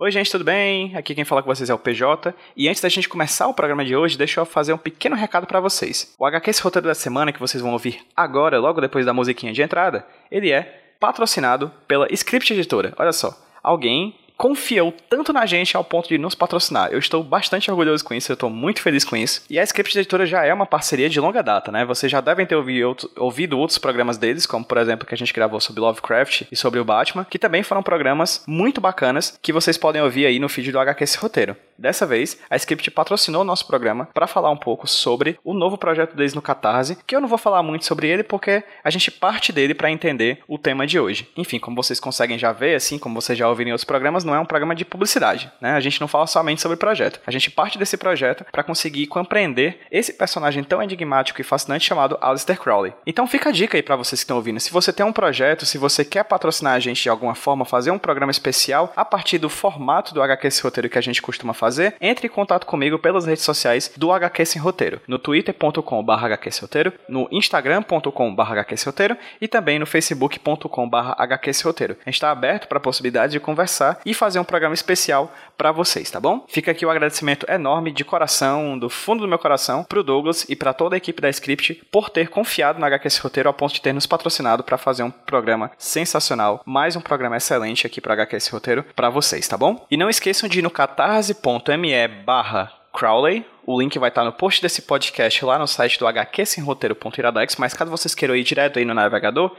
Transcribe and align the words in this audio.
Oi, 0.00 0.12
gente, 0.12 0.30
tudo 0.30 0.44
bem? 0.44 0.94
Aqui 0.94 1.12
quem 1.12 1.24
fala 1.24 1.42
com 1.42 1.52
vocês 1.52 1.68
é 1.68 1.74
o 1.74 1.78
PJ. 1.78 2.32
E 2.56 2.68
antes 2.68 2.80
da 2.80 2.88
gente 2.88 3.08
começar 3.08 3.48
o 3.48 3.52
programa 3.52 3.84
de 3.84 3.96
hoje, 3.96 4.16
deixa 4.16 4.40
eu 4.40 4.46
fazer 4.46 4.72
um 4.72 4.78
pequeno 4.78 5.16
recado 5.16 5.44
para 5.44 5.58
vocês. 5.58 6.14
O 6.16 6.24
HQ 6.24 6.50
esse 6.50 6.62
roteiro 6.62 6.86
da 6.86 6.94
semana 6.94 7.32
que 7.32 7.40
vocês 7.40 7.60
vão 7.60 7.72
ouvir 7.72 8.06
agora, 8.16 8.60
logo 8.60 8.80
depois 8.80 9.04
da 9.04 9.12
musiquinha 9.12 9.52
de 9.52 9.60
entrada, 9.60 10.06
ele 10.30 10.52
é 10.52 10.94
patrocinado 11.00 11.72
pela 11.88 12.06
Script 12.12 12.52
Editora. 12.52 12.94
Olha 12.96 13.12
só, 13.12 13.36
alguém 13.60 14.14
confiou 14.38 14.94
tanto 15.10 15.32
na 15.32 15.44
gente 15.44 15.76
ao 15.76 15.82
ponto 15.82 16.08
de 16.08 16.16
nos 16.16 16.36
patrocinar. 16.36 16.90
Eu 16.92 17.00
estou 17.00 17.24
bastante 17.24 17.70
orgulhoso 17.70 18.04
com 18.04 18.14
isso, 18.14 18.30
eu 18.30 18.34
estou 18.34 18.48
muito 18.48 18.80
feliz 18.80 19.04
com 19.04 19.16
isso. 19.16 19.42
E 19.50 19.58
a 19.58 19.64
Script 19.64 19.98
Editora 19.98 20.24
já 20.24 20.44
é 20.44 20.54
uma 20.54 20.64
parceria 20.64 21.10
de 21.10 21.18
longa 21.18 21.42
data, 21.42 21.72
né? 21.72 21.84
Vocês 21.84 22.10
já 22.10 22.20
devem 22.20 22.46
ter 22.46 22.54
ouvido, 22.54 23.58
outros 23.58 23.78
programas 23.78 24.16
deles, 24.16 24.46
como 24.46 24.64
por 24.64 24.78
exemplo 24.78 25.06
que 25.06 25.14
a 25.14 25.18
gente 25.18 25.34
gravou 25.34 25.60
sobre 25.60 25.80
Lovecraft 25.80 26.42
e 26.52 26.56
sobre 26.56 26.78
o 26.78 26.84
Batman, 26.84 27.26
que 27.28 27.38
também 27.38 27.64
foram 27.64 27.82
programas 27.82 28.44
muito 28.46 28.80
bacanas 28.80 29.36
que 29.42 29.52
vocês 29.52 29.76
podem 29.76 30.00
ouvir 30.00 30.24
aí 30.24 30.38
no 30.38 30.48
feed 30.48 30.70
do 30.70 30.78
HQ 30.78 31.02
esse 31.02 31.18
roteiro. 31.18 31.56
Dessa 31.76 32.06
vez, 32.06 32.38
a 32.48 32.56
Script 32.56 32.90
patrocinou 32.90 33.42
o 33.42 33.44
nosso 33.44 33.66
programa 33.66 34.08
para 34.12 34.26
falar 34.26 34.50
um 34.50 34.56
pouco 34.56 34.86
sobre 34.86 35.38
o 35.44 35.54
novo 35.54 35.76
projeto 35.76 36.16
deles 36.16 36.34
no 36.34 36.42
Catarse, 36.42 36.98
que 37.06 37.14
eu 37.14 37.20
não 37.20 37.28
vou 37.28 37.38
falar 37.38 37.62
muito 37.62 37.84
sobre 37.84 38.08
ele 38.08 38.22
porque 38.22 38.62
a 38.84 38.90
gente 38.90 39.10
parte 39.10 39.52
dele 39.52 39.74
para 39.74 39.90
entender 39.90 40.40
o 40.46 40.58
tema 40.58 40.86
de 40.86 40.98
hoje. 40.98 41.28
Enfim, 41.36 41.58
como 41.58 41.76
vocês 41.76 41.98
conseguem 41.98 42.38
já 42.38 42.52
ver, 42.52 42.74
assim 42.74 42.98
como 42.98 43.20
vocês 43.20 43.38
já 43.38 43.48
ouviram 43.48 43.70
em 43.70 43.72
outros 43.72 43.84
programas, 43.84 44.24
não 44.28 44.34
é 44.34 44.40
um 44.40 44.44
programa 44.44 44.74
de 44.74 44.84
publicidade, 44.84 45.50
né? 45.60 45.72
A 45.72 45.80
gente 45.80 46.00
não 46.00 46.06
fala 46.06 46.26
somente 46.26 46.60
sobre 46.60 46.76
o 46.76 46.78
projeto. 46.78 47.20
A 47.26 47.30
gente 47.30 47.50
parte 47.50 47.78
desse 47.78 47.96
projeto 47.96 48.44
para 48.52 48.62
conseguir 48.62 49.06
compreender 49.06 49.80
esse 49.90 50.12
personagem 50.12 50.62
tão 50.62 50.82
enigmático 50.82 51.40
e 51.40 51.44
fascinante 51.44 51.86
chamado 51.86 52.18
Aleister 52.20 52.58
Crowley. 52.60 52.92
Então 53.06 53.26
fica 53.26 53.48
a 53.48 53.52
dica 53.52 53.76
aí 53.76 53.82
para 53.82 53.96
vocês 53.96 54.20
que 54.20 54.24
estão 54.24 54.36
ouvindo. 54.36 54.60
Se 54.60 54.70
você 54.70 54.92
tem 54.92 55.04
um 55.04 55.12
projeto, 55.12 55.64
se 55.64 55.78
você 55.78 56.04
quer 56.04 56.24
patrocinar 56.24 56.74
a 56.74 56.78
gente 56.78 57.02
de 57.02 57.08
alguma 57.08 57.34
forma, 57.34 57.64
fazer 57.64 57.90
um 57.90 57.98
programa 57.98 58.30
especial 58.30 58.92
a 58.94 59.04
partir 59.04 59.38
do 59.38 59.48
formato 59.48 60.12
do 60.12 60.22
HQ 60.22 60.46
Esse 60.46 60.62
Roteiro 60.62 60.88
que 60.88 60.98
a 60.98 61.02
gente 61.02 61.22
costuma 61.22 61.54
fazer, 61.54 61.94
entre 62.00 62.26
em 62.26 62.30
contato 62.30 62.66
comigo 62.66 62.98
pelas 62.98 63.24
redes 63.24 63.44
sociais 63.44 63.90
do 63.96 64.12
HQ 64.12 64.44
Sem 64.44 64.60
Roteiro, 64.60 65.00
no 65.08 65.18
twitter.com.br 65.18 66.12
Roteiro, 66.60 66.92
no 67.08 67.28
instagram.com.br 67.32 68.42
Roteiro 68.84 69.16
e 69.40 69.48
também 69.48 69.78
no 69.78 69.86
facebook.com.br 69.86 71.14
HQ 71.16 71.50
Roteiro. 71.64 71.96
A 72.04 72.10
gente 72.10 72.14
está 72.14 72.30
aberto 72.30 72.68
para 72.68 72.78
a 72.78 72.80
possibilidade 72.80 73.32
de 73.32 73.40
conversar 73.40 74.00
e 74.04 74.12
fazer 74.18 74.38
um 74.38 74.44
programa 74.44 74.74
especial 74.74 75.32
para 75.56 75.72
vocês, 75.72 76.10
tá 76.10 76.20
bom? 76.20 76.44
Fica 76.48 76.72
aqui 76.72 76.84
o 76.84 76.90
agradecimento 76.90 77.46
enorme 77.48 77.92
de 77.92 78.04
coração, 78.04 78.78
do 78.78 78.90
fundo 78.90 79.22
do 79.22 79.28
meu 79.28 79.38
coração, 79.38 79.84
pro 79.84 80.02
Douglas 80.02 80.44
e 80.48 80.56
para 80.56 80.74
toda 80.74 80.96
a 80.96 80.98
equipe 80.98 81.22
da 81.22 81.30
Script 81.30 81.82
por 81.90 82.10
ter 82.10 82.28
confiado 82.28 82.78
no 82.78 82.86
HQS 82.86 83.18
Roteiro 83.18 83.48
ao 83.48 83.54
ponto 83.54 83.74
de 83.74 83.80
ter 83.80 83.92
nos 83.92 84.06
patrocinado 84.06 84.62
para 84.62 84.76
fazer 84.76 85.02
um 85.02 85.10
programa 85.10 85.70
sensacional, 85.78 86.60
mais 86.66 86.96
um 86.96 87.00
programa 87.00 87.36
excelente 87.36 87.86
aqui 87.86 88.00
para 88.00 88.14
HQS 88.14 88.48
Roteiro 88.48 88.84
para 88.94 89.08
vocês, 89.08 89.46
tá 89.46 89.56
bom? 89.56 89.86
E 89.90 89.96
não 89.96 90.10
esqueçam 90.10 90.48
de 90.48 90.58
ir 90.58 90.62
no 90.62 90.70
catarse.me 90.70 92.08
barra 92.24 92.72
Crowley. 92.92 93.44
O 93.64 93.78
link 93.78 93.98
vai 93.98 94.08
estar 94.08 94.24
no 94.24 94.32
post 94.32 94.62
desse 94.62 94.82
podcast 94.82 95.44
lá 95.44 95.58
no 95.58 95.66
site 95.66 95.98
do 95.98 96.06
hqsemroteiro.iradex, 96.06 97.56
mas 97.56 97.74
caso 97.74 97.90
vocês 97.90 98.14
queiram 98.14 98.34
ir 98.34 98.42
direto 98.42 98.78
aí 98.78 98.84
no 98.84 98.94
navegador, 98.94 99.54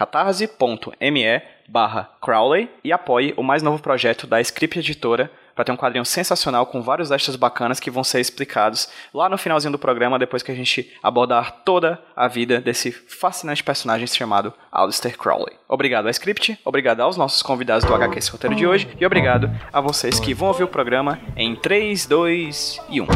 catarse.me 0.00 1.42
barra 1.68 2.08
Crowley 2.22 2.70
e 2.82 2.90
apoie 2.90 3.34
o 3.36 3.42
mais 3.42 3.62
novo 3.62 3.82
projeto 3.82 4.26
da 4.26 4.40
Script 4.40 4.78
Editora 4.78 5.30
para 5.54 5.62
ter 5.62 5.72
um 5.72 5.76
quadrinho 5.76 6.06
sensacional 6.06 6.64
com 6.64 6.80
vários 6.80 7.10
extras 7.10 7.36
bacanas 7.36 7.78
que 7.78 7.90
vão 7.90 8.02
ser 8.02 8.18
explicados 8.18 8.88
lá 9.12 9.28
no 9.28 9.36
finalzinho 9.36 9.72
do 9.72 9.78
programa, 9.78 10.18
depois 10.18 10.42
que 10.42 10.50
a 10.50 10.54
gente 10.54 10.90
abordar 11.02 11.62
toda 11.66 12.02
a 12.16 12.26
vida 12.28 12.62
desse 12.62 12.90
fascinante 12.90 13.62
personagem 13.62 14.06
chamado 14.06 14.54
Alistair 14.72 15.18
Crowley. 15.18 15.54
Obrigado 15.68 16.06
à 16.06 16.10
Script, 16.10 16.58
obrigado 16.64 17.00
aos 17.00 17.18
nossos 17.18 17.42
convidados 17.42 17.84
do 17.84 17.94
HQ 17.94 18.18
Esse 18.18 18.30
Roteiro 18.30 18.56
de 18.56 18.66
hoje 18.66 18.88
e 18.98 19.04
obrigado 19.04 19.50
a 19.70 19.82
vocês 19.82 20.18
que 20.18 20.32
vão 20.32 20.48
ouvir 20.48 20.64
o 20.64 20.68
programa 20.68 21.20
em 21.36 21.54
3, 21.54 22.06
2 22.06 22.80
e 22.88 23.02
1. 23.02 23.06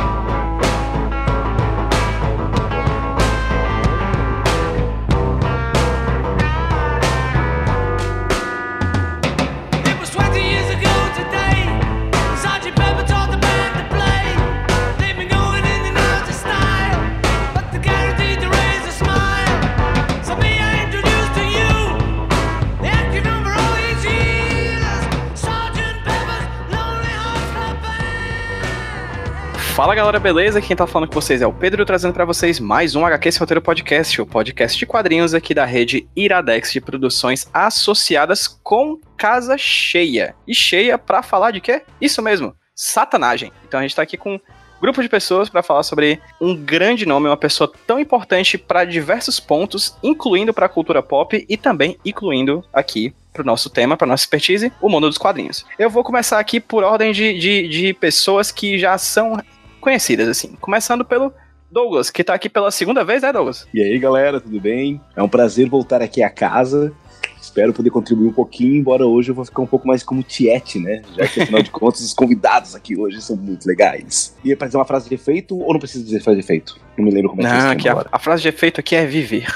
Fala 29.74 29.92
galera, 29.92 30.20
beleza? 30.20 30.60
Quem 30.60 30.76
tá 30.76 30.86
falando 30.86 31.08
com 31.08 31.20
vocês 31.20 31.42
é 31.42 31.46
o 31.48 31.52
Pedro, 31.52 31.84
trazendo 31.84 32.14
para 32.14 32.24
vocês 32.24 32.60
mais 32.60 32.94
um 32.94 33.04
HQ 33.04 33.28
Esse 33.28 33.40
Roteiro 33.40 33.60
Podcast, 33.60 34.22
o 34.22 34.24
podcast 34.24 34.78
de 34.78 34.86
quadrinhos 34.86 35.34
aqui 35.34 35.52
da 35.52 35.64
rede 35.64 36.08
Iradex 36.14 36.72
de 36.72 36.80
produções 36.80 37.50
associadas 37.52 38.46
com 38.46 39.00
Casa 39.16 39.58
Cheia. 39.58 40.36
E 40.46 40.54
cheia 40.54 40.96
para 40.96 41.24
falar 41.24 41.50
de 41.50 41.60
quê? 41.60 41.82
Isso 42.00 42.22
mesmo, 42.22 42.54
satanagem. 42.72 43.50
Então 43.66 43.80
a 43.80 43.82
gente 43.82 43.96
tá 43.96 44.02
aqui 44.02 44.16
com 44.16 44.36
um 44.36 44.40
grupo 44.80 45.02
de 45.02 45.08
pessoas 45.08 45.48
para 45.48 45.60
falar 45.60 45.82
sobre 45.82 46.20
um 46.40 46.54
grande 46.54 47.04
nome, 47.04 47.26
uma 47.26 47.36
pessoa 47.36 47.72
tão 47.84 47.98
importante 47.98 48.56
para 48.56 48.84
diversos 48.84 49.40
pontos, 49.40 49.96
incluindo 50.04 50.54
para 50.54 50.66
a 50.66 50.68
cultura 50.68 51.02
pop 51.02 51.44
e 51.48 51.56
também 51.56 51.98
incluindo 52.04 52.64
aqui 52.72 53.12
para 53.32 53.42
o 53.42 53.44
nosso 53.44 53.68
tema, 53.68 53.96
para 53.96 54.06
nossa 54.06 54.22
expertise, 54.22 54.72
o 54.80 54.88
mundo 54.88 55.08
dos 55.08 55.18
quadrinhos. 55.18 55.66
Eu 55.76 55.90
vou 55.90 56.04
começar 56.04 56.38
aqui 56.38 56.60
por 56.60 56.84
ordem 56.84 57.10
de, 57.10 57.36
de, 57.36 57.68
de 57.68 57.92
pessoas 57.92 58.52
que 58.52 58.78
já 58.78 58.96
são 58.96 59.36
conhecidas, 59.84 60.26
assim. 60.26 60.56
Começando 60.60 61.04
pelo 61.04 61.32
Douglas, 61.70 62.10
que 62.10 62.24
tá 62.24 62.34
aqui 62.34 62.48
pela 62.48 62.70
segunda 62.70 63.04
vez, 63.04 63.22
né, 63.22 63.32
Douglas? 63.32 63.68
E 63.72 63.80
aí, 63.80 63.98
galera, 63.98 64.40
tudo 64.40 64.58
bem? 64.60 65.00
É 65.14 65.22
um 65.22 65.28
prazer 65.28 65.68
voltar 65.68 66.00
aqui 66.00 66.22
a 66.22 66.30
casa. 66.30 66.92
Espero 67.40 67.74
poder 67.74 67.90
contribuir 67.90 68.28
um 68.28 68.32
pouquinho, 68.32 68.76
embora 68.76 69.06
hoje 69.06 69.30
eu 69.30 69.34
vou 69.34 69.44
ficar 69.44 69.60
um 69.60 69.66
pouco 69.66 69.86
mais 69.86 70.02
como 70.02 70.22
Tiete, 70.22 70.78
né? 70.78 71.02
Já 71.14 71.28
que, 71.28 71.42
afinal 71.42 71.62
de 71.62 71.70
contas, 71.70 72.00
os 72.00 72.14
convidados 72.14 72.74
aqui 72.74 72.98
hoje 72.98 73.20
são 73.20 73.36
muito 73.36 73.66
legais. 73.66 74.34
E 74.42 74.50
é 74.50 74.56
pra 74.56 74.66
dizer 74.66 74.78
uma 74.78 74.86
frase 74.86 75.08
de 75.08 75.14
efeito 75.14 75.56
ou 75.56 75.72
não 75.72 75.78
precisa 75.78 76.02
dizer 76.02 76.22
frase 76.22 76.38
de 76.38 76.44
efeito? 76.44 76.80
Não 76.96 77.04
me 77.04 77.10
lembro 77.10 77.30
como 77.30 77.42
é 77.42 77.50
que 77.50 77.56
é 77.56 77.70
aqui 77.70 77.88
a, 77.88 78.06
a, 78.12 78.18
frase 78.18 78.42
de 78.42 78.48
efeito 78.48 78.80
aqui 78.80 78.94
é 78.94 79.04
viver. 79.04 79.46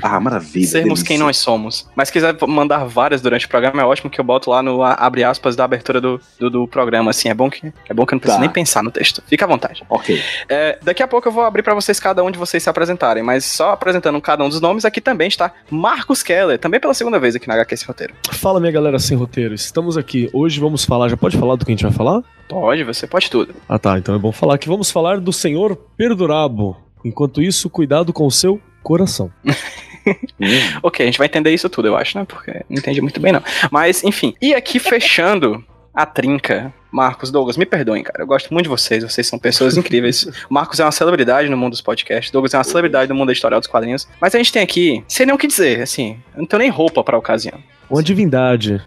ah, 0.00 0.20
maravilha. 0.20 0.66
Sermos 0.68 1.00
delícia. 1.00 1.06
quem 1.06 1.18
nós 1.18 1.36
somos. 1.36 1.88
Mas 1.96 2.08
se 2.08 2.12
quiser 2.12 2.36
mandar 2.46 2.84
várias 2.84 3.20
durante 3.20 3.46
o 3.46 3.48
programa, 3.48 3.82
é 3.82 3.84
ótimo 3.84 4.10
que 4.10 4.20
eu 4.20 4.24
boto 4.24 4.50
lá 4.50 4.62
no 4.62 4.82
abre 4.82 5.24
aspas 5.24 5.56
da 5.56 5.64
abertura 5.64 6.00
do, 6.00 6.20
do, 6.38 6.50
do 6.50 6.68
programa. 6.68 7.10
Assim, 7.10 7.28
é 7.28 7.34
bom 7.34 7.50
que 7.50 7.72
é 7.88 7.94
bom 7.94 8.06
que 8.06 8.14
eu 8.14 8.16
não 8.16 8.20
preciso 8.20 8.38
tá. 8.38 8.40
nem 8.40 8.50
pensar 8.50 8.82
no 8.82 8.90
texto. 8.90 9.22
Fica 9.26 9.44
à 9.44 9.48
vontade. 9.48 9.84
Ok. 9.88 10.22
É, 10.48 10.78
daqui 10.82 11.02
a 11.02 11.08
pouco 11.08 11.28
eu 11.28 11.32
vou 11.32 11.42
abrir 11.42 11.62
para 11.62 11.74
vocês 11.74 11.98
cada 11.98 12.22
um 12.22 12.30
de 12.30 12.38
vocês 12.38 12.62
se 12.62 12.70
apresentarem, 12.70 13.22
mas 13.22 13.44
só 13.44 13.72
apresentando 13.72 14.20
cada 14.20 14.44
um 14.44 14.48
dos 14.48 14.60
nomes, 14.60 14.84
aqui 14.84 15.00
também 15.00 15.28
está 15.28 15.52
Marcos 15.70 16.22
Keller, 16.22 16.58
também 16.58 16.78
pela 16.78 16.94
segunda 16.94 17.18
vez 17.18 17.34
aqui 17.34 17.48
na 17.48 17.54
HQ 17.54 17.76
Sem 17.76 17.86
Roteiro. 17.86 18.14
Fala, 18.32 18.60
minha 18.60 18.72
galera 18.72 18.98
sem 18.98 19.16
roteiro. 19.16 19.54
Estamos 19.54 19.96
aqui. 19.96 20.30
Hoje 20.32 20.60
vamos 20.60 20.84
falar. 20.84 21.08
Já 21.08 21.16
pode 21.16 21.36
falar 21.36 21.56
do 21.56 21.64
que 21.64 21.72
a 21.72 21.74
gente 21.74 21.82
vai 21.82 21.92
falar? 21.92 22.22
Pode, 22.48 22.82
você 22.84 23.06
pode 23.06 23.30
tudo. 23.30 23.54
Ah, 23.68 23.78
tá. 23.78 23.98
Então 23.98 24.14
é 24.14 24.18
bom 24.18 24.32
falar 24.32 24.56
que 24.58 24.68
vamos 24.68 24.90
falar 24.90 25.20
do 25.20 25.32
Senhor 25.32 25.76
Perdurabo. 25.96 26.67
Enquanto 27.04 27.42
isso, 27.42 27.70
cuidado 27.70 28.12
com 28.12 28.26
o 28.26 28.30
seu 28.30 28.60
coração. 28.82 29.30
ok, 30.82 31.04
a 31.04 31.06
gente 31.06 31.18
vai 31.18 31.26
entender 31.26 31.52
isso 31.52 31.68
tudo, 31.68 31.88
eu 31.88 31.96
acho, 31.96 32.18
né? 32.18 32.24
Porque 32.24 32.64
não 32.68 32.78
entendi 32.78 33.00
muito 33.00 33.20
bem, 33.20 33.32
não. 33.32 33.42
Mas, 33.70 34.02
enfim. 34.04 34.34
E 34.40 34.54
aqui 34.54 34.78
fechando 34.78 35.64
a 35.98 36.06
trinca. 36.06 36.72
Marcos, 36.92 37.30
Douglas, 37.30 37.56
me 37.56 37.66
perdoem, 37.66 38.04
cara. 38.04 38.22
Eu 38.22 38.26
gosto 38.26 38.54
muito 38.54 38.62
de 38.66 38.68
vocês, 38.70 39.02
vocês 39.02 39.26
são 39.26 39.36
pessoas 39.36 39.76
incríveis. 39.76 40.24
O 40.48 40.54
Marcos 40.54 40.78
é 40.78 40.84
uma 40.84 40.92
celebridade 40.92 41.48
no 41.48 41.56
mundo 41.56 41.72
dos 41.72 41.80
podcasts, 41.80 42.30
Douglas 42.30 42.54
é 42.54 42.56
uma 42.56 42.62
celebridade 42.62 43.08
no 43.08 43.16
mundo 43.16 43.26
da 43.26 43.32
história 43.32 43.58
dos 43.58 43.66
quadrinhos. 43.66 44.06
Mas 44.20 44.32
a 44.32 44.38
gente 44.38 44.52
tem 44.52 44.62
aqui, 44.62 45.04
sem 45.08 45.26
nem 45.26 45.34
o 45.34 45.38
que 45.38 45.48
dizer, 45.48 45.82
assim, 45.82 46.16
eu 46.34 46.42
não 46.42 46.46
tenho 46.46 46.60
nem 46.60 46.70
roupa 46.70 47.02
pra 47.02 47.18
ocasião. 47.18 47.58
Uma 47.90 48.02
divindade. 48.02 48.80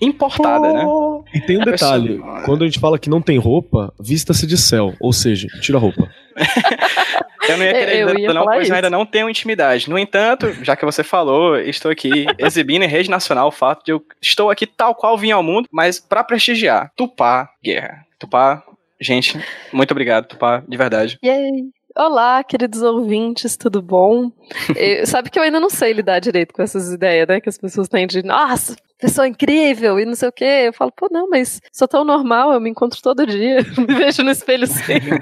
Importada, 0.00 0.72
né? 0.72 0.84
E 1.32 1.40
tem 1.40 1.56
um 1.56 1.64
detalhe: 1.64 2.20
quando 2.44 2.62
a 2.62 2.66
gente 2.66 2.80
fala 2.80 2.98
que 2.98 3.08
não 3.08 3.22
tem 3.22 3.38
roupa, 3.38 3.94
vista-se 3.98 4.44
de 4.44 4.58
céu. 4.58 4.92
Ou 5.00 5.12
seja, 5.12 5.46
tira 5.60 5.78
a 5.78 5.80
roupa. 5.80 6.10
Eu 7.48 7.56
não 7.56 7.64
ia 7.64 7.72
querer 7.72 7.96
eu, 8.00 8.08
eu 8.08 8.34
não, 8.34 8.44
pois 8.44 8.68
eu 8.68 8.74
ainda 8.74 8.90
não 8.90 9.06
tenho 9.06 9.30
intimidade. 9.30 9.88
No 9.88 9.98
entanto, 9.98 10.52
já 10.64 10.76
que 10.76 10.84
você 10.84 11.02
falou, 11.02 11.58
estou 11.58 11.90
aqui 11.90 12.26
exibindo 12.38 12.82
em 12.82 12.88
rede 12.88 13.10
nacional 13.10 13.48
o 13.48 13.52
fato 13.52 13.84
de 13.84 13.92
eu 13.92 14.04
estou 14.20 14.50
aqui 14.50 14.66
tal 14.66 14.94
qual 14.94 15.16
vim 15.16 15.30
ao 15.30 15.42
mundo, 15.42 15.68
mas 15.70 15.98
para 15.98 16.24
prestigiar 16.24 16.92
Tupá 16.96 17.50
Guerra. 17.62 18.04
Tupá, 18.18 18.62
gente, 19.00 19.38
muito 19.72 19.90
obrigado, 19.90 20.26
Tupá, 20.26 20.62
de 20.66 20.76
verdade. 20.76 21.18
Yay! 21.24 21.70
Olá, 21.98 22.44
queridos 22.44 22.82
ouvintes, 22.82 23.56
tudo 23.56 23.80
bom? 23.80 24.30
eu, 24.76 25.06
sabe 25.06 25.30
que 25.30 25.38
eu 25.38 25.42
ainda 25.42 25.58
não 25.58 25.70
sei 25.70 25.94
lidar 25.94 26.18
direito 26.18 26.52
com 26.52 26.62
essas 26.62 26.92
ideias, 26.92 27.26
né? 27.26 27.40
Que 27.40 27.48
as 27.48 27.56
pessoas 27.56 27.88
têm 27.88 28.06
de, 28.06 28.22
nossa, 28.22 28.76
pessoa 28.98 29.26
incrível 29.26 29.98
e 29.98 30.04
não 30.04 30.14
sei 30.14 30.28
o 30.28 30.32
quê. 30.32 30.64
Eu 30.66 30.74
falo, 30.74 30.92
pô, 30.92 31.08
não, 31.10 31.28
mas 31.30 31.58
sou 31.72 31.88
tão 31.88 32.04
normal, 32.04 32.52
eu 32.52 32.60
me 32.60 32.68
encontro 32.68 33.00
todo 33.00 33.26
dia, 33.26 33.58
me 33.78 33.94
vejo 33.94 34.22
no 34.22 34.30
espelho 34.30 34.66
sempre. 34.66 35.18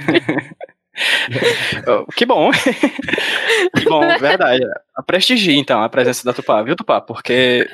que 2.14 2.24
bom. 2.26 2.50
que 3.76 3.84
bom, 3.88 4.00
verdade. 4.18 4.64
A 4.94 5.02
prestigie, 5.02 5.58
então, 5.58 5.82
a 5.82 5.88
presença 5.88 6.24
da 6.24 6.32
Tupá, 6.32 6.62
viu, 6.62 6.76
Tupá? 6.76 7.00
Porque 7.00 7.68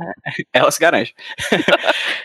Ela 0.52 0.70
se 0.70 0.80
garante. 0.80 1.14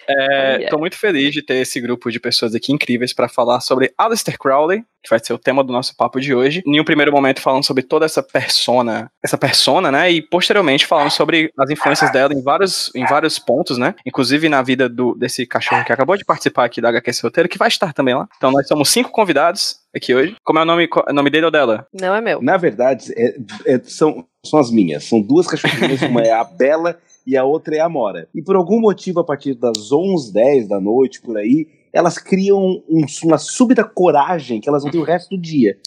é, 0.07 0.15
Oh, 0.17 0.57
yeah. 0.57 0.69
Tô 0.69 0.77
muito 0.77 0.97
feliz 0.97 1.33
de 1.33 1.41
ter 1.41 1.55
esse 1.55 1.79
grupo 1.81 2.11
de 2.11 2.19
pessoas 2.19 2.53
aqui 2.55 2.71
incríveis 2.71 3.13
para 3.13 3.27
falar 3.27 3.59
sobre 3.59 3.91
Aleister 3.97 4.37
Crowley, 4.37 4.83
que 5.03 5.09
vai 5.09 5.19
ser 5.19 5.33
o 5.33 5.37
tema 5.37 5.63
do 5.63 5.71
nosso 5.71 5.95
papo 5.95 6.19
de 6.19 6.33
hoje. 6.33 6.63
Em 6.65 6.79
um 6.79 6.83
primeiro 6.83 7.11
momento 7.11 7.41
falando 7.41 7.63
sobre 7.63 7.83
toda 7.83 8.05
essa 8.05 8.23
persona, 8.23 9.11
essa 9.23 9.37
persona, 9.37 9.91
né? 9.91 10.11
E 10.11 10.21
posteriormente 10.21 10.85
falando 10.85 11.11
sobre 11.11 11.51
as 11.57 11.69
influências 11.69 12.11
dela 12.11 12.33
em 12.33 12.41
vários, 12.41 12.91
em 12.95 13.05
vários 13.05 13.37
pontos, 13.39 13.77
né? 13.77 13.95
Inclusive 14.05 14.49
na 14.49 14.61
vida 14.61 14.87
do, 14.89 15.15
desse 15.15 15.45
cachorro 15.45 15.83
que 15.85 15.93
acabou 15.93 16.17
de 16.17 16.25
participar 16.25 16.65
aqui 16.65 16.81
da 16.81 16.89
HQ 16.89 17.11
Roteiro, 17.23 17.49
que 17.49 17.57
vai 17.57 17.67
estar 17.67 17.93
também 17.93 18.15
lá. 18.15 18.27
Então 18.37 18.51
nós 18.51 18.67
somos 18.67 18.89
cinco 18.89 19.11
convidados 19.11 19.79
aqui 19.95 20.13
hoje. 20.13 20.35
Como 20.43 20.59
é 20.59 20.63
o 20.63 20.65
nome, 20.65 20.87
o 21.07 21.13
nome 21.13 21.29
dele 21.29 21.45
ou 21.45 21.51
dela? 21.51 21.87
Não 21.93 22.13
é 22.15 22.21
meu. 22.21 22.41
Na 22.41 22.57
verdade, 22.57 23.13
é- 23.15 23.35
é- 23.65 23.81
são, 23.83 24.25
são 24.45 24.59
as 24.59 24.71
minhas. 24.71 25.03
São 25.03 25.21
duas 25.21 25.47
cachorrinhas, 25.47 26.01
uma 26.03 26.21
é 26.21 26.31
a 26.31 26.43
Bela 26.43 26.97
e 27.25 27.35
a 27.37 27.43
outra 27.43 27.75
é 27.75 27.79
a 27.79 27.89
Mora. 27.89 28.27
E 28.33 28.41
por 28.41 28.55
algum 28.55 28.79
motivo, 28.79 29.19
a 29.19 29.23
partir 29.23 29.53
das 29.55 29.91
11, 29.91 30.31
10 30.33 30.67
da 30.67 30.79
noite, 30.79 31.21
por 31.21 31.37
aí, 31.37 31.67
elas 31.93 32.17
criam 32.17 32.81
um- 32.89 33.05
uma 33.23 33.37
súbita 33.37 33.83
coragem 33.83 34.59
que 34.61 34.67
elas 34.69 34.83
vão 34.83 34.91
ter 34.91 34.97
o 34.97 35.03
resto 35.05 35.29
do 35.35 35.41
dia. 35.41 35.77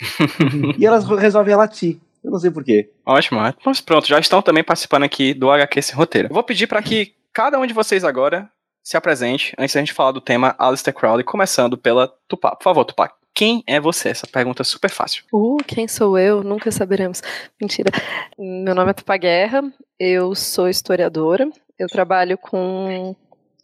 e 0.79 0.85
elas 0.87 1.05
resolvem 1.05 1.55
latir. 1.55 1.99
Eu 2.25 2.31
não 2.32 2.38
sei 2.38 2.50
porquê. 2.50 2.90
Ótimo, 3.06 3.40
mas 3.64 3.81
pronto, 3.81 4.06
já 4.06 4.19
estão 4.19 4.43
também 4.43 4.64
participando 4.64 5.05
aqui 5.05 5.32
do 5.32 5.50
HQ 5.50 5.79
Esse 5.79 5.94
Roteiro. 5.94 6.29
Eu 6.29 6.35
vou 6.35 6.43
pedir 6.43 6.67
para 6.67 6.82
que 6.82 7.12
cada 7.32 7.58
um 7.58 7.67
de 7.67 7.73
vocês 7.73 8.02
agora 8.05 8.49
se 8.82 8.96
apresente, 8.96 9.55
antes 9.58 9.75
da 9.75 9.81
gente 9.81 9.93
falar 9.93 10.12
do 10.12 10.20
tema 10.20 10.55
Aleister 10.58 10.93
Crowley, 10.94 11.23
começando 11.25 11.76
pela 11.76 12.08
Tupá. 12.26 12.56
Por 12.56 12.64
favor, 12.64 12.85
Tupá, 12.85 13.12
quem 13.38 13.62
é 13.69 13.79
você? 13.79 14.08
Essa 14.08 14.26
pergunta 14.26 14.62
é 14.62 14.64
super 14.64 14.90
fácil. 14.90 15.23
Uh, 15.32 15.58
quem 15.64 15.87
sou 15.87 16.19
eu? 16.19 16.43
Nunca 16.43 16.73
saberemos. 16.73 17.23
Mentira. 17.61 17.88
Meu 18.37 18.75
nome 18.75 18.90
é 18.90 18.93
Tupa 18.93 19.17
Guerra, 19.17 19.62
eu 19.96 20.35
sou 20.35 20.69
historiadora, 20.69 21.49
eu 21.79 21.87
trabalho 21.87 22.37
com 22.37 23.14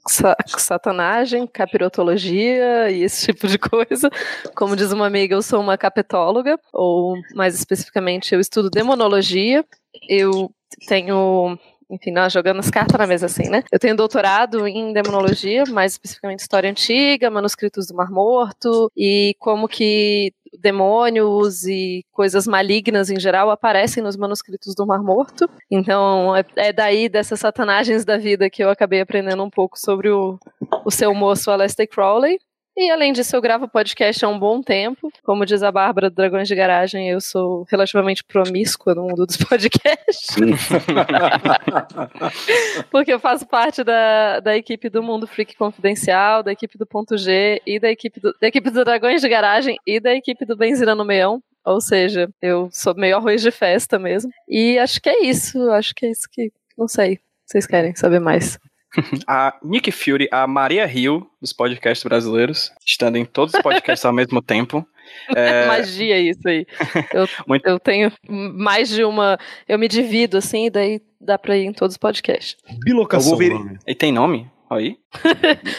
sa 0.07 0.37
satanagem, 0.47 1.45
capirotologia 1.49 2.89
e 2.89 3.03
esse 3.03 3.27
tipo 3.27 3.49
de 3.49 3.59
coisa. 3.59 4.09
Como 4.55 4.77
diz 4.77 4.93
uma 4.93 5.09
amiga, 5.09 5.35
eu 5.35 5.43
sou 5.43 5.61
uma 5.61 5.77
capetóloga, 5.77 6.57
ou 6.73 7.17
mais 7.35 7.57
especificamente, 7.57 8.33
eu 8.33 8.39
estudo 8.39 8.71
demonologia. 8.71 9.65
Eu 10.09 10.53
tenho 10.87 11.59
enfim, 11.95 12.11
nós 12.11 12.33
jogando 12.33 12.61
as 12.61 12.71
cartas 12.71 12.99
na 12.99 13.07
mesa 13.07 13.27
assim, 13.27 13.49
né? 13.49 13.63
Eu 13.71 13.79
tenho 13.79 13.97
doutorado 13.97 14.67
em 14.67 14.93
demonologia, 14.93 15.65
mais 15.69 15.93
especificamente 15.93 16.41
história 16.41 16.71
antiga, 16.71 17.31
manuscritos 17.31 17.87
do 17.87 17.95
Mar 17.95 18.11
Morto 18.11 18.91
e 18.97 19.35
como 19.39 19.69
que 19.69 20.33
demônios 20.59 21.65
e 21.65 22.05
coisas 22.13 22.47
malignas 22.47 23.11
em 23.11 23.19
geral 23.19 23.51
aparecem 23.51 24.03
nos 24.03 24.17
manuscritos 24.17 24.75
do 24.75 24.87
Mar 24.87 25.03
Morto. 25.03 25.49
Então, 25.71 26.35
é, 26.37 26.45
é 26.57 26.73
daí 26.73 27.09
dessas 27.09 27.41
satanagens 27.41 28.05
da 28.05 28.17
vida 28.17 28.51
que 28.51 28.63
eu 28.63 28.71
acabei 28.71 29.01
aprendendo 29.01 29.43
um 29.43 29.51
pouco 29.51 29.79
sobre 29.79 30.11
o, 30.11 30.39
o 30.85 30.91
seu 30.91 31.15
moço 31.15 31.51
Aleister 31.51 31.89
Crowley. 31.89 32.39
E 32.77 32.91
além 32.91 33.13
disso, 33.13 33.37
eu 33.37 33.41
gravo 33.41 33.69
podcast 33.69 34.25
há 34.25 34.29
um 34.29 34.37
bom 34.37 34.61
tempo. 34.61 35.09
Como 35.23 35.47
diz 35.47 35.63
a 35.63 35.71
Bárbara 35.71 36.11
do 36.11 36.17
Dragões 36.17 36.49
de 36.49 36.57
Garagem, 36.57 37.09
eu 37.09 37.21
sou 37.21 37.65
relativamente 37.71 38.25
promíscua 38.25 38.97
no 38.97 39.03
mundo 39.03 39.25
dos 39.25 39.37
podcasts. 39.39 40.35
Porque 42.91 43.13
eu 43.13 43.21
faço 43.21 43.47
parte 43.47 43.85
da, 43.85 44.41
da 44.41 44.57
equipe 44.57 44.91
do 44.91 45.05
Mundo 45.05 45.25
Freak 45.25 45.57
Confidencial, 45.57 46.43
da 46.43 46.51
equipe 46.51 46.77
do 46.77 46.85
Ponto 46.85 47.17
G 47.17 47.63
e 47.65 47.79
da 47.79 47.89
equipe 47.89 48.19
do, 48.19 48.35
da 48.41 48.49
equipe 48.49 48.69
do 48.69 48.85
Dragões 48.85 49.21
de 49.21 49.29
Garagem 49.29 49.77
e 49.87 50.01
da 50.01 50.13
equipe 50.13 50.45
do 50.45 50.57
Benzina 50.57 50.97
no 50.97 51.05
Meião. 51.05 51.41
Ou 51.65 51.81
seja, 51.81 52.29
eu 52.43 52.69
sou 52.73 52.93
meio 52.97 53.17
arroz 53.17 53.41
de 53.41 53.53
festa 53.53 54.01
mesmo. 54.01 54.33
E 54.49 54.79
acho 54.79 55.01
que 55.01 55.09
é 55.09 55.25
isso. 55.25 55.71
Acho 55.71 55.95
que 55.95 56.07
é 56.07 56.11
isso 56.11 56.29
que. 56.31 56.51
Não 56.77 56.89
sei. 56.89 57.21
Vocês 57.47 57.67
querem 57.67 57.95
saber 57.95 58.19
mais? 58.19 58.59
A 59.27 59.55
Nick 59.63 59.91
Fury, 59.91 60.29
a 60.31 60.47
Maria 60.47 60.87
Hill 60.91 61.29
dos 61.41 61.53
podcasts 61.53 62.05
brasileiros, 62.05 62.71
estando 62.87 63.17
em 63.17 63.25
todos 63.25 63.55
os 63.55 63.61
podcasts 63.63 64.05
ao 64.05 64.13
mesmo 64.13 64.41
tempo. 64.43 64.87
É, 65.37 65.67
Magia 65.67 66.19
isso 66.19 66.41
aí. 66.49 66.67
Eu, 67.13 67.29
Muito- 67.47 67.67
eu 67.67 67.79
tenho 67.79 68.11
mais 68.27 68.89
de 68.89 69.05
uma. 69.05 69.39
Eu 69.69 69.79
me 69.79 69.87
divido 69.87 70.39
assim, 70.39 70.71
daí 70.71 71.01
dá 71.21 71.39
pra 71.39 71.57
ir 71.57 71.67
em 71.67 71.73
todos 71.75 71.93
os 71.95 71.99
podcasts. 71.99 72.57
Bilocação. 72.83 73.37
Ver- 73.37 73.53
e 73.87 73.95
tem 73.95 74.11
nome? 74.11 74.51
Aí? 74.71 74.97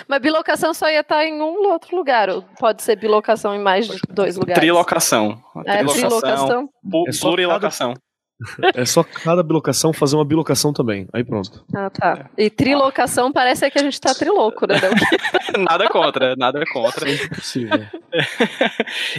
Mas 0.08 0.22
bilocação 0.22 0.74
só 0.76 0.90
ia 0.90 1.00
estar 1.02 1.26
em 1.26 1.42
um 1.42 1.68
outro 1.70 1.96
lugar. 1.98 2.30
Ou 2.30 2.44
pode 2.60 2.84
ser 2.84 2.96
bilocação 2.98 3.54
em 3.56 3.60
mais 3.60 3.88
de 3.88 4.00
dois 4.10 4.38
lugares. 4.38 4.62
Trilocação. 4.62 5.42
É, 5.66 5.84
trilocação. 5.84 6.70
pu- 6.90 7.06
É 7.08 7.12
Plurilocação. 7.20 7.94
É 8.74 8.86
só 8.86 9.04
cada 9.04 9.42
bilocação 9.42 9.94
fazer 9.94 10.16
uma 10.16 10.26
bilocação 10.26 10.74
também. 10.74 11.08
Aí 11.14 11.24
pronto. 11.24 11.64
Ah, 11.74 11.90
tá. 11.90 12.30
E 12.38 12.50
trilocação 12.50 13.32
parece 13.32 13.70
que 13.72 13.80
a 13.80 13.82
gente 13.82 14.00
tá 14.00 14.14
trilouco, 14.14 14.68
né? 14.68 14.76
nada 15.58 15.88
contra, 15.88 16.36
nada 16.36 16.64
contra. 16.72 17.10
É 17.10 17.16
impossível. 17.16 17.86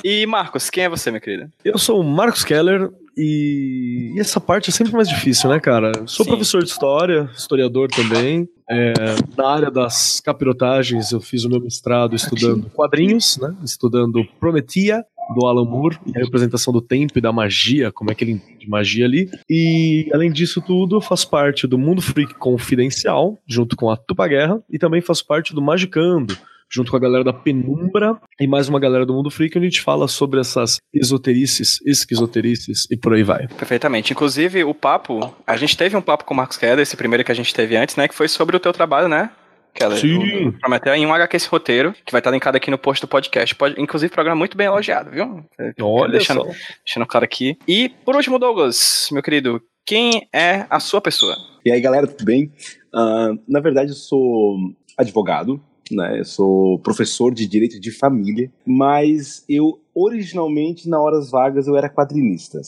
E 0.03 0.25
Marcos, 0.25 0.71
quem 0.71 0.85
é 0.85 0.89
você, 0.89 1.11
meu 1.11 1.21
querido? 1.21 1.51
Eu 1.63 1.77
sou 1.77 2.01
o 2.01 2.05
Marcos 2.05 2.43
Keller 2.43 2.91
e... 3.15 4.13
e 4.15 4.21
essa 4.21 4.41
parte 4.41 4.71
é 4.71 4.73
sempre 4.73 4.93
mais 4.95 5.07
difícil, 5.07 5.51
né, 5.51 5.61
cara? 5.61 5.93
Sou 6.07 6.25
Sim. 6.25 6.31
professor 6.31 6.63
de 6.63 6.71
história, 6.71 7.29
historiador 7.37 7.89
também. 7.89 8.49
É, 8.69 8.93
na 9.37 9.49
área 9.49 9.71
das 9.71 10.21
capirotagens, 10.21 11.13
eu 11.13 11.21
fiz 11.21 11.45
o 11.45 11.49
meu 11.49 11.61
mestrado 11.61 12.17
estudando 12.17 12.71
quadrinhos, 12.71 13.39
né? 13.39 13.55
Estudando 13.63 14.25
Prometia, 14.41 15.05
do 15.35 15.47
Alan 15.47 15.65
Moore, 15.65 15.99
a 16.15 16.19
representação 16.19 16.73
do 16.73 16.81
tempo 16.81 17.19
e 17.19 17.21
da 17.21 17.33
magia, 17.33 17.93
como 17.93 18.11
é 18.11 18.15
que 18.15 18.25
ele 18.25 18.33
entende 18.33 18.69
magia 18.69 19.05
ali. 19.05 19.31
E, 19.49 20.09
além 20.13 20.31
disso 20.31 20.61
tudo, 20.61 20.97
eu 20.97 21.01
faço 21.01 21.29
parte 21.29 21.67
do 21.67 21.79
Mundo 21.79 22.03
Freak 22.03 22.35
Confidencial, 22.35 23.39
junto 23.47 23.77
com 23.77 23.91
a 23.91 23.97
Tupa 23.97 24.27
Guerra, 24.27 24.61
e 24.71 24.79
também 24.79 25.01
faço 25.01 25.27
parte 25.27 25.55
do 25.55 25.63
Magicando, 25.63 26.37
junto 26.71 26.91
com 26.91 26.97
a 26.97 27.01
galera 27.01 27.25
da 27.25 27.33
Penumbra 27.33 28.19
e 28.41 28.47
mais 28.47 28.69
uma 28.69 28.81
galera 28.81 29.07
do 29.07 29.15
Mundo 29.15 29.31
Freak, 29.31 29.57
onde 29.57 29.67
a 29.67 29.71
gente 29.71 29.83
fala 29.83 30.09
sobre 30.09 30.41
essas 30.41 30.79
esoterices, 30.93 31.81
esquizoterices 31.87 32.87
e 32.91 32.97
por 32.97 33.15
aí 33.15 33.23
vai. 33.23 33.47
Perfeitamente. 33.49 34.13
Inclusive, 34.13 34.65
o 34.65 34.75
papo, 34.75 35.35
a 35.47 35.57
gente 35.57 35.77
teve 35.77 35.97
um 35.97 36.03
papo 36.03 36.25
com 36.25 36.35
o 36.35 36.37
Marcos 36.37 36.57
Keller, 36.57 36.81
esse 36.81 36.97
primeiro 36.97 37.25
que 37.25 37.33
a 37.33 37.35
gente 37.35 37.55
teve 37.55 37.77
antes, 37.77 37.97
né? 37.97 38.09
Que 38.09 38.15
foi 38.15 38.29
sobre 38.29 38.57
o 38.57 38.61
teu 38.61 38.73
trabalho, 38.73 39.09
né? 39.09 39.31
Keller, 39.77 39.99
Sim. 39.99 40.49
o- 40.49 40.53
Prometeu 40.59 40.95
em 40.95 41.07
um 41.07 41.13
HQ 41.15 41.37
esse 41.37 41.49
roteiro, 41.49 41.93
que 42.05 42.11
vai 42.13 42.21
estar 42.21 42.31
linkado 42.31 42.57
aqui 42.57 42.71
no 42.71 42.79
post 42.79 43.01
do 43.01 43.09
podcast. 43.09 43.55
Pode, 43.55 43.81
inclusive, 43.81 44.13
programa 44.13 44.37
muito 44.39 44.57
bem 44.57 44.67
elogiado, 44.67 45.11
viu? 45.11 45.45
Olha 45.81 46.13
deixando, 46.13 46.41
só. 46.45 46.51
deixando 46.85 47.07
claro 47.07 47.25
aqui. 47.25 47.57
E, 47.69 47.89
por 48.05 48.17
último, 48.17 48.39
Douglas, 48.39 49.09
meu 49.13 49.23
querido, 49.23 49.61
quem 49.85 50.27
é 50.35 50.67
a 50.69 50.81
sua 50.81 51.01
pessoa? 51.01 51.35
E 51.65 51.71
aí, 51.71 51.81
galera, 51.81 52.07
tudo 52.07 52.25
bem? 52.25 52.51
Ah, 52.95 53.31
na 53.49 53.61
verdade, 53.61 53.91
eu 53.91 53.97
sou 53.97 54.57
advogado, 54.97 55.61
né? 55.91 56.19
Eu 56.19 56.25
sou 56.25 56.79
professor 56.81 57.33
de 57.35 57.47
direito 57.47 57.79
de 57.79 57.91
família, 57.93 58.51
mas 58.67 59.45
eu 59.49 59.81
originalmente, 59.95 60.89
na 60.89 61.01
horas 61.01 61.31
vagas, 61.31 61.67
eu 61.67 61.77
era 61.77 61.89
quadrinista. 61.89 62.61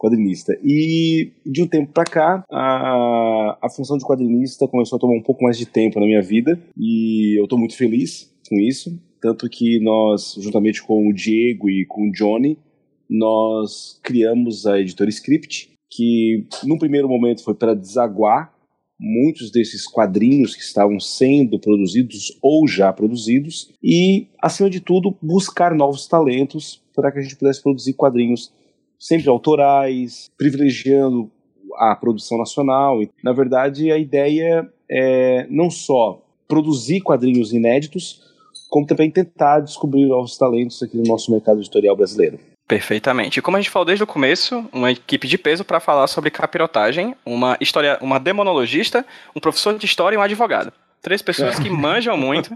Quadrinista. 0.00 0.58
E 0.64 1.30
de 1.44 1.62
um 1.62 1.66
tempo 1.66 1.92
pra 1.92 2.04
cá, 2.04 2.42
a, 2.50 3.58
a 3.62 3.68
função 3.68 3.98
de 3.98 4.04
quadrinista 4.04 4.66
começou 4.66 4.96
a 4.96 5.00
tomar 5.00 5.14
um 5.14 5.22
pouco 5.22 5.44
mais 5.44 5.58
de 5.58 5.66
tempo 5.66 6.00
na 6.00 6.06
minha 6.06 6.22
vida 6.22 6.58
e 6.76 7.38
eu 7.38 7.46
tô 7.46 7.58
muito 7.58 7.76
feliz 7.76 8.32
com 8.48 8.56
isso. 8.58 8.98
Tanto 9.20 9.48
que 9.50 9.78
nós, 9.80 10.34
juntamente 10.40 10.82
com 10.82 11.06
o 11.06 11.12
Diego 11.12 11.68
e 11.68 11.84
com 11.84 12.08
o 12.08 12.12
Johnny, 12.12 12.56
nós 13.08 14.00
criamos 14.02 14.66
a 14.66 14.80
editora 14.80 15.10
Script, 15.10 15.70
que 15.90 16.46
num 16.64 16.78
primeiro 16.78 17.08
momento 17.08 17.44
foi 17.44 17.54
para 17.54 17.74
desaguar 17.74 18.54
muitos 18.98 19.50
desses 19.50 19.86
quadrinhos 19.86 20.54
que 20.54 20.62
estavam 20.62 21.00
sendo 21.00 21.58
produzidos 21.58 22.38
ou 22.42 22.68
já 22.68 22.92
produzidos 22.92 23.72
e, 23.82 24.28
acima 24.40 24.68
de 24.68 24.80
tudo, 24.80 25.16
buscar 25.22 25.74
novos 25.74 26.06
talentos 26.06 26.82
para 26.94 27.10
que 27.10 27.18
a 27.18 27.22
gente 27.22 27.36
pudesse 27.36 27.62
produzir 27.62 27.94
quadrinhos 27.94 28.52
sempre 29.00 29.30
autorais, 29.30 30.30
privilegiando 30.36 31.30
a 31.76 31.96
produção 31.96 32.36
nacional. 32.36 33.00
Na 33.24 33.32
verdade, 33.32 33.90
a 33.90 33.98
ideia 33.98 34.70
é 34.88 35.46
não 35.48 35.70
só 35.70 36.22
produzir 36.46 37.00
quadrinhos 37.00 37.52
inéditos, 37.52 38.22
como 38.68 38.86
também 38.86 39.10
tentar 39.10 39.60
descobrir 39.60 40.06
novos 40.06 40.36
talentos 40.36 40.82
aqui 40.82 40.96
no 40.96 41.04
nosso 41.04 41.32
mercado 41.32 41.60
editorial 41.60 41.96
brasileiro. 41.96 42.38
Perfeitamente. 42.68 43.38
E 43.38 43.42
como 43.42 43.56
a 43.56 43.60
gente 43.60 43.70
falou 43.70 43.86
desde 43.86 44.04
o 44.04 44.06
começo, 44.06 44.64
uma 44.72 44.92
equipe 44.92 45.26
de 45.26 45.36
peso 45.36 45.64
para 45.64 45.80
falar 45.80 46.06
sobre 46.06 46.30
capirotagem, 46.30 47.16
uma 47.26 47.56
história, 47.60 47.98
uma 48.00 48.20
demonologista, 48.20 49.04
um 49.34 49.40
professor 49.40 49.76
de 49.76 49.86
história 49.86 50.14
e 50.14 50.18
um 50.18 50.22
advogado. 50.22 50.72
Três 51.02 51.22
pessoas 51.22 51.58
que 51.58 51.70
manjam 51.70 52.16
muito 52.16 52.54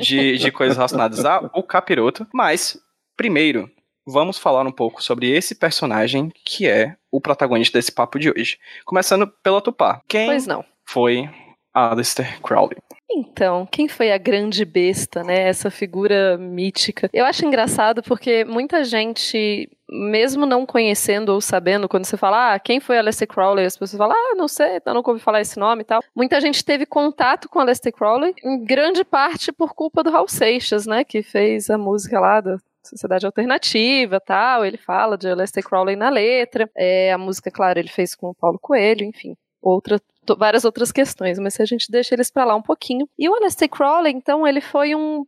de, 0.00 0.38
de 0.38 0.50
coisas 0.50 0.76
relacionadas 0.76 1.24
ao 1.24 1.62
capiroto. 1.62 2.26
Mas, 2.32 2.78
primeiro, 3.16 3.70
vamos 4.06 4.38
falar 4.38 4.66
um 4.66 4.72
pouco 4.72 5.02
sobre 5.02 5.30
esse 5.30 5.54
personagem 5.54 6.30
que 6.44 6.68
é 6.68 6.96
o 7.10 7.20
protagonista 7.20 7.78
desse 7.78 7.92
papo 7.92 8.18
de 8.18 8.30
hoje. 8.30 8.58
Começando 8.84 9.26
pela 9.42 9.60
Tupá. 9.60 10.00
Quem 10.08 10.26
Pois 10.26 10.46
não. 10.46 10.64
foi 10.84 11.28
Aleister 11.72 12.40
Crowley. 12.40 12.78
Então, 13.10 13.66
quem 13.70 13.86
foi 13.86 14.10
a 14.12 14.18
grande 14.18 14.64
besta, 14.64 15.22
né? 15.22 15.48
Essa 15.48 15.70
figura 15.70 16.36
mítica. 16.36 17.08
Eu 17.12 17.24
acho 17.24 17.44
engraçado 17.46 18.02
porque 18.02 18.44
muita 18.44 18.82
gente, 18.82 19.68
mesmo 19.88 20.46
não 20.46 20.66
conhecendo 20.66 21.32
ou 21.32 21.40
sabendo, 21.40 21.88
quando 21.88 22.06
você 22.06 22.16
fala, 22.16 22.54
ah, 22.54 22.58
quem 22.58 22.80
foi 22.80 22.98
Aleister 22.98 23.28
Crowley? 23.28 23.66
As 23.66 23.76
pessoas 23.76 23.98
falam, 23.98 24.16
ah, 24.16 24.34
não 24.36 24.48
sei, 24.48 24.80
eu 24.84 24.94
nunca 24.94 25.10
ouvi 25.10 25.22
falar 25.22 25.40
esse 25.40 25.58
nome 25.58 25.82
e 25.82 25.84
tal. 25.84 26.02
Muita 26.14 26.40
gente 26.40 26.64
teve 26.64 26.86
contato 26.86 27.48
com 27.48 27.60
Aleister 27.60 27.92
Crowley, 27.92 28.34
em 28.42 28.64
grande 28.64 29.04
parte 29.04 29.52
por 29.52 29.74
culpa 29.74 30.02
do 30.02 30.10
Raul 30.10 30.28
Seixas, 30.28 30.86
né? 30.86 31.04
Que 31.04 31.22
fez 31.22 31.70
a 31.70 31.78
música 31.78 32.18
lá 32.18 32.40
da 32.40 32.56
Sociedade 32.88 33.26
Alternativa 33.26 34.20
tal. 34.20 34.64
Ele 34.64 34.76
fala 34.76 35.16
de 35.16 35.28
Aleister 35.28 35.64
Crowley 35.64 35.96
na 35.96 36.08
letra. 36.08 36.70
É, 36.76 37.12
a 37.12 37.18
música, 37.18 37.50
claro, 37.50 37.78
ele 37.78 37.88
fez 37.88 38.14
com 38.14 38.28
o 38.28 38.34
Paulo 38.34 38.58
Coelho, 38.58 39.04
enfim 39.04 39.36
outra 39.64 39.98
várias 40.38 40.64
outras 40.64 40.90
questões, 40.90 41.38
mas 41.38 41.54
se 41.54 41.62
a 41.62 41.66
gente 41.66 41.90
deixa 41.90 42.14
eles 42.14 42.30
para 42.30 42.46
lá 42.46 42.54
um 42.54 42.62
pouquinho. 42.62 43.06
E 43.18 43.28
o 43.28 43.34
Aleister 43.34 43.68
Crowley, 43.68 44.12
então, 44.14 44.46
ele 44.46 44.60
foi 44.60 44.94
um 44.94 45.26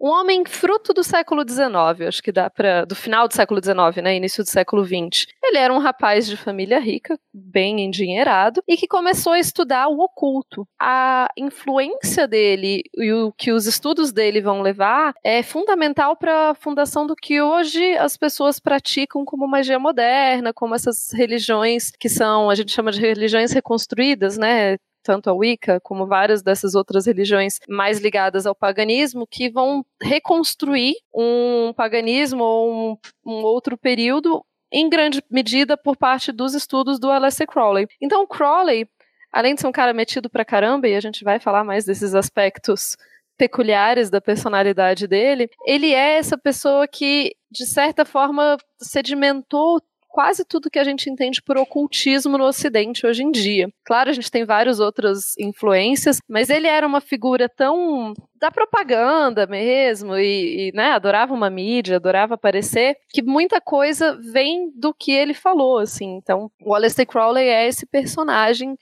um 0.00 0.08
homem 0.08 0.44
fruto 0.46 0.92
do 0.92 1.02
século 1.02 1.42
XIX, 1.48 2.08
acho 2.08 2.22
que 2.22 2.32
dá 2.32 2.48
para 2.48 2.84
do 2.84 2.94
final 2.94 3.26
do 3.26 3.34
século 3.34 3.60
XIX, 3.62 4.02
né, 4.02 4.16
início 4.16 4.44
do 4.44 4.48
século 4.48 4.84
XX. 4.84 5.26
Ele 5.42 5.58
era 5.58 5.72
um 5.72 5.78
rapaz 5.78 6.26
de 6.26 6.36
família 6.36 6.78
rica, 6.78 7.18
bem 7.32 7.80
endinheirado, 7.80 8.62
e 8.66 8.76
que 8.76 8.86
começou 8.86 9.32
a 9.32 9.38
estudar 9.38 9.88
o 9.88 10.00
oculto. 10.00 10.66
A 10.80 11.28
influência 11.36 12.28
dele 12.28 12.82
e 12.96 13.12
o 13.12 13.32
que 13.32 13.52
os 13.52 13.66
estudos 13.66 14.12
dele 14.12 14.40
vão 14.40 14.62
levar 14.62 15.14
é 15.24 15.42
fundamental 15.42 16.16
para 16.16 16.50
a 16.50 16.54
fundação 16.54 17.06
do 17.06 17.16
que 17.16 17.40
hoje 17.40 17.96
as 17.96 18.16
pessoas 18.16 18.60
praticam 18.60 19.24
como 19.24 19.48
magia 19.48 19.78
moderna, 19.78 20.52
como 20.52 20.74
essas 20.74 21.12
religiões 21.12 21.90
que 21.98 22.08
são, 22.08 22.50
a 22.50 22.54
gente 22.54 22.72
chama 22.72 22.92
de 22.92 23.00
religiões 23.00 23.52
reconstruídas, 23.52 24.38
né, 24.38 24.76
tanto 25.08 25.30
a 25.30 25.32
Wicca 25.32 25.80
como 25.80 26.06
várias 26.06 26.42
dessas 26.42 26.74
outras 26.74 27.06
religiões 27.06 27.60
mais 27.66 27.98
ligadas 27.98 28.44
ao 28.44 28.54
paganismo, 28.54 29.26
que 29.26 29.48
vão 29.48 29.82
reconstruir 30.02 30.96
um 31.14 31.72
paganismo 31.74 32.44
ou 32.44 32.70
um, 32.92 32.96
um 33.24 33.42
outro 33.42 33.78
período 33.78 34.44
em 34.70 34.86
grande 34.86 35.24
medida 35.30 35.78
por 35.78 35.96
parte 35.96 36.30
dos 36.30 36.52
estudos 36.52 37.00
do 37.00 37.10
Aleister 37.10 37.46
Crowley. 37.46 37.88
Então, 38.02 38.26
Crowley, 38.26 38.86
além 39.32 39.54
de 39.54 39.62
ser 39.62 39.66
um 39.66 39.72
cara 39.72 39.94
metido 39.94 40.28
pra 40.28 40.44
caramba, 40.44 40.86
e 40.86 40.94
a 40.94 41.00
gente 41.00 41.24
vai 41.24 41.40
falar 41.40 41.64
mais 41.64 41.86
desses 41.86 42.14
aspectos 42.14 42.94
peculiares 43.38 44.10
da 44.10 44.20
personalidade 44.20 45.06
dele, 45.06 45.48
ele 45.64 45.94
é 45.94 46.18
essa 46.18 46.36
pessoa 46.36 46.86
que, 46.86 47.34
de 47.50 47.64
certa 47.64 48.04
forma, 48.04 48.58
sedimentou 48.78 49.80
quase 50.08 50.44
tudo 50.44 50.70
que 50.70 50.78
a 50.78 50.84
gente 50.84 51.10
entende 51.10 51.42
por 51.42 51.56
ocultismo 51.56 52.38
no 52.38 52.44
Ocidente 52.44 53.06
hoje 53.06 53.22
em 53.22 53.30
dia. 53.30 53.68
Claro, 53.84 54.10
a 54.10 54.12
gente 54.12 54.30
tem 54.30 54.44
várias 54.44 54.80
outras 54.80 55.36
influências, 55.38 56.18
mas 56.28 56.50
ele 56.50 56.66
era 56.66 56.86
uma 56.86 57.00
figura 57.00 57.48
tão 57.48 58.14
da 58.34 58.50
propaganda 58.50 59.46
mesmo 59.46 60.16
e, 60.16 60.68
e 60.68 60.72
né, 60.74 60.92
adorava 60.92 61.34
uma 61.34 61.50
mídia, 61.50 61.96
adorava 61.96 62.34
aparecer, 62.34 62.96
que 63.10 63.22
muita 63.22 63.60
coisa 63.60 64.18
vem 64.32 64.72
do 64.74 64.94
que 64.94 65.12
ele 65.12 65.34
falou, 65.34 65.78
assim. 65.78 66.16
Então, 66.16 66.50
o 66.64 66.74
Aleister 66.74 67.06
Crowley 67.06 67.48
é 67.48 67.66
esse 67.66 67.86
personagem 67.86 68.76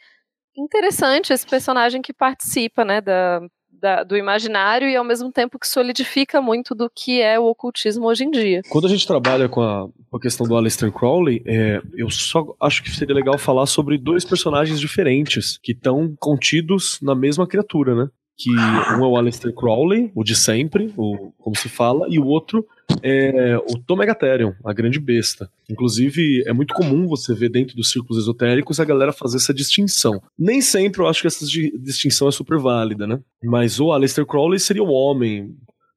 interessante, 0.56 1.33
esse 1.33 1.47
personagem 1.47 2.00
que 2.00 2.14
participa, 2.14 2.85
né, 2.85 3.00
da, 3.00 3.40
da, 3.80 4.02
do 4.02 4.16
imaginário 4.16 4.88
e 4.88 4.97
ao 4.97 5.04
mesmo 5.04 5.30
tempo 5.30 5.59
que 5.59 5.68
solidifica 5.68 6.40
muito 6.40 6.75
do 6.75 6.90
que 6.90 7.21
é 7.21 7.38
o 7.38 7.45
ocultismo 7.45 8.06
hoje 8.06 8.25
em 8.25 8.30
dia. 8.30 8.62
Quando 8.68 8.87
a 8.87 8.90
gente 8.90 9.06
trabalha 9.06 9.49
com 9.49 9.62
a, 9.62 9.88
com 10.11 10.16
a 10.16 10.21
questão 10.21 10.47
do 10.47 10.56
Aleister 10.56 10.90
Crowley, 10.92 11.42
é, 11.47 11.80
eu 11.95 12.11
só 12.11 12.54
acho 12.61 12.83
que 12.83 12.90
seria 12.90 13.14
legal 13.14 13.38
falar 13.38 13.66
sobre 13.66 13.99
dois 13.99 14.25
personagens 14.25 14.80
diferentes 14.80 15.59
que 15.62 15.73
estão 15.73 16.14
contidos 16.18 16.99
na 17.02 17.14
mesma 17.14 17.47
criatura, 17.47 17.95
né? 17.95 18.09
Que 18.38 18.50
um 18.50 19.04
é 19.04 19.09
o 19.09 19.16
Aleister 19.16 19.54
Crowley, 19.54 20.11
o 20.14 20.23
de 20.23 20.37
sempre, 20.37 20.92
o, 20.97 21.33
como 21.38 21.56
se 21.56 21.71
fala, 21.71 22.06
e 22.11 22.18
o 22.18 22.26
outro 22.26 22.66
é 23.02 23.57
o 23.59 23.78
Tom 23.78 23.97
Megatherium, 23.97 24.55
a 24.64 24.73
grande 24.73 24.99
besta. 24.99 25.50
Inclusive, 25.69 26.43
é 26.47 26.52
muito 26.52 26.75
comum 26.75 27.07
você 27.07 27.35
ver 27.35 27.49
dentro 27.49 27.76
dos 27.76 27.90
círculos 27.90 28.23
esotéricos 28.23 28.81
a 28.81 28.85
galera 28.85 29.12
fazer 29.12 29.37
essa 29.37 29.55
distinção. 29.55 30.21
Nem 30.38 30.61
sempre 30.61 31.00
eu 31.00 31.07
acho 31.07 31.21
que 31.21 31.26
essa 31.26 31.45
distinção 31.45 32.28
é 32.28 32.33
super 32.33 32.59
válida, 32.59 33.07
né? 33.07 33.21
Mas 33.43 33.81
o 33.81 33.93
Aleister 33.93 34.26
Crowley 34.26 34.59
seria 34.59 34.83
o 34.83 34.90
homem 34.90 35.55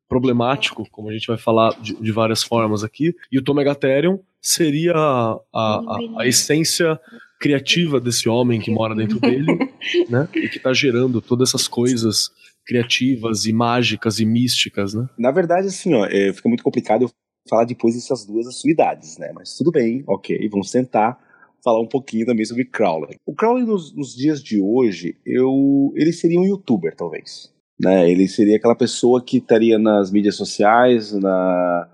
problemático, 0.08 0.88
como 0.92 1.10
a 1.10 1.14
gente 1.14 1.28
vai 1.28 1.38
falar 1.38 1.80
de, 1.80 1.96
de 1.96 2.12
várias 2.12 2.44
formas 2.44 2.84
aqui, 2.84 3.16
e 3.32 3.38
o 3.38 3.44
Tom 3.44 3.54
Megatherium 3.54 4.20
seria 4.42 4.94
a, 4.96 5.40
a, 5.54 5.98
a, 6.18 6.28
essência 6.28 7.00
criativa 7.40 8.00
desse 8.00 8.28
homem 8.28 8.60
que 8.60 8.72
mora 8.72 8.96
dentro 8.96 9.20
dele, 9.20 9.46
né? 10.10 10.28
E 10.36 10.50
que 10.50 10.58
está 10.58 10.74
gerando 10.74 11.22
todas 11.22 11.50
essas 11.50 11.68
coisas 11.68 12.32
criativas 12.70 13.48
e 13.48 13.52
mágicas 13.52 14.20
e 14.20 14.26
místicas, 14.26 14.94
né? 14.94 15.08
Na 15.18 15.32
verdade, 15.32 15.68
assim, 15.68 15.92
ó, 15.96 16.06
é, 16.06 16.32
fica 16.32 16.48
muito 16.48 16.64
complicado 16.64 17.02
eu 17.02 17.10
falar 17.50 17.66
depois 17.66 17.96
dessas 17.96 18.28
duas 18.28 18.46
atividades, 18.46 19.18
né? 19.18 19.32
Mas 19.34 19.58
tudo 19.58 19.72
bem, 19.72 20.04
ok, 20.08 20.38
vamos 20.52 20.70
tentar 20.70 21.18
falar 21.64 21.82
um 21.82 21.88
pouquinho 21.88 22.28
também 22.28 22.46
sobre 22.46 22.66
Crowley. 22.66 23.16
O 23.26 23.34
Crowley 23.34 23.66
nos, 23.66 23.96
nos 23.96 24.16
dias 24.16 24.44
de 24.44 24.62
hoje, 24.62 25.18
eu, 25.26 25.92
ele 25.96 26.14
seria 26.14 26.40
um 26.40 26.46
youtuber, 26.46 26.96
talvez. 26.96 27.52
Né? 27.82 28.10
Ele 28.10 28.28
seria 28.28 28.58
aquela 28.58 28.76
pessoa 28.76 29.24
que 29.24 29.38
estaria 29.38 29.80
nas 29.80 30.12
mídias 30.12 30.36
sociais, 30.36 31.12
na, 31.12 31.90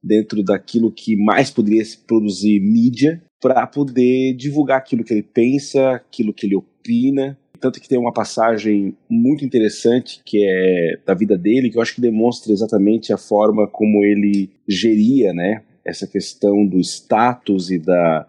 dentro 0.00 0.44
daquilo 0.44 0.92
que 0.92 1.16
mais 1.16 1.50
poderia 1.50 1.84
se 1.84 1.98
produzir 1.98 2.60
mídia, 2.60 3.20
para 3.42 3.66
poder 3.66 4.34
divulgar 4.36 4.78
aquilo 4.78 5.02
que 5.02 5.12
ele 5.12 5.24
pensa, 5.24 5.90
aquilo 5.90 6.32
que 6.32 6.46
ele 6.46 6.54
opina, 6.54 7.36
tanto 7.60 7.80
que 7.80 7.88
tem 7.88 7.98
uma 7.98 8.12
passagem 8.12 8.96
muito 9.08 9.44
interessante 9.44 10.20
que 10.24 10.44
é 10.44 10.98
da 11.04 11.14
vida 11.14 11.36
dele, 11.36 11.70
que 11.70 11.76
eu 11.76 11.82
acho 11.82 11.94
que 11.94 12.00
demonstra 12.00 12.52
exatamente 12.52 13.12
a 13.12 13.18
forma 13.18 13.66
como 13.66 14.04
ele 14.04 14.50
geria, 14.66 15.32
né, 15.32 15.62
essa 15.84 16.06
questão 16.06 16.66
do 16.66 16.80
status 16.80 17.70
e 17.70 17.78
da 17.78 18.26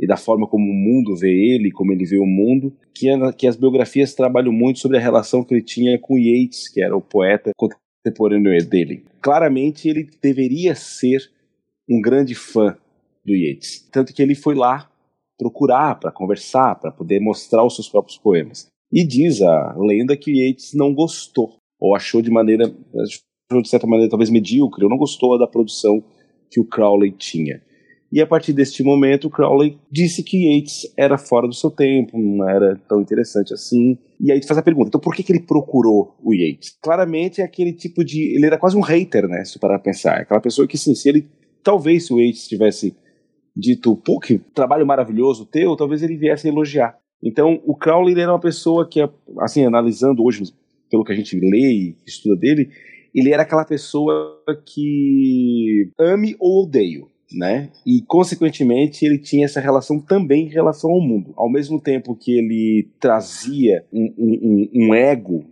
e 0.00 0.06
da 0.06 0.16
forma 0.16 0.46
como 0.46 0.70
o 0.70 0.74
mundo 0.74 1.16
vê 1.16 1.28
ele, 1.28 1.72
como 1.72 1.92
ele 1.92 2.04
vê 2.04 2.18
o 2.18 2.24
mundo, 2.24 2.72
que, 2.94 3.08
é, 3.08 3.32
que 3.32 3.48
as 3.48 3.56
biografias 3.56 4.14
trabalham 4.14 4.52
muito 4.52 4.78
sobre 4.78 4.96
a 4.96 5.00
relação 5.00 5.42
que 5.42 5.52
ele 5.52 5.62
tinha 5.62 5.98
com 5.98 6.16
Yeats, 6.16 6.68
que 6.68 6.80
era 6.80 6.96
o 6.96 7.00
poeta 7.00 7.50
contemporâneo 7.56 8.64
dele. 8.64 9.04
Claramente 9.20 9.88
ele 9.88 10.08
deveria 10.22 10.76
ser 10.76 11.28
um 11.90 12.00
grande 12.00 12.36
fã 12.36 12.76
do 13.24 13.34
Yeats, 13.34 13.88
tanto 13.90 14.14
que 14.14 14.22
ele 14.22 14.36
foi 14.36 14.54
lá 14.54 14.88
procurar, 15.38 15.98
para 15.98 16.10
conversar, 16.10 16.74
para 16.74 16.90
poder 16.90 17.20
mostrar 17.20 17.64
os 17.64 17.74
seus 17.74 17.88
próprios 17.88 18.18
poemas. 18.18 18.66
E 18.92 19.06
diz 19.06 19.40
a 19.40 19.76
lenda 19.78 20.16
que 20.16 20.32
Yeats 20.32 20.72
não 20.74 20.92
gostou, 20.92 21.56
ou 21.78 21.94
achou 21.94 22.20
de 22.20 22.30
maneira, 22.30 22.66
de 22.66 23.68
certa 23.68 23.86
maneira 23.86 24.10
talvez 24.10 24.30
medíocre, 24.30 24.84
ou 24.84 24.90
não 24.90 24.96
gostou 24.96 25.38
da 25.38 25.46
produção 25.46 26.02
que 26.50 26.58
o 26.60 26.64
Crowley 26.64 27.12
tinha. 27.12 27.62
E 28.10 28.22
a 28.22 28.26
partir 28.26 28.54
deste 28.54 28.82
momento, 28.82 29.28
Crowley 29.28 29.78
disse 29.92 30.22
que 30.22 30.46
Yeats 30.46 30.90
era 30.96 31.18
fora 31.18 31.46
do 31.46 31.54
seu 31.54 31.70
tempo, 31.70 32.18
não 32.18 32.48
era 32.48 32.80
tão 32.88 33.02
interessante 33.02 33.52
assim. 33.52 33.98
E 34.18 34.32
aí 34.32 34.42
faz 34.42 34.56
a 34.56 34.62
pergunta: 34.62 34.88
então 34.88 35.00
por 35.00 35.14
que, 35.14 35.22
que 35.22 35.30
ele 35.30 35.40
procurou 35.40 36.16
o 36.24 36.32
Yeats? 36.32 36.74
Claramente 36.82 37.42
é 37.42 37.44
aquele 37.44 37.72
tipo 37.72 38.02
de. 38.02 38.34
Ele 38.34 38.46
era 38.46 38.56
quase 38.56 38.76
um 38.76 38.80
hater, 38.80 39.28
né? 39.28 39.44
Se 39.44 39.58
parar 39.58 39.78
pensar. 39.78 40.20
Aquela 40.20 40.40
pessoa 40.40 40.66
que, 40.66 40.78
sim, 40.78 40.94
se 40.94 41.06
ele. 41.08 41.28
Talvez 41.62 42.06
se 42.06 42.14
o 42.14 42.18
Yeats 42.18 42.48
tivesse 42.48 42.96
dito, 43.58 43.96
pô, 43.96 44.20
que 44.20 44.38
trabalho 44.38 44.86
maravilhoso 44.86 45.44
teu, 45.44 45.76
talvez 45.76 46.02
ele 46.02 46.16
viesse 46.16 46.46
a 46.46 46.50
elogiar. 46.50 46.96
Então, 47.22 47.60
o 47.64 47.74
Crowley 47.74 48.18
era 48.18 48.32
uma 48.32 48.40
pessoa 48.40 48.88
que, 48.88 49.00
assim, 49.40 49.64
analisando 49.66 50.22
hoje, 50.22 50.44
pelo 50.88 51.04
que 51.04 51.12
a 51.12 51.16
gente 51.16 51.36
lê 51.36 51.72
e 51.72 51.96
estuda 52.06 52.36
dele, 52.36 52.70
ele 53.12 53.32
era 53.32 53.42
aquela 53.42 53.64
pessoa 53.64 54.40
que 54.64 55.90
ame 55.98 56.36
ou 56.38 56.62
odeio, 56.62 57.08
né? 57.32 57.70
E, 57.84 58.00
consequentemente, 58.06 59.04
ele 59.04 59.18
tinha 59.18 59.46
essa 59.46 59.60
relação 59.60 60.00
também 60.00 60.46
em 60.46 60.50
relação 60.50 60.90
ao 60.90 61.00
mundo. 61.00 61.32
Ao 61.36 61.50
mesmo 61.50 61.80
tempo 61.80 62.14
que 62.14 62.38
ele 62.38 62.88
trazia 63.00 63.84
um, 63.92 64.14
um, 64.16 64.70
um 64.74 64.94
ego, 64.94 65.44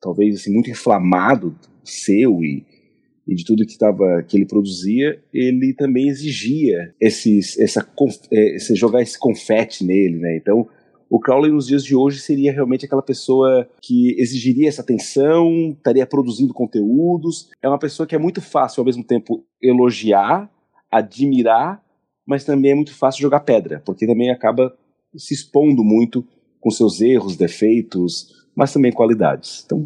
talvez 0.00 0.36
assim, 0.36 0.52
muito 0.52 0.70
inflamado 0.70 1.54
seu 1.84 2.42
e 2.42 2.64
e 3.26 3.34
de 3.34 3.44
tudo 3.44 3.66
que 3.66 3.78
tava, 3.78 4.22
que 4.28 4.36
ele 4.36 4.46
produzia, 4.46 5.22
ele 5.32 5.74
também 5.74 6.08
exigia 6.08 6.94
esses, 7.00 7.58
essa, 7.58 7.86
é, 8.30 8.56
esse, 8.56 8.74
jogar 8.74 9.02
esse 9.02 9.18
confete 9.18 9.84
nele, 9.84 10.16
né? 10.16 10.36
Então, 10.36 10.68
o 11.08 11.18
Crowley 11.18 11.52
nos 11.52 11.66
dias 11.66 11.84
de 11.84 11.94
hoje 11.94 12.18
seria 12.18 12.52
realmente 12.52 12.84
aquela 12.84 13.02
pessoa 13.02 13.68
que 13.80 14.14
exigiria 14.20 14.68
essa 14.68 14.82
atenção, 14.82 15.72
estaria 15.76 16.06
produzindo 16.06 16.52
conteúdos. 16.52 17.50
É 17.62 17.68
uma 17.68 17.78
pessoa 17.78 18.06
que 18.06 18.14
é 18.14 18.18
muito 18.18 18.40
fácil 18.40 18.80
ao 18.80 18.86
mesmo 18.86 19.04
tempo 19.04 19.44
elogiar, 19.62 20.50
admirar, 20.90 21.82
mas 22.26 22.44
também 22.44 22.72
é 22.72 22.74
muito 22.74 22.94
fácil 22.94 23.22
jogar 23.22 23.40
pedra, 23.40 23.82
porque 23.84 24.06
também 24.06 24.30
acaba 24.30 24.76
se 25.16 25.34
expondo 25.34 25.84
muito 25.84 26.26
com 26.60 26.70
seus 26.70 27.00
erros, 27.00 27.36
defeitos, 27.36 28.32
mas 28.56 28.72
também 28.72 28.90
qualidades. 28.90 29.62
Então, 29.64 29.84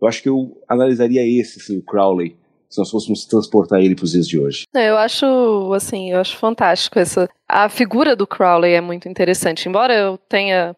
eu 0.00 0.08
acho 0.08 0.22
que 0.22 0.28
eu 0.28 0.60
analisaria 0.68 1.26
esse, 1.26 1.76
o 1.76 1.82
Crowley, 1.82 2.36
se 2.68 2.78
nós 2.78 2.90
fôssemos 2.90 3.24
transportar 3.24 3.80
ele 3.80 3.94
para 3.94 4.04
os 4.04 4.12
dias 4.12 4.28
de 4.28 4.38
hoje. 4.38 4.64
Eu 4.74 4.96
acho, 4.96 5.72
assim, 5.74 6.12
eu 6.12 6.20
acho 6.20 6.36
fantástico 6.36 6.98
essa. 6.98 7.28
A 7.48 7.68
figura 7.68 8.14
do 8.14 8.26
Crowley 8.26 8.74
é 8.74 8.80
muito 8.80 9.08
interessante. 9.08 9.68
Embora 9.68 9.94
eu 9.94 10.18
tenha 10.28 10.76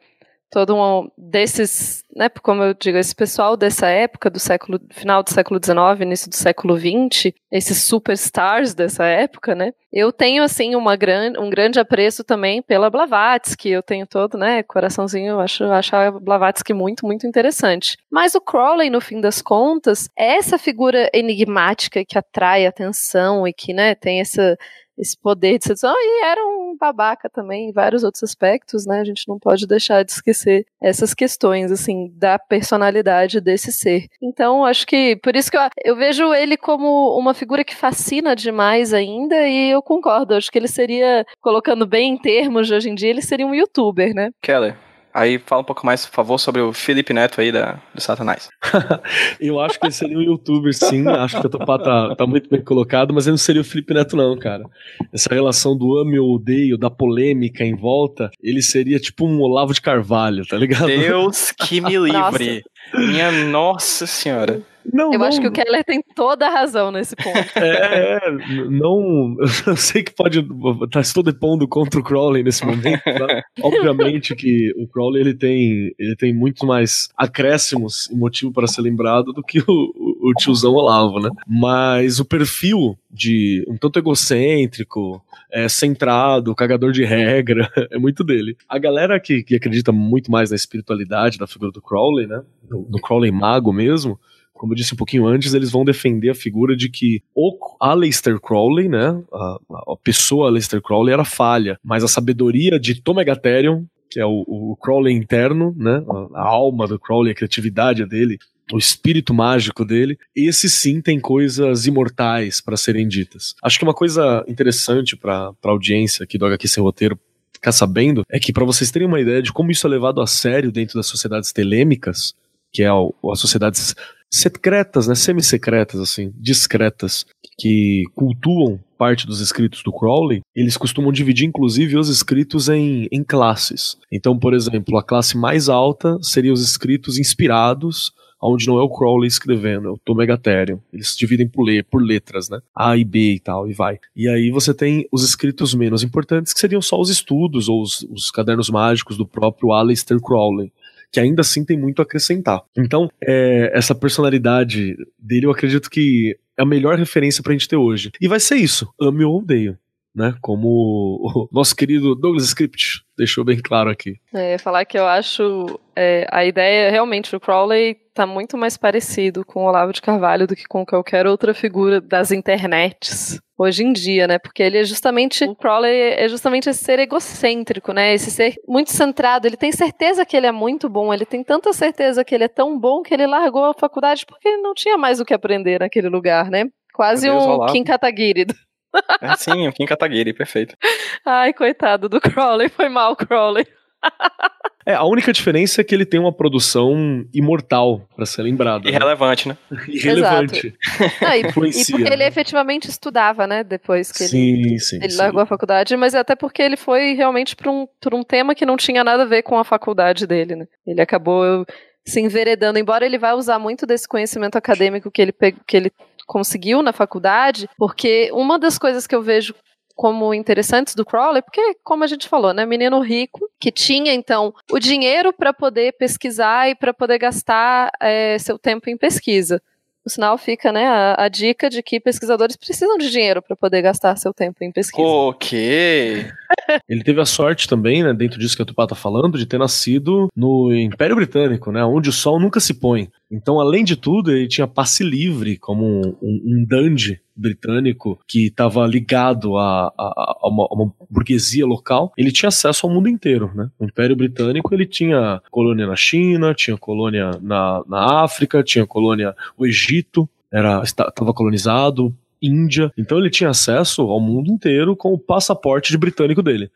todo 0.50 0.74
um 0.74 1.08
desses, 1.16 2.04
né, 2.14 2.28
como 2.28 2.62
eu 2.64 2.74
digo, 2.74 2.98
esse 2.98 3.14
pessoal 3.14 3.56
dessa 3.56 3.86
época 3.88 4.28
do 4.28 4.40
século 4.40 4.80
final 4.90 5.22
do 5.22 5.30
século 5.30 5.60
XIX, 5.64 6.00
início 6.00 6.28
do 6.28 6.34
século 6.34 6.76
XX, 6.76 7.32
esses 7.52 7.84
superstars 7.84 8.74
dessa 8.74 9.04
época, 9.04 9.54
né? 9.54 9.72
Eu 9.92 10.12
tenho 10.12 10.42
assim 10.42 10.74
uma 10.74 10.96
gran, 10.96 11.32
um 11.38 11.48
grande 11.50 11.78
apreço 11.78 12.24
também 12.24 12.62
pela 12.62 12.90
Blavatsky, 12.90 13.70
eu 13.70 13.82
tenho 13.82 14.06
todo, 14.06 14.36
né, 14.36 14.62
coraçãozinho, 14.64 15.32
eu 15.32 15.40
acho 15.40 15.64
acho 15.64 15.94
a 15.94 16.10
Blavatsky 16.10 16.72
muito 16.72 17.06
muito 17.06 17.26
interessante. 17.26 17.96
Mas 18.10 18.34
o 18.34 18.40
Crowley 18.40 18.90
no 18.90 19.00
fim 19.00 19.20
das 19.20 19.40
contas 19.40 20.08
é 20.16 20.36
essa 20.36 20.58
figura 20.58 21.08
enigmática 21.14 22.04
que 22.04 22.18
atrai 22.18 22.66
atenção 22.66 23.46
e 23.46 23.52
que, 23.52 23.72
né, 23.72 23.94
tem 23.94 24.20
essa 24.20 24.56
esse 25.00 25.16
poder 25.18 25.58
de 25.58 25.64
sedução 25.64 25.94
e 25.96 26.24
era 26.24 26.40
um 26.46 26.76
babaca 26.78 27.28
também 27.28 27.68
em 27.68 27.72
vários 27.72 28.04
outros 28.04 28.22
aspectos, 28.22 28.86
né? 28.86 29.00
A 29.00 29.04
gente 29.04 29.28
não 29.28 29.38
pode 29.38 29.66
deixar 29.66 30.04
de 30.04 30.12
esquecer 30.12 30.66
essas 30.80 31.14
questões, 31.14 31.72
assim, 31.72 32.12
da 32.14 32.38
personalidade 32.38 33.40
desse 33.40 33.72
ser. 33.72 34.06
Então, 34.22 34.64
acho 34.64 34.86
que 34.86 35.16
por 35.16 35.34
isso 35.36 35.50
que 35.50 35.56
eu, 35.56 35.62
eu 35.84 35.96
vejo 35.96 36.32
ele 36.34 36.56
como 36.56 37.18
uma 37.18 37.34
figura 37.34 37.64
que 37.64 37.74
fascina 37.74 38.36
demais 38.36 38.94
ainda 38.94 39.46
e 39.46 39.70
eu 39.70 39.82
concordo. 39.82 40.34
Acho 40.34 40.50
que 40.50 40.58
ele 40.58 40.68
seria, 40.68 41.24
colocando 41.40 41.86
bem 41.86 42.12
em 42.12 42.18
termos 42.18 42.66
de 42.66 42.74
hoje 42.74 42.90
em 42.90 42.94
dia, 42.94 43.10
ele 43.10 43.22
seria 43.22 43.46
um 43.46 43.54
youtuber, 43.54 44.14
né? 44.14 44.30
Keller, 44.40 44.76
Aí 45.12 45.38
fala 45.38 45.62
um 45.62 45.64
pouco 45.64 45.84
mais, 45.84 46.06
por 46.06 46.14
favor, 46.14 46.38
sobre 46.38 46.60
o 46.60 46.72
Felipe 46.72 47.12
Neto 47.12 47.40
aí 47.40 47.50
da, 47.50 47.80
do 47.94 48.00
Satanás. 48.00 48.48
eu 49.40 49.58
acho 49.58 49.78
que 49.78 49.86
ele 49.86 49.92
seria 49.92 50.16
um 50.16 50.22
youtuber, 50.22 50.72
sim. 50.72 51.06
Acho 51.08 51.40
que 51.40 51.46
o 51.46 51.50
Tupá 51.50 51.78
tá, 51.78 52.14
tá 52.14 52.26
muito 52.26 52.48
bem 52.48 52.62
colocado, 52.62 53.12
mas 53.12 53.26
ele 53.26 53.32
não 53.32 53.38
seria 53.38 53.60
o 53.60 53.64
Felipe 53.64 53.92
Neto, 53.92 54.16
não, 54.16 54.38
cara. 54.38 54.64
Essa 55.12 55.34
relação 55.34 55.76
do 55.76 55.98
ame 55.98 56.18
ou 56.18 56.36
odeio, 56.36 56.78
da 56.78 56.88
polêmica 56.88 57.64
em 57.64 57.74
volta, 57.74 58.30
ele 58.40 58.62
seria 58.62 59.00
tipo 59.00 59.26
um 59.26 59.40
Olavo 59.40 59.74
de 59.74 59.80
Carvalho, 59.80 60.46
tá 60.46 60.56
ligado? 60.56 60.86
Deus 60.86 61.50
que 61.52 61.80
me 61.80 61.96
livre. 61.96 62.62
Minha 62.94 63.30
nossa 63.30 64.06
senhora. 64.06 64.60
Não, 64.92 65.12
eu 65.12 65.18
não... 65.18 65.26
acho 65.26 65.40
que 65.40 65.46
o 65.46 65.52
Keller 65.52 65.84
tem 65.84 66.02
toda 66.14 66.46
a 66.46 66.50
razão 66.50 66.90
nesse 66.90 67.14
ponto. 67.14 67.38
É, 67.56 68.18
é 68.18 68.30
não. 68.68 69.36
Eu 69.66 69.76
sei 69.76 70.02
que 70.02 70.12
pode. 70.12 70.42
Tá, 70.90 71.00
estou 71.00 71.22
depondo 71.22 71.68
contra 71.68 72.00
o 72.00 72.02
Crowley 72.02 72.42
nesse 72.42 72.64
momento. 72.64 73.02
Tá? 73.02 73.44
Obviamente 73.62 74.34
que 74.34 74.72
o 74.76 74.88
Crowley 74.88 75.20
ele 75.20 75.34
tem, 75.34 75.92
ele 75.98 76.16
tem 76.16 76.34
muito 76.34 76.66
mais 76.66 77.08
acréscimos 77.16 78.08
e 78.10 78.16
motivo 78.16 78.52
para 78.52 78.66
ser 78.66 78.82
lembrado 78.82 79.32
do 79.32 79.42
que 79.42 79.60
o, 79.60 80.09
o, 80.20 80.32
tiozão 80.34 80.72
Olavo, 80.74 81.20
né? 81.20 81.30
Mas 81.46 82.20
o 82.20 82.24
perfil 82.24 82.98
de 83.10 83.64
um 83.68 83.76
tanto 83.76 83.98
egocêntrico, 83.98 85.22
é, 85.50 85.68
centrado, 85.68 86.54
cagador 86.54 86.92
de 86.92 87.04
regra, 87.04 87.70
é 87.90 87.98
muito 87.98 88.22
dele. 88.22 88.56
A 88.68 88.78
galera 88.78 89.18
que, 89.18 89.42
que 89.42 89.56
acredita 89.56 89.92
muito 89.92 90.30
mais 90.30 90.50
na 90.50 90.56
espiritualidade 90.56 91.38
da 91.38 91.46
figura 91.46 91.72
do 91.72 91.82
Crowley, 91.82 92.26
né? 92.26 92.42
Do, 92.68 92.86
do 92.88 92.98
Crowley 93.00 93.30
mago 93.30 93.72
mesmo 93.72 94.18
como 94.60 94.74
eu 94.74 94.76
disse 94.76 94.92
um 94.92 94.96
pouquinho 94.98 95.26
antes, 95.26 95.54
eles 95.54 95.70
vão 95.70 95.86
defender 95.86 96.28
a 96.28 96.34
figura 96.34 96.76
de 96.76 96.90
que 96.90 97.22
o 97.34 97.56
Aleister 97.80 98.38
Crowley, 98.38 98.90
né, 98.90 99.18
a, 99.32 99.58
a 99.72 99.96
pessoa 100.04 100.48
Aleister 100.48 100.82
Crowley 100.82 101.14
era 101.14 101.24
falha, 101.24 101.78
mas 101.82 102.04
a 102.04 102.08
sabedoria 102.08 102.78
de 102.78 103.00
Tom 103.00 103.14
Megatherium, 103.14 103.86
que 104.10 104.20
é 104.20 104.26
o, 104.26 104.44
o 104.46 104.76
Crowley 104.76 105.14
interno, 105.14 105.74
né, 105.78 106.04
a 106.34 106.42
alma 106.42 106.86
do 106.86 106.98
Crowley, 106.98 107.32
a 107.32 107.34
criatividade 107.34 108.04
dele, 108.04 108.38
o 108.72 108.78
espírito 108.78 109.34
mágico 109.34 109.84
dele, 109.84 110.18
esse 110.34 110.68
sim 110.68 111.00
tem 111.00 111.18
coisas 111.18 111.86
imortais 111.86 112.60
para 112.60 112.76
serem 112.76 113.06
ditas. 113.06 113.54
Acho 113.62 113.78
que 113.78 113.84
uma 113.84 113.94
coisa 113.94 114.44
interessante 114.48 115.16
para 115.16 115.52
a 115.62 115.68
audiência 115.68 116.24
aqui 116.24 116.38
do 116.38 116.46
HQ 116.46 116.68
Sem 116.68 116.82
Roteiro 116.82 117.18
ficar 117.52 117.72
sabendo 117.72 118.24
é 118.30 118.38
que, 118.38 118.52
para 118.52 118.64
vocês 118.64 118.90
terem 118.90 119.06
uma 119.06 119.20
ideia 119.20 119.42
de 119.42 119.52
como 119.52 119.70
isso 119.70 119.86
é 119.86 119.90
levado 119.90 120.20
a 120.20 120.26
sério 120.26 120.72
dentro 120.72 120.96
das 120.96 121.06
sociedades 121.06 121.52
telêmicas, 121.52 122.34
que 122.72 122.82
é 122.82 122.88
as 122.88 123.38
sociedades 123.38 123.94
secretas, 124.32 125.08
né, 125.08 125.14
semi-secretas, 125.14 126.00
assim, 126.00 126.32
discretas, 126.36 127.26
que 127.58 128.04
cultuam 128.14 128.78
parte 128.96 129.26
dos 129.26 129.40
escritos 129.40 129.82
do 129.82 129.92
Crowley, 129.92 130.40
eles 130.54 130.76
costumam 130.76 131.10
dividir, 131.10 131.46
inclusive, 131.46 131.98
os 131.98 132.08
escritos 132.08 132.68
em, 132.68 133.08
em 133.10 133.24
classes. 133.24 133.96
Então, 134.10 134.38
por 134.38 134.54
exemplo, 134.54 134.96
a 134.96 135.02
classe 135.02 135.36
mais 135.36 135.68
alta 135.68 136.16
seria 136.22 136.52
os 136.52 136.62
escritos 136.62 137.18
inspirados 137.18 138.12
onde 138.42 138.66
não 138.66 138.78
é 138.78 138.82
o 138.82 138.88
Crowley 138.88 139.28
escrevendo, 139.28 139.88
é 139.88 139.90
o 139.90 139.98
Tom 139.98 140.14
Megatherium. 140.14 140.80
Eles 140.92 141.16
dividem 141.16 141.48
por, 141.48 141.62
ler, 141.64 141.84
por 141.84 142.02
letras, 142.02 142.48
né? 142.48 142.60
A 142.74 142.96
e 142.96 143.04
B 143.04 143.34
e 143.34 143.40
tal, 143.40 143.68
e 143.68 143.72
vai. 143.72 143.98
E 144.16 144.28
aí 144.28 144.50
você 144.50 144.72
tem 144.72 145.06
os 145.12 145.24
escritos 145.24 145.74
menos 145.74 146.02
importantes, 146.02 146.52
que 146.52 146.60
seriam 146.60 146.80
só 146.80 147.00
os 147.00 147.10
estudos 147.10 147.68
ou 147.68 147.82
os, 147.82 148.06
os 148.10 148.30
cadernos 148.30 148.70
mágicos 148.70 149.16
do 149.16 149.26
próprio 149.26 149.72
Aleister 149.72 150.20
Crowley 150.20 150.72
que 151.12 151.18
ainda 151.18 151.40
assim 151.40 151.64
tem 151.64 151.76
muito 151.76 152.00
a 152.00 152.04
acrescentar. 152.04 152.62
Então, 152.76 153.10
é, 153.20 153.72
essa 153.74 153.94
personalidade 153.94 154.96
dele, 155.18 155.46
eu 155.46 155.50
acredito 155.50 155.90
que 155.90 156.38
é 156.56 156.62
a 156.62 156.66
melhor 156.66 156.96
referência 156.96 157.42
pra 157.42 157.52
gente 157.52 157.66
ter 157.66 157.76
hoje. 157.76 158.12
E 158.20 158.28
vai 158.28 158.38
ser 158.38 158.56
isso, 158.56 158.88
ame 159.00 159.24
ou 159.24 159.38
odeio. 159.38 159.76
Né, 160.12 160.34
como 160.40 161.20
o 161.22 161.48
nosso 161.52 161.74
querido 161.76 162.16
Douglas 162.16 162.46
Script 162.46 163.04
deixou 163.16 163.44
bem 163.44 163.60
claro 163.62 163.90
aqui. 163.90 164.16
É, 164.34 164.58
falar 164.58 164.84
que 164.84 164.98
eu 164.98 165.06
acho 165.06 165.78
é, 165.94 166.26
a 166.32 166.44
ideia 166.44 166.90
realmente 166.90 167.36
o 167.36 167.38
Crowley 167.38 167.96
tá 168.12 168.26
muito 168.26 168.58
mais 168.58 168.76
parecido 168.76 169.44
com 169.44 169.62
o 169.62 169.68
Olavo 169.68 169.92
de 169.92 170.02
Carvalho 170.02 170.48
do 170.48 170.56
que 170.56 170.66
com 170.66 170.84
qualquer 170.84 171.28
outra 171.28 171.54
figura 171.54 172.00
das 172.00 172.32
internets 172.32 173.38
hoje 173.60 173.84
em 173.84 173.92
dia, 173.92 174.26
né? 174.26 174.38
Porque 174.38 174.62
ele 174.62 174.78
é 174.78 174.84
justamente 174.84 175.44
o 175.44 175.54
Crowley 175.54 176.14
é 176.14 176.26
justamente 176.28 176.70
esse 176.70 176.82
ser 176.82 176.98
egocêntrico, 176.98 177.92
né? 177.92 178.14
Esse 178.14 178.30
ser 178.30 178.54
muito 178.66 178.90
centrado. 178.90 179.46
Ele 179.46 179.56
tem 179.56 179.70
certeza 179.70 180.24
que 180.24 180.34
ele 180.34 180.46
é 180.46 180.52
muito 180.52 180.88
bom. 180.88 181.12
Ele 181.12 181.26
tem 181.26 181.44
tanta 181.44 181.70
certeza 181.74 182.24
que 182.24 182.34
ele 182.34 182.44
é 182.44 182.48
tão 182.48 182.78
bom 182.78 183.02
que 183.02 183.12
ele 183.12 183.26
largou 183.26 183.66
a 183.66 183.74
faculdade 183.74 184.24
porque 184.24 184.48
ele 184.48 184.62
não 184.62 184.72
tinha 184.72 184.96
mais 184.96 185.20
o 185.20 185.24
que 185.26 185.34
aprender 185.34 185.80
naquele 185.80 186.08
lugar, 186.08 186.50
né? 186.50 186.64
Quase 186.94 187.30
um 187.30 187.66
Kim 187.66 187.84
Kataguiri. 187.84 188.46
É 189.20 189.36
sim, 189.36 189.68
um 189.68 189.72
Kim 189.72 189.86
Kataguiri, 189.86 190.32
perfeito. 190.32 190.76
Ai, 191.24 191.52
coitado 191.52 192.08
do 192.08 192.20
Crowley, 192.20 192.68
foi 192.68 192.88
mal, 192.88 193.14
Crowley. 193.14 193.66
É, 194.86 194.94
a 194.94 195.04
única 195.04 195.30
diferença 195.30 195.82
é 195.82 195.84
que 195.84 195.94
ele 195.94 196.06
tem 196.06 196.18
uma 196.18 196.32
produção 196.32 197.24
imortal 197.34 198.08
para 198.16 198.24
ser 198.24 198.42
lembrado. 198.42 198.84
Né? 198.84 198.90
Irrelevante, 198.90 199.46
né? 199.46 199.56
Irrelevante. 199.86 200.74
Ah, 201.20 201.36
e, 201.36 201.42
e, 201.42 201.52
porque 201.52 202.12
ele 202.12 202.24
efetivamente 202.24 202.88
estudava, 202.88 203.46
né? 203.46 203.62
Depois 203.62 204.10
que 204.10 204.24
sim, 204.24 204.54
ele, 204.54 204.80
sim, 204.80 204.96
ele 204.96 205.10
sim. 205.10 205.18
largou 205.18 205.42
a 205.42 205.46
faculdade, 205.46 205.94
mas 205.98 206.14
até 206.14 206.34
porque 206.34 206.62
ele 206.62 206.78
foi 206.78 207.12
realmente 207.12 207.54
para 207.54 207.70
um, 207.70 207.86
um 208.14 208.22
tema 208.22 208.54
que 208.54 208.64
não 208.64 208.76
tinha 208.76 209.04
nada 209.04 209.24
a 209.24 209.26
ver 209.26 209.42
com 209.42 209.58
a 209.58 209.64
faculdade 209.64 210.26
dele, 210.26 210.56
né? 210.56 210.66
Ele 210.86 211.00
acabou 211.02 211.66
se 212.04 212.20
enveredando, 212.20 212.78
embora 212.78 213.04
ele 213.04 213.18
vá 213.18 213.34
usar 213.34 213.58
muito 213.58 213.86
desse 213.86 214.08
conhecimento 214.08 214.56
acadêmico 214.56 215.10
que 215.10 215.20
ele, 215.20 215.34
que 215.66 215.76
ele 215.76 215.92
conseguiu 216.30 216.80
na 216.80 216.92
faculdade, 216.92 217.68
porque 217.76 218.30
uma 218.32 218.56
das 218.56 218.78
coisas 218.78 219.04
que 219.04 219.16
eu 219.16 219.20
vejo 219.20 219.52
como 219.96 220.32
interessantes 220.32 220.94
do 220.94 221.04
Crowley, 221.04 221.42
porque, 221.42 221.74
como 221.82 222.04
a 222.04 222.06
gente 222.06 222.28
falou, 222.28 222.54
né, 222.54 222.64
menino 222.64 223.00
rico 223.00 223.50
que 223.58 223.72
tinha 223.72 224.14
então 224.14 224.54
o 224.70 224.78
dinheiro 224.78 225.32
para 225.32 225.52
poder 225.52 225.92
pesquisar 225.98 226.70
e 226.70 226.76
para 226.76 226.94
poder 226.94 227.18
gastar 227.18 227.90
é, 228.00 228.38
seu 228.38 228.56
tempo 228.56 228.88
em 228.88 228.96
pesquisa. 228.96 229.60
O 230.06 230.08
sinal 230.08 230.38
fica, 230.38 230.72
né, 230.72 230.86
a, 230.86 231.24
a, 231.24 231.28
dica 231.28 231.68
de 231.68 231.82
que 231.82 232.00
pesquisadores 232.00 232.56
precisam 232.56 232.96
de 232.96 233.10
dinheiro 233.10 233.42
para 233.42 233.56
poder 233.56 233.82
gastar 233.82 234.16
seu 234.16 234.32
tempo 234.32 234.62
em 234.62 234.72
pesquisa. 234.72 235.06
Ok. 235.06 235.58
Ele 236.88 237.04
teve 237.04 237.20
a 237.20 237.26
sorte 237.26 237.68
também, 237.68 238.04
né, 238.04 238.14
dentro 238.14 238.38
disso 238.38 238.56
que 238.56 238.62
a 238.62 238.64
Tupá 238.64 238.86
tá 238.86 238.94
falando, 238.94 239.36
de 239.36 239.46
ter 239.46 239.58
nascido 239.58 240.28
no 240.34 240.72
Império 240.72 241.16
Britânico, 241.16 241.72
né, 241.72 241.84
onde 241.84 242.08
o 242.08 242.12
sol 242.12 242.40
nunca 242.40 242.60
se 242.60 242.72
põe. 242.72 243.10
Então, 243.30 243.60
além 243.60 243.84
de 243.84 243.94
tudo, 243.94 244.32
ele 244.32 244.48
tinha 244.48 244.66
passe 244.66 245.04
livre 245.04 245.56
como 245.56 245.86
um, 245.86 246.16
um, 246.22 246.64
dandy 246.68 247.20
britânico 247.36 248.18
que 248.26 248.46
estava 248.46 248.84
ligado 248.86 249.56
a, 249.56 249.86
a, 249.86 250.38
a, 250.42 250.48
uma, 250.48 250.64
a, 250.64 250.74
uma, 250.74 250.92
burguesia 251.08 251.64
local. 251.64 252.12
Ele 252.18 252.32
tinha 252.32 252.48
acesso 252.48 252.86
ao 252.86 252.92
mundo 252.92 253.08
inteiro, 253.08 253.50
né? 253.54 253.70
O 253.78 253.84
Império 253.84 254.16
Britânico 254.16 254.74
ele 254.74 254.84
tinha 254.84 255.40
colônia 255.50 255.86
na 255.86 255.94
China, 255.94 256.52
tinha 256.52 256.76
colônia 256.76 257.30
na, 257.40 257.84
na 257.86 258.24
África, 258.24 258.64
tinha 258.64 258.84
colônia 258.84 259.34
o 259.56 259.64
Egito, 259.64 260.28
era 260.52 260.82
estava 260.82 261.32
colonizado, 261.32 262.12
Índia. 262.42 262.92
Então 262.98 263.18
ele 263.18 263.30
tinha 263.30 263.50
acesso 263.50 264.02
ao 264.02 264.20
mundo 264.20 264.50
inteiro 264.50 264.96
com 264.96 265.12
o 265.12 265.18
passaporte 265.18 265.92
de 265.92 265.98
britânico 265.98 266.42
dele. 266.42 266.70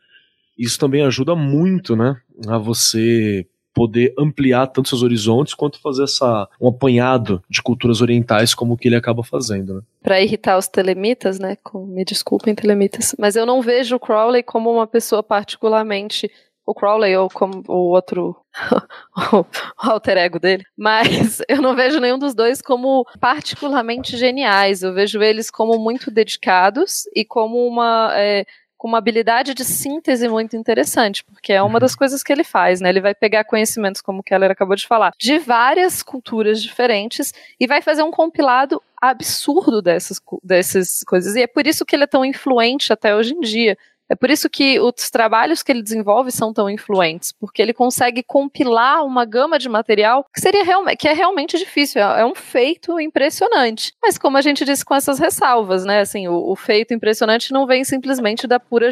Isso 0.57 0.79
também 0.79 1.03
ajuda 1.03 1.35
muito, 1.35 1.97
né, 1.97 2.15
a 2.47 2.57
você 2.57 3.45
poder 3.75 4.13
ampliar 4.17 4.67
tanto 4.67 4.87
seus 4.87 5.03
horizontes 5.03 5.53
quanto 5.53 5.81
fazer 5.81 6.05
essa, 6.05 6.47
um 6.59 6.69
apanhado 6.69 7.43
de 7.49 7.61
culturas 7.61 8.01
orientais 8.01 8.55
como 8.55 8.77
que 8.77 8.87
ele 8.87 8.95
acaba 8.95 9.21
fazendo, 9.21 9.75
né? 9.75 9.81
Para 10.01 10.21
irritar 10.21 10.57
os 10.57 10.67
telemitas, 10.67 11.37
né? 11.37 11.57
Com, 11.61 11.85
me 11.85 12.05
desculpem, 12.05 12.55
telemitas, 12.55 13.13
mas 13.19 13.35
eu 13.35 13.45
não 13.45 13.61
vejo 13.61 13.97
o 13.97 13.99
Crowley 13.99 14.41
como 14.41 14.71
uma 14.71 14.87
pessoa 14.87 15.21
particularmente 15.21 16.31
o 16.65 16.73
Crowley 16.73 17.15
ou 17.15 17.29
como 17.29 17.63
o 17.67 17.91
outro 17.91 18.35
o 19.33 19.45
alter 19.77 20.17
ego 20.17 20.39
dele, 20.39 20.63
mas 20.75 21.41
eu 21.47 21.61
não 21.61 21.75
vejo 21.75 21.99
nenhum 21.99 22.17
dos 22.17 22.33
dois 22.33 22.61
como 22.61 23.05
particularmente 23.19 24.17
geniais. 24.17 24.81
Eu 24.81 24.93
vejo 24.93 25.21
eles 25.21 25.51
como 25.51 25.77
muito 25.77 26.09
dedicados 26.09 27.03
e 27.15 27.23
como 27.23 27.67
uma 27.67 28.09
é, 28.15 28.45
com 28.77 28.87
uma 28.87 28.97
habilidade 28.97 29.53
de 29.53 29.63
síntese 29.63 30.27
muito 30.27 30.55
interessante, 30.55 31.23
porque 31.23 31.53
é 31.53 31.61
uma 31.61 31.79
das 31.79 31.95
coisas 31.95 32.21
que 32.21 32.31
ele 32.31 32.43
faz, 32.43 32.81
né? 32.81 32.89
Ele 32.89 33.01
vai 33.01 33.15
pegar 33.15 33.43
conhecimentos, 33.43 34.01
como 34.01 34.19
o 34.19 34.23
Keller 34.23 34.51
acabou 34.51 34.75
de 34.75 34.87
falar, 34.87 35.11
de 35.17 35.39
várias 35.39 36.03
culturas 36.03 36.61
diferentes 36.61 37.33
e 37.59 37.67
vai 37.67 37.81
fazer 37.81 38.03
um 38.03 38.11
compilado 38.11 38.81
absurdo 39.01 39.81
dessas, 39.81 40.19
dessas 40.43 41.03
coisas. 41.05 41.35
E 41.35 41.41
é 41.41 41.47
por 41.47 41.65
isso 41.67 41.85
que 41.85 41.95
ele 41.95 42.03
é 42.03 42.07
tão 42.07 42.25
influente 42.25 42.91
até 42.91 43.15
hoje 43.15 43.33
em 43.33 43.39
dia. 43.39 43.77
É 44.09 44.15
por 44.15 44.29
isso 44.29 44.49
que 44.49 44.79
os 44.79 45.09
trabalhos 45.09 45.63
que 45.63 45.71
ele 45.71 45.81
desenvolve 45.81 46.31
são 46.31 46.53
tão 46.53 46.69
influentes, 46.69 47.31
porque 47.31 47.61
ele 47.61 47.73
consegue 47.73 48.23
compilar 48.23 49.03
uma 49.03 49.25
gama 49.25 49.57
de 49.57 49.67
material 49.67 50.25
que 50.33 50.39
seria 50.39 50.63
que 50.95 51.07
é 51.07 51.13
realmente 51.13 51.57
difícil, 51.57 52.01
é, 52.01 52.21
é 52.21 52.25
um 52.25 52.35
feito 52.35 52.99
impressionante. 52.99 53.93
Mas 54.01 54.17
como 54.17 54.37
a 54.37 54.41
gente 54.41 54.65
disse 54.65 54.85
com 54.85 54.93
essas 54.93 55.19
ressalvas, 55.19 55.85
né? 55.85 55.99
Assim, 55.99 56.27
o, 56.27 56.51
o 56.51 56.55
feito 56.55 56.93
impressionante 56.93 57.51
não 57.51 57.65
vem 57.65 57.83
simplesmente 57.83 58.47
da 58.47 58.59
pura 58.59 58.89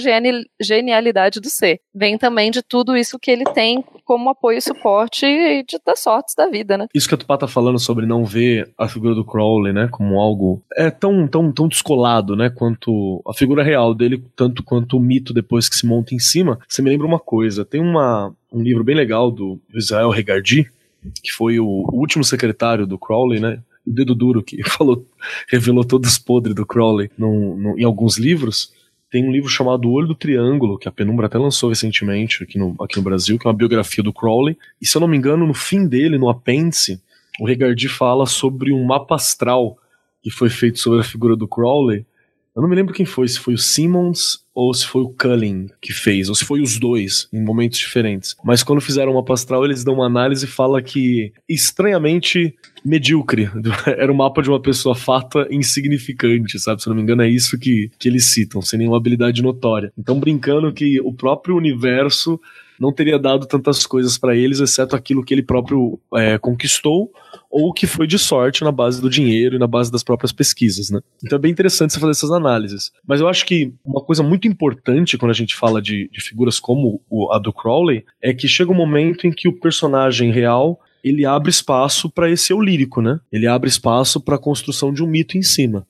genialidade 0.59 1.39
do 1.39 1.49
ser, 1.49 1.79
vem 1.93 2.17
também 2.17 2.49
de 2.51 2.61
tudo 2.61 2.95
isso 2.97 3.19
que 3.19 3.31
ele 3.31 3.45
tem 3.45 3.83
como 4.05 4.29
apoio 4.29 4.57
e 4.57 4.61
suporte 4.61 5.25
e 5.25 5.63
de, 5.63 5.79
das 5.85 5.99
sortes 5.99 6.35
da 6.35 6.47
vida, 6.47 6.77
né? 6.77 6.87
Isso 6.93 7.07
que 7.07 7.15
a 7.15 7.17
Tupá 7.17 7.37
tá 7.37 7.47
falando 7.47 7.79
sobre 7.79 8.05
não 8.05 8.25
ver 8.25 8.71
a 8.77 8.87
figura 8.87 9.15
do 9.15 9.25
Crowley, 9.25 9.73
né, 9.73 9.87
como 9.91 10.19
algo 10.19 10.61
é 10.75 10.89
tão 10.89 11.27
tão 11.27 11.51
tão 11.51 11.67
descolado, 11.67 12.35
né, 12.35 12.49
quanto 12.49 13.21
a 13.27 13.33
figura 13.33 13.63
real 13.63 13.93
dele, 13.93 14.23
tanto 14.35 14.63
quanto 14.63 14.99
mito 15.03 15.33
depois 15.33 15.67
que 15.69 15.75
se 15.75 15.85
monta 15.85 16.15
em 16.15 16.19
cima, 16.19 16.59
você 16.67 16.81
me 16.81 16.89
lembra 16.89 17.05
uma 17.05 17.19
coisa. 17.19 17.65
Tem 17.65 17.81
uma, 17.81 18.33
um 18.51 18.61
livro 18.61 18.83
bem 18.83 18.95
legal 18.95 19.29
do 19.29 19.59
Israel 19.73 20.09
Regardi, 20.09 20.69
que 21.21 21.31
foi 21.31 21.59
o, 21.59 21.65
último 21.91 22.23
secretário 22.23 22.87
do 22.87 22.97
Crowley, 22.97 23.39
né? 23.39 23.59
O 23.85 23.91
dedo 23.91 24.15
duro 24.15 24.41
que 24.41 24.63
falou, 24.69 25.05
revelou 25.49 25.83
todos 25.83 26.11
os 26.11 26.17
podres 26.17 26.55
do 26.55 26.65
Crowley 26.65 27.11
no, 27.17 27.57
no, 27.57 27.79
em 27.79 27.83
alguns 27.83 28.17
livros. 28.17 28.71
Tem 29.11 29.27
um 29.27 29.31
livro 29.31 29.49
chamado 29.49 29.87
O 29.87 29.91
Olho 29.91 30.07
do 30.07 30.15
Triângulo, 30.15 30.77
que 30.77 30.87
a 30.87 30.91
Penumbra 30.91 31.27
até 31.27 31.37
lançou 31.37 31.69
recentemente 31.69 32.43
aqui 32.43 32.57
no, 32.57 32.75
aqui 32.81 32.97
no 32.97 33.03
Brasil, 33.03 33.37
que 33.37 33.45
é 33.45 33.49
uma 33.49 33.55
biografia 33.55 34.03
do 34.03 34.13
Crowley. 34.13 34.57
E 34.81 34.87
se 34.87 34.97
eu 34.97 35.01
não 35.01 35.07
me 35.07 35.17
engano, 35.17 35.45
no 35.45 35.53
fim 35.53 35.87
dele, 35.87 36.17
no 36.17 36.29
apêndice, 36.29 36.99
o 37.39 37.45
Regardi 37.45 37.87
fala 37.87 38.25
sobre 38.25 38.73
um 38.73 38.83
mapa 38.83 39.15
astral 39.15 39.77
que 40.21 40.31
foi 40.31 40.49
feito 40.49 40.79
sobre 40.79 41.01
a 41.01 41.03
figura 41.03 41.35
do 41.35 41.47
Crowley, 41.47 42.05
eu 42.55 42.61
não 42.61 42.69
me 42.69 42.75
lembro 42.75 42.93
quem 42.93 43.05
foi, 43.05 43.27
se 43.27 43.39
foi 43.39 43.55
o 43.55 43.57
Simmons 43.57 44.43
ou 44.53 44.71
se 44.73 44.85
foi 44.85 45.01
o 45.01 45.09
Cullen 45.09 45.67
que 45.81 45.91
fez, 45.91 46.29
ou 46.29 46.35
se 46.35 46.45
foi 46.45 46.61
os 46.61 46.77
dois, 46.77 47.27
em 47.33 47.43
momentos 47.43 47.79
diferentes. 47.79 48.35
Mas 48.43 48.61
quando 48.61 48.79
fizeram 48.79 49.13
uma 49.13 49.25
pastral, 49.25 49.65
eles 49.65 49.83
dão 49.83 49.95
uma 49.95 50.05
análise 50.05 50.45
e 50.45 50.47
fala 50.47 50.79
que, 50.79 51.33
estranhamente 51.49 52.53
medíocre, 52.85 53.49
era 53.87 54.11
o 54.11 54.15
mapa 54.15 54.43
de 54.43 54.49
uma 54.49 54.61
pessoa 54.61 54.93
fata 54.93 55.47
insignificante, 55.49 56.59
sabe? 56.59 56.83
Se 56.83 56.87
eu 56.87 56.91
não 56.91 56.97
me 56.97 57.01
engano, 57.01 57.23
é 57.23 57.29
isso 57.29 57.57
que, 57.57 57.89
que 57.97 58.07
eles 58.07 58.25
citam, 58.25 58.61
sem 58.61 58.77
nenhuma 58.77 58.97
habilidade 58.97 59.41
notória. 59.41 59.91
Então, 59.97 60.19
brincando 60.19 60.71
que 60.71 61.01
o 61.01 61.11
próprio 61.11 61.55
universo 61.55 62.39
não 62.79 62.91
teria 62.91 63.19
dado 63.19 63.45
tantas 63.45 63.85
coisas 63.85 64.17
para 64.17 64.35
eles, 64.35 64.59
exceto 64.59 64.95
aquilo 64.95 65.23
que 65.23 65.33
ele 65.33 65.43
próprio 65.43 65.99
é, 66.15 66.37
conquistou 66.37 67.11
ou 67.49 67.71
que 67.71 67.85
foi 67.85 68.07
de 68.07 68.17
sorte 68.17 68.63
na 68.63 68.71
base 68.71 68.99
do 68.99 69.09
dinheiro 69.09 69.55
e 69.55 69.59
na 69.59 69.67
base 69.67 69.91
das 69.91 70.03
próprias 70.03 70.31
pesquisas, 70.31 70.89
né? 70.89 70.99
Então 71.23 71.37
é 71.37 71.39
bem 71.39 71.51
interessante 71.51 71.93
você 71.93 71.99
fazer 71.99 72.11
essas 72.11 72.31
análises. 72.31 72.91
Mas 73.07 73.19
eu 73.19 73.27
acho 73.27 73.45
que 73.45 73.71
uma 73.85 74.01
coisa 74.01 74.23
muito 74.23 74.47
importante 74.47 75.17
quando 75.17 75.31
a 75.31 75.35
gente 75.35 75.55
fala 75.55 75.81
de, 75.81 76.09
de 76.11 76.21
figuras 76.21 76.59
como 76.59 77.01
o, 77.09 77.31
a 77.31 77.37
do 77.37 77.53
Crowley 77.53 78.03
é 78.21 78.33
que 78.33 78.47
chega 78.47 78.71
um 78.71 78.75
momento 78.75 79.27
em 79.27 79.31
que 79.31 79.47
o 79.47 79.59
personagem 79.59 80.31
real 80.31 80.79
ele 81.03 81.25
abre 81.25 81.49
espaço 81.49 82.09
para 82.09 82.31
esse 82.31 82.53
eu 82.53 82.61
lírico, 82.61 83.01
né? 83.01 83.19
Ele 83.31 83.45
abre 83.45 83.69
espaço 83.69 84.21
para 84.21 84.35
a 84.35 84.39
construção 84.39 84.93
de 84.93 85.03
um 85.03 85.07
mito 85.07 85.37
em 85.37 85.43
cima. 85.43 85.85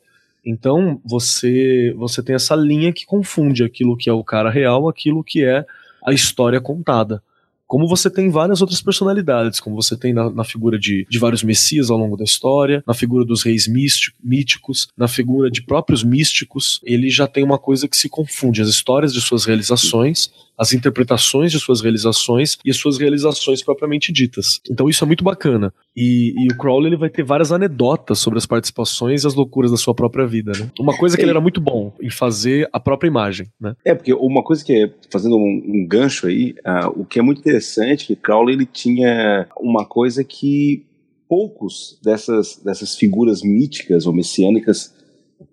Então 0.46 1.00
você 1.06 1.94
você 1.96 2.22
tem 2.22 2.36
essa 2.36 2.56
linha 2.56 2.92
que 2.92 3.06
confunde 3.06 3.64
aquilo 3.64 3.96
que 3.96 4.10
é 4.10 4.14
o 4.14 4.24
cara 4.24 4.50
real, 4.50 4.90
aquilo 4.90 5.24
que 5.24 5.44
é 5.44 5.66
a 6.06 6.14
história 6.14 6.60
contada. 6.60 7.22
Como 7.66 7.88
você 7.88 8.10
tem 8.10 8.30
várias 8.30 8.62
outras 8.62 8.82
personalidades, 8.82 9.60
como 9.60 9.76
você 9.76 9.98
tem 9.98 10.14
na, 10.14 10.30
na 10.30 10.44
figura 10.44 10.78
de, 10.78 11.08
de 11.10 11.18
vários 11.18 11.42
messias 11.42 11.90
ao 11.90 11.98
longo 11.98 12.16
da 12.16 12.24
história, 12.24 12.84
na 12.86 12.94
figura 12.94 13.26
dos 13.26 13.42
reis 13.42 13.68
místico, 13.68 14.16
míticos, 14.24 14.90
na 14.96 15.08
figura 15.08 15.50
de 15.50 15.64
próprios 15.64 16.04
místicos, 16.04 16.80
ele 16.84 17.10
já 17.10 17.26
tem 17.26 17.44
uma 17.44 17.58
coisa 17.58 17.88
que 17.88 17.98
se 17.98 18.10
confunde: 18.10 18.62
as 18.62 18.68
histórias 18.68 19.12
de 19.12 19.22
suas 19.22 19.46
realizações 19.46 20.32
as 20.58 20.74
interpretações 20.74 21.52
de 21.52 21.60
suas 21.60 21.82
realizações 21.82 22.58
e 22.64 22.72
as 22.72 22.78
suas 22.78 22.98
realizações 22.98 23.62
propriamente 23.62 24.12
ditas. 24.12 24.60
Então 24.70 24.90
isso 24.90 25.04
é 25.04 25.08
muito 25.08 25.24
bacana. 25.24 25.74
E, 25.96 26.34
e, 26.38 26.54
o 26.54 26.58
Crowley 26.58 26.90
ele 26.90 26.98
vai 26.98 27.10
ter 27.10 27.24
várias 27.24 27.52
anedotas 27.52 28.20
sobre 28.20 28.38
as 28.38 28.46
participações 28.46 29.24
e 29.24 29.28
as 29.28 29.34
loucuras 29.34 29.72
da 29.72 29.78
sua 29.78 29.94
própria 29.94 30.26
vida, 30.26 30.52
né? 30.58 30.70
Uma 30.80 30.98
coisa 30.98 31.16
que 31.16 31.24
ele 31.24 31.32
era 31.32 31.42
muito 31.42 31.62
bom 31.62 31.94
em 32.02 32.10
fazer 32.10 32.68
a 32.74 32.80
própria 32.80 33.08
imagem, 33.08 33.48
né? 33.60 33.76
É, 33.86 33.94
porque 33.94 34.14
uma 34.14 34.44
coisa 34.44 34.64
que 34.64 34.74
é, 34.74 34.94
fazendo 35.12 35.36
um, 35.36 35.64
um 35.66 35.88
gancho 35.88 36.28
aí, 36.28 36.56
uh, 36.66 37.02
o 37.02 37.06
que 37.06 37.20
é 37.20 37.22
muito 37.22 37.40
interessante 37.40 38.04
é 38.04 38.08
que 38.08 38.22
Crowley 38.22 38.56
ele 38.56 38.66
tinha 38.66 39.48
uma 39.58 39.86
coisa 39.86 40.24
que 40.24 40.86
poucos 41.28 42.00
dessas, 42.04 42.62
dessas 42.64 42.96
figuras 42.96 43.42
míticas 43.42 44.06
ou 44.06 44.14
messiânicas 44.14 44.94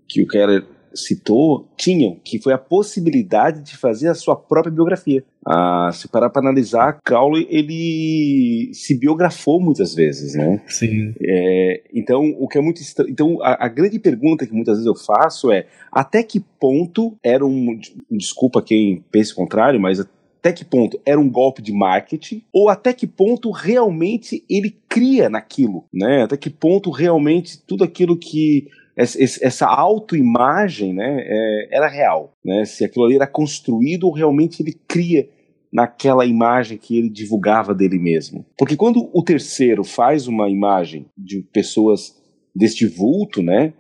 que 0.09 0.23
o 0.23 0.27
Keller 0.27 0.65
citou 0.95 1.69
tinham, 1.77 2.17
que 2.25 2.39
foi 2.39 2.53
a 2.53 2.59
possibilidade 2.59 3.63
de 3.63 3.77
fazer 3.77 4.09
a 4.09 4.15
sua 4.15 4.37
própria 4.37 4.73
biografia. 4.73 5.25
Ah, 5.47 5.91
se 5.93 6.07
parar 6.09 6.29
para 6.29 6.43
analisar, 6.43 6.99
Crowley 7.03 7.47
ele 7.51 8.71
se 8.75 8.99
biografou 8.99 9.61
muitas 9.61 9.95
vezes, 9.95 10.35
né? 10.35 10.61
Sim. 10.67 11.15
É, 11.21 11.83
então, 11.95 12.37
o 12.39 12.47
que 12.47 12.59
é 12.59 12.61
muito. 12.61 12.81
Então, 13.09 13.43
a, 13.43 13.65
a, 13.65 13.69
grande 13.69 13.99
pergunta 13.99 14.47
que 14.47 14.53
muitas 14.53 14.75
vezes 14.75 14.87
eu 14.87 14.95
faço 14.95 15.51
é: 15.51 15.67
até 15.91 16.23
que 16.23 16.41
ponto 16.41 17.17
era 17.23 17.45
um. 17.45 17.79
Desculpa 18.11 18.63
quem 18.63 19.03
pense 19.11 19.33
o 19.33 19.37
contrário, 19.37 19.81
mas 19.81 19.99
até 20.41 20.53
que 20.53 20.65
ponto 20.65 20.99
era 21.05 21.21
um 21.21 21.31
golpe 21.31 21.61
de 21.61 21.71
marketing 21.71 22.43
ou 22.51 22.71
até 22.71 22.95
que 22.95 23.07
ponto 23.07 23.51
realmente 23.51 24.43
ele 24.49 24.75
cria 24.89 25.29
naquilo, 25.29 25.85
né? 25.93 26.23
Até 26.23 26.37
que 26.37 26.49
ponto 26.49 26.91
realmente 26.91 27.63
tudo 27.67 27.85
aquilo 27.85 28.17
que 28.17 28.67
essa 28.97 29.67
autoimagem 29.67 30.93
né, 30.95 31.23
é, 31.25 31.77
era 31.77 31.89
real. 31.89 32.33
Né? 32.45 32.65
Se 32.65 32.85
aquilo 32.85 33.05
ali 33.05 33.17
era 33.17 33.27
construído 33.27 34.05
ou 34.05 34.13
realmente 34.13 34.63
ele 34.63 34.79
cria 34.87 35.29
naquela 35.73 36.27
imagem 36.27 36.77
que 36.77 36.99
ele 36.99 37.09
divulgava 37.09 37.75
dele 37.75 37.99
mesmo. 37.99 38.45
Porque 38.59 38.77
quando 38.77 39.09
o 39.13 39.23
terceiro 39.23 39.85
faz 39.85 40.27
uma 40.27 40.49
imagem 40.49 41.07
de 41.17 41.43
pessoas 41.53 42.17
deste 42.55 42.87
vulto, 42.87 43.41
né, 43.43 43.73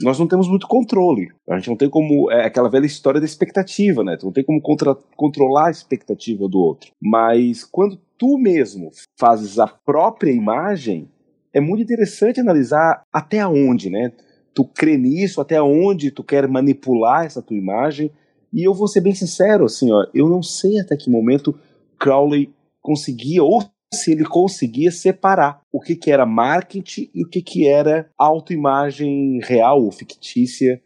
nós 0.00 0.18
não 0.18 0.28
temos 0.28 0.48
muito 0.48 0.68
controle. 0.68 1.28
A 1.48 1.56
gente 1.56 1.68
não 1.68 1.76
tem 1.76 1.90
como. 1.90 2.30
É 2.30 2.44
aquela 2.44 2.68
velha 2.68 2.86
história 2.86 3.20
da 3.20 3.26
expectativa, 3.26 4.04
né? 4.04 4.16
Tu 4.16 4.26
não 4.26 4.32
tem 4.32 4.44
como 4.44 4.60
contra, 4.60 4.94
controlar 5.16 5.68
a 5.68 5.70
expectativa 5.70 6.48
do 6.48 6.58
outro. 6.58 6.92
Mas 7.02 7.64
quando 7.64 7.98
tu 8.16 8.38
mesmo 8.38 8.90
fazes 9.18 9.58
a 9.58 9.66
própria 9.66 10.30
imagem, 10.30 11.08
é 11.52 11.60
muito 11.60 11.82
interessante 11.82 12.40
analisar 12.40 13.02
até 13.12 13.44
onde, 13.46 13.90
né? 13.90 14.12
Tu 14.58 14.64
crê 14.64 14.96
nisso, 14.96 15.40
até 15.40 15.62
onde 15.62 16.10
tu 16.10 16.24
quer 16.24 16.48
manipular 16.48 17.24
essa 17.24 17.40
tua 17.40 17.56
imagem. 17.56 18.10
E 18.52 18.66
eu 18.66 18.74
vou 18.74 18.88
ser 18.88 19.00
bem 19.00 19.14
sincero, 19.14 19.66
assim, 19.66 19.92
ó, 19.92 20.04
eu 20.12 20.28
não 20.28 20.42
sei 20.42 20.80
até 20.80 20.96
que 20.96 21.08
momento 21.08 21.54
Crowley 21.96 22.52
conseguia, 22.82 23.44
ou 23.44 23.62
se 23.94 24.10
ele 24.10 24.24
conseguia 24.24 24.90
separar 24.90 25.60
o 25.70 25.80
que, 25.80 25.94
que 25.94 26.10
era 26.10 26.26
marketing 26.26 27.08
e 27.14 27.24
o 27.24 27.28
que, 27.28 27.40
que 27.40 27.68
era 27.68 28.10
autoimagem 28.18 29.38
real 29.44 29.80
ou 29.80 29.92
fictícia 29.92 30.82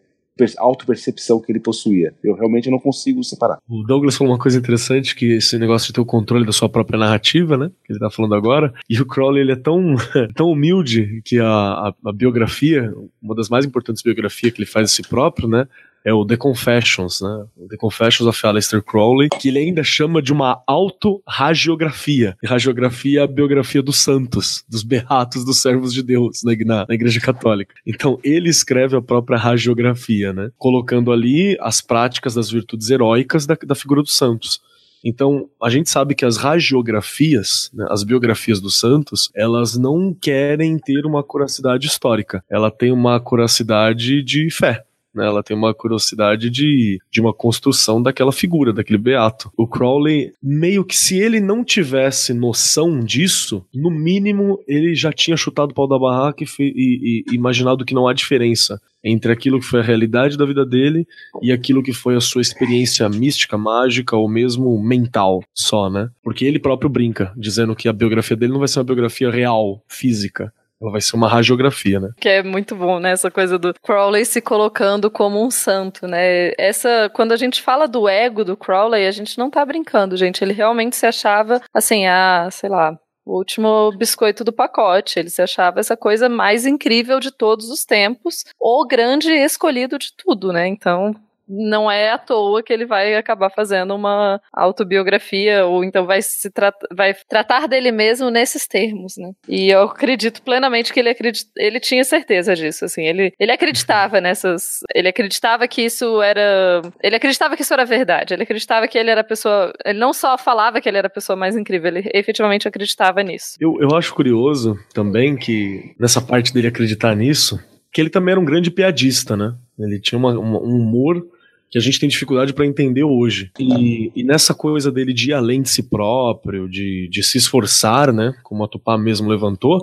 autopercepção 0.59 1.40
que 1.40 1.53
ele 1.53 1.61
possuía. 1.61 2.14
Eu 2.23 2.35
realmente 2.35 2.71
não 2.71 2.79
consigo 2.79 3.23
separar. 3.23 3.59
O 3.68 3.83
Douglas 3.83 4.16
falou 4.16 4.33
uma 4.33 4.38
coisa 4.38 4.59
interessante, 4.59 5.14
que 5.14 5.37
esse 5.37 5.59
negócio 5.59 5.88
de 5.88 5.95
ter 5.95 6.01
o 6.01 6.07
controle 6.07 6.45
da 6.45 6.53
sua 6.53 6.68
própria 6.68 6.99
narrativa, 6.99 7.57
né? 7.57 7.71
Que 7.85 7.92
ele 7.92 8.01
tá 8.01 8.11
falando 8.11 8.35
agora. 8.35 8.73
E 8.88 9.01
o 9.01 9.07
Crowley, 9.07 9.42
ele 9.42 9.53
é 9.53 9.57
tão, 9.57 9.95
tão 10.35 10.51
humilde 10.51 11.23
que 11.25 11.38
a, 11.38 11.47
a, 11.47 11.95
a 12.07 12.12
biografia, 12.12 12.92
uma 13.23 13.35
das 13.35 13.49
mais 13.49 13.64
importantes 13.64 14.03
biografias 14.03 14.53
que 14.53 14.61
ele 14.61 14.71
faz 14.71 14.88
de 14.88 14.97
si 14.97 15.03
próprio, 15.03 15.49
né? 15.49 15.66
É 16.04 16.12
o 16.12 16.24
The 16.24 16.36
Confessions, 16.36 17.20
né? 17.20 17.44
O 17.56 17.68
The 17.68 17.76
Confessions 17.76 18.28
of 18.28 18.46
Aleister 18.46 18.82
Crowley, 18.82 19.28
que 19.28 19.48
ele 19.48 19.58
ainda 19.58 19.82
chama 19.82 20.20
de 20.20 20.32
uma 20.32 20.62
autorragiografia. 20.66 22.36
Radiografia 22.44 23.20
é 23.20 23.22
a 23.22 23.26
biografia 23.26 23.82
dos 23.82 23.98
santos, 23.98 24.64
dos 24.68 24.82
beatos, 24.82 25.44
dos 25.44 25.60
servos 25.60 25.92
de 25.92 26.02
Deus 26.02 26.42
na, 26.42 26.52
na, 26.64 26.86
na 26.88 26.94
Igreja 26.94 27.20
Católica. 27.20 27.74
Então 27.86 28.18
ele 28.22 28.48
escreve 28.48 28.96
a 28.96 29.02
própria 29.02 29.38
ragiografia, 29.38 30.32
né? 30.32 30.50
Colocando 30.58 31.12
ali 31.12 31.56
as 31.60 31.80
práticas 31.80 32.34
das 32.34 32.50
virtudes 32.50 32.90
heróicas 32.90 33.46
da, 33.46 33.56
da 33.66 33.74
figura 33.74 34.02
dos 34.02 34.14
santos. 34.14 34.60
Então, 35.04 35.48
a 35.60 35.68
gente 35.68 35.90
sabe 35.90 36.14
que 36.14 36.24
as 36.24 36.36
ragiografias, 36.36 37.70
né, 37.74 37.84
as 37.90 38.04
biografias 38.04 38.60
dos 38.60 38.78
santos, 38.78 39.30
elas 39.34 39.76
não 39.76 40.14
querem 40.14 40.78
ter 40.78 41.04
uma 41.04 41.24
curacidade 41.24 41.88
histórica. 41.88 42.44
Ela 42.48 42.70
tem 42.70 42.92
uma 42.92 43.18
curacidade 43.18 44.22
de 44.22 44.48
fé 44.50 44.84
Né? 45.14 45.27
Ela 45.27 45.42
tem 45.42 45.57
uma 45.57 45.75
curiosidade 45.75 46.51
de, 46.51 46.98
de 47.11 47.20
uma 47.20 47.33
construção 47.33 48.03
daquela 48.03 48.33
figura, 48.33 48.72
daquele 48.72 48.98
beato. 48.98 49.51
O 49.57 49.66
Crowley, 49.66 50.33
meio 50.42 50.85
que 50.85 50.96
se 50.96 51.18
ele 51.18 51.40
não 51.40 51.64
tivesse 51.64 52.33
noção 52.33 53.01
disso, 53.01 53.64
no 53.75 53.90
mínimo 53.90 54.59
ele 54.66 54.94
já 54.94 55.12
tinha 55.12 55.37
chutado 55.37 55.70
o 55.70 55.75
pau 55.75 55.88
da 55.88 55.98
barraca 55.98 56.42
e, 56.42 56.46
e, 56.61 57.25
e 57.31 57.35
imaginado 57.35 57.85
que 57.85 57.94
não 57.94 58.09
há 58.09 58.12
diferença 58.12 58.81
entre 59.05 59.33
aquilo 59.33 59.59
que 59.59 59.66
foi 59.66 59.81
a 59.81 59.83
realidade 59.83 60.38
da 60.38 60.46
vida 60.46 60.64
dele 60.64 61.07
e 61.42 61.51
aquilo 61.51 61.83
que 61.83 61.92
foi 61.92 62.14
a 62.14 62.20
sua 62.20 62.40
experiência 62.40 63.09
mística, 63.09 63.59
mágica 63.59 64.16
ou 64.16 64.29
mesmo 64.29 64.81
mental 64.81 65.42
só, 65.53 65.90
né? 65.90 66.09
Porque 66.22 66.44
ele 66.44 66.59
próprio 66.59 66.88
brinca, 66.88 67.33
dizendo 67.37 67.75
que 67.75 67.88
a 67.88 67.92
biografia 67.92 68.37
dele 68.37 68.53
não 68.53 68.61
vai 68.61 68.68
ser 68.68 68.79
uma 68.79 68.85
biografia 68.85 69.31
real, 69.31 69.83
física. 69.88 70.53
Ela 70.83 70.90
vai 70.90 71.01
ser 71.01 71.14
uma 71.14 71.29
radiografia, 71.29 72.01
né? 72.01 72.11
Que 72.21 72.29
é 72.29 72.42
muito 72.42 72.75
bom, 72.75 72.99
né? 72.99 73.12
Essa 73.12 73.31
coisa 73.31 73.57
do 73.57 73.73
Crowley 73.81 74.25
se 74.25 74.40
colocando 74.40 75.09
como 75.09 75.40
um 75.40 75.49
santo, 75.49 76.09
né? 76.09 76.51
Essa, 76.59 77.09
quando 77.14 77.31
a 77.31 77.37
gente 77.37 77.62
fala 77.62 77.87
do 77.87 78.09
ego 78.09 78.45
do 78.45 78.57
Crowley, 78.57 79.07
a 79.07 79.12
gente 79.12 79.38
não 79.38 79.49
tá 79.49 79.64
brincando, 79.64 80.16
gente. 80.16 80.42
Ele 80.42 80.53
realmente 80.53 80.97
se 80.97 81.07
achava, 81.07 81.62
assim, 81.73 82.07
a, 82.07 82.49
sei 82.51 82.68
lá, 82.68 82.99
o 83.25 83.37
último 83.37 83.92
biscoito 83.97 84.42
do 84.42 84.53
pacote. 84.53 85.21
Ele 85.21 85.31
se 85.31 85.40
achava 85.40 85.79
essa 85.79 85.97
coisa 85.97 86.29
mais 86.29 86.66
incrível 86.66 87.21
de 87.21 87.31
todos 87.31 87.71
os 87.71 87.85
tempos, 87.85 88.45
o 88.61 88.85
grande 88.85 89.31
escolhido 89.31 89.97
de 89.99 90.09
tudo, 90.16 90.53
né? 90.53 90.66
Então, 90.66 91.14
não 91.48 91.90
é 91.90 92.11
à 92.11 92.18
toa 92.18 92.62
que 92.62 92.72
ele 92.72 92.87
vai 92.87 93.14
acabar 93.14 93.50
fazendo 93.50 93.94
uma 93.94 94.40
autobiografia 94.52 95.66
ou 95.66 95.85
então 95.85 96.07
vai 96.07 96.22
se 96.22 96.50
tra 96.50 96.72
vai 96.92 97.14
tratar 97.28 97.66
dele 97.66 97.92
mesmo 97.92 98.31
nesses 98.31 98.66
termos, 98.66 99.16
né? 99.16 99.33
E 99.48 99.70
eu 99.70 99.83
acredito 99.83 100.42
plenamente 100.42 100.92
que 100.92 101.00
ele 101.00 101.12
ele 101.57 101.81
tinha 101.81 102.05
certeza 102.05 102.55
disso, 102.55 102.85
assim, 102.85 103.07
ele 103.07 103.33
ele 103.38 103.52
acreditava 103.52 104.20
nessas, 104.20 104.81
ele 104.94 105.09
acreditava 105.09 105.66
que 105.68 105.83
isso 105.83 106.22
era, 106.22 106.83
ele 107.02 107.16
acreditava 107.16 107.57
que 107.57 107.62
isso 107.62 107.72
era 107.72 107.85
verdade, 107.85 108.35
ele 108.35 108.42
acreditava 108.42 108.88
que 108.88 108.98
ele 108.98 109.11
era 109.11 109.20
a 109.20 109.24
pessoa, 109.24 109.72
ele 109.85 109.98
não 109.98 110.12
só 110.12 110.38
falava 110.38 110.81
que 110.81 110.88
ele 110.88 110.98
era 110.98 111.07
a 111.07 111.11
pessoa 111.11 111.37
mais 111.37 111.57
incrível, 111.57 111.88
ele 111.88 112.11
efetivamente 112.14 112.68
acreditava 112.68 113.22
nisso. 113.22 113.57
Eu, 113.61 113.76
eu 113.81 113.96
acho 113.96 114.14
curioso 114.14 114.78
também 114.94 115.37
que 115.37 115.94
nessa 115.98 116.20
parte 116.20 116.52
dele 116.52 116.68
acreditar 116.68 117.14
nisso, 117.14 117.59
que 117.92 118.00
ele 118.00 118.11
também 118.11 118.33
era 118.33 118.40
um 118.40 118.44
grande 118.44 118.70
piadista, 118.70 119.37
né? 119.37 119.55
Ele 119.78 120.00
tinha 120.00 120.18
uma, 120.18 120.38
uma, 120.38 120.59
um 120.59 120.76
humor 120.76 121.24
que 121.72 121.78
a 121.78 121.81
gente 121.81 121.98
tem 121.98 122.09
dificuldade 122.09 122.52
para 122.52 122.66
entender 122.66 123.02
hoje. 123.02 123.50
E, 123.59 124.12
e, 124.14 124.22
nessa 124.22 124.52
coisa 124.52 124.92
dele 124.92 125.14
de 125.14 125.31
ir 125.31 125.33
além 125.33 125.62
de 125.62 125.70
si 125.70 125.83
próprio, 125.83 126.68
de, 126.68 127.09
de 127.11 127.22
se 127.22 127.38
esforçar, 127.38 128.12
né, 128.12 128.35
como 128.42 128.62
a 128.62 128.68
Tupá 128.68 128.98
mesmo 128.98 129.31
levantou, 129.31 129.81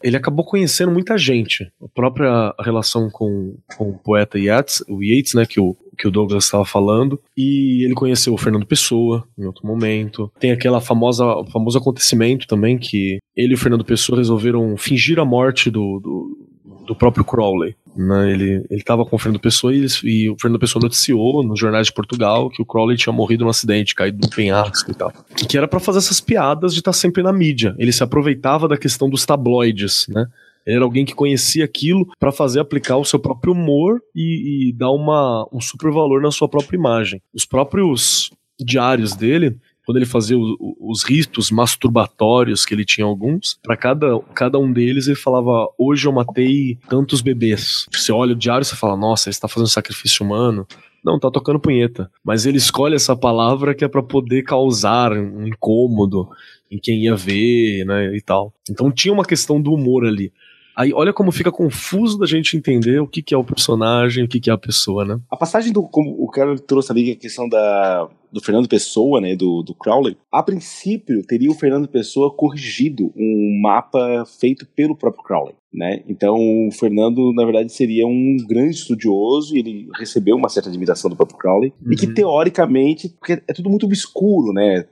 ele 0.00 0.16
acabou 0.16 0.44
conhecendo 0.44 0.92
muita 0.92 1.18
gente. 1.18 1.68
A 1.82 1.88
própria 1.88 2.54
relação 2.60 3.10
com, 3.10 3.56
com 3.76 3.90
o 3.90 3.98
poeta 3.98 4.38
Yates, 4.38 4.84
o 4.88 5.02
Yates, 5.02 5.34
né, 5.34 5.44
que 5.44 5.58
o, 5.58 5.76
que 5.98 6.06
o 6.06 6.10
Douglas 6.10 6.44
estava 6.44 6.64
falando, 6.64 7.20
e 7.36 7.84
ele 7.84 7.94
conheceu 7.94 8.32
o 8.32 8.38
Fernando 8.38 8.64
Pessoa 8.64 9.26
em 9.36 9.44
outro 9.44 9.66
momento. 9.66 10.30
Tem 10.38 10.56
famosa 10.80 11.24
famoso 11.50 11.76
acontecimento 11.76 12.46
também 12.46 12.78
que 12.78 13.18
ele 13.36 13.52
e 13.52 13.54
o 13.54 13.58
Fernando 13.58 13.84
Pessoa 13.84 14.18
resolveram 14.18 14.76
fingir 14.76 15.18
a 15.18 15.24
morte 15.24 15.68
do, 15.68 15.98
do 15.98 16.53
do 16.86 16.94
próprio 16.94 17.24
Crowley. 17.24 17.74
Né? 17.96 18.32
Ele 18.32 18.66
estava 18.70 19.04
com 19.04 19.16
o 19.16 19.18
Fernando 19.18 19.40
Pessoa 19.40 19.74
e, 19.74 19.86
e, 20.02 20.28
o 20.28 20.36
Fernando 20.40 20.60
Pessoa 20.60 20.82
noticiou 20.82 21.42
nos 21.44 21.58
jornais 21.58 21.86
de 21.86 21.92
Portugal 21.92 22.50
que 22.50 22.60
o 22.60 22.66
Crowley 22.66 22.96
tinha 22.96 23.12
morrido 23.12 23.44
num 23.44 23.50
acidente, 23.50 23.94
caído 23.94 24.18
do 24.18 24.28
penhasco 24.28 24.90
e 24.90 24.94
tal. 24.94 25.12
Que, 25.36 25.46
que 25.46 25.56
era 25.56 25.68
para 25.68 25.80
fazer 25.80 25.98
essas 25.98 26.20
piadas 26.20 26.72
de 26.72 26.80
estar 26.80 26.90
tá 26.90 26.96
sempre 26.96 27.22
na 27.22 27.32
mídia. 27.32 27.74
Ele 27.78 27.92
se 27.92 28.02
aproveitava 28.02 28.66
da 28.66 28.76
questão 28.76 29.08
dos 29.08 29.24
tabloides, 29.24 30.06
né? 30.08 30.26
Ele 30.66 30.76
era 30.76 30.84
alguém 30.84 31.04
que 31.04 31.14
conhecia 31.14 31.64
aquilo 31.64 32.06
para 32.18 32.32
fazer 32.32 32.58
aplicar 32.58 32.96
o 32.96 33.04
seu 33.04 33.18
próprio 33.18 33.52
humor 33.52 34.00
e, 34.14 34.68
e 34.68 34.72
dar 34.72 34.90
uma, 34.90 35.46
um 35.52 35.60
super 35.60 35.92
valor 35.92 36.22
na 36.22 36.30
sua 36.30 36.48
própria 36.48 36.76
imagem. 36.76 37.20
Os 37.34 37.44
próprios 37.44 38.30
diários 38.58 39.14
dele 39.14 39.58
quando 39.84 39.98
ele 39.98 40.06
fazia 40.06 40.38
o, 40.38 40.76
os 40.80 41.02
ritos 41.02 41.50
masturbatórios, 41.50 42.64
que 42.64 42.74
ele 42.74 42.84
tinha 42.84 43.06
alguns, 43.06 43.58
para 43.62 43.76
cada, 43.76 44.18
cada 44.34 44.58
um 44.58 44.72
deles 44.72 45.06
ele 45.06 45.16
falava: 45.16 45.68
Hoje 45.78 46.06
eu 46.06 46.12
matei 46.12 46.78
tantos 46.88 47.20
bebês. 47.20 47.86
Você 47.92 48.12
olha 48.12 48.32
o 48.32 48.36
diário 48.36 48.62
e 48.62 48.64
você 48.64 48.76
fala: 48.76 48.96
Nossa, 48.96 49.28
ele 49.28 49.34
está 49.34 49.48
fazendo 49.48 49.68
sacrifício 49.68 50.24
humano. 50.24 50.66
Não, 51.04 51.18
tá 51.18 51.30
tocando 51.30 51.60
punheta. 51.60 52.10
Mas 52.24 52.46
ele 52.46 52.56
escolhe 52.56 52.94
essa 52.94 53.14
palavra 53.14 53.74
que 53.74 53.84
é 53.84 53.88
para 53.88 54.02
poder 54.02 54.42
causar 54.42 55.12
um 55.12 55.46
incômodo 55.46 56.28
em 56.70 56.78
quem 56.78 57.04
ia 57.04 57.14
ver, 57.14 57.84
né, 57.84 58.16
e 58.16 58.20
tal. 58.22 58.54
Então 58.70 58.90
tinha 58.90 59.12
uma 59.12 59.24
questão 59.24 59.60
do 59.60 59.72
humor 59.72 60.06
ali. 60.06 60.32
Aí 60.76 60.92
olha 60.92 61.12
como 61.12 61.30
fica 61.30 61.52
confuso 61.52 62.18
da 62.18 62.26
gente 62.26 62.56
entender 62.56 62.98
o 63.00 63.06
que, 63.06 63.22
que 63.22 63.32
é 63.32 63.38
o 63.38 63.44
personagem, 63.44 64.24
o 64.24 64.28
que, 64.28 64.40
que 64.40 64.50
é 64.50 64.52
a 64.52 64.58
pessoa, 64.58 65.04
né? 65.04 65.20
A 65.30 65.36
passagem 65.36 65.72
do. 65.72 65.82
Como 65.82 66.10
o 66.18 66.28
cara 66.28 66.58
trouxe 66.58 66.90
ali 66.90 67.12
a 67.12 67.16
questão 67.16 67.48
da, 67.48 68.08
do 68.34 68.42
Fernando 68.42 68.68
Pessoa, 68.68 69.20
né? 69.20 69.36
Do, 69.36 69.62
do 69.62 69.72
Crowley. 69.74 70.16
A 70.30 70.42
princípio, 70.42 71.24
teria 71.24 71.48
o 71.48 71.54
Fernando 71.54 71.86
Pessoa 71.86 72.34
corrigido 72.34 73.12
um 73.16 73.60
mapa 73.62 74.24
feito 74.40 74.66
pelo 74.74 74.96
próprio 74.96 75.22
Crowley. 75.22 75.54
Né? 75.72 76.02
Então, 76.08 76.36
o 76.36 76.70
Fernando, 76.72 77.32
na 77.32 77.44
verdade, 77.44 77.72
seria 77.72 78.06
um 78.06 78.36
grande 78.48 78.76
estudioso 78.76 79.56
e 79.56 79.60
ele 79.60 79.88
recebeu 79.96 80.36
uma 80.36 80.48
certa 80.48 80.68
admiração 80.68 81.08
do 81.08 81.16
próprio 81.16 81.38
Crowley. 81.38 81.72
Uhum. 81.80 81.92
E 81.92 81.96
que, 81.96 82.06
uhum. 82.06 82.14
teoricamente, 82.14 83.08
porque 83.08 83.42
é 83.46 83.52
tudo 83.52 83.70
muito 83.70 83.86
obscuro, 83.86 84.52
né? 84.52 84.84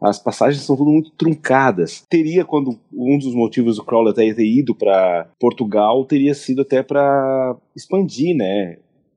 as 0.00 0.18
passagens 0.18 0.62
são 0.62 0.76
tudo 0.76 0.90
muito 0.90 1.10
truncadas. 1.12 2.04
Teria, 2.08 2.44
quando 2.44 2.78
um 2.92 3.18
dos 3.18 3.34
motivos 3.34 3.76
do 3.76 3.84
Crowley 3.84 4.12
até 4.12 4.32
ter 4.32 4.46
ido 4.46 4.74
para 4.74 5.28
Portugal, 5.40 6.04
teria 6.04 6.34
sido 6.34 6.62
até 6.62 6.84
para 6.84 7.56
expandir, 7.74 8.36
né, 8.36 8.76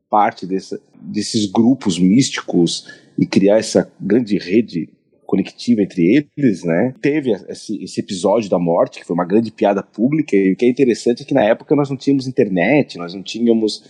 parte 0.09 0.45
dessa, 0.45 0.81
desses 0.99 1.45
grupos 1.45 1.99
místicos 1.99 2.87
e 3.21 3.25
criar 3.27 3.59
essa 3.59 3.87
grande 4.01 4.35
rede 4.39 4.89
conectiva 5.27 5.83
entre 5.83 6.27
eles, 6.35 6.63
né? 6.63 6.93
Teve 6.99 7.31
esse, 7.47 7.81
esse, 7.81 8.01
episódio 8.01 8.49
da 8.49 8.57
morte, 8.57 8.99
que 8.99 9.05
foi 9.05 9.13
uma 9.13 9.25
grande 9.25 9.51
piada 9.51 9.83
pública, 9.83 10.35
e 10.35 10.51
o 10.51 10.55
que 10.57 10.65
é 10.65 10.69
interessante 10.69 11.21
é 11.21 11.25
que 11.25 11.33
na 11.33 11.43
época 11.43 11.75
nós 11.75 11.87
não 11.87 11.95
tínhamos 11.95 12.27
internet, 12.27 12.97
nós 12.97 13.13
não 13.13 13.21
tínhamos 13.21 13.83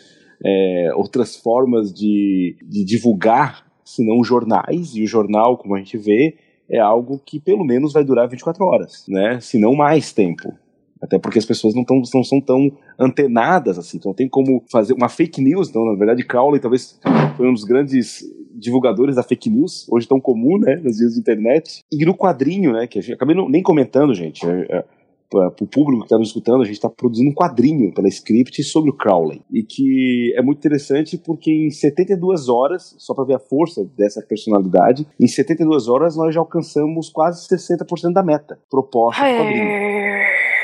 é, 0.46 0.92
outras 0.96 1.38
formas 1.38 1.94
de, 1.94 2.58
de 2.62 2.84
divulgar 2.84 3.66
senão 3.86 4.22
jornais, 4.22 4.96
e 4.96 5.02
o 5.02 5.08
jornal, 5.08 5.58
como 5.58 5.76
a 5.76 5.80
gente 5.80 5.98
vê, 5.98 6.36
é 6.70 6.80
algo 6.80 7.18
que 7.26 7.40
pelo 7.40 7.64
menos 7.64 7.94
vai 7.94 8.04
durar 8.04 8.28
24 8.28 8.64
horas, 8.66 9.06
né? 9.08 9.40
Se 9.40 9.58
não 9.58 9.74
mais 9.74 10.12
tempo. 10.12 10.54
Até 11.02 11.18
porque 11.18 11.40
as 11.40 11.46
pessoas 11.46 11.74
não, 11.74 11.84
tão, 11.84 12.02
não 12.14 12.24
são 12.24 12.40
tão 12.40 12.72
antenadas 13.00 13.80
assim, 13.80 13.98
então 13.98 14.14
tem 14.14 14.30
como 14.30 14.64
fazer 14.70 14.94
uma 14.94 15.10
fake 15.10 15.42
news. 15.42 15.70
Então, 15.70 15.84
na 15.86 15.96
verdade, 15.96 16.24
Crowley 16.24 16.60
talvez 16.60 17.00
foi 17.36 17.50
um 17.50 17.54
dos 17.54 17.64
grandes 17.64 18.24
divulgadores 18.56 19.16
da 19.16 19.24
fake 19.24 19.50
news, 19.50 19.88
hoje 19.90 20.08
tão 20.08 20.20
comum, 20.20 20.58
né, 20.58 20.76
nos 20.84 20.98
dias 20.98 21.14
da 21.14 21.20
internet. 21.20 21.84
E 21.92 22.06
no 22.06 22.16
quadrinho, 22.16 22.74
né, 22.74 22.88
que 22.88 23.00
a 23.00 23.02
gente, 23.02 23.14
acabei 23.14 23.36
não, 23.36 23.50
nem 23.50 23.62
comentando, 23.62 24.14
gente, 24.14 24.46
é, 24.46 24.68
é, 24.70 24.84
para 25.32 25.48
o 25.62 25.68
público 25.68 26.00
que 26.00 26.08
está 26.08 26.18
nos 26.18 26.28
escutando, 26.28 26.62
a 26.62 26.66
gente 26.66 26.76
está 26.76 26.90
produzindo 26.90 27.30
um 27.30 27.34
quadrinho 27.34 27.94
pela 27.94 28.10
Script 28.10 28.62
sobre 28.64 28.90
o 28.90 28.94
Crowley. 28.94 29.42
E 29.52 29.64
que 29.64 30.34
é 30.36 30.42
muito 30.42 30.58
interessante 30.58 31.18
porque 31.18 31.50
em 31.50 31.70
72 31.70 32.50
horas, 32.50 32.94
só 32.98 33.14
para 33.14 33.24
ver 33.24 33.36
a 33.36 33.40
força 33.40 33.90
dessa 33.98 34.22
personalidade, 34.22 35.08
em 35.18 35.28
72 35.28 35.88
horas 35.88 36.18
nós 36.18 36.36
já 36.36 36.42
alcançamos 36.42 37.10
quase 37.10 37.48
60% 37.48 38.12
da 38.12 38.22
meta 38.22 38.60
proposta 38.70 39.22
do 39.22 39.38
quadrinho. 39.38 39.92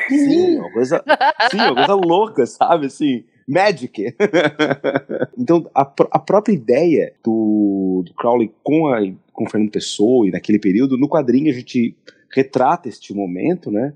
Sim, 0.10 0.58
uma 0.58 0.71
coisa, 0.71 1.04
sim, 1.52 1.58
uma 1.58 1.76
coisa 1.76 1.95
louca, 1.95 2.45
sabe? 2.45 2.88
Assim, 2.88 3.23
Magic. 3.47 4.13
então, 5.38 5.69
a, 5.73 5.81
a, 5.81 6.19
própria 6.19 6.53
ideia 6.53 7.13
do, 7.23 8.03
do 8.05 8.13
Crowley 8.13 8.51
com, 8.62 8.88
a, 8.88 8.99
com 9.31 9.45
o 9.45 9.49
Fernando 9.49 9.71
Pessoa 9.71 10.27
e 10.27 10.31
naquele 10.31 10.60
período, 10.60 10.97
no 10.97 11.07
quadrinho 11.07 11.49
a 11.49 11.53
gente 11.53 11.95
retrata 12.36 12.89
este 12.89 13.13
momento, 13.13 13.71
né? 13.71 13.93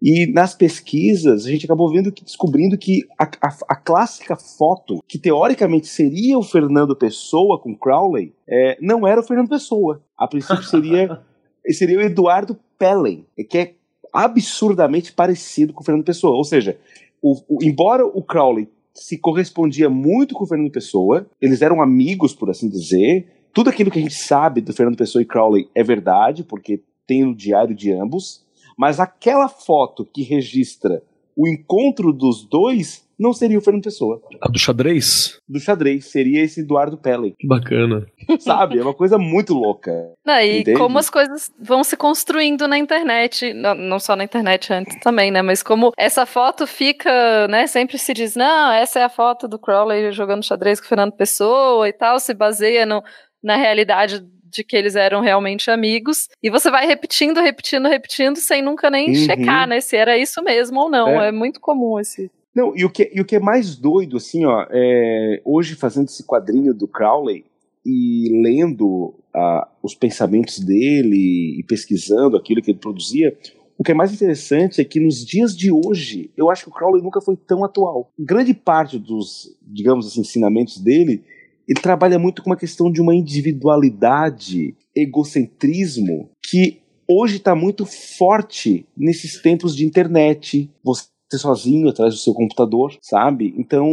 E 0.00 0.30
nas 0.30 0.54
pesquisas, 0.54 1.46
a 1.46 1.50
gente 1.50 1.64
acabou 1.64 1.90
vendo 1.90 2.12
que, 2.12 2.22
descobrindo 2.22 2.76
que 2.76 3.02
a, 3.18 3.24
a, 3.24 3.56
a, 3.68 3.76
clássica 3.76 4.36
foto, 4.36 5.02
que 5.08 5.18
teoricamente 5.18 5.86
seria 5.86 6.38
o 6.38 6.42
Fernando 6.42 6.94
Pessoa 6.94 7.58
com 7.58 7.74
Crowley, 7.74 8.34
é, 8.46 8.76
não 8.80 9.06
era 9.06 9.20
o 9.20 9.24
Fernando 9.24 9.48
Pessoa. 9.48 10.02
A 10.16 10.28
princípio 10.28 10.62
seria, 10.64 11.20
seria 11.70 11.98
o 11.98 12.02
Eduardo 12.02 12.58
Pellen, 12.78 13.24
que 13.48 13.58
é 13.58 13.74
absurdamente 14.12 15.12
parecido 15.12 15.72
com 15.72 15.82
o 15.82 15.84
Fernando 15.84 16.04
Pessoa. 16.04 16.36
Ou 16.36 16.44
seja, 16.44 16.78
o, 17.22 17.34
o, 17.48 17.64
embora 17.64 18.06
o 18.06 18.22
Crowley 18.22 18.68
se 18.96 19.18
correspondia 19.18 19.88
muito 19.88 20.34
com 20.34 20.44
o 20.44 20.46
Fernando 20.46 20.70
Pessoa, 20.70 21.28
eles 21.40 21.62
eram 21.62 21.82
amigos, 21.82 22.34
por 22.34 22.50
assim 22.50 22.68
dizer. 22.68 23.28
Tudo 23.52 23.70
aquilo 23.70 23.90
que 23.90 23.98
a 23.98 24.02
gente 24.02 24.14
sabe 24.14 24.60
do 24.60 24.72
Fernando 24.72 24.96
Pessoa 24.96 25.22
e 25.22 25.26
Crowley 25.26 25.68
é 25.74 25.82
verdade, 25.82 26.42
porque 26.42 26.82
tem 27.06 27.24
o 27.24 27.34
diário 27.34 27.74
de 27.74 27.92
ambos. 27.92 28.44
Mas 28.76 28.98
aquela 28.98 29.48
foto 29.48 30.04
que 30.04 30.22
registra 30.22 31.02
o 31.36 31.46
encontro 31.46 32.12
dos 32.12 32.44
dois 32.44 33.05
não 33.18 33.32
seria 33.32 33.58
o 33.58 33.60
Fernando 33.60 33.84
Pessoa. 33.84 34.20
A 34.40 34.48
do 34.48 34.58
xadrez? 34.58 35.40
Do 35.48 35.58
xadrez, 35.58 36.06
seria 36.06 36.42
esse 36.42 36.60
Eduardo 36.60 36.98
Pellen. 36.98 37.34
Que 37.38 37.46
bacana. 37.46 38.06
Sabe? 38.40 38.78
É 38.78 38.82
uma 38.82 38.94
coisa 38.94 39.18
muito 39.18 39.54
louca. 39.54 39.92
Não, 40.24 40.38
e 40.38 40.60
Entende? 40.60 40.78
como 40.78 40.98
as 40.98 41.08
coisas 41.08 41.50
vão 41.58 41.82
se 41.82 41.96
construindo 41.96 42.68
na 42.68 42.76
internet, 42.78 43.54
não, 43.54 43.74
não, 43.74 43.98
só 43.98 44.14
na 44.14 44.24
internet 44.24 44.72
antes 44.72 44.98
também, 45.00 45.30
né? 45.30 45.42
Mas 45.42 45.62
como 45.62 45.92
essa 45.96 46.26
foto 46.26 46.66
fica, 46.66 47.48
né? 47.48 47.66
Sempre 47.66 47.98
se 47.98 48.12
diz, 48.12 48.36
não, 48.36 48.72
essa 48.72 49.00
é 49.00 49.04
a 49.04 49.08
foto 49.08 49.48
do 49.48 49.58
Crowley 49.58 50.12
jogando 50.12 50.44
xadrez 50.44 50.78
com 50.78 50.86
o 50.86 50.88
Fernando 50.88 51.12
Pessoa 51.12 51.88
e 51.88 51.92
tal, 51.92 52.20
se 52.20 52.34
baseia 52.34 52.84
no, 52.84 53.02
na 53.42 53.56
realidade 53.56 54.22
de 54.56 54.64
que 54.64 54.76
eles 54.76 54.96
eram 54.96 55.20
realmente 55.20 55.70
amigos, 55.70 56.28
e 56.42 56.48
você 56.48 56.70
vai 56.70 56.86
repetindo, 56.86 57.40
repetindo, 57.40 57.88
repetindo, 57.88 58.36
sem 58.36 58.62
nunca 58.62 58.88
nem 58.88 59.08
uhum. 59.08 59.14
checar, 59.14 59.66
né, 59.66 59.80
se 59.80 59.96
era 59.96 60.16
isso 60.16 60.42
mesmo 60.42 60.80
ou 60.80 60.90
não. 60.90 61.20
É, 61.20 61.28
é 61.28 61.32
muito 61.32 61.60
comum 61.60 61.98
esse. 62.00 62.30
Não, 62.56 62.74
e 62.74 62.86
o 62.86 62.90
que, 62.90 63.12
e 63.14 63.20
o 63.20 63.24
que 63.24 63.36
é 63.36 63.40
mais 63.40 63.76
doido, 63.76 64.16
assim, 64.16 64.46
ó, 64.46 64.66
é, 64.70 65.42
hoje 65.44 65.74
fazendo 65.74 66.06
esse 66.06 66.24
quadrinho 66.24 66.72
do 66.72 66.88
Crowley 66.88 67.44
e 67.84 68.30
lendo 68.42 69.14
uh, 69.34 69.66
os 69.82 69.94
pensamentos 69.94 70.58
dele 70.58 71.58
e 71.58 71.62
pesquisando 71.64 72.34
aquilo 72.34 72.62
que 72.62 72.70
ele 72.70 72.78
produzia, 72.78 73.36
o 73.76 73.84
que 73.84 73.92
é 73.92 73.94
mais 73.94 74.10
interessante 74.10 74.80
é 74.80 74.84
que 74.84 74.98
nos 74.98 75.22
dias 75.22 75.54
de 75.54 75.70
hoje, 75.70 76.30
eu 76.34 76.50
acho 76.50 76.64
que 76.64 76.70
o 76.70 76.72
Crowley 76.72 77.02
nunca 77.02 77.20
foi 77.20 77.36
tão 77.36 77.62
atual. 77.62 78.10
Grande 78.18 78.54
parte 78.54 78.98
dos, 78.98 79.54
digamos 79.60 80.06
assim, 80.06 80.22
ensinamentos 80.22 80.78
dele 80.78 81.22
ele 81.68 81.80
trabalha 81.80 82.18
muito 82.18 82.42
com 82.42 82.50
uma 82.50 82.56
questão 82.56 82.90
de 82.90 83.00
uma 83.00 83.14
individualidade, 83.14 84.76
egocentrismo, 84.94 86.30
que 86.48 86.80
hoje 87.08 87.36
está 87.36 87.54
muito 87.54 87.84
forte 87.84 88.86
nesses 88.96 89.42
tempos 89.42 89.74
de 89.74 89.84
internet. 89.84 90.70
Você 90.82 91.06
sozinho 91.32 91.88
atrás 91.88 92.14
do 92.14 92.20
seu 92.20 92.32
computador, 92.32 92.96
sabe? 93.02 93.54
Então, 93.56 93.88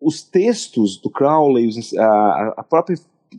os 0.00 0.22
textos 0.22 0.96
do 0.96 1.10
Crowley, 1.10 1.70
a, 1.98 2.54
a 2.58 2.62
própria 2.62 2.96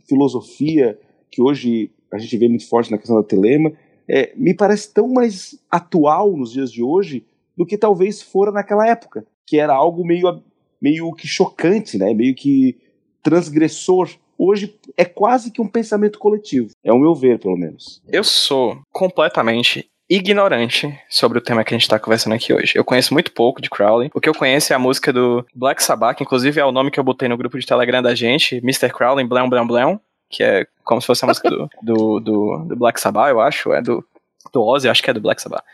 filosofia 0.08 0.98
que 1.30 1.42
hoje 1.42 1.90
a 2.12 2.18
gente 2.18 2.36
vê 2.36 2.48
muito 2.48 2.68
forte 2.68 2.90
na 2.90 2.98
questão 2.98 3.16
da 3.16 3.22
telema, 3.22 3.72
é, 4.08 4.32
me 4.36 4.54
parece 4.54 4.92
tão 4.92 5.08
mais 5.08 5.58
atual 5.70 6.36
nos 6.36 6.52
dias 6.52 6.70
de 6.70 6.82
hoje 6.82 7.24
do 7.56 7.66
que 7.66 7.78
talvez 7.78 8.22
fora 8.22 8.52
naquela 8.52 8.86
época, 8.86 9.26
que 9.46 9.58
era 9.58 9.74
algo 9.74 10.04
meio 10.04 10.42
meio 10.80 11.12
que 11.12 11.26
chocante, 11.26 11.96
né? 11.96 12.12
meio 12.12 12.34
que 12.34 12.76
transgressor. 13.22 14.10
Hoje 14.36 14.78
é 14.96 15.04
quase 15.04 15.50
que 15.50 15.62
um 15.62 15.68
pensamento 15.68 16.18
coletivo. 16.18 16.70
É 16.84 16.92
o 16.92 16.98
meu 16.98 17.14
ver, 17.14 17.38
pelo 17.38 17.56
menos. 17.56 18.02
Eu 18.06 18.22
sou 18.22 18.80
completamente 18.92 19.88
ignorante 20.14 20.96
sobre 21.08 21.38
o 21.38 21.40
tema 21.40 21.64
que 21.64 21.74
a 21.74 21.76
gente 21.76 21.82
está 21.82 21.98
conversando 21.98 22.34
aqui 22.34 22.52
hoje. 22.52 22.72
Eu 22.76 22.84
conheço 22.84 23.12
muito 23.12 23.32
pouco 23.32 23.60
de 23.60 23.68
Crowley. 23.68 24.10
O 24.14 24.20
que 24.20 24.28
eu 24.28 24.34
conheço 24.34 24.72
é 24.72 24.76
a 24.76 24.78
música 24.78 25.12
do 25.12 25.44
Black 25.54 25.82
Sabbath, 25.82 26.16
que 26.16 26.22
inclusive 26.22 26.60
é 26.60 26.64
o 26.64 26.70
nome 26.70 26.90
que 26.90 27.00
eu 27.00 27.04
botei 27.04 27.28
no 27.28 27.36
grupo 27.36 27.58
de 27.58 27.66
Telegram 27.66 28.00
da 28.00 28.14
gente, 28.14 28.56
Mr. 28.58 28.90
Crowley, 28.90 29.26
Blão, 29.26 29.48
Blão, 29.48 29.66
Blão, 29.66 30.00
que 30.30 30.44
é 30.44 30.66
como 30.84 31.00
se 31.00 31.06
fosse 31.06 31.24
a 31.24 31.28
música 31.28 31.50
do, 31.50 31.68
do, 31.82 32.20
do, 32.20 32.64
do 32.68 32.76
Black 32.76 33.00
Sabbath, 33.00 33.30
eu 33.30 33.40
acho, 33.40 33.72
é 33.72 33.82
do, 33.82 34.04
do 34.52 34.62
Ozzy, 34.62 34.88
acho 34.88 35.02
que 35.02 35.10
é 35.10 35.14
do 35.14 35.20
Black 35.20 35.42
Sabbath. 35.42 35.64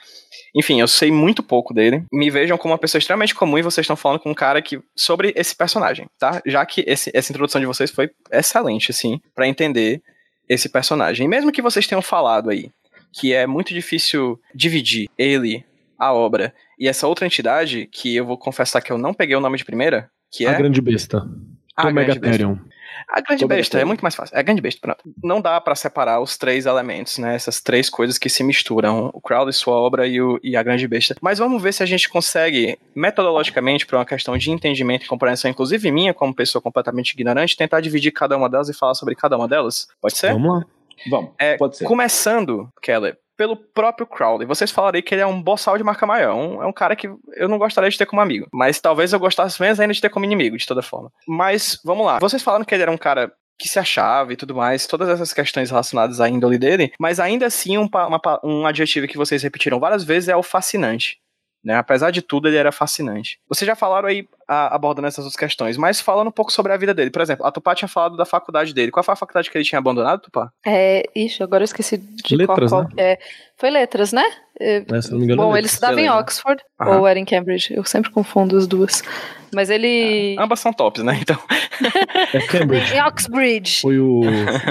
Enfim, 0.56 0.80
eu 0.80 0.88
sei 0.88 1.12
muito 1.12 1.42
pouco 1.42 1.74
dele. 1.74 2.02
Me 2.10 2.30
vejam 2.30 2.56
como 2.56 2.72
uma 2.72 2.78
pessoa 2.78 2.98
extremamente 2.98 3.34
comum 3.34 3.58
e 3.58 3.62
vocês 3.62 3.84
estão 3.84 3.94
falando 3.94 4.20
com 4.20 4.30
um 4.30 4.34
cara 4.34 4.62
que 4.62 4.80
sobre 4.96 5.32
esse 5.36 5.54
personagem, 5.54 6.08
tá? 6.18 6.40
Já 6.46 6.64
que 6.64 6.82
esse, 6.86 7.10
essa 7.14 7.30
introdução 7.30 7.60
de 7.60 7.66
vocês 7.66 7.90
foi 7.90 8.10
excelente, 8.32 8.90
assim, 8.90 9.20
para 9.34 9.46
entender 9.46 10.02
esse 10.48 10.68
personagem. 10.68 11.26
E 11.26 11.28
mesmo 11.28 11.52
que 11.52 11.62
vocês 11.62 11.86
tenham 11.86 12.02
falado 12.02 12.50
aí 12.50 12.70
que 13.12 13.32
é 13.32 13.46
muito 13.46 13.72
difícil 13.74 14.40
dividir 14.54 15.08
ele, 15.18 15.64
a 15.98 16.12
obra, 16.12 16.54
e 16.78 16.88
essa 16.88 17.06
outra 17.06 17.26
entidade, 17.26 17.88
que 17.90 18.16
eu 18.16 18.24
vou 18.24 18.38
confessar 18.38 18.80
que 18.80 18.90
eu 18.90 18.98
não 18.98 19.12
peguei 19.12 19.36
o 19.36 19.40
nome 19.40 19.58
de 19.58 19.64
primeira, 19.64 20.10
que 20.30 20.46
é... 20.46 20.50
A 20.50 20.54
Grande 20.54 20.80
Besta. 20.80 21.28
A 21.76 21.90
Grande 21.90 22.18
Besta. 22.18 22.60
A 23.08 23.20
grande 23.20 23.46
besta, 23.46 23.78
é 23.78 23.84
muito 23.84 24.02
mais 24.02 24.14
fácil. 24.14 24.36
É 24.36 24.40
a 24.40 24.42
grande 24.42 24.60
besta, 24.60 24.80
pronto. 24.80 25.02
Não 25.22 25.40
dá 25.40 25.60
para 25.60 25.74
separar 25.74 26.20
os 26.20 26.36
três 26.36 26.66
elementos, 26.66 27.18
né? 27.18 27.34
Essas 27.34 27.60
três 27.60 27.90
coisas 27.90 28.18
que 28.18 28.28
se 28.28 28.44
misturam: 28.44 29.10
o 29.12 29.20
Crowley, 29.20 29.52
sua 29.52 29.74
obra 29.74 30.06
e, 30.06 30.20
o, 30.20 30.38
e 30.42 30.56
a 30.56 30.62
grande 30.62 30.86
besta. 30.86 31.16
Mas 31.20 31.38
vamos 31.38 31.62
ver 31.62 31.72
se 31.72 31.82
a 31.82 31.86
gente 31.86 32.08
consegue, 32.08 32.78
metodologicamente, 32.94 33.86
por 33.86 33.96
uma 33.96 34.06
questão 34.06 34.36
de 34.36 34.50
entendimento 34.50 35.04
e 35.04 35.08
compreensão, 35.08 35.50
inclusive 35.50 35.90
minha, 35.90 36.14
como 36.14 36.34
pessoa 36.34 36.62
completamente 36.62 37.10
ignorante, 37.10 37.56
tentar 37.56 37.80
dividir 37.80 38.12
cada 38.12 38.36
uma 38.36 38.48
delas 38.48 38.68
e 38.68 38.74
falar 38.74 38.94
sobre 38.94 39.14
cada 39.14 39.36
uma 39.36 39.48
delas. 39.48 39.88
Pode 40.00 40.16
ser? 40.16 40.32
Vamos 40.32 40.58
lá. 40.58 40.66
Vamos, 41.08 41.32
é, 41.38 41.56
pode 41.56 41.76
ser. 41.76 41.84
Começando, 41.84 42.68
Keller, 42.82 43.16
pelo 43.36 43.56
próprio 43.56 44.06
Crowley. 44.06 44.46
Vocês 44.46 44.70
falariam 44.70 45.02
que 45.02 45.14
ele 45.14 45.22
é 45.22 45.26
um 45.26 45.42
boçal 45.42 45.78
de 45.78 45.84
marca 45.84 46.06
maior. 46.06 46.34
Um, 46.34 46.62
é 46.62 46.66
um 46.66 46.72
cara 46.72 46.94
que 46.94 47.08
eu 47.34 47.48
não 47.48 47.58
gostaria 47.58 47.88
de 47.88 47.96
ter 47.96 48.06
como 48.06 48.20
amigo. 48.20 48.46
Mas 48.52 48.80
talvez 48.80 49.12
eu 49.12 49.18
gostasse 49.18 49.60
menos 49.60 49.80
ainda 49.80 49.94
de 49.94 50.00
ter 50.00 50.10
como 50.10 50.26
inimigo, 50.26 50.58
de 50.58 50.66
toda 50.66 50.82
forma. 50.82 51.10
Mas, 51.26 51.78
vamos 51.84 52.04
lá. 52.04 52.18
Vocês 52.18 52.42
falaram 52.42 52.64
que 52.64 52.74
ele 52.74 52.82
era 52.82 52.92
um 52.92 52.98
cara 52.98 53.32
que 53.58 53.68
se 53.68 53.78
achava 53.78 54.32
e 54.32 54.36
tudo 54.36 54.54
mais, 54.54 54.86
todas 54.86 55.08
essas 55.08 55.32
questões 55.32 55.70
relacionadas 55.70 56.20
à 56.20 56.28
índole 56.28 56.58
dele, 56.58 56.92
mas 56.98 57.20
ainda 57.20 57.46
assim 57.46 57.76
um, 57.76 57.88
uma, 57.92 58.40
um 58.42 58.66
adjetivo 58.66 59.06
que 59.06 59.18
vocês 59.18 59.42
repetiram 59.42 59.78
várias 59.78 60.02
vezes 60.02 60.30
é 60.30 60.36
o 60.36 60.42
fascinante. 60.42 61.18
Né? 61.62 61.74
Apesar 61.76 62.10
de 62.10 62.22
tudo, 62.22 62.48
ele 62.48 62.56
era 62.56 62.72
fascinante. 62.72 63.38
Vocês 63.48 63.66
já 63.66 63.76
falaram 63.76 64.08
aí 64.08 64.26
a, 64.50 64.74
abordando 64.74 65.06
essas 65.06 65.24
outras 65.24 65.38
questões, 65.38 65.76
mas 65.76 66.00
falando 66.00 66.26
um 66.26 66.32
pouco 66.32 66.50
sobre 66.50 66.72
a 66.72 66.76
vida 66.76 66.92
dele. 66.92 67.08
Por 67.08 67.22
exemplo, 67.22 67.46
a 67.46 67.52
Tupá 67.52 67.72
tinha 67.72 67.86
falado 67.86 68.16
da 68.16 68.24
faculdade 68.24 68.74
dele. 68.74 68.90
Qual 68.90 69.04
foi 69.04 69.12
a 69.12 69.16
faculdade 69.16 69.48
que 69.48 69.56
ele 69.56 69.64
tinha 69.64 69.78
abandonado, 69.78 70.22
Tupá? 70.22 70.50
É, 70.66 71.04
ixi, 71.14 71.40
agora 71.40 71.62
eu 71.62 71.66
esqueci 71.66 71.96
de 71.96 72.34
letras, 72.34 72.72
qual, 72.72 72.82
né? 72.82 72.88
é, 72.96 73.18
foi 73.56 73.70
letras, 73.70 74.12
né? 74.12 74.24
É, 74.58 74.84
é 74.90 75.02
se 75.02 75.12
não 75.12 75.18
me 75.20 75.24
engano, 75.24 75.42
Bom, 75.42 75.56
ele 75.56 75.68
estudava 75.68 76.00
em 76.00 76.10
Oxford 76.10 76.60
Aham. 76.80 76.98
ou 76.98 77.06
era 77.06 77.18
em 77.18 77.24
Cambridge. 77.24 77.72
Eu 77.72 77.84
sempre 77.84 78.10
confundo 78.10 78.56
as 78.56 78.66
duas. 78.66 79.02
Mas 79.54 79.70
ele. 79.70 80.34
Ah, 80.36 80.44
ambas 80.44 80.58
são 80.58 80.72
tops, 80.72 81.04
né? 81.04 81.18
Então. 81.22 81.38
É 82.34 82.40
Cambridge. 82.46 82.92
em 82.94 83.02
Oxbridge. 83.02 83.80
Foi 83.80 83.98
o. 83.98 84.22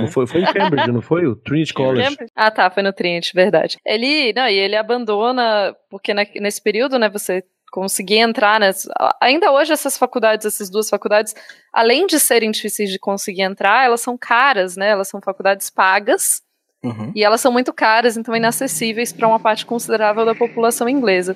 Foi, 0.09 0.27
foi 0.27 0.41
em 0.41 0.53
Cambridge, 0.53 0.91
não 0.91 1.01
foi? 1.01 1.25
O 1.25 1.35
Trinity 1.35 1.73
College. 1.73 2.09
Cambridge. 2.09 2.31
Ah, 2.35 2.51
tá, 2.51 2.69
foi 2.69 2.83
no 2.83 2.91
Trinity, 2.91 3.31
verdade. 3.33 3.77
Ele. 3.85 4.33
Não, 4.33 4.47
e 4.47 4.57
ele 4.57 4.75
abandona, 4.75 5.75
porque 5.89 6.13
nesse 6.13 6.61
período, 6.61 6.99
né, 6.99 7.09
você 7.09 7.43
conseguir 7.69 8.17
entrar 8.17 8.59
nas. 8.59 8.87
Ainda 9.21 9.51
hoje, 9.51 9.73
essas 9.73 9.97
faculdades, 9.97 10.45
essas 10.45 10.69
duas 10.69 10.89
faculdades, 10.89 11.35
além 11.73 12.07
de 12.07 12.19
serem 12.19 12.51
difíceis 12.51 12.89
de 12.89 12.99
conseguir 12.99 13.43
entrar, 13.43 13.85
elas 13.85 14.01
são 14.01 14.17
caras, 14.17 14.75
né? 14.75 14.89
Elas 14.89 15.07
são 15.07 15.21
faculdades 15.21 15.69
pagas. 15.69 16.41
Uhum. 16.83 17.11
E 17.13 17.23
elas 17.23 17.41
são 17.41 17.51
muito 17.51 17.73
caras, 17.73 18.15
então 18.15 18.35
inacessíveis 18.35 19.11
para 19.11 19.27
uma 19.27 19.39
parte 19.39 19.65
considerável 19.65 20.25
da 20.25 20.33
população 20.33 20.87
inglesa. 20.87 21.35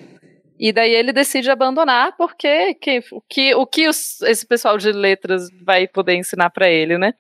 E 0.57 0.71
daí 0.71 0.93
ele 0.93 1.11
decide 1.11 1.49
abandonar, 1.51 2.15
porque 2.15 2.75
que, 2.75 3.03
o 3.11 3.21
que, 3.27 3.55
o 3.55 3.65
que 3.65 3.87
os, 3.87 4.21
esse 4.21 4.45
pessoal 4.45 4.77
de 4.77 4.91
letras 4.91 5.49
vai 5.65 5.87
poder 5.87 6.15
ensinar 6.15 6.49
para 6.51 6.69
ele, 6.69 6.97
né? 6.97 7.13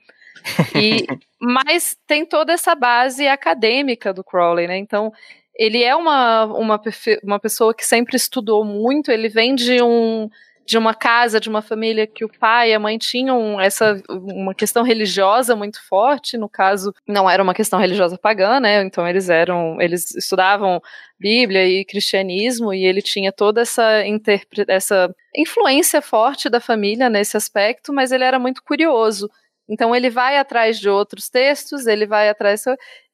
E, 0.75 1.05
mas 1.41 1.97
tem 2.07 2.25
toda 2.25 2.53
essa 2.53 2.75
base 2.75 3.27
acadêmica 3.27 4.13
do 4.13 4.23
Crowley, 4.23 4.67
né? 4.67 4.77
Então, 4.77 5.11
ele 5.55 5.83
é 5.83 5.95
uma, 5.95 6.45
uma, 6.45 6.81
uma 7.23 7.39
pessoa 7.39 7.73
que 7.73 7.85
sempre 7.85 8.15
estudou 8.15 8.63
muito, 8.65 9.11
ele 9.11 9.29
vem 9.29 9.55
de 9.55 9.81
um 9.81 10.29
de 10.65 10.77
uma 10.77 10.93
casa, 10.93 11.39
de 11.39 11.49
uma 11.49 11.61
família 11.61 12.07
que 12.07 12.23
o 12.23 12.29
pai 12.29 12.71
e 12.71 12.73
a 12.73 12.79
mãe 12.79 12.97
tinham 12.97 13.59
essa 13.59 14.01
uma 14.09 14.53
questão 14.55 14.83
religiosa 14.83 15.55
muito 15.55 15.85
forte, 15.87 16.37
no 16.37 16.47
caso, 16.47 16.93
não 17.07 17.29
era 17.29 17.43
uma 17.43 17.53
questão 17.53 17.79
religiosa 17.79 18.17
pagã, 18.17 18.59
né? 18.59 18.81
Então 18.83 19.07
eles 19.07 19.29
eram, 19.29 19.79
eles 19.81 20.15
estudavam 20.15 20.81
Bíblia 21.19 21.65
e 21.67 21.85
cristianismo 21.85 22.73
e 22.73 22.85
ele 22.85 23.01
tinha 23.01 23.31
toda 23.31 23.61
essa 23.61 24.03
essa 24.67 25.13
influência 25.35 26.01
forte 26.01 26.49
da 26.49 26.59
família 26.59 27.09
nesse 27.09 27.35
aspecto, 27.35 27.93
mas 27.93 28.11
ele 28.11 28.23
era 28.23 28.39
muito 28.39 28.63
curioso. 28.63 29.29
Então 29.67 29.95
ele 29.95 30.09
vai 30.09 30.37
atrás 30.37 30.79
de 30.79 30.89
outros 30.89 31.29
textos, 31.29 31.87
ele 31.87 32.05
vai 32.05 32.29
atrás 32.29 32.63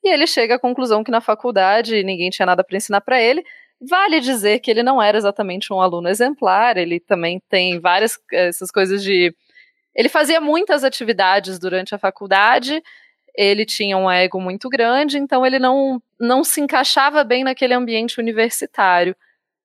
e 0.03 0.09
ele 0.11 0.25
chega 0.25 0.55
à 0.55 0.59
conclusão 0.59 1.03
que 1.03 1.11
na 1.11 1.21
faculdade 1.21 2.03
ninguém 2.03 2.29
tinha 2.29 2.45
nada 2.45 2.63
para 2.63 2.77
ensinar 2.77 3.01
para 3.01 3.21
ele. 3.21 3.43
Vale 3.81 4.19
dizer 4.19 4.59
que 4.59 4.69
ele 4.69 4.83
não 4.83 5.01
era 5.01 5.17
exatamente 5.17 5.71
um 5.71 5.79
aluno 5.79 6.09
exemplar, 6.09 6.77
ele 6.77 6.99
também 6.99 7.41
tem 7.49 7.79
várias 7.79 8.19
essas 8.31 8.71
coisas 8.71 9.03
de 9.03 9.33
ele 9.95 10.09
fazia 10.09 10.41
muitas 10.41 10.83
atividades 10.83 11.59
durante 11.59 11.95
a 11.95 11.97
faculdade, 11.97 12.81
ele 13.35 13.65
tinha 13.65 13.97
um 13.97 14.09
ego 14.09 14.41
muito 14.41 14.69
grande, 14.69 15.17
então 15.17 15.45
ele 15.45 15.59
não 15.59 16.01
não 16.19 16.43
se 16.43 16.59
encaixava 16.61 17.23
bem 17.23 17.43
naquele 17.43 17.73
ambiente 17.73 18.19
universitário. 18.19 19.15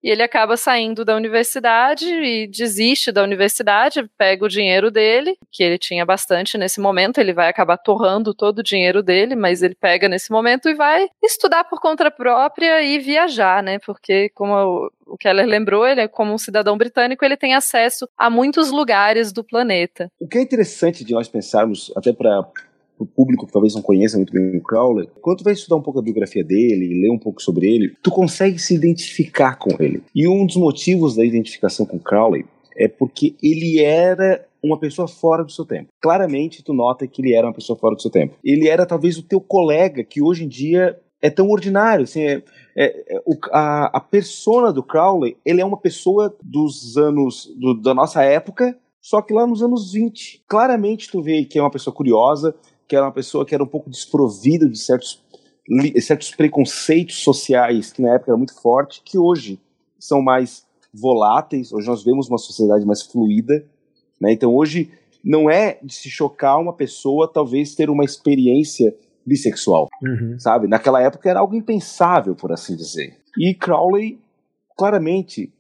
E 0.05 0.11
ele 0.11 0.23
acaba 0.23 0.55
saindo 0.55 1.03
da 1.03 1.17
universidade 1.17 2.07
e 2.07 2.47
desiste 2.47 3.11
da 3.11 3.23
universidade, 3.23 4.07
pega 4.19 4.45
o 4.45 4.49
dinheiro 4.49 4.91
dele, 4.91 5.35
que 5.51 5.63
ele 5.63 5.79
tinha 5.79 6.05
bastante 6.05 6.59
nesse 6.59 6.79
momento, 6.79 7.17
ele 7.17 7.33
vai 7.33 7.49
acabar 7.49 7.79
torrando 7.79 8.35
todo 8.35 8.59
o 8.59 8.63
dinheiro 8.63 9.03
dele, 9.03 9.35
mas 9.35 9.63
ele 9.63 9.75
pega 9.75 10.07
nesse 10.07 10.31
momento 10.31 10.69
e 10.69 10.75
vai 10.75 11.09
estudar 11.23 11.65
por 11.65 11.81
conta 11.81 12.11
própria 12.11 12.83
e 12.83 12.99
viajar, 12.99 13.63
né? 13.63 13.79
Porque, 13.79 14.29
como 14.35 14.91
o 15.07 15.17
Keller 15.17 15.47
lembrou, 15.47 15.87
ele 15.87 16.03
é 16.03 16.09
como 16.09 16.35
um 16.35 16.39
cidadão 16.39 16.77
britânico, 16.77 17.25
ele 17.25 17.37
tem 17.37 17.55
acesso 17.55 18.07
a 18.19 18.29
muitos 18.29 18.71
lugares 18.71 19.33
do 19.33 19.43
planeta. 19.43 20.13
O 20.21 20.29
que 20.29 20.37
é 20.37 20.43
interessante 20.43 21.03
de 21.03 21.15
nós 21.15 21.29
pensarmos, 21.29 21.91
até 21.97 22.13
para 22.13 22.45
o 22.99 23.07
público 23.07 23.47
que 23.47 23.53
talvez 23.53 23.75
não 23.75 23.83
conheça 23.83 24.17
muito 24.17 24.33
bem 24.33 24.57
o 24.57 24.63
Crowley, 24.63 25.09
quando 25.21 25.39
tu 25.39 25.45
vai 25.45 25.53
estudar 25.53 25.77
um 25.77 25.83
pouco 25.83 25.99
a 25.99 26.03
biografia 26.03 26.45
dele 26.45 26.87
e 26.87 27.03
ler 27.03 27.11
um 27.11 27.19
pouco 27.19 27.43
sobre 27.43 27.67
ele, 27.73 27.95
tu 28.03 28.11
consegue 28.11 28.59
se 28.59 28.75
identificar 28.75 29.57
com 29.57 29.71
ele. 29.83 30.03
E 30.15 30.29
um 30.29 30.47
dos 30.47 30.57
motivos 30.57 31.17
da 31.17 31.25
identificação 31.25 31.85
com 31.87 31.99
Crowley 31.99 32.45
é 32.77 32.89
porque 32.89 33.35
ele 33.43 33.81
era 33.81 34.45
uma 34.63 34.79
pessoa 34.79 35.07
fora 35.07 35.45
do 35.45 35.53
seu 35.53 35.65
tempo. 35.65 35.91
Claramente 36.01 36.63
tu 36.63 36.73
nota 36.73 37.07
que 37.07 37.21
ele 37.21 37.35
era 37.35 37.47
uma 37.47 37.53
pessoa 37.53 37.79
fora 37.79 37.95
do 37.95 38.03
seu 38.03 38.11
tempo. 38.11 38.35
Ele 38.43 38.69
era 38.69 38.87
talvez 38.87 39.19
o 39.19 39.23
teu 39.23 39.41
colega 39.41 40.03
que 40.03 40.23
hoje 40.23 40.45
em 40.45 40.49
dia 40.49 40.99
é 41.21 41.31
tão 41.31 41.49
ordinário, 41.49 42.05
assim, 42.05 42.23
é, 42.23 42.43
é, 42.77 43.17
é, 43.17 43.23
o, 43.25 43.35
a, 43.51 43.97
a 43.97 44.01
persona 44.01 44.71
do 44.71 44.83
Crowley, 44.83 45.37
ele 45.45 45.61
é 45.61 45.65
uma 45.65 45.79
pessoa 45.79 46.35
dos 46.43 46.99
anos, 46.99 47.51
do, 47.57 47.81
da 47.81 47.95
nossa 47.95 48.23
época, 48.23 48.77
só 49.01 49.23
que 49.23 49.33
lá 49.33 49.47
nos 49.47 49.63
anos 49.63 49.93
20. 49.93 50.45
Claramente 50.47 51.11
tu 51.11 51.23
vê 51.23 51.45
que 51.45 51.59
é 51.59 51.63
uma 51.63 51.71
pessoa 51.71 51.95
curiosa, 51.95 52.55
que 52.89 52.97
era 52.97 53.07
uma 53.07 53.13
pessoa 53.13 53.45
que 53.45 53.55
era 53.55 53.65
um 53.65 53.69
pouco 53.69 53.91
desprovida 53.91 54.69
de 54.69 54.79
certos, 54.79 55.23
certos 56.01 56.31
preconceitos 56.31 57.23
sociais 57.23 57.93
que 57.93 58.03
na 58.03 58.15
época 58.15 58.31
era 58.31 58.39
muito 58.39 58.61
forte, 58.61 59.03
que 59.05 59.19
hoje 59.19 59.61
são 59.99 60.21
mais 60.23 60.65
voláteis, 60.93 61.73
hoje 61.73 61.89
nós 61.89 62.05
vemos 62.05 62.29
uma 62.29 62.39
sociedade 62.39 62.85
mais 62.85 63.03
fluida, 63.03 63.65
né? 64.21 64.33
Então 64.33 64.55
hoje 64.55 64.91
não 65.25 65.51
é 65.51 65.79
de 65.83 65.95
se 65.95 66.11
chocar 66.11 66.61
uma 66.61 66.73
pessoa 66.73 67.31
talvez 67.33 67.75
ter 67.75 67.89
uma 67.89 68.05
experiência 68.05 68.95
bissexual, 69.27 69.89
uhum. 70.03 70.39
sabe? 70.39 70.69
Naquela 70.69 71.01
época 71.03 71.31
era 71.31 71.41
algo 71.41 71.55
impensável, 71.55 72.35
por 72.35 72.53
assim 72.53 72.77
dizer. 72.77 73.17
E 73.39 73.55
Crowley 73.55 74.21
claramente 74.77 75.53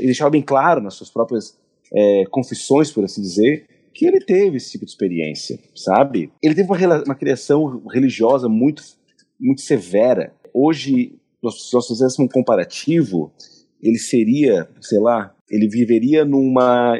deixava 0.00 0.30
bem 0.30 0.42
claro 0.42 0.80
nas 0.80 0.94
suas 0.94 1.10
próprias 1.10 1.58
é, 1.92 2.24
confissões, 2.30 2.90
por 2.90 3.04
assim 3.04 3.20
dizer, 3.20 3.66
que 3.92 4.06
ele 4.06 4.20
teve 4.20 4.56
esse 4.56 4.72
tipo 4.72 4.84
de 4.84 4.90
experiência, 4.90 5.58
sabe? 5.74 6.32
Ele 6.42 6.54
teve 6.54 6.68
uma, 6.70 7.04
uma 7.04 7.14
criação 7.14 7.82
religiosa 7.88 8.48
muito, 8.48 8.82
muito 9.38 9.60
severa. 9.60 10.32
Hoje, 10.52 11.18
se 11.50 11.74
nós 11.74 11.86
fizéssemos 11.86 12.18
um 12.18 12.28
comparativo, 12.28 13.32
ele 13.82 13.98
seria, 13.98 14.68
sei 14.80 15.00
lá, 15.00 15.34
ele 15.50 15.68
viveria 15.68 16.24
numa. 16.24 16.96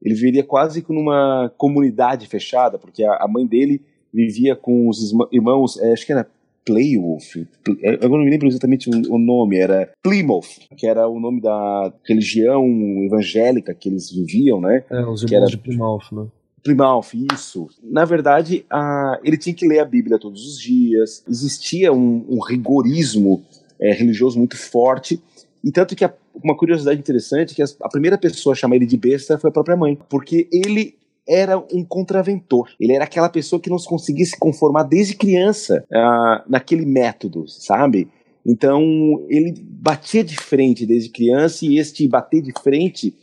Ele 0.00 0.14
viveria 0.14 0.44
quase 0.44 0.80
que 0.80 0.92
numa 0.92 1.52
comunidade 1.56 2.26
fechada, 2.28 2.78
porque 2.78 3.02
a, 3.02 3.24
a 3.24 3.26
mãe 3.28 3.44
dele 3.44 3.82
vivia 4.14 4.54
com 4.54 4.88
os 4.88 5.12
irmãos, 5.32 5.76
é, 5.80 5.92
acho 5.92 6.06
que 6.06 6.12
era 6.12 6.28
Playwolf, 6.68 7.34
é, 7.82 8.04
eu 8.04 8.10
não 8.10 8.18
me 8.18 8.30
lembro 8.30 8.46
exatamente 8.46 8.90
o 8.90 9.18
nome, 9.18 9.56
era 9.56 9.90
Plymouth, 10.02 10.68
que 10.76 10.86
era 10.86 11.08
o 11.08 11.18
nome 11.18 11.40
da 11.40 11.90
religião 12.06 12.62
evangélica 13.06 13.74
que 13.74 13.88
eles 13.88 14.12
viviam, 14.12 14.60
né? 14.60 14.84
É, 14.90 15.00
os 15.06 15.22
irmãos 15.22 15.32
era... 15.32 15.46
de 15.46 15.56
Plymouth, 15.56 16.12
né? 16.12 16.26
Plymouth, 16.62 17.14
isso. 17.32 17.68
Na 17.82 18.04
verdade, 18.04 18.66
a, 18.70 19.18
ele 19.24 19.38
tinha 19.38 19.54
que 19.54 19.66
ler 19.66 19.78
a 19.78 19.84
Bíblia 19.86 20.18
todos 20.18 20.46
os 20.46 20.60
dias, 20.60 21.24
existia 21.26 21.90
um, 21.90 22.26
um 22.28 22.38
rigorismo 22.38 23.42
é, 23.80 23.90
religioso 23.94 24.38
muito 24.38 24.58
forte, 24.58 25.22
e 25.64 25.72
tanto 25.72 25.96
que 25.96 26.04
a, 26.04 26.12
uma 26.44 26.54
curiosidade 26.54 27.00
interessante 27.00 27.52
é 27.52 27.54
que 27.54 27.62
a, 27.62 27.66
a 27.80 27.88
primeira 27.88 28.18
pessoa 28.18 28.52
a 28.52 28.56
chamar 28.56 28.76
ele 28.76 28.84
de 28.84 28.96
besta 28.98 29.38
foi 29.38 29.48
a 29.48 29.52
própria 29.52 29.76
mãe, 29.76 29.98
porque 30.10 30.46
ele 30.52 30.98
era 31.28 31.58
um 31.58 31.84
contraventor. 31.84 32.70
Ele 32.80 32.94
era 32.94 33.04
aquela 33.04 33.28
pessoa 33.28 33.60
que 33.60 33.68
não 33.68 33.78
se 33.78 33.86
conseguia 33.86 34.24
se 34.24 34.38
conformar 34.38 34.84
desde 34.84 35.14
criança 35.14 35.84
uh, 35.92 36.42
naquele 36.48 36.86
método, 36.86 37.46
sabe? 37.46 38.08
Então 38.46 38.82
ele 39.28 39.54
batia 39.62 40.24
de 40.24 40.36
frente 40.36 40.86
desde 40.86 41.10
criança 41.10 41.66
e 41.66 41.78
este 41.78 42.08
bater 42.08 42.40
de 42.40 42.52
frente 42.62 43.14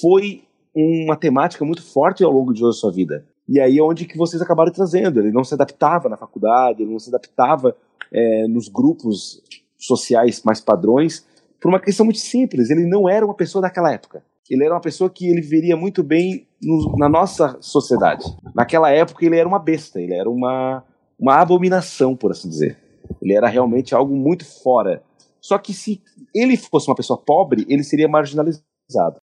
foi 0.00 0.44
uma 0.72 1.16
temática 1.16 1.64
muito 1.64 1.82
forte 1.82 2.22
ao 2.22 2.30
longo 2.30 2.52
de 2.52 2.60
toda 2.60 2.70
a 2.70 2.74
sua 2.74 2.92
vida. 2.92 3.26
E 3.48 3.58
aí 3.58 3.78
é 3.78 3.82
onde 3.82 4.04
que 4.04 4.16
vocês 4.16 4.40
acabaram 4.40 4.70
trazendo. 4.70 5.18
Ele 5.18 5.32
não 5.32 5.42
se 5.42 5.52
adaptava 5.52 6.08
na 6.08 6.16
faculdade, 6.16 6.82
ele 6.82 6.92
não 6.92 7.00
se 7.00 7.08
adaptava 7.08 7.76
é, 8.12 8.46
nos 8.46 8.68
grupos 8.68 9.42
sociais 9.76 10.42
mais 10.44 10.60
padrões, 10.60 11.26
por 11.60 11.68
uma 11.68 11.80
questão 11.80 12.04
muito 12.04 12.20
simples. 12.20 12.70
Ele 12.70 12.86
não 12.86 13.08
era 13.08 13.26
uma 13.26 13.34
pessoa 13.34 13.60
daquela 13.60 13.92
época 13.92 14.22
ele 14.50 14.64
era 14.64 14.74
uma 14.74 14.80
pessoa 14.80 15.08
que 15.08 15.28
ele 15.28 15.40
viveria 15.40 15.76
muito 15.76 16.02
bem 16.02 16.48
no, 16.60 16.96
na 16.98 17.08
nossa 17.08 17.56
sociedade. 17.60 18.24
Naquela 18.54 18.90
época 18.90 19.24
ele 19.24 19.38
era 19.38 19.48
uma 19.48 19.60
besta, 19.60 20.00
ele 20.00 20.14
era 20.14 20.28
uma, 20.28 20.84
uma 21.18 21.36
abominação, 21.36 22.16
por 22.16 22.32
assim 22.32 22.48
dizer. 22.48 22.76
Ele 23.22 23.32
era 23.32 23.48
realmente 23.48 23.94
algo 23.94 24.14
muito 24.14 24.44
fora. 24.44 25.02
Só 25.40 25.56
que 25.56 25.72
se 25.72 26.02
ele 26.34 26.56
fosse 26.56 26.90
uma 26.90 26.96
pessoa 26.96 27.18
pobre, 27.18 27.64
ele 27.68 27.84
seria 27.84 28.08
marginalizado. 28.08 28.64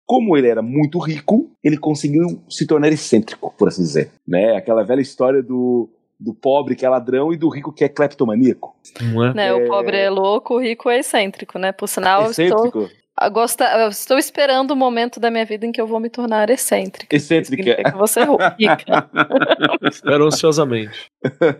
Como 0.07 0.37
ele 0.37 0.49
era 0.49 0.62
muito 0.62 0.99
rico, 1.01 1.51
ele 1.62 1.77
conseguiu 1.77 2.41
se 2.49 2.66
tornar 2.66 2.89
excêntrico, 2.89 3.53
por 3.59 3.68
assim 3.68 3.83
dizer. 3.83 4.12
Né? 4.27 4.57
Aquela 4.57 4.85
velha 4.85 5.01
história 5.01 5.43
do, 5.43 5.91
do 6.20 6.33
pobre 6.33 6.77
que 6.77 6.87
é 6.87 6.89
ladrão 6.89 7.33
e 7.33 7.37
do 7.37 7.49
rico 7.49 7.72
que 7.72 7.85
é 7.85 7.89
cleptomaníaco. 7.89 8.77
Não 9.01 9.24
é? 9.24 9.35
Né, 9.35 9.53
o 9.53 9.66
pobre 9.66 9.97
é 9.97 10.09
louco, 10.09 10.55
o 10.55 10.61
rico 10.61 10.89
é 10.89 11.01
excêntrico, 11.01 11.59
né? 11.59 11.72
Por 11.72 11.89
sinal, 11.89 12.31
excêntrico. 12.31 12.66
estou 12.66 13.06
Gosta, 13.33 13.64
eu 13.81 13.89
estou 13.89 14.19
esperando 14.19 14.73
o 14.73 14.77
momento 14.77 15.19
da 15.19 15.31
minha 15.31 15.45
vida 15.47 15.64
em 15.64 15.73
que 15.73 15.81
eu 15.81 15.87
vou 15.87 15.99
me 15.99 16.11
tornar 16.11 16.51
excêntrica. 16.51 17.17
Excêntrica. 17.17 17.83
Que 17.83 17.97
você 17.97 18.21
é 18.21 18.27
rica. 18.59 19.11
Espero 19.91 20.27
ansiosamente. 20.27 21.11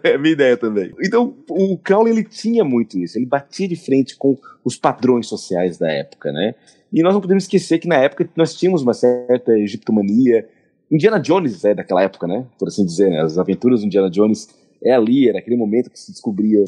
é 0.05 0.19
minha 0.19 0.35
ideia 0.35 0.57
também. 0.59 0.93
Então, 1.03 1.35
o 1.49 1.79
Crowley 1.79 2.13
ele 2.13 2.25
tinha 2.25 2.63
muito 2.63 2.99
isso. 2.99 3.19
Ele 3.19 3.25
batia 3.25 3.67
de 3.67 3.75
frente 3.75 4.17
com 4.17 4.37
os 4.63 4.77
padrões 4.77 5.29
sociais 5.29 5.79
da 5.79 5.91
época, 5.91 6.31
né? 6.31 6.55
E 6.93 7.03
nós 7.03 7.15
não 7.15 7.23
podemos 7.23 7.45
esquecer 7.45 7.79
que 7.79 7.89
na 7.89 7.97
época 7.97 8.29
nós 8.37 8.55
tínhamos 8.55 8.83
uma 8.83 8.93
certa 8.93 9.59
egiptomania. 9.59 10.47
Indiana 10.91 11.19
Jones 11.19 11.65
é 11.65 11.75
daquela 11.75 12.03
época, 12.03 12.27
né? 12.27 12.45
Por 12.59 12.69
assim 12.69 12.85
dizer, 12.85 13.11
né? 13.11 13.23
As 13.23 13.39
aventuras 13.39 13.81
do 13.81 13.87
Indiana 13.87 14.11
Jones 14.11 14.49
é 14.85 14.93
ali, 14.93 15.27
era 15.27 15.39
aquele 15.39 15.57
momento 15.57 15.91
que 15.91 15.99
se 15.99 16.13
descobria 16.13 16.63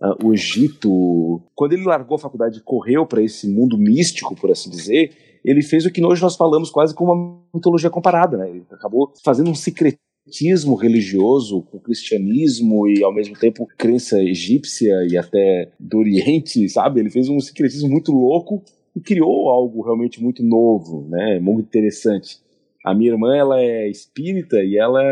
uh, 0.00 0.26
o 0.26 0.32
Egito, 0.32 1.42
quando 1.54 1.72
ele 1.72 1.84
largou 1.84 2.16
a 2.16 2.20
faculdade 2.20 2.58
e 2.58 2.62
correu 2.62 3.06
para 3.06 3.22
esse 3.22 3.48
mundo 3.48 3.76
místico, 3.76 4.34
por 4.34 4.50
assim 4.50 4.70
dizer, 4.70 5.12
ele 5.44 5.62
fez 5.62 5.86
o 5.86 5.90
que 5.90 6.04
hoje 6.04 6.22
nós 6.22 6.36
falamos 6.36 6.70
quase 6.70 6.94
como 6.94 7.12
uma 7.12 7.40
mitologia 7.54 7.90
comparada, 7.90 8.36
né? 8.36 8.50
Ele 8.50 8.64
acabou 8.70 9.12
fazendo 9.24 9.50
um 9.50 9.54
secretismo 9.54 10.74
religioso 10.74 11.62
com 11.62 11.78
o 11.78 11.80
cristianismo 11.80 12.88
e 12.88 13.02
ao 13.02 13.14
mesmo 13.14 13.34
tempo 13.38 13.66
crença 13.78 14.22
egípcia 14.22 15.06
e 15.10 15.16
até 15.16 15.70
do 15.78 15.98
Oriente, 15.98 16.68
sabe? 16.68 17.00
Ele 17.00 17.10
fez 17.10 17.28
um 17.28 17.40
secretismo 17.40 17.88
muito 17.88 18.12
louco 18.12 18.62
e 18.94 19.00
criou 19.00 19.48
algo 19.48 19.82
realmente 19.82 20.22
muito 20.22 20.42
novo, 20.42 21.06
né? 21.08 21.38
Muito 21.38 21.66
interessante. 21.66 22.38
A 22.84 22.94
minha 22.94 23.12
irmã, 23.12 23.36
ela 23.36 23.60
é 23.60 23.88
espírita 23.88 24.56
e 24.62 24.78
ela 24.78 25.02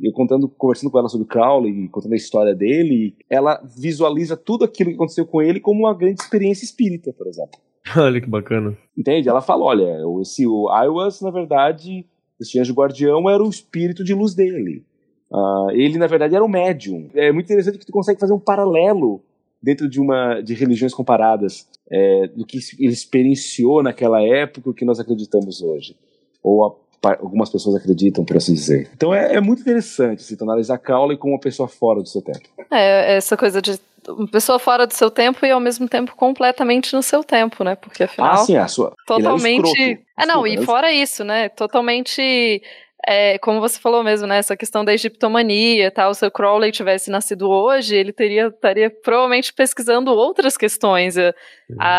eu 0.00 0.12
contando, 0.12 0.48
conversando 0.48 0.90
com 0.90 0.98
ela 0.98 1.08
sobre 1.08 1.26
Crowley, 1.26 1.88
contando 1.88 2.12
a 2.12 2.16
história 2.16 2.54
dele, 2.54 3.16
ela 3.30 3.62
visualiza 3.76 4.36
tudo 4.36 4.64
aquilo 4.64 4.90
que 4.90 4.96
aconteceu 4.96 5.26
com 5.26 5.40
ele 5.40 5.60
como 5.60 5.80
uma 5.80 5.94
grande 5.94 6.20
experiência 6.20 6.64
espírita, 6.64 7.12
por 7.12 7.26
exemplo. 7.26 7.58
Olha 7.96 8.20
que 8.20 8.28
bacana. 8.28 8.76
Entende? 8.96 9.28
Ela 9.28 9.40
fala, 9.40 9.64
olha, 9.64 9.98
esse 10.22 10.46
o 10.46 10.68
Iwas, 10.84 11.20
na 11.20 11.30
verdade, 11.30 12.06
esse 12.40 12.58
anjo 12.58 12.72
guardião 12.72 13.28
era 13.28 13.42
o 13.42 13.48
espírito 13.48 14.02
de 14.02 14.14
luz 14.14 14.34
dele. 14.34 14.82
Uh, 15.30 15.70
ele, 15.70 15.98
na 15.98 16.06
verdade, 16.06 16.34
era 16.34 16.44
um 16.44 16.48
médium. 16.48 17.10
É 17.14 17.30
muito 17.30 17.46
interessante 17.46 17.78
que 17.78 17.84
tu 17.84 17.92
consegue 17.92 18.18
fazer 18.18 18.32
um 18.32 18.38
paralelo 18.38 19.20
dentro 19.62 19.88
de 19.88 20.00
uma 20.00 20.40
de 20.40 20.54
religiões 20.54 20.94
comparadas 20.94 21.68
é, 21.90 22.28
do 22.28 22.44
que 22.46 22.58
ele 22.78 22.92
experienciou 22.92 23.82
naquela 23.82 24.22
época 24.22 24.70
o 24.70 24.74
que 24.74 24.84
nós 24.84 25.00
acreditamos 25.00 25.62
hoje 25.62 25.96
ou 26.44 26.66
a 26.66 26.74
algumas 27.02 27.50
pessoas 27.50 27.76
acreditam, 27.76 28.24
por 28.24 28.36
assim 28.36 28.54
dizer. 28.54 28.90
Então 28.94 29.14
é, 29.14 29.34
é 29.34 29.40
muito 29.40 29.62
interessante 29.62 30.20
assim, 30.20 30.36
analisar 30.40 30.78
Crowley 30.78 31.16
como 31.16 31.34
uma 31.34 31.40
pessoa 31.40 31.68
fora 31.68 32.00
do 32.00 32.08
seu 32.08 32.22
tempo. 32.22 32.48
É, 32.70 33.16
essa 33.16 33.36
coisa 33.36 33.60
de 33.60 33.78
uma 34.08 34.28
pessoa 34.28 34.58
fora 34.58 34.86
do 34.86 34.92
seu 34.92 35.10
tempo 35.10 35.44
e 35.46 35.50
ao 35.50 35.60
mesmo 35.60 35.88
tempo 35.88 36.14
completamente 36.14 36.94
no 36.94 37.02
seu 37.02 37.24
tempo, 37.24 37.64
né? 37.64 37.74
Porque 37.74 38.04
afinal. 38.04 38.32
Ah, 38.32 38.36
sim, 38.38 38.56
a 38.56 38.68
sua. 38.68 38.92
Totalmente. 39.06 40.00
É, 40.18 40.26
não, 40.26 40.46
e 40.46 40.62
fora 40.64 40.92
isso, 40.92 41.24
né? 41.24 41.48
Totalmente 41.48 42.62
é, 43.06 43.38
como 43.38 43.60
você 43.60 43.78
falou 43.78 44.02
mesmo, 44.02 44.26
né, 44.26 44.38
essa 44.38 44.56
questão 44.56 44.84
da 44.84 44.92
egiptomania 44.92 45.86
e 45.86 45.90
tal, 45.90 46.14
se 46.14 46.24
o 46.26 46.30
Crowley 46.30 46.72
tivesse 46.72 47.10
nascido 47.10 47.50
hoje, 47.50 47.94
ele 47.94 48.12
teria, 48.12 48.48
estaria 48.48 48.90
provavelmente 48.90 49.52
pesquisando 49.52 50.10
outras 50.12 50.56
questões. 50.56 51.16
A, 51.18 51.34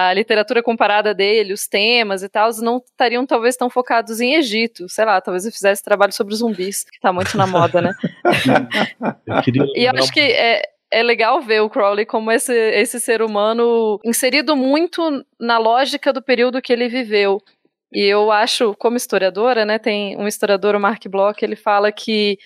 a, 0.09 0.13
literatura 0.13 0.63
comparada 0.63 1.13
dele, 1.13 1.53
os 1.53 1.67
temas 1.67 2.23
e 2.23 2.29
tal, 2.29 2.49
não 2.61 2.77
estariam 2.77 3.25
talvez 3.25 3.55
tão 3.55 3.69
focados 3.69 4.19
em 4.19 4.35
Egito. 4.35 4.87
Sei 4.89 5.05
lá, 5.05 5.19
talvez 5.21 5.45
eu 5.45 5.51
fizesse 5.51 5.83
trabalho 5.83 6.13
sobre 6.13 6.35
zumbis, 6.35 6.83
que 6.83 6.99
tá 6.99 7.13
muito 7.13 7.37
na 7.37 7.45
moda, 7.45 7.81
né? 7.81 7.93
eu 9.47 9.65
e 9.75 9.85
eu 9.85 9.91
acho 9.91 10.11
que 10.11 10.19
é, 10.19 10.63
é 10.91 11.03
legal 11.03 11.41
ver 11.41 11.61
o 11.61 11.69
Crowley 11.69 12.05
como 12.05 12.31
esse, 12.31 12.53
esse 12.53 12.99
ser 12.99 13.21
humano 13.21 13.99
inserido 14.03 14.55
muito 14.55 15.25
na 15.39 15.57
lógica 15.57 16.13
do 16.13 16.21
período 16.21 16.61
que 16.61 16.71
ele 16.71 16.87
viveu. 16.87 17.41
E 17.95 18.03
eu 18.03 18.29
acho, 18.29 18.75
como 18.75 18.97
historiadora, 18.97 19.63
né, 19.63 19.79
tem 19.79 20.17
um 20.17 20.27
historiador, 20.27 20.75
o 20.75 20.79
Mark 20.81 21.01
Bloch, 21.07 21.41
ele 21.41 21.55
fala 21.55 21.93
que 21.93 22.37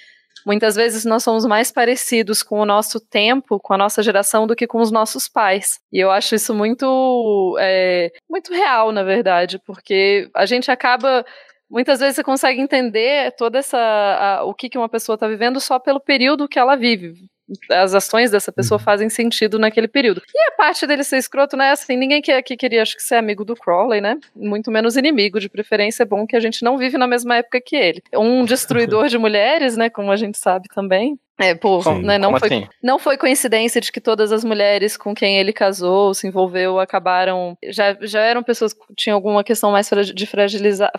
muitas 0.45 0.75
vezes 0.75 1.05
nós 1.05 1.23
somos 1.23 1.43
mais 1.43 1.71
parecidos 1.71 2.43
com 2.43 2.59
o 2.59 2.65
nosso 2.67 2.99
tempo, 2.99 3.59
com 3.59 3.73
a 3.73 3.77
nossa 3.77 4.03
geração, 4.03 4.45
do 4.45 4.55
que 4.55 4.67
com 4.67 4.79
os 4.79 4.91
nossos 4.91 5.27
pais. 5.27 5.79
E 5.91 5.97
eu 5.99 6.11
acho 6.11 6.35
isso 6.35 6.53
muito, 6.53 7.57
é, 7.59 8.11
muito 8.29 8.53
real, 8.53 8.91
na 8.91 9.01
verdade, 9.01 9.57
porque 9.65 10.29
a 10.35 10.45
gente 10.45 10.69
acaba 10.69 11.25
muitas 11.67 11.99
vezes 11.99 12.15
você 12.15 12.23
consegue 12.23 12.61
entender 12.61 13.31
toda 13.35 13.57
essa 13.57 13.77
a, 13.77 14.43
o 14.43 14.53
que, 14.53 14.69
que 14.69 14.77
uma 14.77 14.89
pessoa 14.89 15.15
está 15.15 15.27
vivendo 15.27 15.59
só 15.59 15.79
pelo 15.79 15.99
período 15.99 16.47
que 16.47 16.59
ela 16.59 16.75
vive 16.75 17.27
as 17.71 17.93
ações 17.93 18.31
dessa 18.31 18.51
pessoa 18.51 18.77
uhum. 18.79 18.83
fazem 18.83 19.09
sentido 19.09 19.57
naquele 19.59 19.87
período. 19.87 20.21
E 20.33 20.47
a 20.49 20.51
parte 20.51 20.85
dele 20.85 21.03
ser 21.03 21.17
escroto, 21.17 21.55
né? 21.55 21.71
Assim, 21.71 21.95
ninguém 21.97 22.21
que 22.21 22.31
aqui 22.31 22.55
queria, 22.55 22.81
acho 22.81 22.95
que, 22.95 23.03
ser 23.03 23.15
amigo 23.15 23.43
do 23.43 23.55
Crowley, 23.55 24.01
né? 24.01 24.17
Muito 24.35 24.71
menos 24.71 24.95
inimigo, 24.95 25.39
de 25.39 25.49
preferência. 25.49 26.03
É 26.03 26.05
bom 26.05 26.25
que 26.25 26.35
a 26.35 26.39
gente 26.39 26.63
não 26.63 26.77
vive 26.77 26.97
na 26.97 27.07
mesma 27.07 27.37
época 27.37 27.61
que 27.61 27.75
ele. 27.75 28.01
Um 28.15 28.43
destruidor 28.45 29.07
de 29.07 29.17
mulheres, 29.17 29.75
né? 29.77 29.89
Como 29.89 30.11
a 30.11 30.15
gente 30.15 30.37
sabe 30.37 30.67
também. 30.73 31.17
É, 31.41 31.55
pô, 31.55 31.81
né, 32.01 32.17
não, 32.17 32.37
foi, 32.37 32.47
assim? 32.49 32.67
não 32.83 32.99
foi 32.99 33.17
coincidência 33.17 33.79
de 33.79 33.93
que 33.93 34.01
todas 34.01 34.33
as 34.33 34.43
mulheres 34.43 34.97
com 34.97 35.15
quem 35.15 35.37
ele 35.37 35.53
casou, 35.53 36.13
se 36.13 36.27
envolveu, 36.27 36.81
acabaram. 36.81 37.57
Já, 37.69 37.97
já 38.01 38.19
eram 38.19 38.43
pessoas 38.43 38.73
que 38.73 38.81
tinham 38.93 39.15
alguma 39.15 39.41
questão 39.41 39.71
mais 39.71 39.89
de 40.13 40.27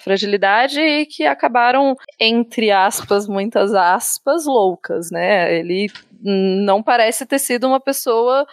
fragilidade 0.00 0.80
e 0.80 1.04
que 1.04 1.26
acabaram, 1.26 1.94
entre 2.18 2.70
aspas, 2.70 3.28
muitas 3.28 3.74
aspas, 3.74 4.46
loucas, 4.46 5.10
né? 5.10 5.54
Ele 5.54 5.90
não 6.22 6.82
parece 6.82 7.26
ter 7.26 7.38
sido 7.38 7.66
uma 7.66 7.80
pessoa 7.80 8.46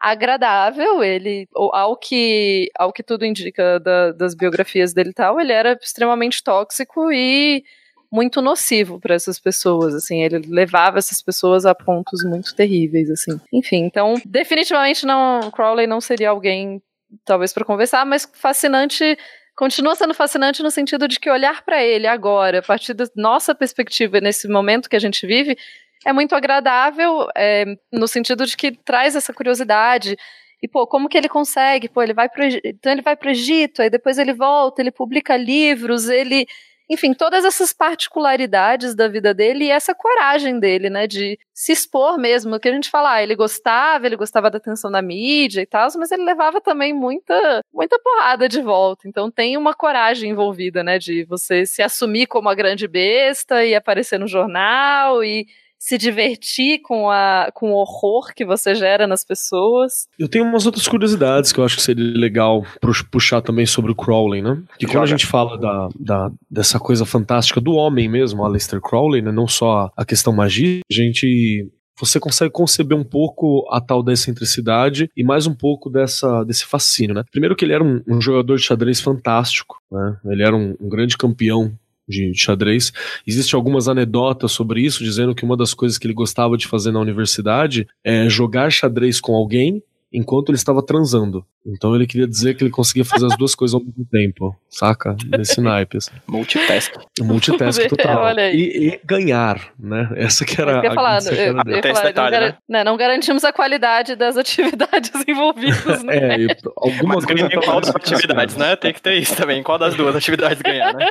agradável. 0.00 1.02
Ele, 1.02 1.48
ao 1.54 1.96
que, 1.96 2.70
ao 2.78 2.92
que 2.92 3.02
tudo 3.02 3.24
indica 3.24 3.80
da, 3.80 4.12
das 4.12 4.34
biografias 4.34 4.92
dele 4.92 5.10
e 5.10 5.14
tal, 5.14 5.40
ele 5.40 5.52
era 5.52 5.78
extremamente 5.80 6.42
tóxico 6.42 7.10
e 7.12 7.64
muito 8.10 8.40
nocivo 8.40 8.98
para 8.98 9.14
essas 9.14 9.38
pessoas, 9.38 9.94
assim, 9.94 10.22
ele 10.22 10.38
levava 10.48 10.98
essas 10.98 11.20
pessoas 11.20 11.66
a 11.66 11.74
pontos 11.74 12.24
muito 12.24 12.54
terríveis, 12.54 13.10
assim. 13.10 13.38
Enfim, 13.52 13.84
então, 13.84 14.14
definitivamente 14.24 15.04
não, 15.04 15.50
Crowley 15.50 15.86
não 15.86 16.00
seria 16.00 16.30
alguém 16.30 16.82
talvez 17.24 17.52
para 17.52 17.64
conversar, 17.64 18.06
mas 18.06 18.26
fascinante 18.32 19.16
continua 19.54 19.94
sendo 19.94 20.14
fascinante 20.14 20.62
no 20.62 20.70
sentido 20.70 21.08
de 21.08 21.18
que 21.18 21.28
olhar 21.28 21.62
para 21.64 21.82
ele 21.82 22.06
agora, 22.06 22.60
a 22.60 22.62
partir 22.62 22.94
da 22.94 23.04
nossa 23.16 23.54
perspectiva 23.54 24.20
nesse 24.20 24.48
momento 24.48 24.88
que 24.88 24.96
a 24.96 25.00
gente 25.00 25.26
vive, 25.26 25.58
é 26.04 26.12
muito 26.12 26.34
agradável, 26.34 27.28
é, 27.36 27.64
no 27.92 28.06
sentido 28.08 28.46
de 28.46 28.56
que 28.56 28.72
traz 28.72 29.16
essa 29.16 29.32
curiosidade. 29.32 30.16
E, 30.62 30.68
pô, 30.68 30.86
como 30.86 31.08
que 31.08 31.16
ele 31.16 31.28
consegue? 31.28 31.88
Pô, 31.88 32.02
ele 32.02 32.14
vai 32.14 32.28
pro, 32.28 32.44
então 32.64 32.92
ele 32.92 33.02
vai 33.02 33.16
para 33.16 33.28
o 33.28 33.30
Egito, 33.30 33.82
aí 33.82 33.90
depois 33.90 34.18
ele 34.18 34.32
volta, 34.32 34.82
ele 34.82 34.90
publica 34.90 35.36
livros, 35.36 36.08
ele 36.08 36.46
enfim, 36.90 37.12
todas 37.12 37.44
essas 37.44 37.72
particularidades 37.72 38.94
da 38.94 39.08
vida 39.08 39.34
dele 39.34 39.66
e 39.66 39.70
essa 39.70 39.94
coragem 39.94 40.58
dele, 40.58 40.88
né, 40.88 41.06
de 41.06 41.38
se 41.52 41.70
expor 41.72 42.16
mesmo, 42.16 42.58
que 42.58 42.66
a 42.68 42.72
gente 42.72 42.88
fala, 42.88 43.12
ah, 43.12 43.22
ele 43.22 43.34
gostava, 43.36 44.06
ele 44.06 44.16
gostava 44.16 44.50
da 44.50 44.56
atenção 44.56 44.90
da 44.90 45.02
mídia 45.02 45.60
e 45.60 45.66
tal, 45.66 45.86
mas 45.98 46.10
ele 46.10 46.24
levava 46.24 46.62
também 46.62 46.94
muita, 46.94 47.62
muita 47.72 47.98
porrada 47.98 48.48
de 48.48 48.62
volta. 48.62 49.06
Então 49.06 49.30
tem 49.30 49.56
uma 49.58 49.74
coragem 49.74 50.30
envolvida, 50.30 50.82
né, 50.82 50.98
de 50.98 51.24
você 51.24 51.66
se 51.66 51.82
assumir 51.82 52.26
como 52.26 52.48
a 52.48 52.54
grande 52.54 52.88
besta 52.88 53.62
e 53.64 53.74
aparecer 53.74 54.18
no 54.18 54.26
jornal 54.26 55.22
e 55.22 55.46
se 55.78 55.96
divertir 55.96 56.80
com, 56.80 57.08
a, 57.08 57.50
com 57.54 57.70
o 57.70 57.76
horror 57.76 58.34
que 58.34 58.44
você 58.44 58.74
gera 58.74 59.06
nas 59.06 59.24
pessoas. 59.24 60.08
Eu 60.18 60.28
tenho 60.28 60.44
umas 60.44 60.66
outras 60.66 60.88
curiosidades 60.88 61.52
que 61.52 61.60
eu 61.60 61.64
acho 61.64 61.76
que 61.76 61.82
seria 61.82 62.18
legal 62.18 62.64
puxar 63.10 63.40
também 63.40 63.64
sobre 63.64 63.92
o 63.92 63.94
Crowley, 63.94 64.42
né? 64.42 64.60
Que 64.78 64.86
quando 64.86 65.04
a 65.04 65.06
gente 65.06 65.26
fala 65.26 65.56
da, 65.56 65.88
da, 65.98 66.30
dessa 66.50 66.80
coisa 66.80 67.06
fantástica 67.06 67.60
do 67.60 67.74
homem 67.74 68.08
mesmo, 68.08 68.44
Aleister 68.44 68.80
Crowley, 68.80 69.22
né? 69.22 69.30
Não 69.30 69.46
só 69.46 69.90
a 69.96 70.04
questão 70.04 70.32
magia, 70.32 70.80
a 70.90 70.94
gente 70.94 71.70
você 72.00 72.20
consegue 72.20 72.52
conceber 72.52 72.96
um 72.96 73.04
pouco 73.04 73.68
a 73.72 73.80
tal 73.80 74.02
da 74.02 74.12
excentricidade 74.12 75.10
e 75.16 75.24
mais 75.24 75.46
um 75.46 75.54
pouco 75.54 75.90
dessa, 75.90 76.44
desse 76.44 76.64
fascínio, 76.64 77.14
né? 77.14 77.24
Primeiro 77.30 77.56
que 77.56 77.64
ele 77.64 77.72
era 77.72 77.82
um, 77.82 78.00
um 78.06 78.20
jogador 78.20 78.56
de 78.56 78.62
xadrez 78.62 79.00
fantástico, 79.00 79.82
né? 79.90 80.16
Ele 80.26 80.42
era 80.42 80.56
um, 80.56 80.76
um 80.80 80.88
grande 80.88 81.16
campeão 81.16 81.72
de 82.08 82.32
xadrez. 82.34 82.92
Existem 83.26 83.56
algumas 83.56 83.88
anedotas 83.88 84.52
sobre 84.52 84.80
isso, 84.80 85.04
dizendo 85.04 85.34
que 85.34 85.44
uma 85.44 85.56
das 85.56 85.74
coisas 85.74 85.98
que 85.98 86.06
ele 86.06 86.14
gostava 86.14 86.56
de 86.56 86.66
fazer 86.66 86.90
na 86.90 87.00
universidade 87.00 87.86
é 88.02 88.28
jogar 88.28 88.70
xadrez 88.70 89.20
com 89.20 89.34
alguém 89.34 89.82
enquanto 90.12 90.50
ele 90.50 90.56
estava 90.56 90.82
transando. 90.82 91.44
Então 91.66 91.94
ele 91.94 92.06
queria 92.06 92.26
dizer 92.26 92.54
que 92.56 92.64
ele 92.64 92.70
conseguia 92.70 93.04
fazer 93.04 93.26
as 93.26 93.36
duas 93.36 93.54
coisas 93.54 93.74
ao 93.74 93.80
mesmo 93.80 94.06
tempo, 94.10 94.56
saca? 94.68 95.16
Nesse 95.26 95.60
naipe. 95.60 95.98
Assim. 95.98 96.12
Multitask. 96.26 96.94
Multitask 97.20 97.82
total. 97.88 98.38
E, 98.38 98.88
e, 98.88 99.00
ganhar, 99.04 99.72
né? 99.78 100.08
Essa 100.16 100.44
que 100.44 100.60
era 100.60 100.82
eu 100.84 100.90
a, 100.90 100.94
falar, 100.94 101.18
eu, 101.26 101.32
eu, 101.32 101.56
eu 101.56 101.82
falar, 101.82 102.02
detalhe, 102.04 102.36
não, 102.36 102.40
né? 102.40 102.56
Não, 102.68 102.84
não, 102.84 102.96
garantimos 102.96 103.44
a 103.44 103.52
qualidade 103.52 104.16
das 104.16 104.36
atividades 104.38 105.12
envolvidas, 105.26 106.02
né? 106.02 106.16
É, 106.16 106.40
e 106.40 106.56
alguma 106.76 107.20
coisa... 107.20 107.46
Em 107.46 107.60
qual 107.60 107.80
das 107.80 107.94
atividades, 107.94 108.56
né? 108.56 108.76
Tem 108.76 108.92
que 108.92 109.02
ter 109.02 109.14
isso 109.14 109.36
também. 109.36 109.62
Qual 109.62 109.78
das 109.78 109.94
duas 109.94 110.16
atividades 110.16 110.62
ganhar, 110.62 110.94
né? 110.94 111.06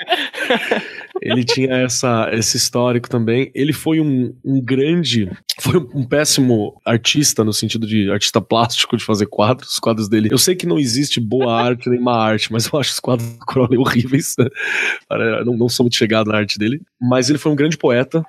ele 1.21 1.43
tinha 1.43 1.75
essa, 1.77 2.29
esse 2.31 2.57
histórico 2.57 3.09
também. 3.09 3.51
Ele 3.53 3.73
foi 3.73 3.99
um, 3.99 4.33
um 4.43 4.61
grande... 4.61 5.29
Foi 5.59 5.77
um, 5.77 6.05
péssimo 6.05 6.79
artista, 6.85 7.43
no 7.43 7.51
sentido 7.51 7.87
de 7.87 8.11
artista 8.11 8.39
plástico, 8.39 8.95
de 8.95 9.03
fazer 9.03 9.25
quadros. 9.25 9.73
Os 9.73 9.79
quadros 9.79 10.07
dele... 10.07 10.29
Eu 10.31 10.37
sei 10.37 10.55
que 10.55 10.67
não 10.67 10.77
existe 10.77 11.19
boa 11.19 11.51
arte 11.59 11.89
nem 11.89 11.99
má 11.99 12.15
arte, 12.15 12.51
mas 12.51 12.67
eu 12.67 12.79
acho 12.79 12.91
os 12.91 12.99
quadros 12.99 13.27
do 13.27 13.39
Crowley 13.39 13.77
horríveis. 13.77 14.35
não, 15.45 15.57
não 15.57 15.69
sou 15.69 15.83
muito 15.83 15.97
chegado 15.97 16.29
na 16.29 16.37
arte 16.37 16.59
dele. 16.59 16.81
Mas 17.01 17.29
ele 17.29 17.39
foi 17.39 17.51
um 17.51 17.55
grande 17.55 17.77
poeta. 17.77 18.23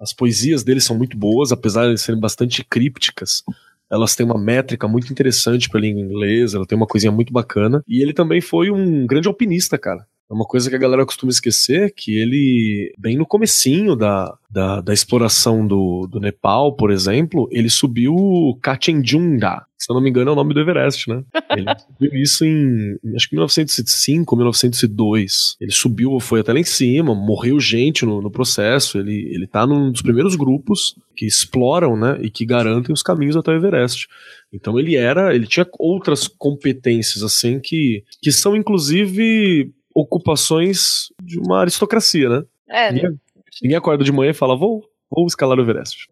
As 0.00 0.12
poesias 0.12 0.64
dele 0.64 0.80
são 0.80 0.96
muito 0.96 1.16
boas, 1.16 1.52
apesar 1.52 1.88
de 1.92 2.00
serem 2.00 2.20
bastante 2.20 2.64
crípticas. 2.64 3.44
Elas 3.90 4.16
têm 4.16 4.26
uma 4.26 4.38
métrica 4.38 4.88
muito 4.88 5.10
interessante 5.12 5.68
para 5.68 5.80
língua 5.80 6.02
inglesa, 6.02 6.56
ela 6.56 6.66
tem 6.66 6.76
uma 6.76 6.86
coisinha 6.86 7.12
muito 7.12 7.32
bacana. 7.32 7.82
E 7.86 8.02
ele 8.02 8.12
também 8.12 8.40
foi 8.40 8.70
um 8.70 9.06
grande 9.06 9.28
alpinista, 9.28 9.78
cara. 9.78 10.06
É 10.28 10.34
uma 10.34 10.44
coisa 10.44 10.68
que 10.68 10.74
a 10.74 10.78
galera 10.78 11.06
costuma 11.06 11.30
esquecer, 11.30 11.94
que 11.94 12.18
ele, 12.18 12.92
bem 12.98 13.16
no 13.16 13.24
comecinho 13.24 13.94
da, 13.94 14.36
da, 14.50 14.80
da 14.80 14.92
exploração 14.92 15.64
do, 15.64 16.08
do 16.10 16.18
Nepal, 16.18 16.74
por 16.74 16.90
exemplo, 16.90 17.48
ele 17.52 17.70
subiu 17.70 18.14
Katchenjunga. 18.60 19.64
Se 19.78 19.92
eu 19.92 19.94
não 19.94 20.02
me 20.02 20.10
engano 20.10 20.30
é 20.30 20.32
o 20.32 20.36
nome 20.36 20.52
do 20.52 20.58
Everest, 20.58 21.08
né? 21.08 21.22
Ele 21.50 21.66
subiu 21.78 22.20
isso 22.20 22.44
em, 22.44 22.98
acho 23.14 23.28
que 23.28 23.36
1905, 23.36 24.34
1902. 24.34 25.56
Ele 25.60 25.70
subiu, 25.70 26.18
foi 26.18 26.40
até 26.40 26.52
lá 26.52 26.58
em 26.58 26.64
cima, 26.64 27.14
morreu 27.14 27.60
gente 27.60 28.04
no, 28.04 28.20
no 28.20 28.30
processo. 28.30 28.98
Ele, 28.98 29.30
ele 29.32 29.46
tá 29.46 29.64
num 29.64 29.92
dos 29.92 30.02
primeiros 30.02 30.34
grupos 30.34 30.96
que 31.14 31.24
exploram, 31.24 31.96
né, 31.96 32.18
e 32.20 32.30
que 32.30 32.44
garantem 32.44 32.92
os 32.92 33.02
caminhos 33.02 33.36
até 33.36 33.52
o 33.52 33.54
Everest. 33.54 34.08
Então 34.52 34.78
ele 34.78 34.96
era, 34.96 35.34
ele 35.34 35.46
tinha 35.46 35.66
outras 35.78 36.26
competências 36.26 37.22
assim 37.22 37.60
que, 37.60 38.02
que 38.22 38.32
são 38.32 38.56
inclusive 38.56 39.72
ocupações 39.96 41.08
de 41.22 41.38
uma 41.38 41.60
aristocracia, 41.60 42.28
né? 42.28 42.42
É. 42.68 42.92
Ninguém, 42.92 43.20
ninguém 43.62 43.78
acorda 43.78 44.04
de 44.04 44.12
manhã 44.12 44.30
e 44.30 44.34
fala, 44.34 44.54
vou, 44.54 44.84
vou 45.10 45.26
escalar 45.26 45.58
o 45.58 45.62
Everest. 45.62 46.06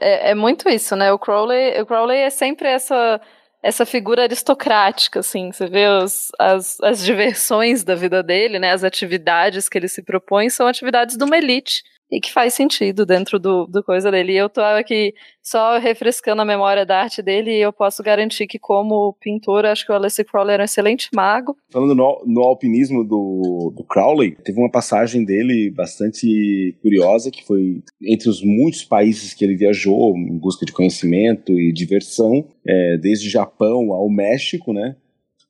É, 0.00 0.30
é, 0.30 0.34
muito 0.34 0.68
isso, 0.68 0.94
né? 0.94 1.12
O 1.12 1.18
Crowley, 1.18 1.80
o 1.80 1.86
Crowley 1.86 2.18
é 2.18 2.30
sempre 2.30 2.68
essa 2.68 3.20
essa 3.60 3.86
figura 3.86 4.24
aristocrática, 4.24 5.20
assim, 5.20 5.50
você 5.50 5.66
vê 5.66 5.88
os, 5.88 6.30
as, 6.38 6.78
as 6.82 7.02
diversões 7.02 7.82
da 7.82 7.94
vida 7.94 8.22
dele, 8.22 8.58
né, 8.58 8.72
as 8.72 8.84
atividades 8.84 9.70
que 9.70 9.78
ele 9.78 9.88
se 9.88 10.02
propõe 10.02 10.50
são 10.50 10.66
atividades 10.66 11.16
de 11.16 11.24
uma 11.24 11.38
elite 11.38 11.82
e 12.14 12.20
que 12.20 12.32
faz 12.32 12.54
sentido 12.54 13.04
dentro 13.04 13.40
do, 13.40 13.66
do 13.66 13.82
coisa 13.82 14.08
dele. 14.08 14.34
E 14.34 14.36
eu 14.36 14.48
tô 14.48 14.60
aqui 14.60 15.12
só 15.42 15.78
refrescando 15.78 16.42
a 16.42 16.44
memória 16.44 16.86
da 16.86 17.02
arte 17.02 17.20
dele 17.20 17.50
e 17.50 17.60
eu 17.60 17.72
posso 17.72 18.04
garantir 18.04 18.46
que 18.46 18.56
como 18.56 19.16
pintor, 19.20 19.66
acho 19.66 19.84
que 19.84 19.90
o 19.90 19.94
Alessi 19.96 20.22
Crowley 20.22 20.54
era 20.54 20.62
um 20.62 20.64
excelente 20.64 21.08
mago. 21.12 21.56
Falando 21.72 21.92
no, 21.92 22.22
no 22.24 22.42
alpinismo 22.42 23.02
do, 23.02 23.72
do 23.76 23.82
Crowley, 23.82 24.36
teve 24.44 24.60
uma 24.60 24.70
passagem 24.70 25.24
dele 25.24 25.72
bastante 25.74 26.78
curiosa, 26.80 27.32
que 27.32 27.44
foi 27.44 27.82
entre 28.00 28.28
os 28.28 28.44
muitos 28.44 28.84
países 28.84 29.34
que 29.34 29.44
ele 29.44 29.56
viajou 29.56 30.16
em 30.16 30.38
busca 30.38 30.64
de 30.64 30.72
conhecimento 30.72 31.52
e 31.58 31.72
diversão, 31.72 32.46
é, 32.64 32.96
desde 32.98 33.28
Japão 33.28 33.92
ao 33.92 34.08
México, 34.08 34.72
né? 34.72 34.94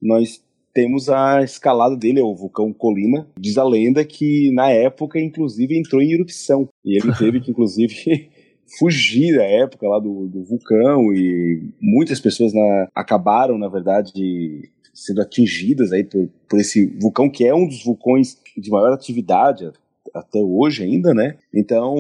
Nós 0.01 0.43
temos 0.75 1.09
a 1.09 1.43
escalada 1.43 1.97
dele, 1.97 2.21
o 2.21 2.35
vulcão 2.35 2.73
Colima. 2.73 3.27
Diz 3.39 3.57
a 3.57 3.65
lenda 3.65 4.05
que 4.05 4.51
na 4.53 4.69
época, 4.69 5.21
inclusive, 5.21 5.79
entrou 5.79 6.03
em 6.03 6.13
erupção. 6.13 6.69
E 6.85 6.99
ele 6.99 7.15
teve 7.17 7.41
que, 7.41 7.53
inclusive, 7.53 8.29
fugir 8.79 9.37
da 9.37 9.45
época 9.45 9.89
lá 9.89 10.01
do, 10.01 10.27
do 10.27 10.43
vulcão. 10.43 11.15
E 11.15 11.71
muitas 11.81 12.21
pessoas 12.21 12.53
na, 12.53 12.89
acabaram, 12.95 13.57
na 13.57 13.69
verdade, 13.69 14.69
sendo 14.93 15.23
atingidas 15.23 15.93
aí 15.93 16.03
por, 16.03 16.29
por 16.49 16.59
esse 16.59 16.87
vulcão, 17.01 17.31
que 17.31 17.47
é 17.47 17.55
um 17.55 17.67
dos 17.67 17.85
vulcões 17.85 18.37
de 18.57 18.71
maior 18.71 18.93
atividade 18.93 19.71
até 20.15 20.39
hoje 20.39 20.85
ainda, 20.85 21.13
né? 21.13 21.37
Então, 21.53 21.95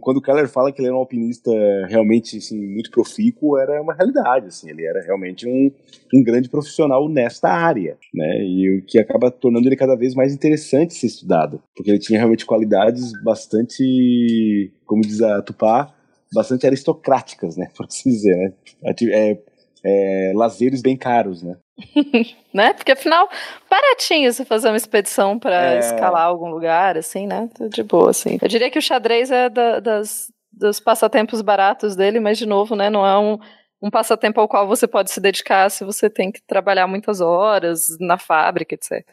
quando 0.00 0.18
o 0.18 0.22
Keller 0.22 0.48
fala 0.48 0.70
que 0.70 0.80
ele 0.80 0.88
era 0.88 0.96
um 0.96 1.00
alpinista 1.00 1.50
realmente 1.88 2.38
assim, 2.38 2.58
muito 2.58 2.90
profícuo, 2.90 3.58
era 3.58 3.82
uma 3.82 3.94
realidade, 3.94 4.46
assim, 4.46 4.70
ele 4.70 4.86
era 4.86 5.02
realmente 5.02 5.46
um, 5.46 5.70
um 6.14 6.22
grande 6.22 6.48
profissional 6.48 7.08
nesta 7.08 7.48
área, 7.48 7.98
né? 8.14 8.44
E 8.44 8.78
o 8.78 8.82
que 8.84 8.98
acaba 8.98 9.30
tornando 9.30 9.68
ele 9.68 9.76
cada 9.76 9.96
vez 9.96 10.14
mais 10.14 10.32
interessante 10.32 10.94
ser 10.94 11.08
estudado, 11.08 11.60
porque 11.74 11.90
ele 11.90 11.98
tinha 11.98 12.18
realmente 12.18 12.46
qualidades 12.46 13.12
bastante, 13.24 14.72
como 14.84 15.02
diz 15.02 15.20
a 15.20 15.42
Tupá, 15.42 15.92
bastante 16.32 16.66
aristocráticas, 16.66 17.56
né, 17.56 17.68
por 17.76 17.86
assim 17.86 18.10
dizer, 18.10 18.36
né? 18.36 18.94
É, 19.12 19.38
é, 19.84 20.32
lazeres 20.34 20.82
bem 20.82 20.96
caros, 20.96 21.42
né? 21.42 21.56
né? 22.52 22.72
Porque 22.72 22.92
afinal, 22.92 23.28
baratinho 23.70 24.32
você 24.32 24.44
fazer 24.44 24.68
uma 24.68 24.76
expedição 24.76 25.38
para 25.38 25.74
é... 25.74 25.78
escalar 25.78 26.24
algum 26.24 26.48
lugar, 26.48 26.96
assim, 26.96 27.26
né? 27.26 27.48
De 27.70 27.82
boa, 27.82 28.10
assim. 28.10 28.38
Eu 28.40 28.48
diria 28.48 28.70
que 28.70 28.78
o 28.78 28.82
xadrez 28.82 29.30
é 29.30 29.48
da, 29.48 29.80
das, 29.80 30.32
dos 30.52 30.80
passatempos 30.80 31.42
baratos 31.42 31.94
dele, 31.94 32.20
mas 32.20 32.38
de 32.38 32.46
novo, 32.46 32.74
né? 32.74 32.88
Não 32.88 33.06
é 33.06 33.18
um, 33.18 33.38
um 33.82 33.90
passatempo 33.90 34.40
ao 34.40 34.48
qual 34.48 34.66
você 34.66 34.86
pode 34.86 35.10
se 35.10 35.20
dedicar 35.20 35.70
se 35.70 35.84
você 35.84 36.08
tem 36.08 36.32
que 36.32 36.40
trabalhar 36.46 36.86
muitas 36.86 37.20
horas 37.20 37.86
na 38.00 38.16
fábrica, 38.16 38.74
etc. 38.74 39.04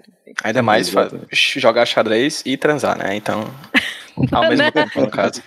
Ainda 0.43 0.64
mais 0.64 0.91
jogar 1.32 1.86
xadrez 1.86 2.41
e 2.45 2.55
transar, 2.55 2.97
né? 2.97 3.16
Então, 3.16 3.43
ao 4.32 4.49
mesmo 4.49 4.72
tempo, 4.72 5.01
no 5.01 5.09
caso. 5.09 5.43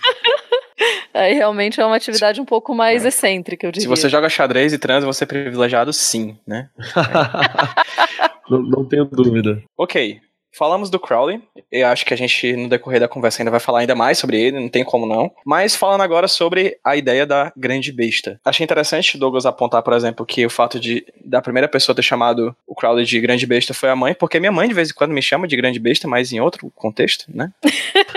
Aí 1.17 1.33
realmente 1.33 1.79
é 1.79 1.85
uma 1.85 1.95
atividade 1.95 2.39
um 2.39 2.45
pouco 2.45 2.73
mais 2.73 3.05
é. 3.05 3.07
excêntrica, 3.09 3.65
eu 3.67 3.71
diria. 3.71 3.83
Se 3.83 3.87
você 3.87 4.09
joga 4.09 4.29
xadrez 4.29 4.73
e 4.73 4.77
trans, 4.77 5.03
você 5.03 5.23
é 5.23 5.27
privilegiado 5.27 5.91
sim, 5.91 6.37
né? 6.45 6.69
não, 8.49 8.61
não 8.61 8.85
tenho 8.85 9.05
dúvida. 9.05 9.61
Ok, 9.77 10.21
Falamos 10.57 10.89
do 10.89 10.99
Crowley, 10.99 11.39
eu 11.71 11.85
acho 11.85 12.03
que 12.03 12.15
a 12.15 12.17
gente 12.17 12.55
no 12.55 12.67
decorrer 12.67 12.99
da 12.99 13.07
conversa 13.07 13.43
ainda 13.43 13.51
vai 13.51 13.59
falar 13.59 13.81
ainda 13.81 13.93
mais 13.93 14.17
sobre 14.17 14.41
ele, 14.41 14.59
não 14.59 14.67
tem 14.67 14.83
como 14.83 15.05
não. 15.05 15.31
Mas 15.45 15.75
falando 15.75 16.01
agora 16.01 16.27
sobre 16.27 16.79
a 16.83 16.95
ideia 16.95 17.27
da 17.27 17.53
grande 17.55 17.91
besta. 17.91 18.41
Achei 18.43 18.63
interessante 18.63 19.19
Douglas 19.19 19.45
apontar, 19.45 19.83
por 19.83 19.93
exemplo, 19.93 20.25
que 20.25 20.43
o 20.43 20.49
fato 20.49 20.79
de 20.79 21.05
da 21.23 21.43
primeira 21.43 21.67
pessoa 21.67 21.95
ter 21.95 22.01
chamado 22.01 22.55
o 22.65 22.73
Crowley 22.73 23.05
de 23.05 23.21
grande 23.21 23.45
besta 23.45 23.71
foi 23.71 23.89
a 23.89 23.95
mãe, 23.95 24.15
porque 24.15 24.39
minha 24.39 24.51
mãe 24.51 24.67
de 24.67 24.73
vez 24.73 24.89
em 24.89 24.93
quando 24.95 25.11
me 25.11 25.21
chama 25.21 25.47
de 25.47 25.55
grande 25.55 25.77
besta, 25.79 26.07
mas 26.07 26.33
em 26.33 26.39
outro 26.39 26.71
contexto, 26.73 27.25
né? 27.27 27.51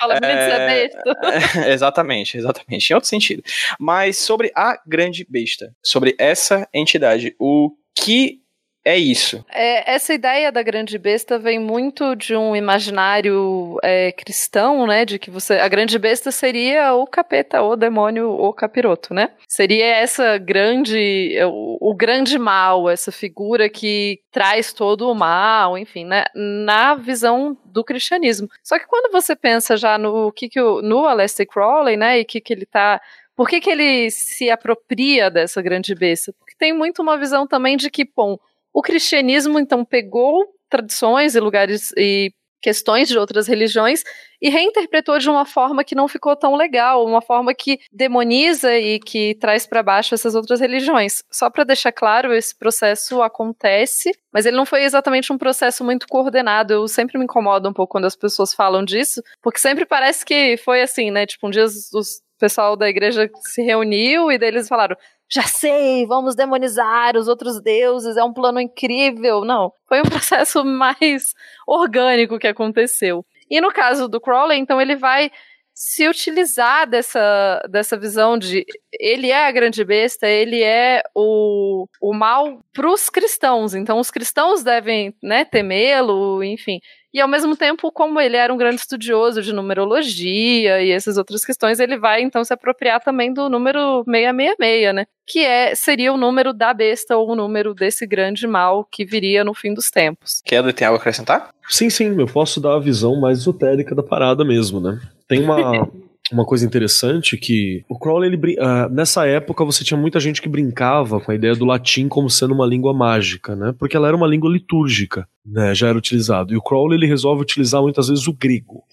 Fala 0.00 0.14
muito 0.14 0.24
é... 0.24 0.88
besta. 0.88 1.02
exatamente, 1.70 2.38
exatamente, 2.38 2.90
em 2.90 2.94
outro 2.94 3.08
sentido. 3.08 3.42
Mas 3.78 4.16
sobre 4.16 4.50
a 4.56 4.80
grande 4.86 5.26
besta, 5.28 5.74
sobre 5.84 6.16
essa 6.18 6.66
entidade, 6.72 7.34
o 7.38 7.70
que 7.94 8.40
é 8.82 8.96
isso. 8.96 9.44
É, 9.50 9.92
essa 9.92 10.14
ideia 10.14 10.50
da 10.50 10.62
grande 10.62 10.96
besta 10.98 11.38
vem 11.38 11.58
muito 11.58 12.16
de 12.16 12.34
um 12.34 12.56
imaginário 12.56 13.78
é, 13.82 14.10
cristão, 14.12 14.86
né? 14.86 15.04
De 15.04 15.18
que 15.18 15.30
você. 15.30 15.54
A 15.54 15.68
grande 15.68 15.98
besta 15.98 16.32
seria 16.32 16.94
o 16.94 17.06
capeta, 17.06 17.62
o 17.62 17.76
demônio, 17.76 18.30
o 18.30 18.50
capiroto, 18.54 19.12
né? 19.12 19.32
Seria 19.46 19.84
essa 19.84 20.38
grande. 20.38 21.36
O, 21.44 21.90
o 21.90 21.94
grande 21.94 22.38
mal, 22.38 22.88
essa 22.88 23.12
figura 23.12 23.68
que 23.68 24.20
traz 24.32 24.72
todo 24.72 25.10
o 25.10 25.14
mal, 25.14 25.76
enfim, 25.76 26.06
né? 26.06 26.24
Na 26.34 26.94
visão 26.94 27.56
do 27.66 27.84
cristianismo. 27.84 28.48
Só 28.62 28.78
que 28.78 28.86
quando 28.86 29.12
você 29.12 29.36
pensa 29.36 29.76
já 29.76 29.98
no 29.98 30.32
que, 30.32 30.48
que 30.48 30.60
o, 30.60 30.80
no 30.80 31.06
Aleister 31.06 31.46
Crowley, 31.46 31.98
né? 31.98 32.20
E 32.20 32.24
que, 32.24 32.40
que 32.40 32.54
ele 32.54 32.64
tá. 32.64 32.98
Por 33.36 33.48
que, 33.48 33.60
que 33.60 33.70
ele 33.70 34.10
se 34.10 34.50
apropria 34.50 35.30
dessa 35.30 35.60
grande 35.60 35.94
besta? 35.94 36.32
Porque 36.38 36.54
tem 36.58 36.72
muito 36.72 37.00
uma 37.02 37.18
visão 37.18 37.46
também 37.46 37.76
de 37.76 37.90
que, 37.90 38.04
bom, 38.04 38.38
o 38.72 38.82
cristianismo, 38.82 39.58
então, 39.58 39.84
pegou 39.84 40.44
tradições 40.68 41.34
e 41.34 41.40
lugares 41.40 41.92
e 41.96 42.32
questões 42.62 43.08
de 43.08 43.18
outras 43.18 43.46
religiões 43.48 44.02
e 44.40 44.48
reinterpretou 44.48 45.18
de 45.18 45.28
uma 45.28 45.44
forma 45.44 45.82
que 45.82 45.94
não 45.94 46.06
ficou 46.06 46.36
tão 46.36 46.54
legal, 46.54 47.04
uma 47.04 47.20
forma 47.22 47.54
que 47.54 47.78
demoniza 47.92 48.76
e 48.76 48.98
que 48.98 49.34
traz 49.36 49.66
para 49.66 49.82
baixo 49.82 50.14
essas 50.14 50.34
outras 50.34 50.60
religiões. 50.60 51.22
Só 51.30 51.50
para 51.50 51.64
deixar 51.64 51.92
claro, 51.92 52.34
esse 52.34 52.56
processo 52.56 53.22
acontece, 53.22 54.10
mas 54.32 54.46
ele 54.46 54.56
não 54.56 54.66
foi 54.66 54.84
exatamente 54.84 55.32
um 55.32 55.38
processo 55.38 55.82
muito 55.84 56.06
coordenado. 56.06 56.72
Eu 56.72 56.88
sempre 56.88 57.18
me 57.18 57.24
incomodo 57.24 57.68
um 57.68 57.72
pouco 57.72 57.92
quando 57.92 58.06
as 58.06 58.16
pessoas 58.16 58.54
falam 58.54 58.84
disso, 58.84 59.22
porque 59.42 59.58
sempre 59.58 59.86
parece 59.86 60.24
que 60.24 60.56
foi 60.58 60.82
assim, 60.82 61.10
né? 61.10 61.26
Tipo, 61.26 61.48
um 61.48 61.50
dia 61.50 61.64
os, 61.64 62.22
pessoal 62.40 62.74
da 62.74 62.88
igreja 62.88 63.30
se 63.42 63.62
reuniu 63.62 64.32
e 64.32 64.38
deles 64.38 64.66
falaram: 64.66 64.96
já 65.32 65.42
sei, 65.42 66.06
vamos 66.06 66.34
demonizar 66.34 67.16
os 67.16 67.28
outros 67.28 67.60
deuses, 67.62 68.16
é 68.16 68.24
um 68.24 68.32
plano 68.32 68.60
incrível. 68.60 69.44
Não, 69.44 69.72
foi 69.88 70.00
um 70.00 70.04
processo 70.10 70.64
mais 70.64 71.34
orgânico 71.66 72.38
que 72.38 72.48
aconteceu. 72.48 73.24
E 73.48 73.60
no 73.60 73.72
caso 73.72 74.08
do 74.08 74.20
Crowley, 74.20 74.58
então 74.58 74.80
ele 74.80 74.96
vai 74.96 75.30
se 75.72 76.06
utilizar 76.06 76.86
dessa, 76.88 77.62
dessa 77.70 77.96
visão 77.98 78.36
de 78.36 78.66
ele 78.92 79.30
é 79.30 79.46
a 79.46 79.50
grande 79.50 79.82
besta, 79.82 80.28
ele 80.28 80.62
é 80.62 81.02
o, 81.14 81.86
o 82.02 82.12
mal 82.12 82.60
para 82.72 82.86
os 82.86 83.08
cristãos. 83.08 83.74
Então 83.74 83.98
os 83.98 84.10
cristãos 84.10 84.62
devem 84.62 85.14
né, 85.22 85.44
temê-lo, 85.44 86.44
enfim. 86.44 86.80
E 87.12 87.20
ao 87.20 87.28
mesmo 87.28 87.56
tempo, 87.56 87.90
como 87.90 88.20
ele 88.20 88.36
era 88.36 88.52
um 88.52 88.56
grande 88.56 88.80
estudioso 88.80 89.42
de 89.42 89.52
numerologia 89.52 90.80
e 90.80 90.90
essas 90.90 91.16
outras 91.16 91.44
questões, 91.44 91.80
ele 91.80 91.98
vai 91.98 92.22
então 92.22 92.44
se 92.44 92.52
apropriar 92.52 93.00
também 93.00 93.32
do 93.32 93.48
número 93.48 94.04
666, 94.04 94.94
né? 94.94 95.06
Que 95.26 95.44
é, 95.44 95.74
seria 95.74 96.12
o 96.12 96.16
número 96.16 96.52
da 96.52 96.72
besta 96.72 97.16
ou 97.16 97.30
o 97.30 97.36
número 97.36 97.74
desse 97.74 98.06
grande 98.06 98.46
mal 98.46 98.84
que 98.84 99.04
viria 99.04 99.42
no 99.42 99.54
fim 99.54 99.74
dos 99.74 99.90
tempos. 99.90 100.40
Quer 100.44 100.72
tem 100.72 100.86
algo 100.86 100.98
a 100.98 101.00
acrescentar? 101.00 101.50
Sim, 101.68 101.90
sim, 101.90 102.18
eu 102.18 102.26
posso 102.26 102.60
dar 102.60 102.74
a 102.74 102.80
visão 102.80 103.20
mais 103.20 103.38
esotérica 103.38 103.94
da 103.94 104.02
parada 104.02 104.44
mesmo, 104.44 104.80
né? 104.80 105.00
Tem 105.26 105.42
uma. 105.42 105.88
uma 106.32 106.44
coisa 106.44 106.64
interessante 106.64 107.36
que 107.36 107.84
o 107.88 107.98
Crowley, 107.98 108.32
ele, 108.32 108.56
uh, 108.58 108.88
nessa 108.90 109.26
época, 109.26 109.64
você 109.64 109.82
tinha 109.82 109.98
muita 109.98 110.20
gente 110.20 110.40
que 110.40 110.48
brincava 110.48 111.20
com 111.20 111.32
a 111.32 111.34
ideia 111.34 111.54
do 111.54 111.64
latim 111.64 112.08
como 112.08 112.30
sendo 112.30 112.54
uma 112.54 112.66
língua 112.66 112.94
mágica, 112.94 113.56
né? 113.56 113.74
Porque 113.78 113.96
ela 113.96 114.08
era 114.08 114.16
uma 114.16 114.26
língua 114.26 114.50
litúrgica, 114.50 115.26
né? 115.44 115.74
Já 115.74 115.88
era 115.88 115.98
utilizado. 115.98 116.52
E 116.52 116.56
o 116.56 116.62
Crowley, 116.62 116.98
ele 116.98 117.06
resolve 117.06 117.42
utilizar 117.42 117.82
muitas 117.82 118.08
vezes 118.08 118.26
o 118.28 118.32
grego, 118.32 118.84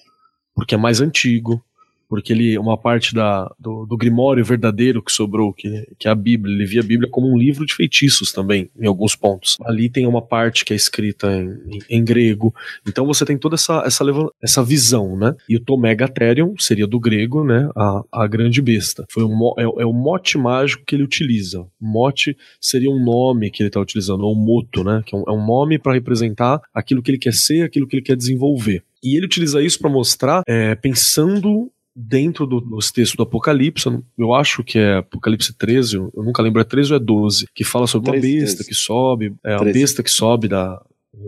porque 0.55 0.75
é 0.75 0.77
mais 0.77 0.99
antigo, 0.99 1.63
porque 2.07 2.33
ele 2.33 2.57
uma 2.57 2.77
parte 2.77 3.13
da, 3.13 3.53
do, 3.59 3.85
do 3.85 3.97
Grimório 3.97 4.43
verdadeiro 4.43 5.01
que 5.01 5.11
sobrou, 5.11 5.53
que, 5.53 5.87
que 5.97 6.07
é 6.07 6.11
a 6.11 6.15
Bíblia, 6.15 6.53
ele 6.53 6.65
via 6.65 6.81
a 6.81 6.85
Bíblia 6.85 7.09
como 7.09 7.31
um 7.31 7.37
livro 7.37 7.65
de 7.65 7.73
feitiços 7.73 8.31
também, 8.31 8.69
em 8.79 8.87
alguns 8.87 9.15
pontos. 9.15 9.57
Ali 9.65 9.89
tem 9.89 10.05
uma 10.05 10.21
parte 10.21 10.65
que 10.65 10.73
é 10.73 10.75
escrita 10.75 11.27
em, 11.31 11.75
em, 11.75 11.97
em 11.97 12.03
grego, 12.03 12.53
então 12.87 13.05
você 13.05 13.25
tem 13.25 13.37
toda 13.37 13.55
essa, 13.55 13.83
essa, 13.85 14.03
essa 14.41 14.63
visão, 14.63 15.17
né? 15.17 15.35
E 15.49 15.55
o 15.55 15.59
Tomegatherium 15.59 16.55
seria 16.57 16.87
do 16.87 16.99
grego, 16.99 17.43
né? 17.43 17.69
A, 17.75 18.03
a 18.11 18.27
grande 18.27 18.61
besta. 18.61 19.05
Foi 19.09 19.23
um, 19.23 19.53
é, 19.57 19.63
é 19.63 19.85
o 19.85 19.93
mote 19.93 20.37
mágico 20.37 20.83
que 20.85 20.95
ele 20.95 21.03
utiliza. 21.03 21.65
Mote 21.79 22.35
seria 22.59 22.89
um 22.89 23.03
nome 23.03 23.51
que 23.51 23.61
ele 23.61 23.69
está 23.69 23.79
utilizando, 23.79 24.21
ou 24.23 24.35
moto, 24.35 24.83
né? 24.83 25.01
Que 25.05 25.15
é 25.15 25.17
um, 25.17 25.23
é 25.27 25.31
um 25.31 25.45
nome 25.45 25.77
para 25.77 25.93
representar 25.93 26.61
aquilo 26.73 27.01
que 27.01 27.11
ele 27.11 27.17
quer 27.17 27.33
ser, 27.33 27.63
aquilo 27.63 27.87
que 27.87 27.95
ele 27.95 28.03
quer 28.03 28.15
desenvolver. 28.15 28.83
E 29.03 29.15
ele 29.15 29.25
utiliza 29.25 29.61
isso 29.61 29.79
para 29.79 29.89
mostrar, 29.89 30.41
é, 30.47 30.75
pensando 30.75 31.71
dentro 31.99 32.45
do, 32.45 32.61
dos 32.61 32.91
textos 32.91 33.15
do 33.15 33.23
Apocalipse, 33.23 33.89
eu 34.15 34.33
acho 34.35 34.63
que 34.63 34.77
é 34.77 34.97
Apocalipse 34.97 35.51
13, 35.51 35.95
eu 35.95 36.11
nunca 36.17 36.43
lembro, 36.43 36.61
é 36.61 36.63
13 36.63 36.93
ou 36.93 36.97
é 36.97 36.99
12, 36.99 37.47
que 37.55 37.63
fala 37.63 37.87
sobre 37.87 38.11
13, 38.11 38.27
uma 38.27 38.41
besta 38.41 38.63
13. 38.63 38.69
que 38.69 38.75
sobe, 38.75 39.35
é 39.43 39.55
uma 39.55 39.65
besta 39.65 40.03
que 40.03 40.11
sobe 40.11 40.47
da, 40.47 40.79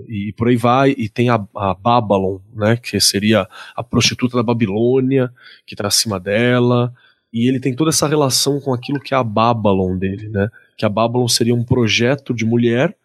e 0.07 0.31
por 0.37 0.47
aí 0.47 0.55
vai, 0.55 0.93
e 0.95 1.09
tem 1.09 1.29
a, 1.29 1.43
a 1.55 1.73
Babylon, 1.73 2.37
né, 2.53 2.77
que 2.77 2.99
seria 2.99 3.47
a 3.75 3.83
prostituta 3.83 4.37
da 4.37 4.43
Babilônia, 4.43 5.33
que 5.65 5.73
está 5.73 5.87
acima 5.87 6.19
dela, 6.19 6.93
e 7.33 7.49
ele 7.49 7.59
tem 7.59 7.75
toda 7.75 7.89
essa 7.89 8.07
relação 8.07 8.61
com 8.61 8.71
aquilo 8.71 8.99
que 8.99 9.15
é 9.15 9.17
a 9.17 9.23
Babylon 9.23 9.97
dele, 9.97 10.29
né, 10.29 10.49
que 10.77 10.85
a 10.85 10.89
Babylon 10.89 11.27
seria 11.27 11.55
um 11.55 11.63
projeto 11.63 12.31
de 12.31 12.45
mulher, 12.45 12.95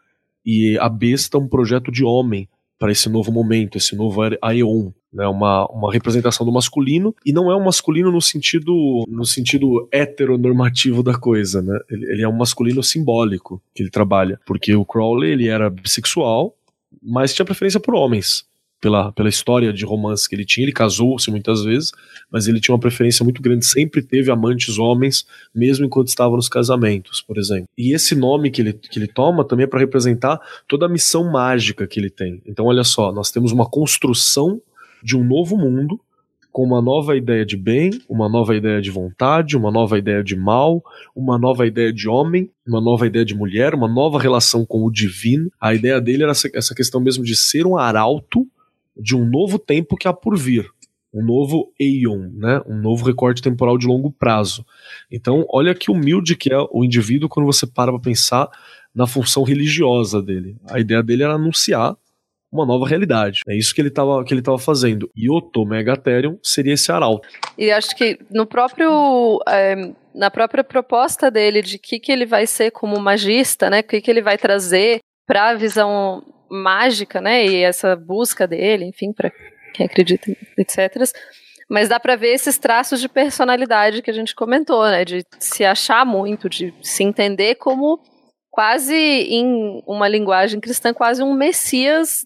e 0.44 0.76
a 0.78 0.90
besta 0.90 1.38
um 1.38 1.48
projeto 1.48 1.90
de 1.90 2.04
homem, 2.04 2.46
para 2.78 2.92
esse 2.92 3.08
novo 3.08 3.30
momento, 3.32 3.78
esse 3.78 3.94
novo 3.94 4.20
Aeon, 4.42 4.90
né, 5.12 5.26
uma, 5.26 5.66
uma 5.66 5.92
representação 5.92 6.44
do 6.44 6.52
masculino, 6.52 7.14
e 7.24 7.32
não 7.32 7.50
é 7.50 7.56
um 7.56 7.64
masculino 7.64 8.10
no 8.10 8.20
sentido 8.20 9.04
no 9.06 9.24
sentido 9.24 9.88
heteronormativo 9.92 11.02
da 11.02 11.16
coisa, 11.16 11.62
né? 11.62 11.78
Ele, 11.88 12.04
ele, 12.12 12.22
é 12.22 12.28
um 12.28 12.36
masculino 12.36 12.82
simbólico 12.82 13.62
que 13.74 13.82
ele 13.82 13.90
trabalha, 13.90 14.40
porque 14.44 14.74
o 14.74 14.84
Crowley 14.84 15.30
ele 15.30 15.48
era 15.48 15.70
bissexual, 15.70 16.56
mas 17.02 17.32
tinha 17.32 17.44
preferência 17.44 17.78
por 17.78 17.94
homens 17.94 18.44
pela, 18.84 19.10
pela 19.12 19.30
história 19.30 19.72
de 19.72 19.82
romance 19.82 20.28
que 20.28 20.34
ele 20.34 20.44
tinha. 20.44 20.66
Ele 20.66 20.72
casou-se 20.72 21.30
muitas 21.30 21.64
vezes, 21.64 21.90
mas 22.30 22.46
ele 22.46 22.60
tinha 22.60 22.74
uma 22.74 22.80
preferência 22.80 23.24
muito 23.24 23.40
grande, 23.40 23.64
sempre 23.64 24.02
teve 24.02 24.30
amantes 24.30 24.78
homens, 24.78 25.26
mesmo 25.54 25.86
enquanto 25.86 26.08
estava 26.08 26.36
nos 26.36 26.50
casamentos, 26.50 27.22
por 27.22 27.38
exemplo. 27.38 27.66
E 27.78 27.94
esse 27.94 28.14
nome 28.14 28.50
que 28.50 28.60
ele, 28.60 28.74
que 28.74 28.98
ele 28.98 29.06
toma 29.06 29.42
também 29.42 29.64
é 29.64 29.66
para 29.66 29.80
representar 29.80 30.38
toda 30.68 30.84
a 30.84 30.88
missão 30.88 31.32
mágica 31.32 31.86
que 31.86 31.98
ele 31.98 32.10
tem. 32.10 32.42
Então, 32.44 32.66
olha 32.66 32.84
só, 32.84 33.10
nós 33.10 33.30
temos 33.30 33.52
uma 33.52 33.64
construção 33.64 34.60
de 35.02 35.16
um 35.16 35.24
novo 35.24 35.56
mundo 35.56 35.98
com 36.52 36.62
uma 36.62 36.82
nova 36.82 37.16
ideia 37.16 37.44
de 37.46 37.56
bem, 37.56 37.90
uma 38.06 38.28
nova 38.28 38.54
ideia 38.54 38.82
de 38.82 38.90
vontade, 38.90 39.56
uma 39.56 39.72
nova 39.72 39.96
ideia 39.96 40.22
de 40.22 40.36
mal, 40.36 40.84
uma 41.16 41.38
nova 41.38 41.66
ideia 41.66 41.90
de 41.90 42.06
homem, 42.06 42.50
uma 42.66 42.82
nova 42.82 43.06
ideia 43.06 43.24
de 43.24 43.34
mulher, 43.34 43.74
uma 43.74 43.88
nova 43.88 44.20
relação 44.20 44.66
com 44.66 44.84
o 44.84 44.92
divino. 44.92 45.50
A 45.58 45.74
ideia 45.74 45.98
dele 46.02 46.22
era 46.22 46.32
essa 46.32 46.74
questão 46.74 47.00
mesmo 47.00 47.24
de 47.24 47.34
ser 47.34 47.66
um 47.66 47.78
arauto 47.78 48.46
de 48.96 49.16
um 49.16 49.24
novo 49.28 49.58
tempo 49.58 49.96
que 49.96 50.08
há 50.08 50.12
por 50.12 50.36
vir, 50.36 50.68
um 51.12 51.24
novo 51.24 51.72
Aeon, 51.80 52.30
né? 52.34 52.60
um 52.66 52.76
novo 52.80 53.04
recorte 53.04 53.40
temporal 53.40 53.78
de 53.78 53.86
longo 53.86 54.10
prazo. 54.10 54.66
Então, 55.10 55.46
olha 55.48 55.74
que 55.74 55.90
humilde 55.90 56.36
que 56.36 56.52
é 56.52 56.58
o 56.70 56.84
indivíduo 56.84 57.28
quando 57.28 57.46
você 57.46 57.66
para 57.66 57.92
para 57.92 58.00
pensar 58.00 58.48
na 58.94 59.06
função 59.06 59.42
religiosa 59.44 60.20
dele. 60.20 60.56
A 60.68 60.80
ideia 60.80 61.02
dele 61.02 61.22
era 61.22 61.34
anunciar 61.34 61.96
uma 62.54 62.64
nova 62.64 62.86
realidade. 62.86 63.40
É 63.48 63.56
isso 63.56 63.74
que 63.74 63.80
ele 63.80 63.88
estava 63.88 64.24
que 64.24 64.32
ele 64.32 64.42
fazendo. 64.58 65.10
E 65.14 65.28
o 65.28 65.64
Megatherium 65.66 66.38
seria 66.40 66.74
esse 66.74 66.90
arauto. 66.92 67.28
E 67.58 67.70
acho 67.70 67.96
que 67.96 68.18
no 68.30 68.46
próprio 68.46 69.40
é, 69.48 69.92
na 70.14 70.30
própria 70.30 70.62
proposta 70.62 71.30
dele 71.30 71.60
de 71.60 71.78
que 71.78 71.98
que 71.98 72.12
ele 72.12 72.24
vai 72.24 72.46
ser 72.46 72.70
como 72.70 72.98
magista, 73.00 73.68
né? 73.68 73.80
O 73.80 73.82
que 73.82 74.00
que 74.00 74.08
ele 74.08 74.22
vai 74.22 74.38
trazer 74.38 75.00
para 75.26 75.50
a 75.50 75.54
visão 75.54 76.22
mágica, 76.54 77.20
né? 77.20 77.46
E 77.46 77.62
essa 77.62 77.96
busca 77.96 78.46
dele, 78.46 78.84
enfim, 78.84 79.12
para 79.12 79.32
quem 79.72 79.86
acredita, 79.86 80.30
etc. 80.56 81.02
Mas 81.68 81.88
dá 81.88 81.98
para 81.98 82.16
ver 82.16 82.34
esses 82.34 82.58
traços 82.58 83.00
de 83.00 83.08
personalidade 83.08 84.02
que 84.02 84.10
a 84.10 84.14
gente 84.14 84.34
comentou, 84.34 84.84
né? 84.84 85.04
De 85.04 85.24
se 85.38 85.64
achar 85.64 86.04
muito, 86.04 86.48
de 86.48 86.72
se 86.82 87.02
entender 87.02 87.56
como 87.56 88.00
quase 88.50 88.94
em 88.94 89.82
uma 89.86 90.06
linguagem 90.06 90.60
cristã, 90.60 90.94
quase 90.94 91.22
um 91.22 91.34
messias 91.34 92.24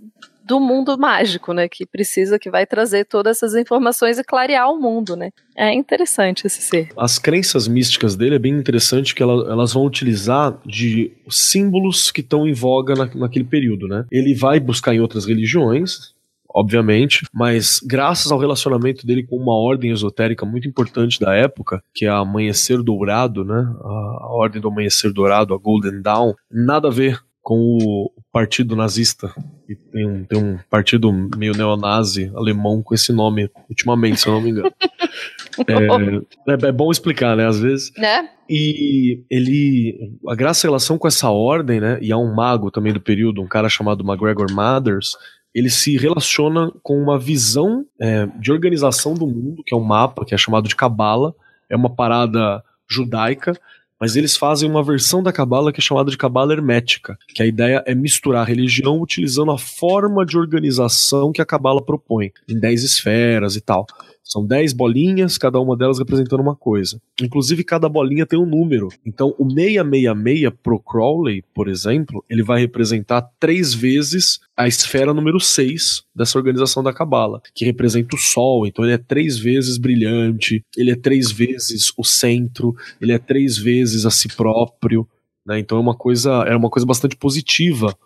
do 0.49 0.59
mundo 0.59 0.97
mágico, 0.99 1.53
né? 1.53 1.69
Que 1.69 1.85
precisa, 1.85 2.39
que 2.39 2.51
vai 2.51 2.67
trazer 2.67 3.05
todas 3.05 3.37
essas 3.37 3.55
informações 3.55 4.19
e 4.19 4.25
clarear 4.25 4.73
o 4.73 4.81
mundo, 4.81 5.15
né? 5.15 5.31
É 5.55 5.75
interessante 5.75 6.47
esse 6.47 6.63
ser. 6.63 6.89
As 6.97 7.19
crenças 7.19 7.69
místicas 7.69 8.17
dele 8.17 8.37
é 8.37 8.39
bem 8.39 8.55
interessante 8.55 9.15
que 9.15 9.23
ela, 9.23 9.53
elas 9.53 9.75
vão 9.75 9.85
utilizar 9.85 10.59
de 10.65 11.13
símbolos 11.29 12.11
que 12.11 12.23
estão 12.23 12.49
em 12.49 12.55
voga 12.55 12.95
na, 12.95 13.07
naquele 13.15 13.45
período, 13.45 13.87
né? 13.87 14.07
Ele 14.11 14.35
vai 14.35 14.59
buscar 14.59 14.95
em 14.95 15.01
outras 15.01 15.27
religiões, 15.27 16.15
obviamente, 16.49 17.27
mas 17.33 17.79
graças 17.85 18.33
ao 18.33 18.39
relacionamento 18.39 19.07
dele 19.07 19.27
com 19.27 19.37
uma 19.37 19.55
ordem 19.55 19.91
esotérica 19.91 20.47
muito 20.47 20.67
importante 20.67 21.21
da 21.21 21.35
época, 21.35 21.83
que 21.93 22.07
é 22.07 22.09
a 22.09 22.19
Amanhecer 22.19 22.83
Dourado, 22.83 23.45
né? 23.45 23.71
A 23.83 24.29
Ordem 24.31 24.63
do 24.63 24.69
Amanhecer 24.69 25.13
Dourado, 25.13 25.53
a 25.53 25.59
Golden 25.59 26.01
Dawn, 26.01 26.33
nada 26.51 26.89
a 26.89 26.91
ver 26.91 27.21
com 27.43 27.79
o 27.79 28.13
partido 28.33 28.75
nazista. 28.75 29.35
E 29.69 29.75
tem 29.75 30.07
um, 30.07 30.25
tem 30.25 30.39
um 30.43 30.59
partido 30.71 31.13
meio 31.13 31.53
neonazi 31.53 32.33
alemão 32.35 32.83
com 32.83 32.95
esse 32.95 33.13
nome, 33.13 33.51
ultimamente, 33.69 34.21
se 34.21 34.27
eu 34.27 34.33
não 34.33 34.41
me 34.41 34.51
engano. 34.51 34.73
é, 35.69 36.67
é, 36.67 36.69
é, 36.69 36.73
bom 36.73 36.91
explicar, 36.91 37.37
né, 37.37 37.47
às 37.47 37.61
vezes. 37.61 37.93
Né? 37.97 38.31
E 38.49 39.23
ele. 39.31 40.17
A 40.27 40.35
graça 40.35 40.67
em 40.67 40.71
relação 40.71 40.97
com 40.97 41.07
essa 41.07 41.31
ordem, 41.31 41.81
né? 41.81 41.99
E 42.01 42.11
há 42.11 42.17
um 42.17 42.35
mago 42.35 42.71
também 42.71 42.95
do 42.95 43.01
período, 43.01 43.43
um 43.43 43.47
cara 43.47 43.69
chamado 43.69 44.03
McGregor 44.03 44.51
Mathers, 44.51 45.17
ele 45.55 45.69
se 45.69 45.99
relaciona 45.99 46.73
com 46.83 46.99
uma 46.99 47.19
visão 47.19 47.85
é, 48.01 48.27
de 48.41 48.51
organização 48.51 49.13
do 49.13 49.27
mundo, 49.27 49.63
que 49.67 49.75
é 49.75 49.77
um 49.77 49.85
mapa, 49.85 50.25
que 50.25 50.35
é 50.35 50.39
chamado 50.39 50.67
de 50.67 50.77
Cabala. 50.77 51.35
É 51.69 51.77
uma 51.77 51.95
parada 51.95 52.63
judaica 52.89 53.53
mas 54.01 54.17
eles 54.17 54.37
fazem 54.37 54.69
uma 54.69 54.83
versão 54.83 55.23
da 55.23 55.33
cabala 55.33 55.73
que 55.73 55.81
é 55.81 55.83
chamada 55.83 56.11
de 56.11 56.17
cabala 56.17 56.53
hermética, 56.53 57.19
que 57.29 57.43
a 57.43 57.47
ideia 57.47 57.83
é 57.87 57.95
misturar 57.95 58.43
a 58.43 58.45
religião 58.45 59.01
utilizando 59.01 59.51
a 59.51 59.59
forma 59.59 60.25
de 60.25 60.39
organização 60.39 61.33
que 61.33 61.43
a 61.43 61.47
cabala 61.47 61.83
propõe, 61.83 62.33
em 62.49 62.59
10 62.59 62.85
esferas 62.85 63.57
e 63.57 63.61
tal. 63.61 63.87
São 64.29 64.47
10 64.47 64.75
bolinhas, 64.75 65.39
cada 65.39 65.59
uma 65.59 65.75
delas 65.75 65.99
representando 65.99 66.41
uma 66.41 66.55
coisa. 66.55 67.01
Inclusive, 67.19 67.65
cada 67.65 67.89
bolinha 67.89 68.27
tem 68.27 68.39
um 68.39 68.45
número. 68.45 68.89
Então, 69.05 69.35
o 69.39 69.49
666 69.49 70.53
pro 70.63 70.79
Crowley, 70.79 71.43
por 71.55 71.67
exemplo, 71.67 72.23
ele 72.29 72.43
vai 72.43 72.61
representar 72.61 73.23
três 73.41 73.73
vezes 73.73 74.39
a 74.55 74.69
esfera 74.69 75.15
número 75.15 75.41
6 75.41 76.03
dessa 76.15 76.37
organização 76.37 76.83
da 76.83 76.93
Cabala, 76.93 77.41
que 77.55 77.65
representa 77.65 78.17
o 78.17 78.19
Sol. 78.19 78.67
Então, 78.67 78.85
ele 78.85 78.93
é 78.93 78.99
três 78.99 79.39
vezes 79.39 79.79
brilhante, 79.79 80.63
ele 80.77 80.91
é 80.91 80.97
três 80.97 81.33
vezes 81.33 81.91
o 81.97 82.05
centro, 82.05 82.77
ele 83.01 83.13
é 83.13 83.19
três 83.19 83.57
vezes 83.57 84.05
a 84.05 84.11
si 84.11 84.29
próprio. 84.29 85.09
Né? 85.47 85.59
Então, 85.59 85.79
é 85.79 85.81
uma 85.81 85.95
coisa, 85.95 86.45
é 86.47 86.55
uma 86.55 86.69
coisa 86.69 86.85
bastante 86.85 87.17
positiva 87.17 87.97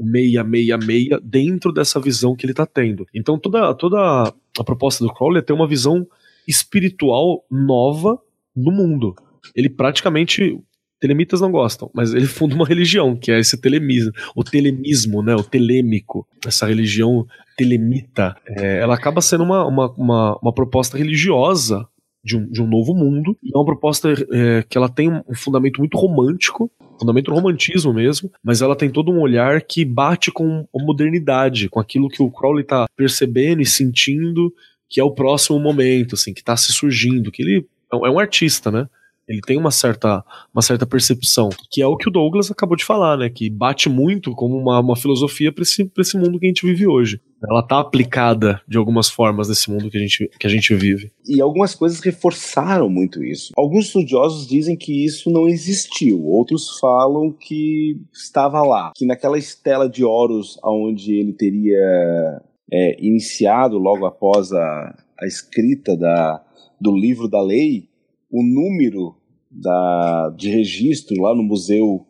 666 0.00 1.20
dentro 1.22 1.72
dessa 1.72 2.00
visão 2.00 2.34
que 2.34 2.44
ele 2.44 2.52
está 2.52 2.66
tendo. 2.66 3.06
Então 3.14 3.38
toda, 3.38 3.74
toda 3.74 4.32
a 4.58 4.64
proposta 4.64 5.04
do 5.04 5.12
Crowley 5.12 5.38
é 5.38 5.42
ter 5.42 5.52
uma 5.52 5.68
visão 5.68 6.06
espiritual 6.46 7.44
nova 7.50 8.18
no 8.56 8.72
mundo. 8.72 9.14
Ele 9.54 9.68
praticamente 9.68 10.58
Telemitas 11.00 11.40
não 11.40 11.50
gostam, 11.50 11.90
mas 11.94 12.12
ele 12.12 12.26
funda 12.26 12.54
uma 12.54 12.66
religião, 12.66 13.16
que 13.16 13.32
é 13.32 13.40
esse 13.40 13.58
telemismo, 13.58 14.12
o 14.36 14.44
telemismo, 14.44 15.22
né, 15.22 15.34
o 15.34 15.42
telêmico, 15.42 16.28
essa 16.46 16.66
religião 16.66 17.26
telemita. 17.56 18.36
É, 18.46 18.80
ela 18.80 18.94
acaba 18.94 19.22
sendo 19.22 19.42
uma, 19.42 19.66
uma, 19.66 19.90
uma, 19.92 20.38
uma 20.42 20.52
proposta 20.52 20.98
religiosa 20.98 21.88
de 22.22 22.36
um, 22.36 22.46
de 22.50 22.62
um 22.62 22.66
novo 22.66 22.94
mundo. 22.94 23.36
É 23.44 23.56
uma 23.56 23.64
proposta 23.64 24.12
é, 24.32 24.64
que 24.68 24.76
ela 24.76 24.88
tem 24.88 25.10
um 25.10 25.34
fundamento 25.34 25.78
muito 25.78 25.96
romântico, 25.96 26.70
fundamento 26.98 27.32
romantismo 27.32 27.92
mesmo, 27.92 28.30
mas 28.44 28.60
ela 28.60 28.76
tem 28.76 28.90
todo 28.90 29.10
um 29.10 29.20
olhar 29.20 29.62
que 29.62 29.84
bate 29.84 30.30
com 30.30 30.66
a 30.74 30.82
modernidade, 30.82 31.68
com 31.68 31.80
aquilo 31.80 32.08
que 32.08 32.22
o 32.22 32.30
Crowley 32.30 32.62
está 32.62 32.86
percebendo 32.96 33.62
e 33.62 33.66
sentindo 33.66 34.52
que 34.88 35.00
é 35.00 35.04
o 35.04 35.12
próximo 35.12 35.58
momento, 35.60 36.16
assim, 36.16 36.34
que 36.34 36.40
está 36.40 36.56
se 36.56 36.72
surgindo, 36.72 37.30
que 37.30 37.42
ele 37.42 37.66
é 37.92 37.96
um 37.96 38.18
é 38.18 38.22
artista, 38.22 38.70
né? 38.72 38.88
Ele 39.28 39.40
tem 39.40 39.56
uma 39.56 39.70
certa, 39.70 40.24
uma 40.52 40.60
certa 40.60 40.84
percepção, 40.84 41.50
que 41.70 41.80
é 41.80 41.86
o 41.86 41.96
que 41.96 42.08
o 42.08 42.10
Douglas 42.10 42.50
acabou 42.50 42.76
de 42.76 42.84
falar, 42.84 43.16
né? 43.16 43.30
Que 43.30 43.48
bate 43.48 43.88
muito 43.88 44.32
como 44.32 44.58
uma, 44.58 44.80
uma 44.80 44.96
filosofia 44.96 45.52
para 45.52 45.62
esse, 45.62 45.88
esse 45.96 46.18
mundo 46.18 46.38
que 46.40 46.46
a 46.46 46.48
gente 46.48 46.66
vive 46.66 46.88
hoje. 46.88 47.20
Ela 47.48 47.62
tá 47.62 47.80
aplicada 47.80 48.60
de 48.68 48.76
algumas 48.76 49.08
formas 49.08 49.48
nesse 49.48 49.70
mundo 49.70 49.90
que 49.90 49.96
a, 49.96 50.00
gente, 50.00 50.30
que 50.38 50.46
a 50.46 50.50
gente 50.50 50.74
vive. 50.74 51.10
E 51.26 51.40
algumas 51.40 51.74
coisas 51.74 52.00
reforçaram 52.00 52.88
muito 52.88 53.24
isso. 53.24 53.52
Alguns 53.56 53.86
estudiosos 53.86 54.46
dizem 54.46 54.76
que 54.76 55.04
isso 55.04 55.30
não 55.30 55.48
existiu, 55.48 56.24
outros 56.24 56.78
falam 56.78 57.32
que 57.32 57.98
estava 58.12 58.62
lá, 58.62 58.92
que 58.94 59.06
naquela 59.06 59.38
estela 59.38 59.88
de 59.88 60.04
Horus, 60.04 60.58
onde 60.64 61.14
ele 61.14 61.32
teria 61.32 62.42
é, 62.72 63.04
iniciado 63.04 63.78
logo 63.78 64.06
após 64.06 64.52
a, 64.52 64.94
a 65.20 65.26
escrita 65.26 65.96
da, 65.96 66.42
do 66.80 66.94
livro 66.94 67.28
da 67.28 67.42
lei, 67.42 67.88
o 68.30 68.42
número 68.42 69.16
da, 69.50 70.32
de 70.36 70.50
registro 70.50 71.20
lá 71.20 71.34
no 71.34 71.42
Museu 71.42 72.06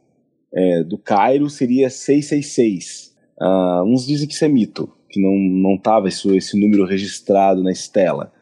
é, 0.52 0.82
do 0.84 0.98
Cairo 0.98 1.48
seria 1.48 1.88
666. 1.88 3.14
Uh, 3.40 3.44
ah, 3.44 3.84
uns 3.86 4.06
dizem 4.06 4.28
que 4.28 4.34
isso 4.34 4.44
é 4.44 4.48
mito, 4.48 4.92
que 5.10 5.20
não 5.20 5.36
não 5.36 5.74
estava 5.74 6.08
esse, 6.08 6.28
esse 6.36 6.58
número 6.58 6.84
registrado 6.84 7.62
na 7.62 7.70
estela. 7.70 8.32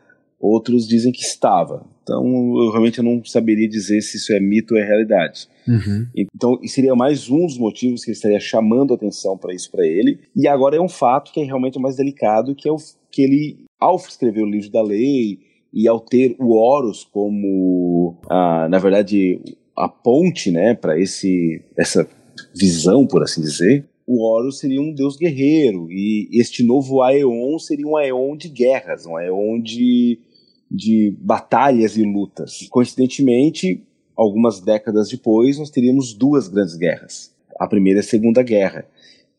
Outros 0.41 0.87
dizem 0.87 1.11
que 1.11 1.23
estava. 1.23 1.85
Então, 2.03 2.25
eu 2.25 2.71
realmente 2.71 3.03
não 3.03 3.23
saberia 3.25 3.69
dizer 3.69 4.01
se 4.01 4.17
isso 4.17 4.33
é 4.33 4.39
mito 4.39 4.75
ou 4.75 4.81
é 4.81 4.85
realidade. 4.85 5.49
Uhum. 5.67 6.07
Então, 6.17 6.59
seria 6.65 6.95
mais 6.95 7.29
um 7.29 7.45
dos 7.45 7.59
motivos 7.59 8.05
que 8.05 8.11
ele 8.11 8.17
estaria 8.17 8.41
chamando 8.41 8.95
atenção 8.95 9.37
para 9.37 9.53
isso 9.53 9.71
para 9.71 9.85
ele. 9.85 10.19
E 10.35 10.47
agora 10.47 10.77
é 10.77 10.81
um 10.81 10.89
fato 10.89 11.33
que 11.33 11.41
é 11.41 11.45
realmente 11.45 11.79
mais 11.79 11.97
delicado, 11.97 12.55
que 12.55 12.69
é 12.69 12.73
o 12.73 12.77
que 13.11 13.23
ele, 13.23 13.65
ao 13.81 13.97
escrever 13.97 14.43
o 14.43 14.49
livro 14.49 14.71
da 14.71 14.83
lei, 14.83 15.41
e 15.73 15.87
ao 15.87 16.01
ter 16.01 16.35
o 16.39 16.55
Horus 16.55 17.05
como, 17.05 18.17
ah, 18.31 18.69
na 18.71 18.79
verdade, 18.79 19.41
a 19.77 19.89
ponte 19.89 20.51
né, 20.51 20.75
para 20.75 20.99
essa 21.01 22.09
visão, 22.55 23.07
por 23.07 23.23
assim 23.23 23.41
dizer, 23.41 23.85
o 24.09 24.25
Horus 24.25 24.59
seria 24.59 24.81
um 24.81 24.93
deus 24.93 25.19
guerreiro 25.19 25.93
e 25.93 26.31
este 26.33 26.65
novo 26.65 27.03
Aeon 27.03 27.59
seria 27.59 27.87
um 27.87 27.97
Aeon 27.97 28.37
de 28.37 28.49
guerras, 28.49 29.05
um 29.05 29.17
Aeon 29.17 29.61
de, 29.61 30.19
de 30.71 31.15
batalhas 31.21 31.99
e 31.99 32.03
lutas. 32.03 32.67
Coincidentemente, 32.71 33.85
algumas 34.17 34.61
décadas 34.61 35.11
depois, 35.11 35.59
nós 35.59 35.69
teríamos 35.69 36.15
duas 36.15 36.49
grandes 36.49 36.75
guerras. 36.75 37.35
A 37.61 37.69
primeira 37.69 37.99
e 37.99 38.01
a 38.01 38.05
Segunda 38.05 38.43
Guerra 38.43 38.89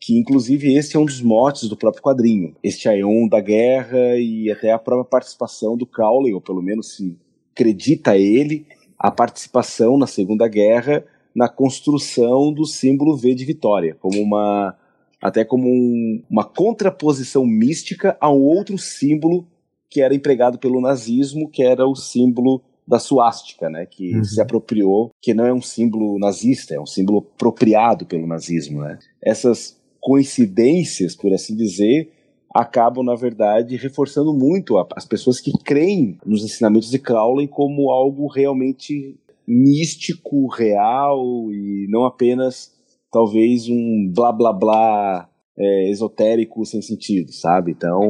que 0.00 0.18
inclusive 0.18 0.74
esse 0.74 0.96
é 0.96 0.98
um 0.98 1.04
dos 1.04 1.20
motes 1.20 1.68
do 1.68 1.76
próprio 1.76 2.02
quadrinho. 2.02 2.56
Este 2.62 2.88
Aeon 2.88 3.28
da 3.28 3.38
guerra 3.38 4.16
e 4.16 4.50
até 4.50 4.72
a 4.72 4.78
própria 4.78 5.04
participação 5.04 5.76
do 5.76 5.84
Crowley, 5.84 6.32
ou 6.32 6.40
pelo 6.40 6.62
menos 6.62 6.96
se 6.96 7.18
acredita 7.52 8.16
ele, 8.16 8.66
a 8.98 9.10
participação 9.10 9.98
na 9.98 10.06
Segunda 10.06 10.48
Guerra 10.48 11.04
na 11.34 11.48
construção 11.48 12.52
do 12.52 12.64
símbolo 12.64 13.16
V 13.16 13.34
de 13.34 13.44
vitória, 13.44 13.96
como 14.00 14.20
uma 14.20 14.76
até 15.20 15.44
como 15.44 15.68
um, 15.68 16.22
uma 16.30 16.44
contraposição 16.44 17.44
mística 17.44 18.16
a 18.20 18.30
um 18.30 18.40
outro 18.40 18.78
símbolo 18.78 19.46
que 19.90 20.00
era 20.00 20.14
empregado 20.14 20.58
pelo 20.58 20.80
nazismo, 20.80 21.50
que 21.50 21.62
era 21.62 21.86
o 21.86 21.94
símbolo 21.94 22.62
da 22.86 22.98
suástica, 22.98 23.68
né, 23.68 23.86
que 23.86 24.16
uhum. 24.16 24.24
se 24.24 24.40
apropriou, 24.40 25.10
que 25.20 25.34
não 25.34 25.46
é 25.46 25.52
um 25.52 25.60
símbolo 25.60 26.18
nazista, 26.18 26.74
é 26.74 26.80
um 26.80 26.86
símbolo 26.86 27.18
apropriado 27.18 28.06
pelo 28.06 28.26
nazismo, 28.26 28.80
né. 28.80 28.98
Essas 29.22 29.78
coincidências, 30.00 31.14
por 31.14 31.32
assim 31.32 31.54
dizer, 31.54 32.10
acabam, 32.52 33.04
na 33.04 33.14
verdade, 33.14 33.76
reforçando 33.76 34.32
muito 34.32 34.76
as 34.96 35.04
pessoas 35.04 35.40
que 35.40 35.52
creem 35.64 36.18
nos 36.24 36.42
ensinamentos 36.42 36.90
de 36.90 36.98
Crowley 36.98 37.46
como 37.46 37.90
algo 37.90 38.26
realmente 38.26 39.16
místico, 39.50 40.46
real 40.48 41.20
e 41.50 41.86
não 41.90 42.04
apenas 42.04 42.72
talvez 43.12 43.68
um 43.68 44.10
blá 44.14 44.32
blá 44.32 44.52
blá 44.52 45.28
é, 45.58 45.90
esotérico 45.90 46.64
sem 46.64 46.80
sentido, 46.80 47.32
sabe? 47.32 47.72
Então 47.72 48.00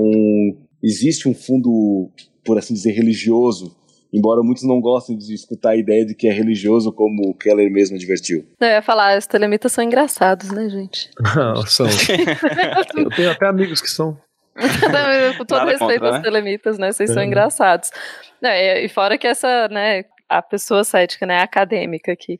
existe 0.82 1.28
um 1.28 1.34
fundo, 1.34 2.11
por 2.45 2.59
assim 2.59 2.74
dizer, 2.74 2.93
religioso 2.93 3.76
embora 4.12 4.43
muitos 4.43 4.64
não 4.64 4.80
gostem 4.80 5.16
de 5.16 5.32
escutar 5.32 5.70
a 5.70 5.76
ideia 5.76 6.05
de 6.05 6.14
que 6.14 6.26
é 6.26 6.32
religioso, 6.32 6.93
como 6.93 7.30
o 7.30 7.34
Keller 7.34 7.70
mesmo 7.70 7.97
advertiu. 7.97 8.45
Eu 8.61 8.68
ia 8.68 8.82
falar, 8.82 9.16
os 9.16 9.26
telemitas 9.26 9.72
são 9.72 9.84
engraçados, 9.84 10.51
né, 10.51 10.68
gente? 10.68 11.11
Não, 11.36 11.64
são. 11.66 11.86
Eu 12.97 13.09
tenho 13.11 13.30
até 13.30 13.47
amigos 13.47 13.80
que 13.80 13.88
são. 13.88 14.18
Com 15.38 15.45
todo 15.45 15.59
Nada 15.59 15.70
respeito 15.70 16.01
contra, 16.01 16.09
aos 16.09 16.16
né? 16.16 16.22
telemitas, 16.22 16.78
né? 16.78 16.93
Vocês 16.93 17.11
é. 17.11 17.14
são 17.14 17.22
engraçados. 17.22 17.91
É, 18.43 18.84
e 18.84 18.88
fora 18.88 19.16
que 19.16 19.26
essa, 19.26 19.68
né, 19.68 20.03
a 20.31 20.41
pessoa 20.41 20.85
cética, 20.85 21.26
né? 21.26 21.41
A 21.41 21.43
acadêmica 21.43 22.12
aqui. 22.12 22.39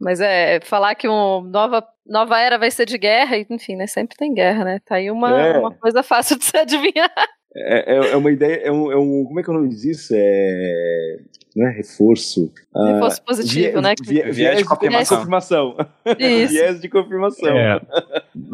Mas 0.00 0.20
é 0.20 0.60
falar 0.60 0.94
que 0.94 1.06
uma 1.06 1.42
nova, 1.42 1.86
nova 2.04 2.38
era 2.38 2.58
vai 2.58 2.70
ser 2.70 2.86
de 2.86 2.98
guerra, 2.98 3.36
enfim, 3.50 3.76
né? 3.76 3.86
Sempre 3.86 4.16
tem 4.16 4.32
guerra, 4.34 4.64
né? 4.64 4.80
Tá 4.84 4.96
aí 4.96 5.10
uma, 5.10 5.30
é. 5.30 5.58
uma 5.58 5.72
coisa 5.74 6.02
fácil 6.02 6.38
de 6.38 6.44
se 6.44 6.56
adivinhar. 6.56 7.12
É, 7.58 7.94
é, 7.94 8.12
é, 8.12 8.16
uma 8.16 8.30
ideia, 8.30 8.56
é 8.56 8.70
um, 8.70 8.92
é 8.92 8.96
um. 8.96 9.24
Como 9.24 9.40
é 9.40 9.42
que 9.42 9.48
é 9.48 9.52
o 9.52 9.56
nome 9.56 9.70
disso? 9.70 10.12
É. 10.14 11.16
Não 11.56 11.66
é 11.66 11.72
reforço. 11.72 12.52
Ah, 12.74 12.92
reforço 12.92 13.24
positivo, 13.24 13.80
né? 13.80 13.94
Viés, 14.04 14.36
viés 14.36 14.58
de 14.58 14.64
confirmação. 14.64 15.16
confirmação. 15.16 15.76
Isso. 16.18 16.52
viés 16.52 16.80
de 16.82 16.88
confirmação. 16.90 17.48
É. 17.48 17.80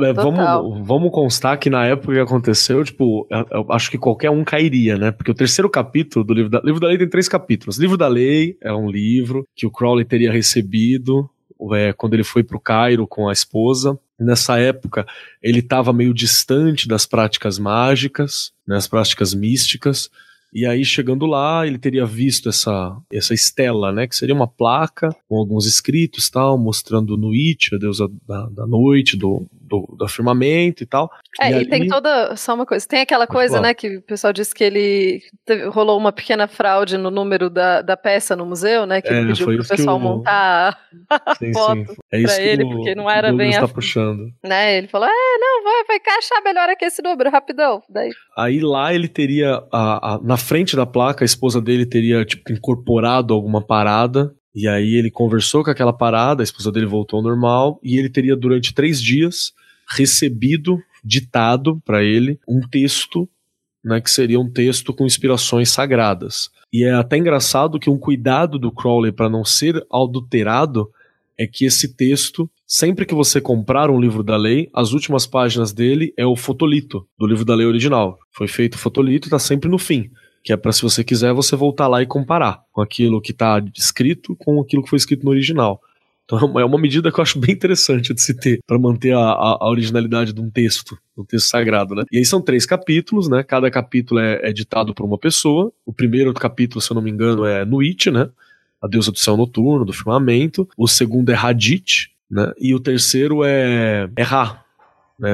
é 0.02 0.12
vamos, 0.12 0.86
vamos 0.86 1.10
constar 1.10 1.58
que 1.58 1.68
na 1.68 1.84
época 1.84 2.12
que 2.12 2.20
aconteceu, 2.20 2.84
tipo, 2.84 3.26
eu 3.50 3.66
acho 3.70 3.90
que 3.90 3.98
qualquer 3.98 4.30
um 4.30 4.44
cairia, 4.44 4.96
né? 4.96 5.10
Porque 5.10 5.32
o 5.32 5.34
terceiro 5.34 5.68
capítulo 5.68 6.24
do 6.24 6.32
livro 6.32 6.50
da, 6.50 6.60
livro 6.60 6.80
da 6.80 6.86
lei 6.86 6.96
tem 6.96 7.08
três 7.08 7.28
capítulos. 7.28 7.76
O 7.76 7.80
livro 7.80 7.96
da 7.96 8.06
lei 8.06 8.56
é 8.62 8.72
um 8.72 8.88
livro 8.88 9.44
que 9.56 9.66
o 9.66 9.70
Crowley 9.70 10.04
teria 10.04 10.30
recebido 10.30 11.28
é, 11.74 11.92
quando 11.92 12.14
ele 12.14 12.24
foi 12.24 12.44
para 12.44 12.56
o 12.56 12.60
Cairo 12.60 13.06
com 13.08 13.28
a 13.28 13.32
esposa. 13.32 13.98
Nessa 14.22 14.58
época, 14.58 15.06
ele 15.42 15.58
estava 15.58 15.92
meio 15.92 16.14
distante 16.14 16.88
das 16.88 17.06
práticas 17.06 17.58
mágicas, 17.58 18.52
né, 18.66 18.74
das 18.74 18.86
práticas 18.86 19.34
místicas. 19.34 20.08
E 20.54 20.66
aí, 20.66 20.84
chegando 20.84 21.24
lá, 21.24 21.66
ele 21.66 21.78
teria 21.78 22.04
visto 22.04 22.48
essa, 22.48 22.94
essa 23.10 23.32
estela, 23.32 23.90
né? 23.90 24.06
Que 24.06 24.14
seria 24.14 24.34
uma 24.34 24.46
placa 24.46 25.08
com 25.26 25.36
alguns 25.38 25.66
escritos 25.66 26.28
tal, 26.28 26.58
mostrando 26.58 27.16
Nuit, 27.16 27.74
a 27.74 27.78
deusa 27.78 28.06
da, 28.28 28.46
da 28.50 28.66
noite, 28.66 29.16
do, 29.16 29.46
do, 29.72 29.96
do 29.96 30.06
firmamento 30.06 30.82
e 30.82 30.86
tal. 30.86 31.10
É, 31.40 31.50
e, 31.50 31.62
e 31.62 31.68
tem 31.68 31.88
toda. 31.88 32.36
Só 32.36 32.54
uma 32.54 32.66
coisa. 32.66 32.86
Tem 32.86 33.00
aquela 33.00 33.26
coisa, 33.26 33.54
falar. 33.54 33.68
né, 33.68 33.74
que 33.74 33.96
o 33.96 34.02
pessoal 34.02 34.32
disse 34.32 34.54
que 34.54 34.62
ele 34.62 35.22
teve, 35.46 35.64
rolou 35.68 35.98
uma 35.98 36.12
pequena 36.12 36.46
fraude 36.46 36.98
no 36.98 37.10
número 37.10 37.48
da, 37.48 37.80
da 37.80 37.96
peça 37.96 38.36
no 38.36 38.44
museu, 38.44 38.84
né? 38.84 39.00
Que 39.00 39.08
é, 39.08 39.18
ele 39.18 39.28
pediu 39.28 39.46
pro 39.46 39.66
pessoal 39.66 39.98
montar 39.98 40.78
a 41.08 41.34
sim, 41.36 41.52
foto 41.54 41.86
sim. 41.86 41.96
É 42.12 42.22
pra 42.22 42.42
ele, 42.42 42.64
porque 42.66 42.94
não 42.94 43.08
era 43.08 43.32
bem 43.32 43.56
a. 43.56 43.60
Tá 43.60 43.68
puxando. 43.68 44.30
Né? 44.44 44.76
Ele 44.76 44.88
falou: 44.88 45.08
é, 45.08 45.38
não, 45.38 45.64
vai, 45.64 45.84
vai 45.88 45.96
encaixar 45.96 46.42
melhor 46.44 46.68
aqui 46.68 46.84
esse 46.84 47.02
número, 47.02 47.30
rapidão. 47.30 47.82
Daí. 47.88 48.10
Aí 48.36 48.60
lá 48.60 48.92
ele 48.92 49.08
teria. 49.08 49.62
A, 49.72 50.14
a, 50.14 50.20
na 50.22 50.36
frente 50.36 50.76
da 50.76 50.84
placa, 50.84 51.24
a 51.24 51.26
esposa 51.26 51.60
dele 51.60 51.86
teria, 51.86 52.24
tipo, 52.24 52.52
incorporado 52.52 53.32
alguma 53.32 53.64
parada 53.64 54.34
e 54.54 54.68
aí 54.68 54.96
ele 54.96 55.10
conversou 55.10 55.64
com 55.64 55.70
aquela 55.70 55.94
parada, 55.94 56.42
a 56.42 56.44
esposa 56.44 56.70
dele 56.70 56.84
voltou 56.84 57.16
ao 57.16 57.22
normal, 57.22 57.80
e 57.82 57.98
ele 57.98 58.10
teria 58.10 58.36
durante 58.36 58.74
três 58.74 59.02
dias 59.02 59.52
recebido, 59.96 60.78
ditado 61.04 61.80
para 61.84 62.02
ele, 62.02 62.38
um 62.48 62.60
texto, 62.60 63.28
né, 63.84 64.00
que 64.00 64.10
seria 64.10 64.38
um 64.38 64.50
texto 64.50 64.92
com 64.94 65.04
inspirações 65.04 65.70
sagradas. 65.70 66.50
E 66.72 66.84
é 66.84 66.92
até 66.92 67.16
engraçado 67.16 67.78
que 67.78 67.90
um 67.90 67.98
cuidado 67.98 68.58
do 68.58 68.72
Crowley 68.72 69.12
para 69.12 69.28
não 69.28 69.44
ser 69.44 69.84
adulterado 69.92 70.88
é 71.38 71.46
que 71.46 71.64
esse 71.64 71.96
texto, 71.96 72.48
sempre 72.66 73.04
que 73.04 73.14
você 73.14 73.40
comprar 73.40 73.90
um 73.90 74.00
livro 74.00 74.22
da 74.22 74.36
lei, 74.36 74.68
as 74.72 74.92
últimas 74.92 75.26
páginas 75.26 75.72
dele 75.72 76.12
é 76.16 76.24
o 76.24 76.36
fotolito 76.36 77.06
do 77.18 77.26
livro 77.26 77.44
da 77.44 77.54
lei 77.54 77.66
original. 77.66 78.18
Foi 78.30 78.46
feito 78.46 78.74
o 78.74 78.78
fotolito, 78.78 79.26
está 79.26 79.38
sempre 79.38 79.68
no 79.68 79.78
fim 79.78 80.10
que 80.42 80.52
é 80.52 80.56
para 80.56 80.72
se 80.72 80.82
você 80.82 81.04
quiser 81.04 81.32
você 81.32 81.54
voltar 81.54 81.86
lá 81.86 82.02
e 82.02 82.06
comparar 82.06 82.62
com 82.72 82.82
aquilo 82.82 83.20
que 83.20 83.30
está 83.30 83.62
escrito 83.76 84.34
com 84.36 84.60
aquilo 84.60 84.82
que 84.82 84.90
foi 84.90 84.96
escrito 84.96 85.24
no 85.24 85.30
original. 85.30 85.80
Então 86.32 86.58
é 86.58 86.64
uma 86.64 86.78
medida 86.78 87.12
que 87.12 87.20
eu 87.20 87.22
acho 87.22 87.38
bem 87.38 87.54
interessante 87.54 88.14
de 88.14 88.22
se 88.22 88.34
ter 88.34 88.60
para 88.66 88.78
manter 88.78 89.12
a, 89.12 89.20
a, 89.20 89.68
originalidade 89.68 90.32
de 90.32 90.40
um 90.40 90.48
texto, 90.48 90.98
um 91.16 91.24
texto 91.24 91.48
sagrado, 91.48 91.94
né? 91.94 92.04
E 92.10 92.18
aí 92.18 92.24
são 92.24 92.40
três 92.40 92.64
capítulos, 92.64 93.28
né? 93.28 93.42
Cada 93.42 93.70
capítulo 93.70 94.18
é, 94.18 94.40
é 94.42 94.52
ditado 94.52 94.94
por 94.94 95.04
uma 95.04 95.18
pessoa. 95.18 95.70
O 95.84 95.92
primeiro 95.92 96.32
capítulo, 96.32 96.80
se 96.80 96.90
eu 96.90 96.94
não 96.94 97.02
me 97.02 97.10
engano, 97.10 97.44
é 97.44 97.64
Nuit, 97.64 98.10
né? 98.10 98.30
A 98.80 98.88
deusa 98.88 99.12
do 99.12 99.18
céu 99.18 99.36
noturno, 99.36 99.84
do 99.84 99.92
firmamento. 99.92 100.66
O 100.76 100.88
segundo 100.88 101.30
é 101.30 101.34
Hadith, 101.34 102.08
né? 102.30 102.52
E 102.58 102.74
o 102.74 102.80
terceiro 102.80 103.44
é, 103.44 104.08
é 104.16 104.22
Ra, 104.22 104.64
né? 105.18 105.30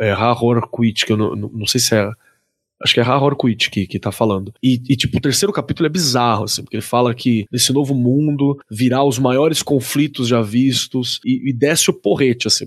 É, 0.00 0.08
é 0.08 0.16
Horquit, 0.16 1.04
que 1.04 1.12
eu 1.12 1.16
não, 1.16 1.36
não, 1.36 1.48
não 1.50 1.66
sei 1.66 1.80
se 1.80 1.94
é 1.94 2.10
Acho 2.82 2.94
que 2.94 3.00
é 3.00 3.02
Rahor 3.02 3.36
Quit 3.36 3.70
que, 3.70 3.86
que 3.86 3.98
tá 3.98 4.12
falando. 4.12 4.52
E, 4.62 4.80
e, 4.88 4.96
tipo, 4.96 5.18
o 5.18 5.20
terceiro 5.20 5.52
capítulo 5.52 5.86
é 5.86 5.90
bizarro, 5.90 6.44
assim, 6.44 6.62
porque 6.62 6.76
ele 6.76 6.82
fala 6.82 7.14
que 7.14 7.46
nesse 7.50 7.72
novo 7.72 7.94
mundo 7.94 8.56
virá 8.70 9.02
os 9.02 9.18
maiores 9.18 9.62
conflitos 9.62 10.28
já 10.28 10.40
vistos 10.40 11.20
e, 11.24 11.50
e 11.50 11.52
desce 11.52 11.90
o 11.90 11.94
porrete, 11.94 12.46
assim. 12.46 12.66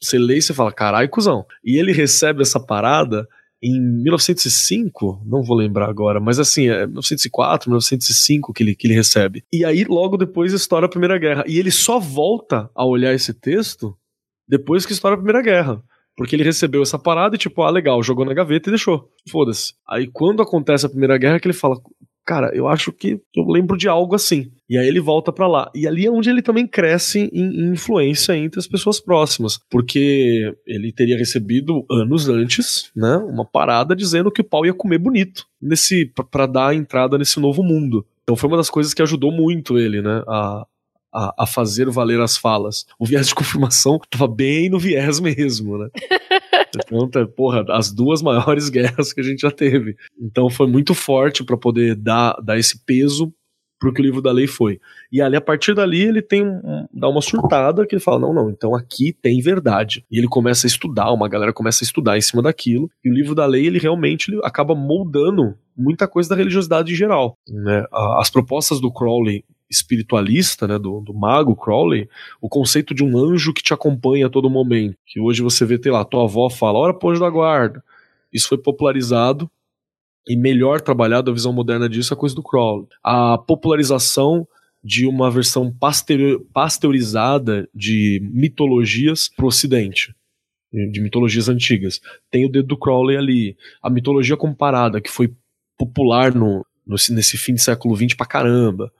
Você 0.00 0.18
lê 0.18 0.38
e 0.38 0.42
você 0.42 0.54
fala, 0.54 0.72
carai, 0.72 1.06
cuzão. 1.06 1.44
E 1.64 1.78
ele 1.78 1.92
recebe 1.92 2.42
essa 2.42 2.58
parada 2.58 3.28
em 3.62 3.80
1905, 3.80 5.22
não 5.24 5.42
vou 5.42 5.56
lembrar 5.56 5.88
agora, 5.88 6.18
mas 6.18 6.40
assim, 6.40 6.68
é 6.68 6.84
1904, 6.84 7.70
1905 7.70 8.52
que 8.52 8.62
ele, 8.62 8.74
que 8.74 8.88
ele 8.88 8.94
recebe. 8.94 9.44
E 9.52 9.64
aí, 9.64 9.84
logo 9.84 10.16
depois, 10.16 10.52
estoura 10.52 10.86
a 10.86 10.88
Primeira 10.88 11.16
Guerra. 11.16 11.44
E 11.46 11.58
ele 11.58 11.70
só 11.70 12.00
volta 12.00 12.68
a 12.74 12.84
olhar 12.84 13.14
esse 13.14 13.32
texto 13.32 13.96
depois 14.48 14.84
que 14.84 14.92
estoura 14.92 15.14
a 15.14 15.18
Primeira 15.18 15.40
Guerra. 15.40 15.80
Porque 16.16 16.36
ele 16.36 16.44
recebeu 16.44 16.82
essa 16.82 16.98
parada 16.98 17.34
e, 17.34 17.38
tipo, 17.38 17.62
ah, 17.62 17.70
legal, 17.70 18.02
jogou 18.02 18.24
na 18.24 18.34
gaveta 18.34 18.68
e 18.68 18.72
deixou. 18.72 19.08
Foda-se. 19.28 19.74
Aí 19.88 20.06
quando 20.06 20.42
acontece 20.42 20.84
a 20.84 20.88
Primeira 20.88 21.16
Guerra, 21.16 21.40
que 21.40 21.46
ele 21.46 21.54
fala, 21.54 21.76
cara, 22.24 22.50
eu 22.54 22.68
acho 22.68 22.92
que 22.92 23.20
eu 23.34 23.44
lembro 23.46 23.76
de 23.76 23.88
algo 23.88 24.14
assim. 24.14 24.50
E 24.68 24.78
aí 24.78 24.86
ele 24.86 25.00
volta 25.00 25.32
para 25.32 25.46
lá. 25.46 25.70
E 25.74 25.86
ali 25.86 26.06
é 26.06 26.10
onde 26.10 26.30
ele 26.30 26.42
também 26.42 26.66
cresce 26.66 27.30
em, 27.32 27.40
em, 27.40 27.72
influência 27.72 28.36
entre 28.36 28.58
as 28.58 28.66
pessoas 28.66 29.00
próximas. 29.00 29.58
Porque 29.70 30.54
ele 30.66 30.92
teria 30.92 31.16
recebido 31.16 31.84
anos 31.90 32.28
antes, 32.28 32.90
né, 32.94 33.16
uma 33.16 33.44
parada 33.44 33.94
dizendo 33.94 34.30
que 34.30 34.40
o 34.40 34.44
pau 34.44 34.64
ia 34.64 34.74
comer 34.74 34.98
bonito 34.98 35.46
nesse 35.60 36.10
para 36.30 36.46
dar 36.46 36.74
entrada 36.74 37.18
nesse 37.18 37.40
novo 37.40 37.62
mundo. 37.62 38.06
Então 38.22 38.36
foi 38.36 38.48
uma 38.48 38.56
das 38.56 38.70
coisas 38.70 38.94
que 38.94 39.02
ajudou 39.02 39.32
muito 39.32 39.78
ele, 39.78 40.00
né, 40.00 40.22
a, 40.28 40.64
a, 41.12 41.44
a, 41.44 41.46
fazer 41.46 41.90
valer 41.90 42.20
as 42.20 42.36
falas. 42.36 42.86
O 42.98 43.06
viés 43.06 43.28
de 43.28 43.34
confirmação 43.34 44.00
tava 44.10 44.26
bem 44.26 44.70
no 44.70 44.78
viés 44.78 45.20
mesmo, 45.20 45.78
né? 45.78 45.88
Então, 46.74 47.06
tá, 47.06 47.26
porra, 47.26 47.66
as 47.68 47.92
duas 47.92 48.22
maiores 48.22 48.70
guerras 48.70 49.12
que 49.12 49.20
a 49.20 49.22
gente 49.22 49.40
já 49.40 49.50
teve. 49.50 49.94
Então 50.18 50.48
foi 50.48 50.66
muito 50.66 50.94
forte 50.94 51.44
para 51.44 51.54
poder 51.54 51.94
dar, 51.94 52.34
dar 52.42 52.58
esse 52.58 52.82
peso 52.86 53.30
pro 53.82 53.92
que 53.92 54.00
o 54.00 54.04
livro 54.04 54.22
da 54.22 54.30
lei 54.30 54.46
foi. 54.46 54.80
E 55.10 55.20
ali, 55.20 55.36
a 55.36 55.40
partir 55.40 55.74
dali, 55.74 56.00
ele 56.00 56.22
tem 56.22 56.46
um, 56.46 56.86
dá 56.94 57.08
uma 57.08 57.20
surtada 57.20 57.84
que 57.84 57.96
ele 57.96 58.02
fala: 58.02 58.20
não, 58.20 58.32
não, 58.32 58.48
então 58.48 58.74
aqui 58.74 59.12
tem 59.12 59.40
verdade. 59.40 60.04
E 60.10 60.18
ele 60.18 60.28
começa 60.28 60.66
a 60.66 60.68
estudar, 60.68 61.12
uma 61.12 61.28
galera 61.28 61.52
começa 61.52 61.82
a 61.82 61.86
estudar 61.86 62.16
em 62.16 62.20
cima 62.20 62.40
daquilo. 62.40 62.88
E 63.04 63.10
o 63.10 63.14
livro 63.14 63.34
da 63.34 63.44
lei, 63.44 63.66
ele 63.66 63.80
realmente 63.80 64.30
ele 64.30 64.40
acaba 64.44 64.74
moldando 64.74 65.58
muita 65.76 66.06
coisa 66.06 66.28
da 66.28 66.36
religiosidade 66.36 66.92
em 66.92 66.96
geral. 66.96 67.36
Né? 67.48 67.84
As 68.18 68.30
propostas 68.30 68.80
do 68.80 68.92
Crowley 68.92 69.44
espiritualista, 69.72 70.68
né, 70.68 70.78
do, 70.78 71.00
do, 71.00 71.14
mago 71.14 71.56
Crowley, 71.56 72.08
o 72.40 72.48
conceito 72.48 72.94
de 72.94 73.02
um 73.02 73.18
anjo 73.18 73.52
que 73.52 73.62
te 73.62 73.74
acompanha 73.74 74.26
a 74.26 74.30
todo 74.30 74.50
momento. 74.50 74.96
Que 75.06 75.20
hoje 75.20 75.42
você 75.42 75.64
vê, 75.64 75.80
sei 75.82 75.90
lá, 75.90 76.04
tua 76.04 76.24
avó 76.24 76.48
fala, 76.50 76.78
ora 76.78 76.94
pro 76.94 77.10
anjo 77.10 77.20
da 77.20 77.30
guarda. 77.30 77.82
Isso 78.32 78.48
foi 78.48 78.58
popularizado 78.58 79.50
e 80.28 80.36
melhor 80.36 80.80
trabalhado 80.80 81.30
a 81.30 81.34
visão 81.34 81.52
moderna 81.52 81.88
disso 81.88 82.12
é 82.12 82.16
a 82.16 82.18
coisa 82.18 82.34
do 82.34 82.42
Crowley. 82.42 82.86
A 83.02 83.38
popularização 83.38 84.46
de 84.84 85.06
uma 85.06 85.30
versão 85.30 85.72
pasteurizada 86.52 87.68
de 87.74 88.20
mitologias 88.32 89.28
pro 89.28 89.46
ocidente 89.46 90.14
de 90.72 91.00
mitologias 91.00 91.48
antigas. 91.48 92.00
Tem 92.30 92.46
o 92.46 92.48
dedo 92.48 92.68
do 92.68 92.78
Crowley 92.78 93.16
ali. 93.16 93.56
A 93.82 93.90
mitologia 93.90 94.36
comparada, 94.36 95.00
que 95.00 95.10
foi 95.10 95.32
popular 95.76 96.34
no, 96.34 96.64
no, 96.86 96.96
nesse 97.10 97.36
fim 97.36 97.54
do 97.54 97.60
século 97.60 97.94
XX 97.94 98.14
pra 98.14 98.26
caramba. 98.26 98.90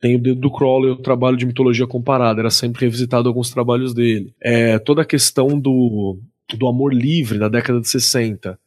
Tem 0.00 0.16
o 0.16 0.20
dedo 0.20 0.40
do 0.40 0.50
Crowley, 0.50 0.92
o 0.92 0.96
trabalho 0.96 1.36
de 1.36 1.46
mitologia 1.46 1.86
comparada, 1.86 2.40
era 2.40 2.50
sempre 2.50 2.82
revisitado 2.82 3.28
alguns 3.28 3.50
trabalhos 3.50 3.92
dele. 3.92 4.32
É, 4.40 4.78
toda 4.78 5.02
a 5.02 5.04
questão 5.04 5.58
do, 5.58 6.18
do 6.56 6.68
amor 6.68 6.94
livre 6.94 7.38
na 7.38 7.48
década 7.48 7.80
de 7.80 7.88
60. 7.88 8.58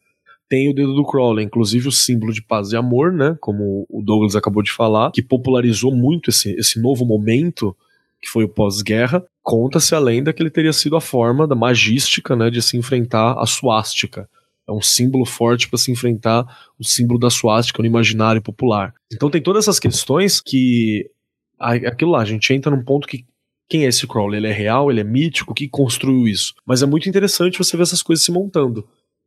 Tem 0.48 0.68
o 0.68 0.74
dedo 0.74 0.94
do 0.94 1.04
Crowley, 1.06 1.46
inclusive 1.46 1.88
o 1.88 1.92
símbolo 1.92 2.32
de 2.32 2.42
paz 2.42 2.72
e 2.72 2.76
amor, 2.76 3.10
né? 3.10 3.36
Como 3.40 3.86
o 3.88 4.02
Douglas 4.02 4.36
acabou 4.36 4.62
de 4.62 4.70
falar, 4.70 5.10
que 5.10 5.22
popularizou 5.22 5.94
muito 5.94 6.28
esse, 6.28 6.52
esse 6.52 6.78
novo 6.78 7.06
momento 7.06 7.74
que 8.20 8.28
foi 8.28 8.44
o 8.44 8.48
pós-guerra. 8.48 9.24
Conta-se 9.42 9.94
a 9.94 9.98
lenda 9.98 10.32
que 10.32 10.42
ele 10.42 10.50
teria 10.50 10.72
sido 10.72 10.94
a 10.94 11.00
forma 11.00 11.46
da 11.46 11.54
magística, 11.54 12.36
né, 12.36 12.50
de 12.50 12.60
se 12.60 12.76
enfrentar 12.76 13.34
a 13.38 13.46
suástica. 13.46 14.28
É 14.68 14.72
um 14.72 14.80
símbolo 14.80 15.24
forte 15.24 15.68
para 15.68 15.78
se 15.78 15.90
enfrentar 15.90 16.44
o 16.78 16.84
símbolo 16.84 17.18
da 17.18 17.30
suástica 17.30 17.82
no 17.82 17.88
imaginário 17.88 18.40
popular. 18.40 18.94
Então 19.12 19.30
tem 19.30 19.42
todas 19.42 19.64
essas 19.64 19.80
questões 19.80 20.40
que 20.40 21.10
aquilo 21.58 22.12
lá, 22.12 22.20
a 22.20 22.24
gente 22.24 22.52
entra 22.52 22.74
num 22.74 22.84
ponto 22.84 23.06
que 23.06 23.24
quem 23.68 23.84
é 23.84 23.88
esse 23.88 24.06
Crowley? 24.06 24.38
Ele 24.38 24.48
é 24.48 24.52
real, 24.52 24.90
ele 24.90 25.00
é 25.00 25.04
mítico, 25.04 25.52
o 25.52 25.54
que 25.54 25.68
construiu 25.68 26.28
isso? 26.28 26.54
Mas 26.66 26.82
é 26.82 26.86
muito 26.86 27.08
interessante 27.08 27.56
você 27.56 27.76
ver 27.76 27.84
essas 27.84 28.02
coisas 28.02 28.24
se 28.24 28.30
montando. 28.30 28.86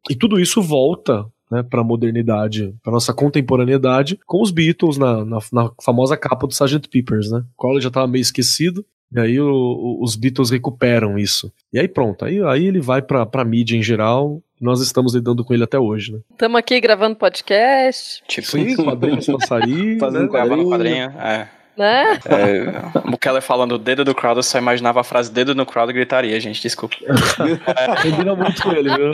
E 0.09 0.15
tudo 0.15 0.39
isso 0.39 0.61
volta 0.61 1.25
né, 1.49 1.63
para 1.63 1.81
a 1.81 1.83
modernidade, 1.83 2.73
para 2.83 2.93
nossa 2.93 3.13
contemporaneidade, 3.13 4.19
com 4.25 4.41
os 4.41 4.51
Beatles 4.51 4.97
na, 4.97 5.25
na, 5.25 5.39
na, 5.51 5.71
famosa 5.81 6.17
capa 6.17 6.45
do 6.45 6.53
Sgt. 6.53 6.87
Peppers, 6.89 7.31
né? 7.31 7.43
Crowley 7.57 7.81
já 7.81 7.87
estava 7.87 8.07
meio 8.07 8.21
esquecido, 8.21 8.85
e 9.11 9.19
aí 9.19 9.39
o, 9.39 9.49
o, 9.49 10.03
os 10.03 10.15
Beatles 10.15 10.49
recuperam 10.49 11.17
isso. 11.17 11.51
E 11.73 11.79
aí 11.79 11.87
pronto, 11.87 12.25
aí, 12.25 12.41
aí 12.43 12.65
ele 12.65 12.79
vai 12.79 13.01
para 13.01 13.27
a 13.31 13.45
mídia 13.45 13.75
em 13.75 13.83
geral, 13.83 14.41
nós 14.59 14.81
estamos 14.81 15.13
lidando 15.13 15.43
com 15.43 15.53
ele 15.53 15.63
até 15.63 15.77
hoje, 15.79 16.13
né? 16.13 16.19
Estamos 16.31 16.57
aqui 16.57 16.79
gravando 16.79 17.15
podcast. 17.15 18.23
Tipo, 18.27 18.47
Sim, 18.47 18.75
quadrinhos 18.75 19.25
passarinhos, 19.27 19.99
fazendo 19.99 20.31
né? 20.31 20.39
quadrinho. 20.39 20.69
quadrinho. 20.69 21.09
É. 21.19 21.49
Né? 21.77 22.19
É, 22.25 23.13
o 23.13 23.17
Keller 23.17 23.41
falando 23.41 23.77
dedo 23.77 24.05
do 24.05 24.15
Crowder, 24.15 24.43
só 24.43 24.57
imaginava 24.57 25.01
a 25.01 25.03
frase 25.03 25.31
dedo 25.31 25.53
no 25.53 25.65
Crowder 25.65 25.93
e 25.95 25.99
gritaria, 25.99 26.39
gente, 26.39 26.61
desculpa. 26.61 26.95
Combina 28.01 28.35
muito 28.35 28.61
com 28.61 28.71
ele, 28.71 28.95
viu? 28.95 29.11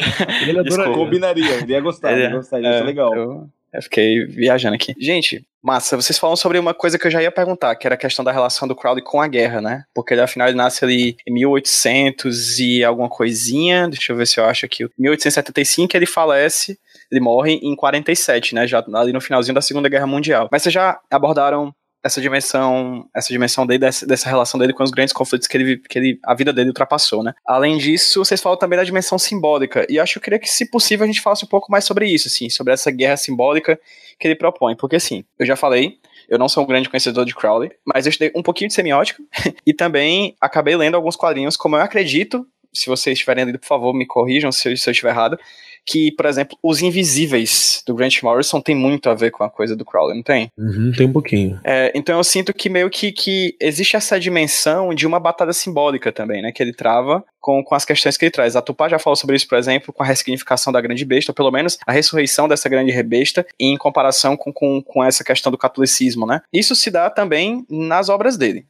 Ele. 0.48 0.64
Desculpa. 0.64 0.94
Combinaria, 0.94 1.56
ele 1.56 1.72
ia 1.72 1.82
gostar, 1.82 2.12
ele 2.12 2.24
ia 2.24 2.30
gostar, 2.30 2.60
isso 2.60 2.68
é 2.68 2.84
legal. 2.84 3.16
Eu, 3.16 3.50
eu 3.74 3.82
fiquei 3.82 4.26
viajando 4.26 4.76
aqui. 4.76 4.94
Gente, 5.00 5.46
massa, 5.64 5.96
vocês 5.96 6.20
falam 6.20 6.36
sobre 6.36 6.60
uma 6.60 6.74
coisa 6.74 7.00
que 7.00 7.08
eu 7.08 7.12
já 7.12 7.22
ia 7.22 7.32
perguntar, 7.32 7.76
que 7.76 7.88
era 7.88 7.96
a 7.96 7.98
questão 7.98 8.24
da 8.24 8.32
relação 8.32 8.68
do 8.68 8.76
Crowley 8.76 9.04
com 9.04 9.22
a 9.22 9.28
guerra, 9.28 9.62
né? 9.62 9.84
Porque 9.94 10.14
ele, 10.14 10.22
afinal, 10.22 10.48
ele 10.48 10.58
nasce 10.58 10.84
ali 10.84 11.16
em 11.26 11.34
1800 11.34 12.60
e 12.60 12.84
alguma 12.84 13.08
coisinha, 13.08 13.88
deixa 13.88 14.12
eu 14.12 14.18
ver 14.18 14.28
se 14.28 14.40
eu 14.40 14.46
acho 14.46 14.66
aqui. 14.66 14.88
1875 14.98 15.96
ele 15.96 16.06
falece, 16.06 16.78
ele 17.12 17.22
morre 17.22 17.54
em 17.54 17.76
47, 17.76 18.56
né? 18.56 18.68
Já 18.68 18.84
ali 18.96 19.14
no 19.14 19.22
finalzinho 19.22 19.56
da 19.56 19.62
Segunda 19.62 19.90
Guerra 19.90 20.08
Mundial. 20.08 20.50
Mas 20.52 20.64
vocês 20.64 20.74
já 20.74 21.00
abordaram 21.10 21.74
essa 22.04 22.20
dimensão, 22.20 23.08
essa 23.16 23.30
dimensão 23.30 23.66
dele, 23.66 23.80
dessa, 23.80 24.06
dessa 24.06 24.30
relação 24.30 24.60
dele 24.60 24.74
com 24.74 24.84
os 24.84 24.92
grandes 24.92 25.14
conflitos 25.14 25.48
que 25.48 25.58
ele, 25.58 25.78
que 25.78 26.00
ele, 26.00 26.20
a 26.26 26.34
vida 26.34 26.52
dele 26.52 26.70
ultrapassou, 26.70 27.24
né? 27.24 27.34
Além 27.46 27.78
disso, 27.78 28.24
vocês 28.24 28.42
falam 28.42 28.58
também 28.58 28.78
da 28.78 28.84
dimensão 28.84 29.20
simbólica, 29.20 29.86
e 29.90 30.00
acho 30.00 30.14
que 30.14 30.20
eu 30.20 30.24
queria 30.24 30.40
que, 30.40 30.50
se 30.50 30.70
possível, 30.70 31.04
a 31.04 31.08
gente 31.08 31.22
falasse 31.22 31.46
um 31.46 31.48
pouco 31.48 31.72
mais 31.72 31.86
sobre 31.86 32.08
isso, 32.08 32.28
assim, 32.28 32.50
sobre 32.50 32.74
essa 32.74 32.90
guerra 32.90 33.18
simbólica 33.18 33.80
que 34.20 34.28
ele 34.28 34.36
propõe, 34.36 34.76
porque 34.76 34.96
assim, 34.96 35.24
eu 35.38 35.46
já 35.46 35.56
falei, 35.56 35.98
eu 36.30 36.38
não 36.38 36.50
sou 36.50 36.64
um 36.64 36.68
grande 36.68 36.90
conhecedor 36.90 37.26
de 37.26 37.36
Crowley, 37.36 37.72
mas 37.86 38.06
eu 38.06 38.10
estudei 38.10 38.32
um 38.36 38.44
pouquinho 38.44 38.70
de 38.70 38.74
semiótica, 38.74 39.22
e 39.66 39.74
também 39.74 40.36
acabei 40.42 40.76
lendo 40.76 40.96
alguns 40.96 41.16
quadrinhos, 41.16 41.56
como 41.56 41.76
eu 41.76 41.82
acredito, 41.82 42.46
se 42.74 42.88
vocês 42.88 43.16
estiverem 43.16 43.46
lendo, 43.46 43.60
por 43.60 43.68
favor, 43.68 43.94
me 43.94 44.06
corrijam 44.06 44.52
se 44.52 44.76
se 44.78 44.90
eu 44.90 44.92
estiver 44.92 45.10
errado, 45.10 45.38
que, 45.86 46.12
por 46.12 46.26
exemplo, 46.26 46.58
os 46.64 46.82
invisíveis 46.82 47.84
do 47.86 47.96
Grant 47.96 48.22
Morrison 48.22 48.62
tem 48.62 48.76
muito 48.76 49.10
a 49.10 49.14
ver 49.14 49.32
com 49.32 49.44
a 49.44 49.50
coisa 49.50 49.76
do 49.76 49.86
Crowley, 49.86 50.16
não 50.16 50.24
tem? 50.24 50.52
Uhum, 50.58 50.92
tem 50.96 51.08
um 51.08 51.14
pouquinho. 51.14 51.60
É, 51.64 51.92
então 51.96 52.18
eu 52.18 52.24
sinto 52.24 52.54
que 52.54 52.70
meio 52.70 52.90
que, 52.90 53.12
que 53.12 53.56
existe 53.60 53.96
essa 53.96 54.20
dimensão 54.20 54.94
de 54.94 55.06
uma 55.08 55.20
batalha 55.20 55.54
simbólica 55.54 56.12
também, 56.12 56.42
né? 56.42 56.52
Que 56.52 56.62
ele 56.62 56.74
trava 56.74 57.24
com, 57.40 57.64
com 57.64 57.76
as 57.76 57.84
questões 57.84 58.18
que 58.18 58.26
ele 58.26 58.32
traz. 58.32 58.56
A 58.56 58.62
Tupá 58.62 58.88
já 58.88 59.00
falou 59.00 59.16
sobre 59.16 59.36
isso, 59.36 59.48
por 59.48 59.58
exemplo, 59.58 59.92
com 59.92 60.04
a 60.04 60.06
ressignificação 60.06 60.72
da 60.72 60.80
grande 60.80 61.04
besta, 61.04 61.32
ou 61.32 61.36
pelo 61.36 61.52
menos 61.52 61.78
a 61.86 61.92
ressurreição 61.92 62.48
dessa 62.48 62.70
grande 62.70 62.92
besta 63.04 63.46
em 63.60 63.76
comparação 63.78 64.38
com, 64.38 64.54
com, 64.54 64.82
com 64.82 65.04
essa 65.04 65.24
questão 65.24 65.52
do 65.52 65.58
catolicismo, 65.58 66.26
né? 66.26 66.42
Isso 66.54 66.76
se 66.76 66.92
dá 66.92 67.10
também 67.10 67.66
nas 67.70 68.10
obras 68.10 68.38
dele 68.38 68.66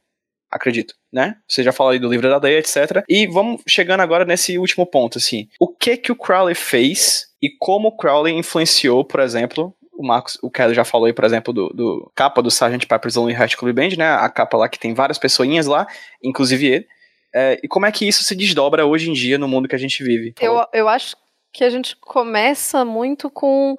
acredito, 0.52 0.94
né? 1.10 1.36
Você 1.48 1.62
já 1.62 1.72
falou 1.72 1.92
aí 1.92 1.98
do 1.98 2.08
livro 2.08 2.28
da 2.28 2.38
lei, 2.38 2.58
etc. 2.58 3.02
E 3.08 3.26
vamos 3.26 3.62
chegando 3.66 4.00
agora 4.00 4.24
nesse 4.24 4.58
último 4.58 4.84
ponto, 4.84 5.16
assim. 5.18 5.48
O 5.58 5.66
que 5.66 5.96
que 5.96 6.12
o 6.12 6.16
Crowley 6.16 6.54
fez 6.54 7.28
e 7.40 7.50
como 7.58 7.88
o 7.88 7.96
Crowley 7.96 8.34
influenciou, 8.34 9.04
por 9.04 9.20
exemplo, 9.20 9.74
o 9.92 10.06
Marcos, 10.06 10.38
o 10.42 10.50
Kelly 10.50 10.74
já 10.74 10.84
falou 10.84 11.06
aí, 11.06 11.12
por 11.12 11.24
exemplo, 11.24 11.52
do, 11.52 11.68
do 11.70 12.12
capa 12.14 12.42
do 12.42 12.48
Sgt. 12.48 12.86
Pepper's 12.86 13.16
Lonely 13.16 13.34
Hearts 13.34 13.56
Club 13.56 13.74
Band, 13.74 13.96
né? 13.96 14.10
A 14.12 14.28
capa 14.28 14.56
lá 14.56 14.68
que 14.68 14.78
tem 14.78 14.92
várias 14.92 15.18
pessoinhas 15.18 15.66
lá, 15.66 15.86
inclusive 16.22 16.66
ele. 16.66 16.86
É, 17.34 17.58
e 17.62 17.68
como 17.68 17.86
é 17.86 17.92
que 17.92 18.06
isso 18.06 18.22
se 18.22 18.36
desdobra 18.36 18.84
hoje 18.84 19.08
em 19.08 19.14
dia 19.14 19.38
no 19.38 19.48
mundo 19.48 19.66
que 19.66 19.74
a 19.74 19.78
gente 19.78 20.04
vive? 20.04 20.34
Eu, 20.38 20.66
eu 20.72 20.88
acho 20.88 21.16
que 21.52 21.64
a 21.64 21.70
gente 21.70 21.96
começa 21.96 22.84
muito 22.84 23.30
com 23.30 23.74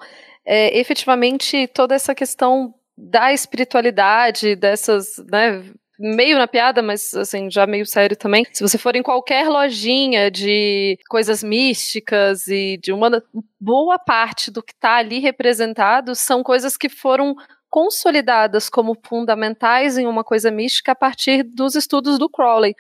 é, 0.45 0.78
efetivamente 0.78 1.67
toda 1.67 1.93
essa 1.93 2.15
questão 2.15 2.74
da 2.97 3.34
espiritualidade, 3.34 4.55
dessas, 4.55 5.17
né, 5.32 5.63
meio 5.99 6.37
na 6.37 6.47
piada, 6.47 6.81
mas 6.81 7.13
assim, 7.13 7.49
já 7.49 7.65
meio 7.65 7.85
sério 7.85 8.15
também. 8.15 8.45
Se 8.51 8.61
você 8.61 8.77
for 8.77 8.95
em 8.95 9.03
qualquer 9.03 9.47
lojinha 9.47 10.31
de 10.31 10.97
coisas 11.09 11.43
místicas 11.43 12.47
e 12.47 12.77
de 12.77 12.91
uma 12.91 13.23
boa 13.59 13.99
parte 13.99 14.51
do 14.51 14.63
que 14.63 14.73
está 14.73 14.95
ali 14.95 15.19
representado 15.19 16.15
são 16.15 16.43
coisas 16.43 16.75
que 16.75 16.89
foram 16.89 17.35
consolidadas 17.69 18.69
como 18.69 18.95
fundamentais 19.03 19.97
em 19.97 20.05
uma 20.05 20.23
coisa 20.23 20.51
mística 20.51 20.91
a 20.91 20.95
partir 20.95 21.43
dos 21.43 21.75
estudos 21.75 22.19
do 22.19 22.29
Crowley 22.29 22.75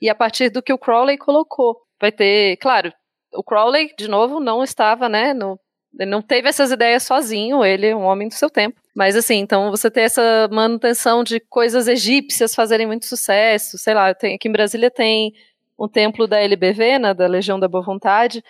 e 0.00 0.08
a 0.08 0.14
partir 0.14 0.50
do 0.50 0.62
que 0.62 0.72
o 0.72 0.78
Crowley 0.78 1.18
colocou. 1.18 1.82
Vai 2.00 2.12
ter, 2.12 2.56
claro, 2.58 2.92
o 3.32 3.42
Crowley, 3.42 3.92
de 3.98 4.08
novo, 4.08 4.38
não 4.38 4.62
estava, 4.62 5.08
né, 5.08 5.34
no 5.34 5.58
ele 5.98 6.10
não 6.10 6.20
teve 6.20 6.48
essas 6.48 6.70
ideias 6.70 7.02
sozinho, 7.04 7.64
ele 7.64 7.86
é 7.86 7.96
um 7.96 8.02
homem 8.02 8.28
do 8.28 8.34
seu 8.34 8.50
tempo. 8.50 8.80
Mas 8.96 9.14
assim, 9.14 9.34
então 9.36 9.70
você 9.70 9.90
ter 9.90 10.00
essa 10.00 10.48
manutenção 10.50 11.22
de 11.22 11.38
coisas 11.38 11.86
egípcias 11.86 12.54
fazerem 12.54 12.86
muito 12.86 13.04
sucesso, 13.04 13.76
sei 13.76 13.92
lá, 13.92 14.14
tem, 14.14 14.36
aqui 14.36 14.48
em 14.48 14.52
Brasília 14.52 14.90
tem 14.90 15.34
um 15.78 15.86
templo 15.86 16.26
da 16.26 16.40
LBV, 16.40 16.98
né, 16.98 17.12
da 17.12 17.26
Legião 17.26 17.60
da 17.60 17.68
Boa 17.68 17.84
Vontade, 17.84 18.42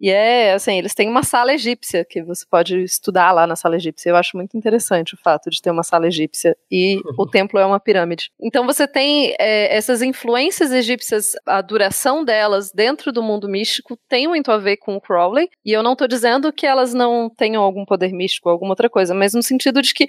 e 0.00 0.10
é, 0.10 0.52
assim, 0.52 0.76
eles 0.78 0.94
têm 0.94 1.08
uma 1.08 1.22
sala 1.22 1.54
egípcia 1.54 2.04
que 2.04 2.22
você 2.22 2.44
pode 2.50 2.82
estudar 2.82 3.32
lá 3.32 3.46
na 3.46 3.56
sala 3.56 3.76
egípcia. 3.76 4.10
Eu 4.10 4.16
acho 4.16 4.36
muito 4.36 4.56
interessante 4.56 5.14
o 5.14 5.18
fato 5.18 5.48
de 5.48 5.62
ter 5.62 5.70
uma 5.70 5.82
sala 5.82 6.06
egípcia 6.06 6.56
e 6.70 7.00
o 7.18 7.26
templo 7.26 7.58
é 7.58 7.64
uma 7.64 7.80
pirâmide. 7.80 8.30
Então 8.40 8.66
você 8.66 8.86
tem 8.86 9.34
é, 9.38 9.74
essas 9.74 10.02
influências 10.02 10.72
egípcias, 10.72 11.32
a 11.46 11.60
duração 11.62 12.24
delas 12.24 12.72
dentro 12.72 13.12
do 13.12 13.22
mundo 13.22 13.48
místico 13.48 13.98
tem 14.08 14.26
muito 14.26 14.50
a 14.50 14.58
ver 14.58 14.76
com 14.78 14.96
o 14.96 15.00
Crowley. 15.00 15.48
E 15.64 15.72
eu 15.72 15.82
não 15.82 15.92
estou 15.92 16.08
dizendo 16.08 16.52
que 16.52 16.66
elas 16.66 16.92
não 16.92 17.30
tenham 17.30 17.62
algum 17.62 17.84
poder 17.84 18.12
místico 18.12 18.48
ou 18.48 18.52
alguma 18.52 18.72
outra 18.72 18.90
coisa, 18.90 19.14
mas 19.14 19.32
no 19.32 19.42
sentido 19.42 19.80
de 19.80 19.94
que 19.94 20.06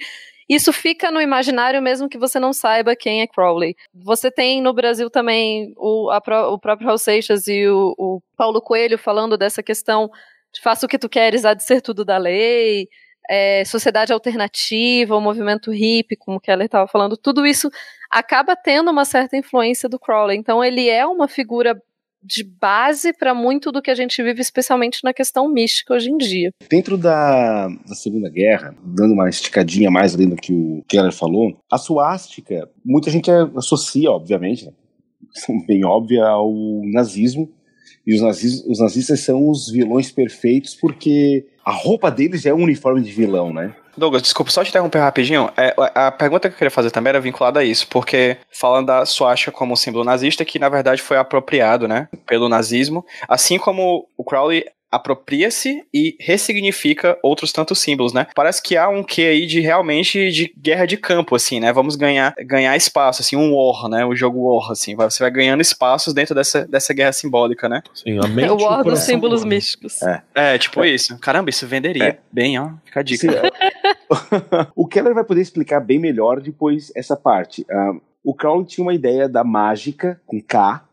isso 0.48 0.72
fica 0.72 1.10
no 1.10 1.20
imaginário 1.20 1.82
mesmo 1.82 2.08
que 2.08 2.18
você 2.18 2.38
não 2.38 2.52
saiba 2.52 2.94
quem 2.94 3.20
é 3.20 3.26
Crowley. 3.26 3.74
Você 3.92 4.30
tem 4.30 4.62
no 4.62 4.72
Brasil 4.72 5.10
também 5.10 5.72
o, 5.76 6.10
a, 6.10 6.18
o 6.48 6.58
próprio 6.58 6.86
Raul 6.86 6.98
Seixas 6.98 7.48
e 7.48 7.66
o, 7.66 7.94
o 7.98 8.22
Paulo 8.36 8.60
Coelho 8.60 8.98
falando 8.98 9.36
dessa 9.36 9.62
questão 9.62 10.08
de 10.52 10.60
faça 10.60 10.86
o 10.86 10.88
que 10.88 10.98
tu 10.98 11.08
queres, 11.08 11.44
há 11.44 11.52
de 11.52 11.64
ser 11.64 11.80
tudo 11.82 12.04
da 12.04 12.16
lei, 12.16 12.88
é, 13.28 13.64
sociedade 13.64 14.12
alternativa, 14.12 15.16
o 15.16 15.20
movimento 15.20 15.70
hippie, 15.70 16.16
como 16.16 16.38
o 16.38 16.40
Keller 16.40 16.66
estava 16.66 16.86
falando, 16.86 17.16
tudo 17.16 17.44
isso 17.46 17.70
acaba 18.10 18.54
tendo 18.56 18.90
uma 18.90 19.04
certa 19.04 19.36
influência 19.36 19.88
do 19.88 19.98
Crowley. 19.98 20.38
Então 20.38 20.62
ele 20.62 20.88
é 20.88 21.04
uma 21.04 21.28
figura 21.28 21.80
de 22.26 22.42
base 22.42 23.12
para 23.12 23.34
muito 23.34 23.70
do 23.70 23.80
que 23.80 23.90
a 23.90 23.94
gente 23.94 24.22
vive, 24.22 24.40
especialmente 24.40 25.00
na 25.04 25.14
questão 25.14 25.48
mística 25.48 25.94
hoje 25.94 26.10
em 26.10 26.16
dia. 26.16 26.50
Dentro 26.68 26.98
da, 26.98 27.68
da 27.68 27.94
Segunda 27.94 28.28
Guerra, 28.28 28.74
dando 28.84 29.14
uma 29.14 29.28
esticadinha 29.28 29.90
mais 29.90 30.14
além 30.14 30.28
do 30.28 30.36
que 30.36 30.52
o 30.52 30.84
Keller 30.88 31.12
falou, 31.12 31.56
a 31.70 31.78
suástica, 31.78 32.68
muita 32.84 33.10
gente 33.10 33.30
associa, 33.56 34.10
obviamente, 34.10 34.66
né, 34.66 34.72
bem 35.66 35.84
óbvia, 35.84 36.24
ao 36.24 36.52
nazismo. 36.84 37.50
E 38.06 38.14
os, 38.14 38.20
nazis, 38.20 38.64
os 38.66 38.78
nazistas 38.78 39.20
são 39.20 39.48
os 39.48 39.70
vilões 39.70 40.12
perfeitos 40.12 40.74
porque 40.74 41.46
a 41.66 41.72
roupa 41.72 42.12
deles 42.12 42.46
é 42.46 42.54
um 42.54 42.62
uniforme 42.62 43.02
de 43.02 43.10
vilão, 43.10 43.52
né? 43.52 43.74
Douglas, 43.96 44.22
desculpa, 44.22 44.52
só 44.52 44.62
te 44.62 44.68
interromper 44.68 45.00
rapidinho. 45.00 45.50
É, 45.56 45.74
a 45.94 46.12
pergunta 46.12 46.48
que 46.48 46.54
eu 46.54 46.58
queria 46.58 46.70
fazer 46.70 46.92
também 46.92 47.08
era 47.08 47.20
vinculada 47.20 47.58
a 47.58 47.64
isso, 47.64 47.88
porque 47.88 48.36
falando 48.52 48.86
da 48.86 49.04
suástica 49.04 49.50
como 49.50 49.76
símbolo 49.76 50.04
nazista, 50.04 50.44
que 50.44 50.60
na 50.60 50.68
verdade 50.68 51.02
foi 51.02 51.16
apropriado, 51.16 51.88
né, 51.88 52.08
pelo 52.24 52.48
nazismo, 52.48 53.04
assim 53.26 53.58
como 53.58 54.06
o 54.16 54.22
Crowley 54.22 54.64
apropria-se 54.90 55.84
e 55.92 56.16
ressignifica 56.20 57.18
outros 57.22 57.52
tantos 57.52 57.78
símbolos, 57.80 58.12
né? 58.12 58.26
Parece 58.34 58.62
que 58.62 58.76
há 58.76 58.88
um 58.88 59.02
quê 59.02 59.22
aí 59.22 59.46
de 59.46 59.60
realmente 59.60 60.30
de 60.30 60.52
guerra 60.56 60.86
de 60.86 60.96
campo, 60.96 61.34
assim, 61.34 61.60
né? 61.60 61.72
Vamos 61.72 61.96
ganhar, 61.96 62.34
ganhar 62.44 62.76
espaço, 62.76 63.22
assim, 63.22 63.36
um 63.36 63.54
war, 63.54 63.88
né? 63.88 64.04
O 64.04 64.14
jogo 64.14 64.40
war, 64.40 64.70
assim, 64.70 64.94
você 64.94 65.22
vai 65.22 65.30
ganhando 65.30 65.60
espaços 65.60 66.14
dentro 66.14 66.34
dessa, 66.34 66.66
dessa 66.66 66.94
guerra 66.94 67.12
simbólica, 67.12 67.68
né? 67.68 67.82
Sim, 67.94 68.18
a 68.22 68.28
mente 68.28 68.50
o 68.50 68.56
war 68.56 68.82
dos 68.82 69.00
símbolos 69.00 69.44
místicos. 69.44 70.02
É. 70.02 70.22
é, 70.34 70.58
tipo 70.58 70.82
é. 70.82 70.90
isso. 70.90 71.18
Caramba, 71.18 71.50
isso 71.50 71.66
venderia 71.66 72.04
é. 72.04 72.18
bem, 72.30 72.58
ó. 72.58 72.70
Fica 72.84 73.00
a 73.00 73.02
dica. 73.02 73.32
Sim, 73.32 73.38
o 74.74 74.86
Keller 74.86 75.14
vai 75.14 75.24
poder 75.24 75.40
explicar 75.40 75.80
bem 75.80 75.98
melhor 75.98 76.40
depois 76.40 76.92
essa 76.94 77.16
parte. 77.16 77.62
Uh, 77.62 78.00
o 78.24 78.34
Crowley 78.34 78.66
tinha 78.66 78.84
uma 78.84 78.94
ideia 78.94 79.28
da 79.28 79.44
mágica 79.44 80.20
com 80.26 80.40
K, 80.40 80.84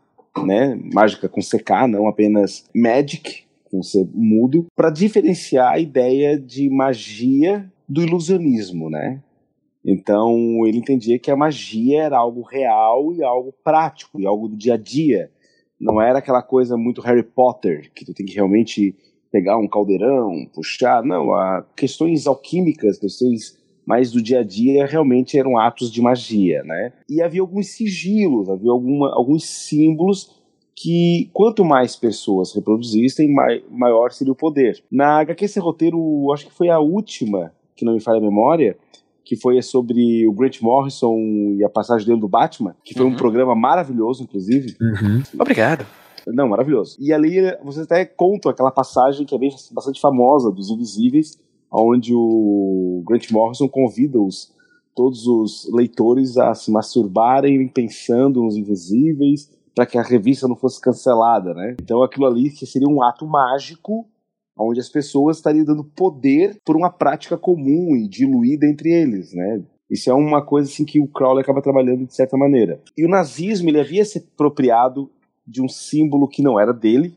né? 0.46 0.78
Mágica 0.94 1.30
com 1.30 1.42
CK, 1.42 1.88
não 1.88 2.08
apenas 2.08 2.66
magic, 2.74 3.43
com 3.74 3.82
ser 3.82 4.08
mudo, 4.14 4.68
para 4.76 4.92
diferenciar 4.92 5.74
a 5.74 5.80
ideia 5.80 6.40
de 6.40 6.70
magia 6.70 7.68
do 7.90 8.04
ilusionismo, 8.04 8.88
né? 8.88 9.20
Então 9.84 10.64
ele 10.68 10.78
entendia 10.78 11.18
que 11.18 11.32
a 11.32 11.36
magia 11.36 12.04
era 12.04 12.16
algo 12.16 12.44
real 12.44 13.12
e 13.12 13.24
algo 13.24 13.52
prático 13.64 14.22
e 14.22 14.28
algo 14.28 14.48
do 14.48 14.56
dia 14.56 14.76
a 14.76 14.78
dia. 14.78 15.32
Não 15.82 16.00
era 16.00 16.20
aquela 16.20 16.44
coisa 16.44 16.78
muito 16.78 17.02
Harry 17.02 17.24
Potter 17.24 17.92
que 17.96 18.06
tu 18.06 18.14
tem 18.14 18.28
que 18.28 18.36
realmente 18.36 18.96
pegar 19.32 19.58
um 19.58 19.68
caldeirão, 19.68 20.46
puxar. 20.54 21.04
Não, 21.04 21.34
a 21.34 21.66
questões 21.76 22.28
alquímicas, 22.28 23.00
questões 23.00 23.60
mais 23.88 24.12
do 24.12 24.22
dia 24.22 24.42
a 24.42 24.44
dia 24.44 24.86
realmente 24.86 25.38
eram 25.38 25.58
atos 25.58 25.92
de 25.92 26.00
magia, 26.00 26.64
né? 26.64 26.94
E 27.10 27.24
havia 27.24 27.42
alguns 27.42 27.70
sigilos, 27.70 28.52
havia 28.52 28.70
alguma, 28.70 29.12
alguns 29.16 29.46
símbolos 29.46 30.43
que 30.76 31.30
quanto 31.34 31.64
mais 31.64 31.96
pessoas 31.96 32.54
reproduzissem, 32.54 33.34
maior 33.70 34.12
seria 34.12 34.34
o 34.34 34.36
poder. 34.36 34.84
Na 34.92 35.20
HQ 35.20 35.46
esse 35.46 35.60
roteiro, 35.60 36.32
acho 36.34 36.48
que 36.48 36.54
foi 36.54 36.70
a 36.70 36.80
última, 36.80 37.52
que 37.76 37.86
não 37.86 37.94
me 37.94 38.00
falha 38.00 38.18
a 38.18 38.22
memória, 38.22 38.78
que 39.24 39.36
foi 39.36 39.62
sobre 39.62 40.28
o 40.28 40.34
Grant 40.34 40.62
Morrison 40.62 41.16
e 41.58 41.64
a 41.64 41.70
passagem 41.70 42.06
dele 42.08 42.20
do 42.20 42.28
Batman, 42.28 42.76
que 42.84 42.94
foi 42.94 43.06
uhum. 43.06 43.14
um 43.14 43.16
programa 43.16 43.56
maravilhoso, 43.56 44.24
inclusive. 44.24 44.76
Uhum. 44.82 45.24
Obrigado. 45.40 45.86
Não, 46.28 46.48
maravilhoso. 46.48 46.98
E 47.00 47.14
ali 47.14 47.36
você 47.64 47.82
até 47.82 48.06
conta 48.06 48.50
aquela 48.50 48.72
passagem 48.72 49.26
que 49.26 49.36
é 49.36 49.38
bem, 49.38 49.54
bastante 49.72 50.00
famosa 50.00 50.52
dos 50.52 50.70
Invisíveis, 50.70 51.38
onde 51.72 52.14
o 52.14 53.04
Grant 53.06 53.30
Morrison 53.32 53.68
convida 53.68 54.20
os, 54.20 54.52
todos 54.96 55.26
os 55.28 55.70
leitores 55.74 56.38
a 56.38 56.54
se 56.54 56.72
masturbarem 56.72 57.68
pensando 57.68 58.44
nos 58.44 58.56
invisíveis 58.56 59.50
para 59.76 59.86
que 59.86 59.98
a 59.98 60.04
revista 60.04 60.48
não 60.48 60.56
fosse 60.56 60.80
cancelada, 60.80 61.54
né? 61.54 61.76
Então 61.82 62.04
aquilo 62.04 62.26
ali 62.26 62.50
que 62.50 62.66
seria 62.66 62.88
um 62.88 63.04
ato 63.04 63.26
mágico 63.26 64.08
onde 64.58 64.80
as 64.80 64.90
pessoas 64.90 65.38
estariam 65.38 65.66
dando 65.66 65.84
poder 65.84 66.60
por 66.64 66.76
uma 66.76 66.92
prática 66.92 67.38
comum 67.38 67.96
e 67.96 68.08
diluída 68.08 68.68
entre 68.68 68.90
eles, 68.92 69.34
né? 69.34 69.64
Isso 69.90 70.10
é 70.10 70.14
uma 70.14 70.44
coisa 70.44 70.70
assim 70.70 70.86
que 70.86 71.00
o 71.00 71.08
Crowley 71.08 71.42
acaba 71.42 71.62
trabalhando 71.62 72.06
de 72.06 72.16
certa 72.16 72.38
maneira. 72.38 72.82
E 72.98 73.06
o 73.06 73.10
nazismo 73.10 73.70
ele 73.70 73.80
havia 73.80 74.06
se 74.06 74.20
apropriado 74.20 75.10
de 75.46 75.62
um 75.62 75.68
símbolo 75.68 76.28
que 76.28 76.42
não 76.42 76.60
era 76.60 76.74
dele, 76.74 77.16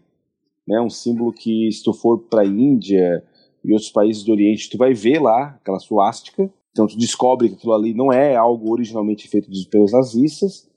né? 0.67 0.81
Um 0.81 0.91
símbolo 0.91 1.33
que 1.33 1.71
se 1.71 1.83
tu 1.83 1.93
for 1.93 2.19
para 2.19 2.43
a 2.43 2.47
Índia 2.47 3.23
e 3.65 3.73
outros 3.73 3.91
países 3.91 4.25
do 4.25 4.33
Oriente, 4.33 4.71
tu 4.71 4.79
vai 4.79 4.95
ver 4.95 5.21
lá 5.21 5.59
aquela 5.61 5.79
suástica. 5.79 6.51
Então 6.71 6.87
tu 6.87 6.99
descobre 6.99 7.49
que 7.49 7.55
aquilo 7.55 7.73
ali 7.73 7.95
não 7.95 8.13
é 8.13 8.37
algo 8.37 8.71
originalmente 8.71 9.29
feito 9.29 9.49
pelos 9.71 9.93
nazistas, 9.93 10.69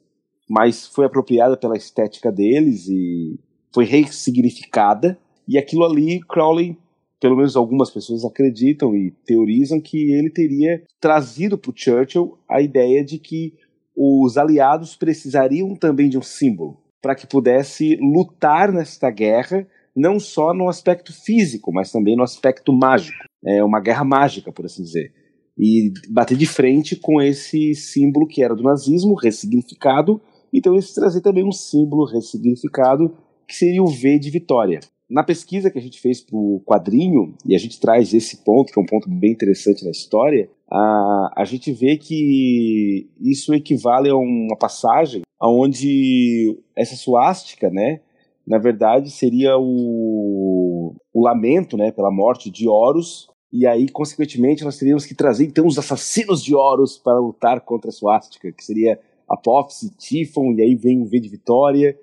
mas 0.50 0.88
foi 0.88 1.06
apropriada 1.06 1.56
pela 1.56 1.78
estética 1.78 2.32
deles 2.32 2.88
e 2.88 3.40
foi 3.74 3.86
ressignificada. 3.86 5.18
E 5.48 5.58
aquilo 5.58 5.86
ali, 5.86 6.20
Crowley, 6.22 6.78
pelo 7.22 7.36
menos 7.36 7.56
algumas 7.56 7.92
pessoas 7.92 8.26
acreditam 8.26 8.96
e 8.96 9.12
teorizam 9.26 9.80
que 9.80 10.12
ele 10.12 10.30
teria 10.30 10.82
trazido 11.00 11.58
para 11.58 11.74
Churchill 11.76 12.38
a 12.50 12.62
ideia 12.62 13.04
de 13.04 13.20
que 13.20 13.54
os 13.96 14.38
aliados 14.38 14.96
precisariam 14.96 15.76
também 15.76 16.10
de 16.10 16.18
um 16.18 16.22
símbolo 16.22 16.78
para 17.02 17.16
que 17.16 17.28
pudesse 17.28 17.98
lutar 17.98 18.72
nesta 18.72 19.10
guerra, 19.10 19.68
não 19.96 20.20
só 20.20 20.54
no 20.54 20.68
aspecto 20.68 21.14
físico, 21.14 21.72
mas 21.74 21.92
também 21.92 22.16
no 22.16 22.24
aspecto 22.24 22.74
mágico. 22.74 23.18
É 23.46 23.64
uma 23.64 23.80
guerra 23.80 24.04
mágica, 24.04 24.52
por 24.52 24.66
assim 24.66 24.84
dizer. 24.84 25.14
E 25.58 25.92
bater 26.10 26.38
de 26.38 26.46
frente 26.46 26.96
com 26.96 27.22
esse 27.22 27.74
símbolo 27.74 28.28
que 28.28 28.44
era 28.44 28.56
do 28.56 28.64
nazismo, 28.64 29.16
ressignificado, 29.16 30.22
então 30.54 30.74
eles 30.74 30.94
trazer 30.94 31.22
também 31.22 31.46
um 31.46 31.52
símbolo 31.52 32.06
ressignificado 32.06 33.16
que 33.48 33.56
seria 33.56 33.82
o 33.82 33.88
V 33.88 34.20
de 34.20 34.30
vitória. 34.30 34.80
Na 35.10 35.24
pesquisa 35.24 35.72
que 35.72 35.80
a 35.80 35.82
gente 35.82 36.00
fez 36.00 36.22
para 36.22 36.38
o 36.38 36.62
quadrinho, 36.64 37.34
e 37.44 37.56
a 37.56 37.58
gente 37.58 37.80
traz 37.80 38.14
esse 38.14 38.44
ponto, 38.44 38.72
que 38.72 38.80
é 38.80 38.84
um 38.84 38.86
ponto 38.86 39.10
bem 39.10 39.32
interessante 39.32 39.84
na 39.84 39.90
história, 39.90 40.48
a, 40.72 41.34
a 41.38 41.46
gente 41.46 41.72
vê 41.72 41.98
que 41.98 43.10
isso 43.20 43.54
equivale 43.56 44.10
a 44.10 44.16
uma 44.16 44.56
passagem 44.56 45.24
onde 45.42 46.56
essa 46.76 46.96
suástica, 46.96 47.72
né, 47.72 48.02
na 48.46 48.60
verdade 48.60 49.10
seria 49.10 49.58
o, 49.58 50.94
o 51.14 51.24
lamento 51.24 51.76
né, 51.76 51.92
pela 51.92 52.12
morte 52.12 52.52
de 52.52 52.68
Horus, 52.68 53.28
e 53.52 53.66
aí, 53.66 53.90
consequentemente, 53.90 54.64
nós 54.64 54.78
teríamos 54.78 55.06
que 55.06 55.16
trazer 55.16 55.46
então 55.46 55.66
os 55.66 55.80
assassinos 55.80 56.44
de 56.44 56.56
Horus 56.56 57.00
para 57.00 57.20
lutar 57.20 57.62
contra 57.62 57.90
a 57.90 57.94
suástica, 57.94 58.52
que 58.52 58.64
seria 58.64 59.00
Apófise, 59.30 59.96
Tifon, 59.98 60.54
e 60.54 60.62
aí 60.62 60.76
vem 60.76 61.02
o 61.02 61.06
V 61.06 61.20
de 61.20 61.30
Vitória, 61.30 61.98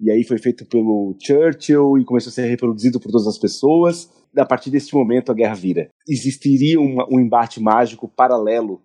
e 0.00 0.10
aí 0.10 0.22
foi 0.24 0.38
feito 0.38 0.66
pelo 0.66 1.16
Churchill 1.18 1.98
e 1.98 2.04
começou 2.04 2.30
a 2.30 2.32
ser 2.32 2.46
reproduzido 2.46 3.00
por 3.00 3.10
todas 3.10 3.26
as 3.26 3.38
pessoas. 3.38 4.10
A 4.36 4.44
partir 4.44 4.70
desse 4.70 4.94
momento 4.94 5.32
a 5.32 5.34
guerra 5.34 5.54
vira. 5.54 5.88
Existiria 6.06 6.78
um, 6.78 6.98
um 7.10 7.18
embate 7.18 7.60
mágico 7.60 8.06
paralelo 8.06 8.82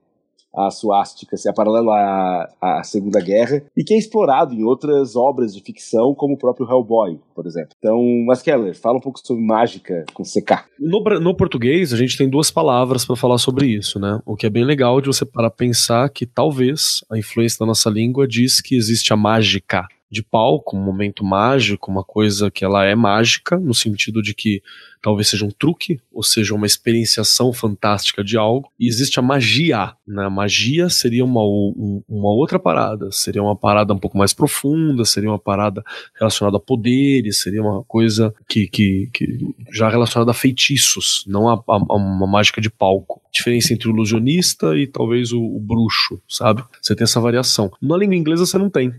à 0.53 0.69
suástica, 0.69 1.35
assim, 1.35 1.51
paralelo 1.53 1.89
à, 1.91 2.49
à 2.61 2.83
Segunda 2.83 3.21
Guerra, 3.21 3.63
e 3.75 3.83
que 3.83 3.93
é 3.93 3.97
explorado 3.97 4.53
em 4.53 4.63
outras 4.63 5.15
obras 5.15 5.53
de 5.53 5.61
ficção, 5.61 6.13
como 6.13 6.35
o 6.35 6.37
próprio 6.37 6.69
Hellboy, 6.69 7.19
por 7.33 7.45
exemplo. 7.45 7.71
Então, 7.77 7.97
mas 8.25 8.41
Keller, 8.41 8.75
fala 8.77 8.97
um 8.97 9.01
pouco 9.01 9.19
sobre 9.23 9.43
mágica 9.43 10.05
com 10.13 10.23
CK. 10.23 10.65
No, 10.79 11.01
no 11.19 11.35
português, 11.35 11.93
a 11.93 11.97
gente 11.97 12.17
tem 12.17 12.29
duas 12.29 12.51
palavras 12.51 13.05
para 13.05 13.15
falar 13.15 13.37
sobre 13.37 13.67
isso, 13.67 13.99
né? 13.99 14.19
O 14.25 14.35
que 14.35 14.45
é 14.45 14.49
bem 14.49 14.65
legal 14.65 14.99
de 14.99 15.07
você 15.07 15.25
parar 15.25 15.51
pensar 15.51 16.09
que 16.09 16.25
talvez 16.25 17.03
a 17.11 17.17
influência 17.17 17.59
da 17.59 17.65
nossa 17.65 17.89
língua 17.89 18.27
diz 18.27 18.61
que 18.61 18.75
existe 18.75 19.13
a 19.13 19.17
mágica 19.17 19.87
de 20.11 20.21
palco, 20.21 20.75
um 20.75 20.83
momento 20.83 21.23
mágico, 21.23 21.89
uma 21.89 22.03
coisa 22.03 22.51
que 22.51 22.65
ela 22.65 22.83
é 22.83 22.93
mágica, 22.93 23.57
no 23.57 23.73
sentido 23.73 24.21
de 24.21 24.33
que 24.33 24.61
talvez 25.01 25.29
seja 25.29 25.45
um 25.45 25.49
truque, 25.49 25.99
ou 26.11 26.21
seja, 26.21 26.53
uma 26.53 26.65
experienciação 26.65 27.51
fantástica 27.51 28.23
de 28.23 28.37
algo, 28.37 28.69
e 28.79 28.87
existe 28.87 29.19
a 29.19 29.23
magia. 29.23 29.93
Né? 30.05 30.25
A 30.25 30.29
magia 30.29 30.89
seria 30.89 31.25
uma, 31.25 31.41
uma 31.41 32.29
outra 32.29 32.59
parada, 32.59 33.09
seria 33.11 33.41
uma 33.41 33.55
parada 33.55 33.93
um 33.93 33.97
pouco 33.97 34.17
mais 34.17 34.33
profunda, 34.33 35.05
seria 35.05 35.29
uma 35.29 35.39
parada 35.39 35.83
relacionada 36.19 36.57
a 36.57 36.59
poderes, 36.59 37.41
seria 37.41 37.63
uma 37.63 37.83
coisa 37.85 38.33
que, 38.47 38.67
que, 38.67 39.09
que 39.13 39.39
já 39.73 39.89
relacionada 39.89 40.31
a 40.31 40.35
feitiços, 40.35 41.23
não 41.25 41.49
a, 41.49 41.53
a, 41.53 41.75
a 41.89 41.95
uma 41.95 42.27
mágica 42.27 42.61
de 42.61 42.69
palco. 42.69 43.21
Diferença 43.33 43.73
entre 43.73 43.87
o 43.87 43.93
ilusionista 43.93 44.77
e 44.77 44.85
talvez 44.85 45.31
o, 45.31 45.41
o 45.41 45.59
bruxo, 45.59 46.21
sabe? 46.27 46.63
Você 46.81 46.93
tem 46.95 47.05
essa 47.05 47.19
variação. 47.19 47.71
Na 47.81 47.97
língua 47.97 48.15
inglesa 48.15 48.45
você 48.45 48.57
não 48.57 48.69
tem 48.69 48.93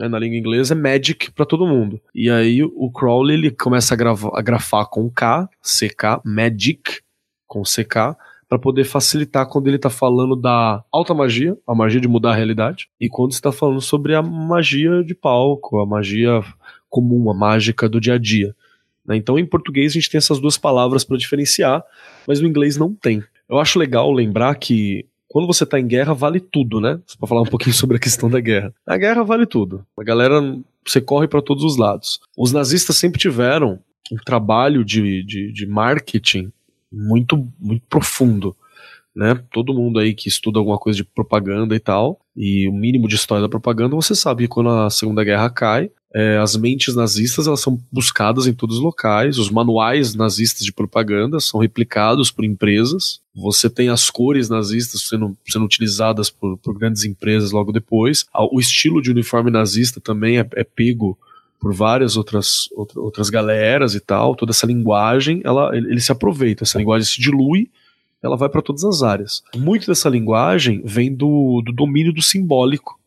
né, 0.00 0.08
na 0.08 0.18
língua 0.18 0.38
inglesa 0.38 0.72
é 0.72 0.76
Magic 0.76 1.30
para 1.32 1.44
todo 1.44 1.66
mundo. 1.66 2.00
E 2.14 2.30
aí 2.30 2.62
o 2.64 2.90
Crowley 2.90 3.36
ele 3.36 3.50
começa 3.50 3.94
a, 3.94 4.38
a 4.38 4.42
grafar 4.42 4.86
com 4.86 5.10
K, 5.10 5.46
CK, 5.60 6.22
Magic, 6.24 7.02
com 7.46 7.62
CK, 7.62 8.16
para 8.48 8.58
poder 8.58 8.84
facilitar 8.84 9.46
quando 9.46 9.68
ele 9.68 9.76
está 9.76 9.90
falando 9.90 10.34
da 10.34 10.82
alta 10.90 11.12
magia, 11.12 11.56
a 11.66 11.74
magia 11.74 12.00
de 12.00 12.08
mudar 12.08 12.32
a 12.32 12.34
realidade, 12.34 12.88
e 12.98 13.08
quando 13.08 13.32
está 13.32 13.52
falando 13.52 13.80
sobre 13.80 14.14
a 14.14 14.22
magia 14.22 15.04
de 15.04 15.14
palco, 15.14 15.78
a 15.78 15.86
magia 15.86 16.42
comum, 16.88 17.30
a 17.30 17.34
mágica 17.34 17.88
do 17.88 18.00
dia 18.00 18.14
a 18.14 18.18
dia. 18.18 18.56
Né? 19.06 19.16
Então, 19.16 19.38
em 19.38 19.46
português, 19.46 19.92
a 19.92 19.94
gente 19.94 20.10
tem 20.10 20.18
essas 20.18 20.40
duas 20.40 20.56
palavras 20.56 21.04
para 21.04 21.18
diferenciar, 21.18 21.84
mas 22.26 22.40
no 22.40 22.48
inglês 22.48 22.76
não 22.76 22.94
tem. 22.94 23.22
Eu 23.48 23.58
acho 23.58 23.78
legal 23.78 24.10
lembrar 24.10 24.54
que 24.54 25.06
quando 25.30 25.46
você 25.46 25.64
tá 25.64 25.78
em 25.78 25.86
guerra, 25.86 26.12
vale 26.12 26.40
tudo, 26.40 26.80
né? 26.80 26.98
Pra 27.16 27.28
falar 27.28 27.42
um 27.42 27.46
pouquinho 27.46 27.72
sobre 27.72 27.96
a 27.96 28.00
questão 28.00 28.28
da 28.28 28.40
guerra. 28.40 28.74
A 28.84 28.96
guerra 28.96 29.22
vale 29.22 29.46
tudo. 29.46 29.86
A 29.96 30.02
galera, 30.02 30.40
você 30.84 31.00
corre 31.00 31.28
para 31.28 31.40
todos 31.40 31.62
os 31.62 31.76
lados. 31.76 32.18
Os 32.36 32.52
nazistas 32.52 32.96
sempre 32.96 33.20
tiveram 33.20 33.78
um 34.10 34.16
trabalho 34.16 34.84
de, 34.84 35.22
de, 35.22 35.52
de 35.52 35.66
marketing 35.68 36.50
muito, 36.92 37.48
muito 37.60 37.84
profundo. 37.88 38.56
Né? 39.14 39.40
Todo 39.52 39.72
mundo 39.72 40.00
aí 40.00 40.14
que 40.14 40.28
estuda 40.28 40.58
alguma 40.58 40.78
coisa 40.78 40.96
de 40.96 41.04
propaganda 41.04 41.76
e 41.76 41.80
tal, 41.80 42.18
e 42.36 42.68
o 42.68 42.72
mínimo 42.72 43.06
de 43.06 43.14
história 43.14 43.42
da 43.42 43.48
propaganda, 43.48 43.94
você 43.94 44.16
sabe 44.16 44.44
que 44.44 44.48
quando 44.48 44.70
a 44.70 44.90
Segunda 44.90 45.22
Guerra 45.22 45.48
cai, 45.48 45.92
é, 46.12 46.38
as 46.38 46.56
mentes 46.56 46.94
nazistas 46.96 47.46
elas 47.46 47.60
são 47.60 47.80
buscadas 47.90 48.46
em 48.46 48.52
todos 48.52 48.76
os 48.76 48.82
locais, 48.82 49.38
os 49.38 49.48
manuais 49.48 50.14
nazistas 50.14 50.64
de 50.64 50.72
propaganda 50.72 51.38
são 51.38 51.60
replicados 51.60 52.30
por 52.30 52.44
empresas, 52.44 53.20
você 53.34 53.70
tem 53.70 53.88
as 53.88 54.10
cores 54.10 54.48
nazistas 54.48 55.02
sendo, 55.08 55.36
sendo 55.46 55.64
utilizadas 55.64 56.28
por, 56.28 56.58
por 56.58 56.76
grandes 56.76 57.04
empresas 57.04 57.52
logo 57.52 57.70
depois, 57.70 58.26
o 58.34 58.58
estilo 58.58 59.00
de 59.00 59.10
uniforme 59.10 59.50
nazista 59.50 60.00
também 60.00 60.38
é, 60.38 60.46
é 60.54 60.64
pego 60.64 61.16
por 61.60 61.74
várias 61.74 62.16
outras, 62.16 62.68
outra, 62.72 63.00
outras 63.00 63.30
galeras 63.30 63.94
e 63.94 64.00
tal, 64.00 64.34
toda 64.34 64.50
essa 64.50 64.66
linguagem, 64.66 65.42
ela, 65.44 65.76
ele, 65.76 65.90
ele 65.90 66.00
se 66.00 66.10
aproveita, 66.10 66.64
essa 66.64 66.78
linguagem 66.78 67.06
se 67.06 67.20
dilui, 67.20 67.70
ela 68.22 68.36
vai 68.36 68.48
para 68.48 68.62
todas 68.62 68.84
as 68.84 69.02
áreas. 69.02 69.42
Muito 69.56 69.86
dessa 69.86 70.08
linguagem 70.08 70.82
vem 70.84 71.14
do, 71.14 71.62
do 71.64 71.72
domínio 71.72 72.12
do 72.12 72.22
simbólico, 72.22 72.99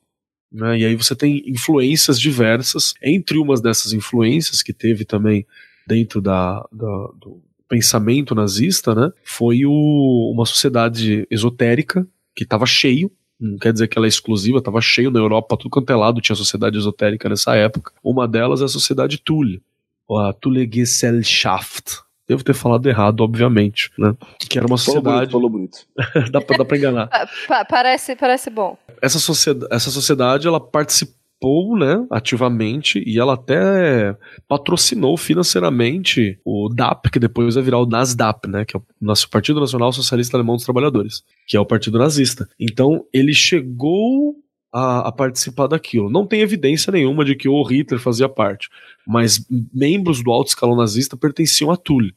né? 0.54 0.78
E 0.80 0.86
aí 0.86 0.95
você 0.95 1.16
tem 1.16 1.43
influências 1.47 2.20
diversas. 2.20 2.93
Entre 3.01 3.38
umas 3.38 3.60
dessas 3.60 3.91
influências 3.91 4.62
que 4.62 4.72
teve 4.72 5.04
também 5.04 5.45
dentro 5.88 6.22
da, 6.22 6.66
da 6.72 7.10
do 7.20 7.41
pensamento 7.68 8.36
nazista, 8.36 8.93
né? 8.93 9.12
Foi 9.24 9.66
o, 9.66 10.32
uma 10.32 10.45
sociedade 10.45 11.28
esotérica 11.32 12.08
que 12.36 12.43
estava 12.43 12.66
cheio. 12.68 13.12
Não 13.39 13.58
quer 13.58 13.74
dizer 13.74 13.88
que 13.88 13.97
ela 13.97 14.06
é 14.06 14.10
exclusiva, 14.10 14.60
estava 14.60 14.80
cheio 14.80 15.10
na 15.10 15.20
Europa, 15.20 15.58
tudo 15.58 15.72
quanto 15.72 15.91
é 15.91 15.95
lado 15.95 16.22
tinha 16.22 16.36
sociedade 16.36 16.78
esotérica 16.78 17.28
nessa 17.28 17.56
época. 17.56 17.91
Uma 18.04 18.28
delas 18.28 18.62
é 18.62 18.66
a 18.66 18.70
sociedade 18.70 19.18
Thule, 19.18 19.62
a 20.10 20.34
Thule 20.34 20.70
Gesellschaft, 20.72 22.04
Devo 22.34 22.43
ter 22.43 22.55
falado 22.55 22.89
errado, 22.89 23.21
obviamente, 23.21 23.91
né? 23.95 24.15
Que 24.49 24.57
era 24.57 24.65
uma 24.65 24.75
sociedade. 24.75 25.31
Falou 25.31 25.47
bonito. 25.47 25.86
Falou 25.93 26.09
bonito. 26.17 26.31
dá, 26.31 26.41
pra, 26.41 26.57
dá 26.57 26.65
pra 26.65 26.77
enganar. 26.77 27.07
Pa 27.47 27.63
parece, 27.63 28.15
parece 28.15 28.49
bom. 28.49 28.75
Essa 28.99 29.19
sociedade, 29.19 29.71
essa 29.71 29.91
sociedade, 29.91 30.47
ela 30.47 30.59
participou, 30.59 31.77
né, 31.77 32.07
ativamente, 32.09 33.03
e 33.05 33.19
ela 33.19 33.36
até 33.36 34.17
patrocinou 34.47 35.15
financeiramente 35.15 36.39
o 36.43 36.69
DAP, 36.73 37.11
que 37.11 37.19
depois 37.19 37.53
vai 37.53 37.63
virar 37.63 37.77
o 37.77 37.86
NASDAP, 37.86 38.47
né, 38.47 38.65
que 38.65 38.75
é 38.75 38.79
o 38.79 38.84
nosso 38.99 39.29
Partido 39.29 39.59
Nacional 39.59 39.91
Socialista 39.91 40.36
Alemão 40.36 40.55
dos 40.55 40.65
Trabalhadores, 40.65 41.21
que 41.45 41.55
é 41.55 41.59
o 41.59 41.65
partido 41.65 41.99
nazista. 41.99 42.49
Então, 42.59 43.05
ele 43.13 43.34
chegou 43.34 44.36
a, 44.73 45.07
a, 45.07 45.11
participar 45.11 45.67
daquilo. 45.67 46.09
Não 46.09 46.25
tem 46.25 46.41
evidência 46.41 46.91
nenhuma 46.91 47.23
de 47.23 47.36
que 47.36 47.47
o 47.47 47.61
Hitler 47.61 48.01
fazia 48.01 48.27
parte, 48.27 48.69
mas 49.05 49.45
membros 49.71 50.23
do 50.23 50.31
alto 50.31 50.47
escalão 50.47 50.75
nazista 50.75 51.15
pertenciam 51.15 51.69
a 51.69 51.77
Thule. 51.77 52.15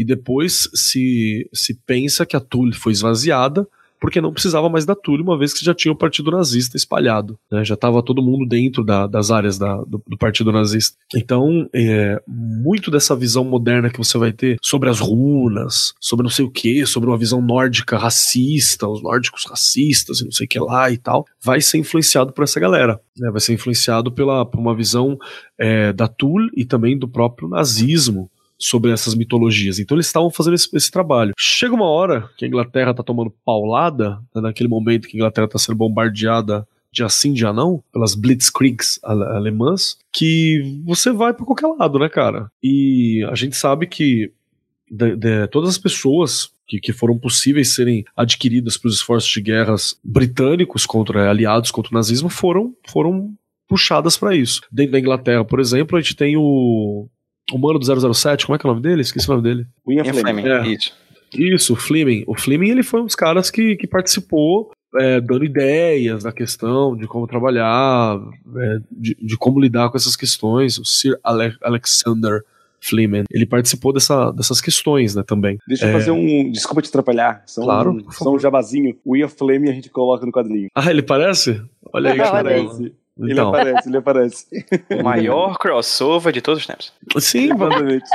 E 0.00 0.04
depois 0.04 0.66
se, 0.72 1.46
se 1.52 1.74
pensa 1.74 2.24
que 2.24 2.34
a 2.34 2.40
Thule 2.40 2.72
foi 2.72 2.92
esvaziada 2.92 3.68
porque 4.00 4.18
não 4.18 4.32
precisava 4.32 4.70
mais 4.70 4.86
da 4.86 4.94
Thule, 4.94 5.22
uma 5.22 5.38
vez 5.38 5.52
que 5.52 5.62
já 5.62 5.74
tinha 5.74 5.92
o 5.92 5.96
partido 5.96 6.30
nazista 6.30 6.74
espalhado, 6.74 7.38
né? 7.52 7.62
já 7.62 7.74
estava 7.74 8.02
todo 8.02 8.22
mundo 8.22 8.48
dentro 8.48 8.82
da, 8.82 9.06
das 9.06 9.30
áreas 9.30 9.58
da, 9.58 9.76
do, 9.82 10.02
do, 10.06 10.16
partido 10.16 10.50
nazista. 10.50 10.96
Então, 11.14 11.68
é, 11.70 12.18
muito 12.26 12.90
dessa 12.90 13.14
visão 13.14 13.44
moderna 13.44 13.90
que 13.90 13.98
você 13.98 14.16
vai 14.16 14.32
ter 14.32 14.56
sobre 14.62 14.88
as 14.88 15.00
runas, 15.00 15.92
sobre 16.00 16.22
não 16.22 16.30
sei 16.30 16.46
o 16.46 16.50
que, 16.50 16.86
sobre 16.86 17.10
uma 17.10 17.18
visão 17.18 17.42
nórdica 17.42 17.98
racista, 17.98 18.88
os 18.88 19.02
nórdicos 19.02 19.44
racistas 19.44 20.20
e 20.20 20.24
não 20.24 20.32
sei 20.32 20.46
o 20.46 20.48
que 20.48 20.58
lá 20.58 20.90
e 20.90 20.96
tal, 20.96 21.26
vai 21.38 21.60
ser 21.60 21.76
influenciado 21.76 22.32
por 22.32 22.44
essa 22.44 22.58
galera, 22.58 22.98
né? 23.18 23.30
vai 23.30 23.40
ser 23.40 23.52
influenciado 23.52 24.10
pela, 24.10 24.46
por 24.46 24.58
uma 24.58 24.74
visão 24.74 25.18
é, 25.58 25.92
da 25.92 26.08
Thule 26.08 26.48
e 26.56 26.64
também 26.64 26.98
do 26.98 27.06
próprio 27.06 27.50
nazismo 27.50 28.30
sobre 28.60 28.92
essas 28.92 29.14
mitologias. 29.14 29.78
Então 29.78 29.96
eles 29.96 30.06
estavam 30.06 30.30
fazendo 30.30 30.54
esse, 30.54 30.68
esse, 30.76 30.90
trabalho. 30.90 31.32
Chega 31.38 31.74
uma 31.74 31.88
hora 31.88 32.28
que 32.36 32.44
a 32.44 32.48
Inglaterra 32.48 32.92
tá 32.92 33.02
tomando 33.02 33.32
paulada, 33.44 34.20
né, 34.34 34.42
naquele 34.42 34.68
momento 34.68 35.08
que 35.08 35.16
a 35.16 35.18
Inglaterra 35.18 35.48
tá 35.48 35.58
sendo 35.58 35.76
bombardeada 35.76 36.66
de 36.92 37.04
assim 37.04 37.36
já 37.36 37.52
não, 37.52 37.82
pelas 37.92 38.14
Blitzkriegs 38.14 38.98
alemãs, 39.02 39.96
que 40.12 40.82
você 40.84 41.12
vai 41.12 41.32
para 41.32 41.46
qualquer 41.46 41.68
lado, 41.68 41.98
né, 41.98 42.08
cara? 42.08 42.50
E 42.62 43.24
a 43.30 43.34
gente 43.34 43.56
sabe 43.56 43.86
que 43.86 44.32
de, 44.90 45.14
de, 45.14 45.46
todas 45.46 45.70
as 45.70 45.78
pessoas 45.78 46.50
que, 46.66 46.80
que, 46.80 46.92
foram 46.92 47.16
possíveis 47.16 47.74
serem 47.74 48.04
adquiridas 48.16 48.76
pelos 48.76 48.96
esforços 48.96 49.30
de 49.30 49.40
guerras 49.40 49.98
britânicos 50.02 50.84
contra 50.84 51.30
aliados 51.30 51.70
contra 51.70 51.92
o 51.92 51.94
nazismo 51.94 52.28
foram, 52.28 52.74
foram 52.88 53.32
puxadas 53.68 54.16
para 54.16 54.34
isso. 54.34 54.62
Dentro 54.70 54.92
da 54.92 54.98
Inglaterra, 54.98 55.44
por 55.44 55.60
exemplo, 55.60 55.96
a 55.96 56.00
gente 56.00 56.16
tem 56.16 56.36
o 56.36 57.08
o 57.52 57.58
mano 57.58 57.78
do 57.78 58.14
007, 58.14 58.46
como 58.46 58.56
é 58.56 58.58
que 58.58 58.66
é 58.66 58.70
o 58.70 58.72
nome 58.72 58.82
dele? 58.82 59.02
Esqueci 59.02 59.28
o 59.28 59.34
nome 59.34 59.42
dele. 59.42 59.66
William 59.86 60.12
Fleming. 60.12 60.46
É. 60.46 60.66
Isso. 60.68 60.92
Isso, 61.32 61.72
o 61.74 61.76
Fleming. 61.76 62.24
O 62.26 62.36
Fleming 62.36 62.70
ele 62.70 62.82
foi 62.82 63.00
um 63.00 63.04
dos 63.04 63.14
caras 63.14 63.50
que, 63.50 63.76
que 63.76 63.86
participou 63.86 64.72
é, 64.98 65.20
dando 65.20 65.44
ideias 65.44 66.24
da 66.24 66.32
questão 66.32 66.96
de 66.96 67.06
como 67.06 67.26
trabalhar, 67.26 68.18
é, 68.56 68.78
de, 68.90 69.16
de, 69.20 69.36
como 69.36 69.60
lidar 69.60 69.90
com 69.90 69.96
essas 69.96 70.16
questões. 70.16 70.78
O 70.78 70.84
Sir 70.84 71.18
Ale 71.22 71.54
Alexander 71.62 72.42
Fleming, 72.80 73.24
ele 73.30 73.46
participou 73.46 73.92
dessa, 73.92 74.32
dessas 74.32 74.60
questões, 74.60 75.14
né, 75.14 75.22
também. 75.22 75.58
Deixa 75.68 75.84
eu 75.84 75.90
é... 75.90 75.92
fazer 75.92 76.10
um. 76.10 76.50
Desculpa 76.50 76.82
te 76.82 76.88
atrapalhar. 76.88 77.42
São 77.46 77.64
claro. 77.64 77.92
Um, 77.92 78.10
são 78.10 78.34
um 78.34 78.38
jabazinho. 78.38 78.96
O 79.04 79.16
Ian 79.16 79.28
Fleming 79.28 79.68
a 79.68 79.74
gente 79.74 79.90
coloca 79.90 80.24
no 80.24 80.32
quadrinho. 80.32 80.68
Ah, 80.74 80.90
ele 80.90 81.02
parece? 81.02 81.62
Olha 81.92 82.12
aí, 82.12 82.16
cara. 82.16 82.42
Parece. 82.42 82.92
Ele 83.20 83.32
então. 83.32 83.48
aparece, 83.48 83.88
ele 83.88 83.96
aparece. 83.96 84.46
O 84.98 85.02
maior 85.02 85.58
crossover 85.58 86.32
de 86.32 86.40
todos 86.40 86.60
os 86.60 86.66
tempos. 86.66 86.92
Sim, 87.18 87.52
exatamente. 87.52 88.08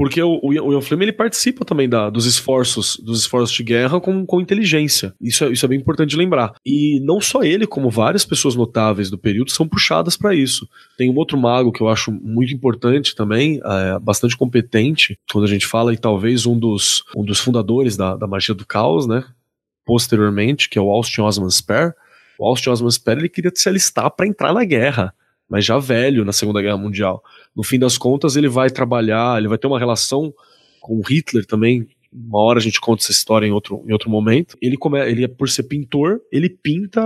Porque 0.00 0.22
o, 0.22 0.40
o 0.42 0.72
Ian 0.72 0.80
Fleming 0.80 1.02
ele 1.02 1.12
participa 1.12 1.62
também 1.62 1.86
da, 1.86 2.08
dos 2.08 2.24
esforços 2.24 2.96
dos 2.96 3.20
esforços 3.20 3.54
de 3.54 3.62
guerra 3.62 4.00
com, 4.00 4.24
com 4.24 4.40
inteligência. 4.40 5.12
Isso 5.20 5.44
é, 5.44 5.52
isso 5.52 5.62
é 5.62 5.68
bem 5.68 5.78
importante 5.78 6.08
de 6.08 6.16
lembrar. 6.16 6.54
E 6.64 6.98
não 7.02 7.20
só 7.20 7.42
ele, 7.42 7.66
como 7.66 7.90
várias 7.90 8.24
pessoas 8.24 8.54
notáveis 8.54 9.10
do 9.10 9.18
período 9.18 9.50
são 9.50 9.68
puxadas 9.68 10.16
para 10.16 10.34
isso. 10.34 10.66
Tem 10.96 11.10
um 11.10 11.16
outro 11.16 11.36
mago 11.36 11.70
que 11.70 11.82
eu 11.82 11.88
acho 11.90 12.10
muito 12.10 12.54
importante 12.54 13.14
também, 13.14 13.60
é, 13.62 13.98
bastante 13.98 14.38
competente, 14.38 15.18
quando 15.30 15.44
a 15.44 15.48
gente 15.48 15.66
fala, 15.66 15.92
e 15.92 15.98
talvez 15.98 16.46
um 16.46 16.58
dos, 16.58 17.04
um 17.14 17.22
dos 17.22 17.38
fundadores 17.38 17.94
da, 17.94 18.16
da 18.16 18.26
magia 18.26 18.54
do 18.54 18.66
caos, 18.66 19.06
né? 19.06 19.22
Posteriormente, 19.84 20.70
que 20.70 20.78
é 20.78 20.80
o 20.80 20.88
Austin 20.88 21.20
Osman 21.20 21.50
Spare 21.50 21.92
o 22.40 22.46
Austin 22.46 22.70
Osman 22.70 22.90
Spare 22.90 23.20
ele 23.20 23.28
queria 23.28 23.52
se 23.54 23.68
alistar 23.68 24.10
para 24.10 24.26
entrar 24.26 24.54
na 24.54 24.64
guerra, 24.64 25.14
mas 25.46 25.62
já 25.62 25.78
velho 25.78 26.24
na 26.24 26.32
Segunda 26.32 26.62
Guerra 26.62 26.78
Mundial. 26.78 27.22
No 27.54 27.62
fim 27.62 27.78
das 27.78 27.98
contas, 27.98 28.34
ele 28.34 28.48
vai 28.48 28.70
trabalhar, 28.70 29.36
ele 29.36 29.46
vai 29.46 29.58
ter 29.58 29.66
uma 29.66 29.78
relação 29.78 30.32
com 30.80 31.02
Hitler 31.02 31.44
também. 31.44 31.86
Uma 32.10 32.42
hora 32.42 32.58
a 32.58 32.62
gente 32.62 32.80
conta 32.80 33.02
essa 33.02 33.12
história 33.12 33.46
em 33.46 33.50
outro, 33.50 33.84
em 33.86 33.92
outro 33.92 34.08
momento. 34.08 34.56
Ele, 34.62 34.78
come, 34.78 34.98
ele, 35.06 35.28
por 35.28 35.50
ser 35.50 35.64
pintor, 35.64 36.18
ele 36.32 36.48
pinta 36.48 37.02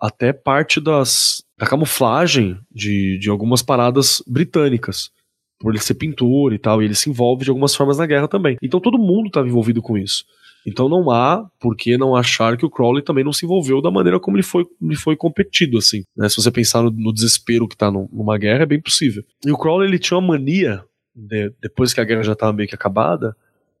até 0.00 0.32
parte 0.32 0.80
das, 0.80 1.42
da 1.58 1.66
camuflagem 1.66 2.56
de, 2.70 3.18
de 3.18 3.28
algumas 3.28 3.62
paradas 3.62 4.22
britânicas 4.24 5.10
por 5.58 5.72
ele 5.72 5.82
ser 5.82 5.94
pintor 5.94 6.52
e 6.52 6.58
tal, 6.58 6.80
e 6.80 6.84
ele 6.84 6.94
se 6.94 7.10
envolve 7.10 7.42
de 7.42 7.50
algumas 7.50 7.74
formas 7.74 7.98
na 7.98 8.06
guerra 8.06 8.28
também. 8.28 8.56
Então 8.62 8.78
todo 8.78 8.98
mundo 8.98 9.26
estava 9.26 9.48
envolvido 9.48 9.82
com 9.82 9.98
isso. 9.98 10.24
Então 10.66 10.88
não 10.88 11.10
há 11.10 11.48
por 11.60 11.76
que 11.76 11.96
não 11.96 12.16
achar 12.16 12.56
que 12.56 12.66
o 12.66 12.70
Crowley 12.70 13.02
também 13.02 13.22
não 13.22 13.32
se 13.32 13.46
envolveu 13.46 13.80
da 13.80 13.90
maneira 13.90 14.18
como 14.18 14.36
ele 14.36 14.42
foi, 14.42 14.66
ele 14.82 14.96
foi 14.96 15.16
competido, 15.16 15.78
assim. 15.78 16.02
Né? 16.16 16.28
Se 16.28 16.36
você 16.36 16.50
pensar 16.50 16.82
no, 16.82 16.90
no 16.90 17.12
desespero 17.12 17.68
que 17.68 17.76
está 17.76 17.90
numa 17.90 18.36
guerra, 18.36 18.64
é 18.64 18.66
bem 18.66 18.80
possível. 18.80 19.22
E 19.44 19.52
o 19.52 19.56
Crowley 19.56 19.88
ele 19.88 19.98
tinha 19.98 20.18
uma 20.18 20.28
mania, 20.28 20.82
de, 21.14 21.52
depois 21.62 21.94
que 21.94 22.00
a 22.00 22.04
guerra 22.04 22.24
já 22.24 22.32
estava 22.32 22.52
meio 22.52 22.68
que 22.68 22.74
acabada, 22.74 23.36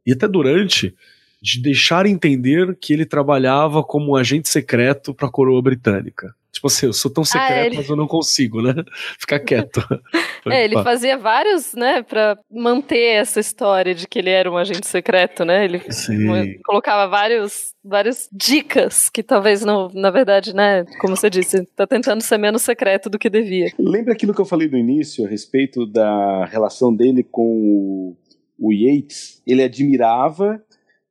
e 0.06 0.12
até 0.12 0.28
durante, 0.28 0.94
de 1.42 1.60
deixar 1.60 2.06
entender 2.06 2.76
que 2.80 2.92
ele 2.92 3.04
trabalhava 3.04 3.82
como 3.82 4.12
um 4.12 4.16
agente 4.16 4.48
secreto 4.48 5.12
para 5.12 5.26
a 5.26 5.30
coroa 5.30 5.60
britânica. 5.60 6.32
Tipo 6.56 6.68
assim, 6.68 6.86
eu 6.86 6.92
sou 6.94 7.10
tão 7.10 7.20
ah, 7.22 7.26
secreto, 7.26 7.52
ah, 7.52 7.66
ele... 7.66 7.76
mas 7.76 7.88
eu 7.90 7.96
não 7.96 8.06
consigo, 8.06 8.62
né? 8.62 8.72
Ficar 9.20 9.40
quieto. 9.40 9.78
é, 10.50 10.64
ele 10.64 10.82
fazia 10.82 11.18
vários, 11.18 11.74
né, 11.74 12.02
pra 12.02 12.38
manter 12.50 13.16
essa 13.16 13.38
história 13.38 13.94
de 13.94 14.08
que 14.08 14.18
ele 14.18 14.30
era 14.30 14.50
um 14.50 14.56
agente 14.56 14.86
secreto, 14.86 15.44
né? 15.44 15.66
Ele 15.66 15.82
Sim. 15.90 16.58
colocava 16.64 17.06
vários, 17.10 17.74
várias 17.84 18.26
dicas 18.32 19.10
que 19.10 19.22
talvez 19.22 19.62
não, 19.62 19.90
na 19.92 20.10
verdade, 20.10 20.54
né, 20.54 20.86
como 20.98 21.14
você 21.14 21.28
disse, 21.28 21.66
tá 21.76 21.86
tentando 21.86 22.22
ser 22.22 22.38
menos 22.38 22.62
secreto 22.62 23.10
do 23.10 23.18
que 23.18 23.28
devia. 23.28 23.70
Lembra 23.78 24.14
aquilo 24.14 24.32
que 24.32 24.40
eu 24.40 24.46
falei 24.46 24.66
no 24.66 24.78
início 24.78 25.26
a 25.26 25.28
respeito 25.28 25.84
da 25.84 26.46
relação 26.46 26.94
dele 26.94 27.22
com 27.22 27.42
o, 27.42 28.16
o 28.58 28.72
Yates? 28.72 29.42
Ele 29.46 29.62
admirava, 29.62 30.58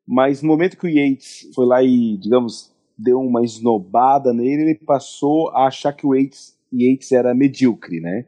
mas 0.08 0.42
no 0.42 0.48
momento 0.48 0.76
que 0.76 0.88
o 0.88 0.90
Yates 0.90 1.52
foi 1.54 1.68
lá 1.68 1.84
e, 1.84 2.18
digamos, 2.18 2.74
deu 2.98 3.20
uma 3.20 3.44
esnobada 3.44 4.34
nele, 4.34 4.64
ele 4.64 4.76
passou 4.76 5.50
a 5.50 5.68
achar 5.68 5.94
que 5.94 6.06
o 6.06 6.16
Yates, 6.16 6.58
Yates 6.74 7.12
era 7.12 7.34
medíocre, 7.34 8.00
né? 8.00 8.26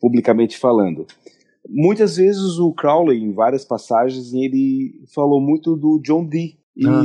Publicamente 0.00 0.58
falando. 0.58 1.06
Muitas 1.68 2.16
vezes 2.16 2.58
o 2.58 2.72
Crowley, 2.72 3.22
em 3.22 3.32
várias 3.32 3.64
passagens, 3.64 4.32
ele 4.32 5.02
falou 5.14 5.40
muito 5.40 5.76
do 5.76 6.00
John 6.02 6.24
Dee. 6.24 6.58
E, 6.76 6.86
ah, 6.86 7.04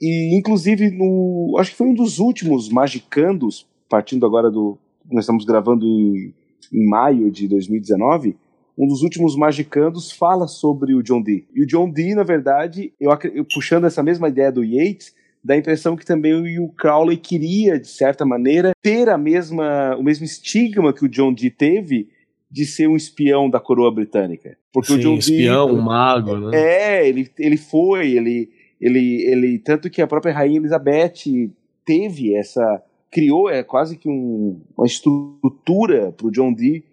e 0.00 0.38
inclusive, 0.38 0.90
no, 0.90 1.56
acho 1.58 1.70
que 1.70 1.76
foi 1.76 1.88
um 1.88 1.94
dos 1.94 2.18
últimos 2.18 2.68
Magicandos, 2.68 3.66
partindo 3.88 4.24
agora 4.26 4.50
do. 4.50 4.78
Nós 5.10 5.24
estamos 5.24 5.44
gravando 5.44 5.84
em, 5.84 6.34
em 6.72 6.88
maio 6.88 7.30
de 7.30 7.46
2019 7.46 8.36
um 8.78 8.86
dos 8.86 9.02
últimos 9.02 9.34
Magicandos 9.36 10.12
fala 10.12 10.46
sobre 10.46 10.94
o 10.94 11.02
John 11.02 11.22
Dee. 11.22 11.46
E 11.54 11.62
o 11.62 11.66
John 11.66 11.90
Dee, 11.90 12.14
na 12.14 12.22
verdade, 12.22 12.92
eu, 13.00 13.10
eu, 13.32 13.44
puxando 13.44 13.86
essa 13.86 14.02
mesma 14.02 14.28
ideia 14.28 14.52
do 14.52 14.62
Yates, 14.62 15.14
dá 15.46 15.54
a 15.54 15.58
impressão 15.58 15.96
que 15.96 16.04
também 16.04 16.58
o 16.58 16.68
Crowley 16.68 17.16
queria, 17.16 17.78
de 17.78 17.86
certa 17.86 18.26
maneira, 18.26 18.72
ter 18.82 19.08
a 19.08 19.16
mesma, 19.16 19.96
o 19.96 20.02
mesmo 20.02 20.24
estigma 20.24 20.92
que 20.92 21.04
o 21.04 21.08
John 21.08 21.32
Dee 21.32 21.50
teve 21.50 22.08
de 22.50 22.66
ser 22.66 22.88
um 22.88 22.96
espião 22.96 23.48
da 23.48 23.60
coroa 23.60 23.94
britânica. 23.94 24.56
Porque 24.72 24.92
Sim, 24.92 24.98
o 24.98 25.00
John 25.00 25.16
espião, 25.18 25.66
Dee, 25.68 25.76
um 25.76 25.80
mago, 25.80 26.36
né? 26.36 26.58
É, 26.58 27.08
ele, 27.08 27.30
ele 27.38 27.56
foi, 27.56 28.10
ele, 28.10 28.50
ele, 28.80 29.22
ele, 29.22 29.58
tanto 29.60 29.88
que 29.88 30.02
a 30.02 30.06
própria 30.06 30.34
rainha 30.34 30.58
Elizabeth 30.58 31.52
teve 31.84 32.34
essa, 32.34 32.82
criou 33.10 33.48
é 33.48 33.62
quase 33.62 33.96
que 33.96 34.08
um, 34.08 34.60
uma 34.76 34.86
estrutura 34.86 36.12
para 36.12 36.26
o 36.26 36.30
John 36.32 36.52
Dee 36.52 36.84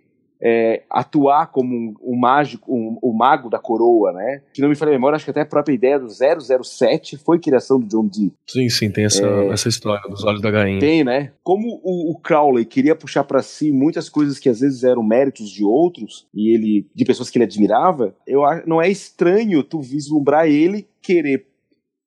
é, 0.43 0.83
atuar 0.89 1.47
como 1.47 1.73
um, 1.73 1.93
um 2.03 2.19
mágico, 2.19 2.69
um, 2.69 2.99
um, 3.01 3.13
mago 3.13 3.49
da 3.49 3.57
coroa, 3.57 4.11
né? 4.11 4.41
Que 4.53 4.61
não 4.61 4.67
me 4.67 4.75
falei 4.75 4.93
a 4.93 4.97
memória, 4.97 5.15
acho 5.15 5.23
que 5.23 5.31
até 5.31 5.41
a 5.41 5.45
própria 5.45 5.73
ideia 5.73 5.97
do 5.97 6.07
007 6.09 7.17
foi 7.17 7.39
criação 7.39 7.79
do 7.79 7.87
John 7.87 8.05
Dee. 8.05 8.33
Sim, 8.45 8.67
sim, 8.67 8.91
tem 8.91 9.05
essa, 9.05 9.25
é, 9.25 9.47
essa 9.47 9.69
história 9.69 10.01
dos 10.09 10.25
olhos 10.25 10.41
da 10.41 10.51
gainha. 10.51 10.81
Tem, 10.81 11.01
né? 11.01 11.31
Como 11.41 11.79
o, 11.81 12.11
o 12.11 12.19
Crowley 12.19 12.65
queria 12.65 12.93
puxar 12.93 13.23
para 13.23 13.41
si 13.41 13.71
muitas 13.71 14.09
coisas 14.09 14.37
que 14.37 14.49
às 14.49 14.59
vezes 14.59 14.83
eram 14.83 15.01
méritos 15.01 15.49
de 15.49 15.63
outros 15.63 16.27
e 16.33 16.53
ele 16.53 16.87
de 16.93 17.05
pessoas 17.05 17.29
que 17.29 17.37
ele 17.37 17.45
admirava, 17.45 18.13
eu 18.27 18.41
não 18.67 18.81
é 18.81 18.89
estranho 18.89 19.63
tu 19.63 19.79
vislumbrar 19.79 20.47
ele 20.47 20.85
querer 21.01 21.47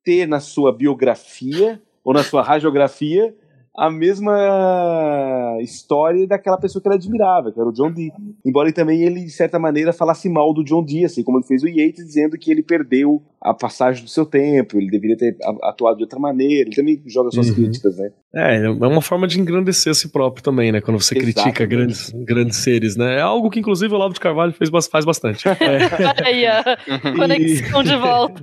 ter 0.04 0.26
na 0.26 0.40
sua 0.40 0.76
biografia 0.76 1.80
ou 2.04 2.12
na 2.12 2.22
sua 2.22 2.42
radiografia 2.42 3.34
a 3.76 3.90
mesma 3.90 5.58
história 5.60 6.26
daquela 6.26 6.56
pessoa 6.56 6.82
que 6.82 6.88
ele 6.88 6.96
admirava, 6.96 7.52
que 7.52 7.60
era 7.60 7.68
o 7.68 7.72
John 7.72 7.92
Dee. 7.92 8.12
Embora 8.44 8.72
também 8.72 9.02
ele, 9.02 9.24
de 9.24 9.30
certa 9.30 9.58
maneira, 9.58 9.92
falasse 9.92 10.28
mal 10.28 10.54
do 10.54 10.64
John 10.64 10.82
Dee, 10.82 11.04
assim 11.04 11.22
como 11.22 11.38
ele 11.38 11.46
fez 11.46 11.62
o 11.62 11.68
Yates, 11.68 12.06
dizendo 12.06 12.38
que 12.38 12.50
ele 12.50 12.62
perdeu 12.62 13.22
a 13.46 13.54
passagem 13.54 14.02
do 14.02 14.10
seu 14.10 14.26
tempo, 14.26 14.76
ele 14.76 14.90
deveria 14.90 15.16
ter 15.16 15.36
atuado 15.62 15.98
de 15.98 16.02
outra 16.02 16.18
maneira, 16.18 16.68
ele 16.68 16.74
também 16.74 17.00
joga 17.06 17.30
suas 17.30 17.48
uhum. 17.50 17.54
críticas, 17.54 17.96
né? 17.96 18.10
É, 18.34 18.56
é 18.56 18.68
uma 18.68 19.00
forma 19.00 19.26
de 19.26 19.40
engrandecer 19.40 19.92
a 19.92 19.94
si 19.94 20.08
próprio 20.08 20.42
também, 20.42 20.72
né? 20.72 20.80
Quando 20.80 21.00
você 21.00 21.14
Exatamente. 21.14 21.42
critica 21.42 21.64
grandes, 21.64 22.12
grandes 22.12 22.56
seres, 22.58 22.96
né? 22.96 23.18
É 23.18 23.20
algo 23.20 23.48
que, 23.48 23.60
inclusive, 23.60 23.92
o 23.92 23.96
Olavo 23.96 24.14
de 24.14 24.20
Carvalho 24.20 24.52
fez, 24.52 24.68
faz 24.90 25.04
bastante. 25.04 25.44
É. 25.66 26.24
Aí, 26.24 26.46
a 26.46 26.76
conexão 27.16 27.82
de 27.82 27.96
volta. 27.96 28.40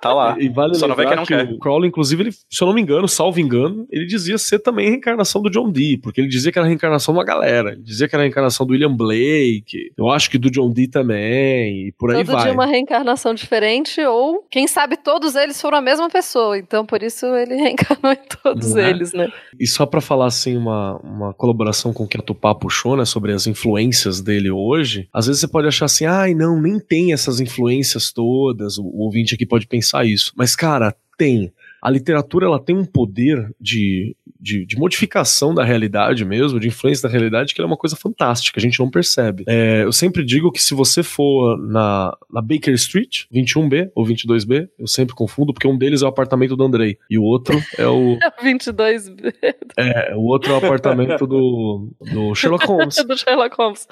Tá 0.00 0.12
lá. 0.12 0.36
E, 0.38 0.48
vale 0.48 0.74
Só 0.74 0.88
não 0.88 0.96
vai 0.96 1.06
que 1.06 1.14
não 1.14 1.22
que 1.24 1.34
quer. 1.34 1.44
O 1.52 1.58
Crowley, 1.58 1.88
inclusive, 1.88 2.22
ele, 2.22 2.32
se 2.32 2.62
eu 2.62 2.66
não 2.66 2.74
me 2.74 2.80
engano, 2.80 3.06
salvo 3.06 3.38
engano, 3.38 3.86
ele 3.90 4.06
dizia 4.06 4.38
ser 4.38 4.58
também 4.58 4.86
a 4.86 4.90
reencarnação 4.90 5.42
do 5.42 5.50
John 5.50 5.70
Dee, 5.70 5.98
porque 5.98 6.20
ele 6.20 6.28
dizia 6.28 6.50
que 6.50 6.58
era 6.58 6.66
a 6.66 6.68
reencarnação 6.68 7.12
de 7.12 7.18
uma 7.18 7.24
galera. 7.24 7.72
Ele 7.72 7.82
dizia 7.82 8.08
que 8.08 8.14
era 8.14 8.22
a 8.22 8.24
reencarnação 8.24 8.66
do 8.66 8.72
William 8.72 8.94
Blake, 8.94 9.92
eu 9.96 10.08
acho 10.08 10.30
que 10.30 10.38
do 10.38 10.50
John 10.50 10.72
Dee 10.72 10.88
também, 10.88 11.88
e 11.88 11.92
por 11.92 12.10
aí 12.10 12.24
Todo 12.24 12.34
vai. 12.34 12.44
dia 12.44 12.52
uma 12.52 12.66
reencarnação 12.66 13.34
diferente, 13.34 14.00
ou 14.00 14.19
Ou, 14.20 14.44
quem 14.50 14.68
sabe, 14.68 14.98
todos 14.98 15.34
eles 15.34 15.58
foram 15.58 15.78
a 15.78 15.80
mesma 15.80 16.10
pessoa. 16.10 16.58
Então, 16.58 16.84
por 16.84 17.02
isso, 17.02 17.24
ele 17.26 17.54
reencarnou 17.62 18.12
em 18.12 18.28
todos 18.42 18.74
Não 18.74 18.82
é? 18.82 18.90
eles, 18.90 19.14
né? 19.14 19.32
E 19.58 19.66
só 19.66 19.86
pra 19.86 20.02
falar 20.02 20.26
assim, 20.26 20.58
uma, 20.58 20.98
uma 20.98 21.32
colaboração 21.32 21.90
com 21.90 22.04
o 22.04 22.06
que 22.06 22.18
a 22.18 22.22
Tupá 22.22 22.54
puxou, 22.54 22.98
né, 22.98 23.06
sobre 23.06 23.32
as 23.32 23.46
influências 23.46 24.20
dele 24.20 24.50
hoje, 24.50 25.08
às 25.10 25.26
vezes 25.26 25.40
você 25.40 25.48
pode 25.48 25.68
achar 25.68 25.86
assim, 25.86 26.04
ai, 26.04 26.34
não, 26.34 26.60
nem 26.60 26.78
tem 26.78 27.14
essas 27.14 27.40
influências 27.40 28.12
todas, 28.12 28.76
o, 28.76 28.84
o 28.84 29.04
ouvinte 29.04 29.34
aqui 29.34 29.46
pode 29.46 29.66
pensar 29.66 30.04
isso. 30.04 30.32
Mas, 30.36 30.54
cara, 30.54 30.94
tem. 31.16 31.50
A 31.82 31.90
literatura 31.90 32.44
ela 32.44 32.58
tem 32.58 32.76
um 32.76 32.84
poder 32.84 33.50
de, 33.58 34.14
de, 34.40 34.64
de 34.64 34.76
modificação 34.76 35.54
da 35.54 35.64
realidade 35.64 36.24
mesmo, 36.24 36.58
de 36.58 36.68
influência 36.68 37.08
da 37.08 37.12
realidade, 37.12 37.54
que 37.54 37.60
ela 37.60 37.68
é 37.68 37.70
uma 37.70 37.76
coisa 37.76 37.96
fantástica, 37.96 38.58
a 38.58 38.62
gente 38.62 38.78
não 38.80 38.90
percebe. 38.90 39.44
É, 39.46 39.84
eu 39.84 39.92
sempre 39.92 40.24
digo 40.24 40.50
que 40.50 40.62
se 40.62 40.74
você 40.74 41.02
for 41.02 41.58
na, 41.58 42.16
na 42.30 42.40
Baker 42.40 42.74
Street, 42.74 43.24
21B 43.32 43.90
ou 43.94 44.04
22B, 44.04 44.68
eu 44.78 44.86
sempre 44.86 45.14
confundo, 45.14 45.52
porque 45.52 45.68
um 45.68 45.76
deles 45.76 46.02
é 46.02 46.04
o 46.04 46.08
apartamento 46.08 46.56
do 46.56 46.64
Andrei, 46.64 46.96
e 47.10 47.18
o 47.18 47.22
outro 47.22 47.60
é 47.78 47.86
o, 47.86 48.18
22 48.42 49.10
é, 49.76 50.14
o 50.14 50.22
outro 50.22 50.52
é 50.52 50.54
o 50.54 50.58
apartamento 50.58 51.26
do, 51.26 51.92
do 52.12 52.34
Sherlock 52.34 52.66
Holmes. 52.66 52.96
do 52.96 53.16
Sherlock 53.16 53.56
Holmes. 53.56 53.86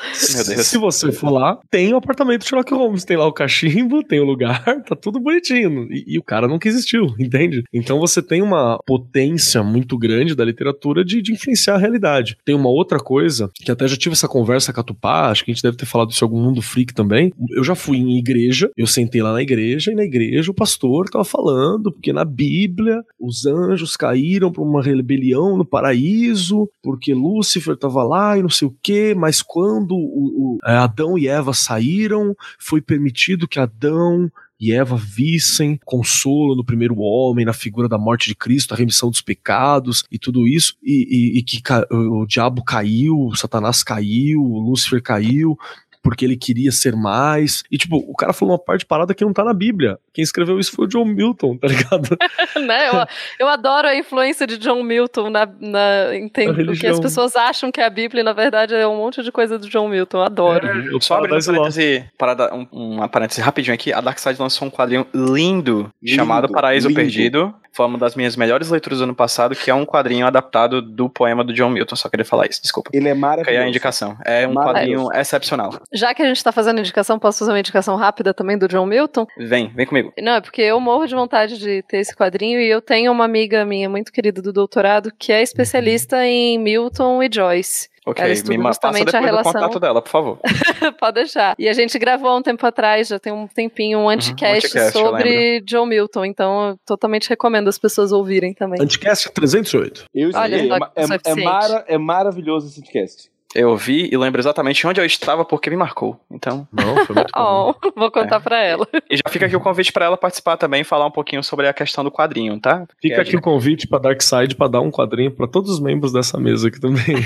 Deus. 0.47 0.67
Se 0.67 0.79
você 0.79 1.13
for 1.13 1.31
lá, 1.31 1.59
tem 1.71 1.93
o 1.93 1.97
apartamento 1.97 2.41
do 2.41 2.47
Sherlock 2.47 2.73
Holmes. 2.73 3.05
Tem 3.05 3.17
lá 3.17 3.27
o 3.27 3.33
cachimbo, 3.33 4.03
tem 4.03 4.21
o 4.21 4.25
lugar, 4.25 4.63
tá 4.85 4.97
tudo 4.97 5.21
bonitinho. 5.21 5.89
E, 5.91 6.15
e 6.15 6.19
o 6.19 6.23
cara 6.23 6.49
nunca 6.49 6.69
existiu, 6.69 7.15
entende? 7.19 7.63
Então 7.73 7.99
você 7.99 8.23
tem 8.23 8.43
uma 8.43 8.79
potência 8.87 9.63
muito 9.63 9.99
grande 9.99 10.35
da 10.39 10.45
literatura 10.45 11.05
de, 11.05 11.21
de 11.21 11.33
influenciar 11.33 11.75
a 11.75 11.79
realidade. 11.79 12.37
Tem 12.45 12.55
uma 12.55 12.71
outra 12.71 12.99
coisa, 12.99 13.51
que 13.55 13.71
até 13.71 13.87
já 13.87 13.97
tive 13.97 14.15
essa 14.15 14.27
conversa 14.29 14.73
com 14.73 14.81
a 14.81 14.85
Tupá, 14.85 15.31
acho 15.31 15.45
que 15.45 15.51
a 15.51 15.55
gente 15.55 15.63
deve 15.63 15.77
ter 15.77 15.85
falado 15.87 16.11
isso 16.11 16.25
em 16.25 16.27
algum 16.27 16.41
mundo 16.43 16.63
freak 16.63 16.95
também. 16.95 17.33
Eu 17.51 17.63
já 17.65 17.75
fui 17.75 17.99
em 17.99 18.17
igreja, 18.19 18.71
eu 18.77 18.87
sentei 18.87 19.21
lá 19.23 19.33
na 19.33 19.43
igreja, 19.43 19.93
e 19.93 19.95
na 19.95 20.05
igreja 20.05 20.51
o 20.51 20.55
pastor 20.55 21.09
tava 21.11 21.25
falando, 21.25 21.93
porque 21.93 22.13
na 22.13 22.25
Bíblia 22.25 23.03
os 23.21 23.45
anjos 23.45 23.97
caíram 23.97 24.51
pra 24.51 24.63
uma 24.63 24.83
rebelião 24.83 25.57
no 25.59 25.65
paraíso, 25.65 26.69
porque 26.83 27.13
Lúcifer 27.15 27.77
tava 27.77 28.03
lá 28.03 28.39
e 28.39 28.43
não 28.43 28.49
sei 28.51 28.69
o 28.69 28.77
quê, 28.83 29.15
mas 29.17 29.43
quando 29.43 29.93
o, 29.93 30.57
o- 30.57 30.59
é, 30.65 30.75
Adão 30.77 31.19
e 31.19 31.27
Eva 31.29 31.53
saíram, 31.53 32.35
foi 32.59 32.81
permitido 32.81 33.49
que 33.49 33.59
Adão 33.59 34.31
e 34.61 34.73
Eva 34.73 34.97
vissem 34.97 35.79
consolo 35.85 36.57
no 36.57 36.65
primeiro 36.65 36.99
homem, 36.99 37.45
na 37.45 37.53
figura 37.53 37.89
da 37.89 37.99
morte 37.99 38.29
de 38.29 38.35
Cristo, 38.35 38.75
a 38.75 38.77
remissão 38.77 39.11
dos 39.11 39.21
pecados 39.23 40.05
e 40.11 40.19
tudo 40.19 40.47
isso, 40.49 40.75
e, 40.83 41.37
e- 41.37 41.39
e 41.39 41.43
que 41.43 41.61
o 41.93 42.27
diabo 42.27 42.63
caiu, 42.65 43.31
Satanás 43.35 43.83
caiu, 43.83 44.41
Lúcifer 44.43 45.03
caiu, 45.03 45.57
porque 46.03 46.25
ele 46.25 46.37
queria 46.37 46.71
ser 46.73 46.95
mais. 46.97 47.63
E, 47.71 47.77
tipo, 47.79 47.97
o 47.97 48.15
cara 48.15 48.33
falou 48.33 48.53
uma 48.55 48.59
parte 48.59 48.85
parada 48.87 49.15
que 49.15 49.25
não 49.25 49.33
tá 49.33 49.45
na 49.45 49.53
Bíblia. 49.53 49.99
Quem 50.13 50.23
escreveu 50.23 50.59
isso 50.59 50.73
foi 50.73 50.85
o 50.87 50.89
John 50.89 51.05
Milton, 51.05 51.57
tá 51.57 51.69
ligado? 51.69 52.17
né? 52.67 52.89
Eu, 52.89 53.07
eu 53.41 53.49
adoro 53.49 53.89
a 53.89 53.97
influência 53.97 54.47
de 54.47 54.57
John 54.59 54.83
Milton 54.83 55.31
na, 55.31 55.47
na, 55.61 56.15
em 56.15 56.29
tem- 56.29 56.47
Na 56.53 56.73
o 56.73 56.75
que 56.77 56.87
as 56.87 57.01
pessoas 57.01 57.37
acham 57.37 57.71
que 57.71 57.81
é 57.81 57.85
a 57.87 57.91
Bíblia, 57.91 58.21
e 58.21 58.25
na 58.25 58.33
verdade 58.33 58.75
é 58.75 58.87
um 58.87 58.97
monte 58.97 59.23
de 59.23 59.31
coisa 59.33 59.59
do 59.59 59.69
John 59.69 59.89
Milton. 59.89 60.19
Eu 60.19 60.23
adoro. 60.25 60.67
É, 60.67 60.95
o 60.95 61.01
Só 61.01 61.17
abrindo 61.17 61.37
um 61.41 61.45
parêntese, 61.45 62.05
parada- 62.19 62.55
um- 62.55 62.67
uma 62.73 63.09
parêntese 63.09 63.41
rapidinho 63.41 63.75
aqui, 63.75 63.93
a 63.93 64.01
Dark 64.01 64.19
Side 64.19 64.41
lançou 64.41 64.67
um 64.69 64.71
quadrinho 64.71 65.07
lindo, 65.15 65.91
Lindo, 66.03 66.15
chamado 66.17 66.49
Paraíso 66.51 66.89
lindo. 66.89 67.01
Perdido. 67.01 67.55
Foi 67.71 67.87
uma 67.87 67.99
das 67.99 68.17
minhas 68.17 68.35
melhores 68.35 68.71
leituras 68.71 68.99
do 68.99 69.05
ano 69.05 69.15
passado, 69.15 69.55
que 69.55 69.71
é 69.71 69.75
um 69.75 69.85
quadrinho 69.87 70.27
adaptado 70.27 70.83
do 70.83 71.09
poema 71.09 71.45
do 71.45 71.53
John 71.53 71.71
Milton. 71.71 71.95
Só 71.95 72.09
queria 72.09 72.25
falar 72.25 72.47
isso, 72.49 72.61
desculpa. 72.61 72.91
Ele 72.93 73.09
é 73.09 73.15
maravilhoso. 73.15 73.63
a 73.65 73.69
indicação. 73.69 74.17
É 74.25 74.49
um 74.49 74.55
quadrinho 74.55 75.13
excepcional. 75.13 75.81
Já 75.93 76.15
que 76.15 76.23
a 76.23 76.27
gente 76.27 76.43
tá 76.45 76.53
fazendo 76.53 76.79
indicação, 76.81 77.19
posso 77.19 77.39
fazer 77.41 77.51
uma 77.53 77.59
indicação 77.61 77.97
rápida 77.97 78.35
também 78.35 78.59
do 78.59 78.69
John 78.69 78.85
Milton? 78.85 79.27
Vem, 79.39 79.69
vem 79.75 79.87
comigo. 79.87 80.13
Não, 80.21 80.33
é 80.35 80.41
porque 80.41 80.61
eu 80.63 80.79
morro 80.81 81.07
de 81.07 81.15
vontade 81.15 81.59
de 81.59 81.83
ter 81.83 81.99
esse 81.99 82.15
quadrinho 82.15 82.61
e 82.61 82.69
eu 82.69 82.83
tenho 82.83 83.11
uma 83.11 83.25
amiga 83.25 83.65
minha 83.65 83.89
muito 83.89 84.13
querida 84.13 84.43
do 84.43 84.53
doutorado 84.53 85.11
que 85.19 85.33
é 85.33 85.43
especialista 85.43 86.25
em 86.27 86.59
Milton 86.59 87.23
e 87.23 87.31
Joyce. 87.33 87.89
Ok, 88.07 88.25
Ela 88.25 88.33
estuda 88.33 88.57
me 88.57 88.63
passa 88.65 88.77
justamente 88.89 89.05
depois 89.07 89.15
a 89.15 89.27
relação- 89.27 89.53
do 89.53 89.59
contato 89.59 89.81
dela, 89.81 90.01
por 90.03 90.09
favor. 90.09 90.39
Pode 90.99 91.15
deixar. 91.15 91.55
E 91.59 91.69
a 91.69 91.73
gente 91.75 91.99
gravou 91.99 92.31
há 92.31 92.37
um 92.37 92.43
tempo 92.43 92.67
atrás, 92.67 93.09
já 93.09 93.19
tem 93.19 93.31
um 93.33 93.47
tempinho, 93.47 93.99
um 93.99 94.09
anticast, 94.09 94.67
anticast, 94.67 94.97
eu 94.99 95.05
sobre 95.07 95.61
John 95.61 95.85
Milton. 95.85 96.25
Então 96.25 96.71
eu 96.71 96.77
totalmente 96.87 97.29
recomendo 97.29 97.69
as 97.69 97.79
pessoas 97.79 98.11
ouvirem 98.11 98.55
também. 98.55 98.81
Anticast 98.81 99.31
308. 99.33 100.05
Eu 100.15 100.31
Olha 100.35 100.57
é, 100.57 100.67
é, 100.97 101.03
suficiente. 101.07 101.41
é 101.41 101.45
mara- 101.45 101.85
é 101.87 101.99
maravilhoso 101.99 102.69
esse 102.69 102.81
podcast. 102.81 103.31
Eu 103.55 103.75
vi 103.79 104.11
e 104.13 104.17
lembro 104.17 104.39
exatamente 104.41 104.87
onde 104.87 105.01
eu 105.01 105.07
estava 105.07 105.43
porque 105.43 105.71
me 105.71 105.77
marcou. 105.77 106.21
Então, 106.31 106.69
Não, 106.71 107.05
foi 107.07 107.17
muito 107.17 107.31
bom. 107.35 107.75
Oh, 107.83 107.91
vou 107.99 108.11
contar 108.11 108.37
É. 108.37 108.41
pra 108.41 108.59
ela. 108.63 108.87
e 109.11 109.17
já 109.17 109.23
fica 109.31 109.47
aqui 109.47 109.57
o 109.57 109.61
convite 109.61 109.91
para 109.91 110.05
ela 110.05 110.19
participar 110.19 110.57
também 110.59 110.83
e 110.83 110.85
falar 110.85 111.07
um 111.07 111.11
pouquinho 111.11 111.43
sobre 111.43 111.67
a 111.67 111.73
questão 111.73 112.05
do 112.05 112.11
quadrinho, 112.11 112.61
tá? 112.61 112.85
Fica 113.01 113.23
aqui 113.23 113.37
o 113.37 113.41
convite 113.41 113.87
pra 113.89 113.99
Darkseid 113.99 114.55
pra 114.55 114.69
dar 114.69 114.81
um 114.83 114.91
quadrinho 114.91 115.31
pra 115.31 115.47
todos 115.47 115.71
os 115.71 115.81
membros 115.81 116.13
dessa 116.13 116.39
mesa 116.39 116.69
aqui 116.69 116.79
também. 116.79 117.05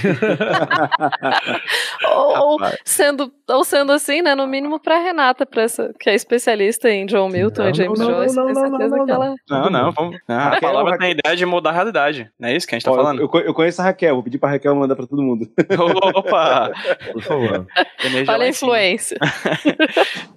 Ou, 2.15 2.37
ou 2.53 2.59
sendo, 2.85 3.33
ou 3.49 3.65
sendo 3.65 3.91
assim, 3.93 4.21
né? 4.23 4.35
No 4.35 4.47
mínimo 4.47 4.79
pra 4.79 4.99
Renata, 4.99 5.47
pra 5.47 5.63
essa, 5.63 5.93
que 5.99 6.11
é 6.11 6.15
especialista 6.15 6.91
em 6.91 7.07
John 7.07 7.29
Milton 7.29 7.63
Não, 7.63 7.71
e 7.71 7.75
James 7.75 7.99
não, 7.99 8.07
Joyce. 8.11 8.37
não, 8.37 8.47
não, 8.49 8.55
certeza 8.55 8.97
não, 8.97 9.05
que 9.07 9.13
não. 9.13 9.23
ela. 9.25 9.35
Não, 9.49 9.71
não, 9.71 9.93
vamos. 9.93 10.19
Não, 10.29 10.39
a 10.39 10.61
palavra 10.61 10.99
tem 10.99 11.09
a 11.09 11.11
ideia 11.13 11.37
de 11.37 11.47
mudar 11.47 11.71
a 11.71 11.73
realidade. 11.73 12.31
Não 12.39 12.49
é 12.49 12.57
isso 12.57 12.67
que 12.67 12.75
a 12.75 12.79
gente 12.79 12.85
tá 12.85 12.93
Ó, 12.93 12.97
falando? 12.97 13.21
eu, 13.23 13.31
eu- 13.41 13.55
conheço 13.55 13.81
a 13.81 13.85
Raquel, 13.85 14.15
vou 14.15 14.23
pedir 14.23 14.39
pra 14.39 14.51
Raquel 14.51 14.75
mandar 14.75 14.95
pra 14.97 15.07
todo 15.07 15.23
mundo. 15.23 15.47
Opa! 16.15 16.73
Por 17.13 17.23
favor. 17.23 17.67
Energia 18.05 18.35
Olha 18.35 18.45
a 18.47 18.49
influência. 18.49 19.19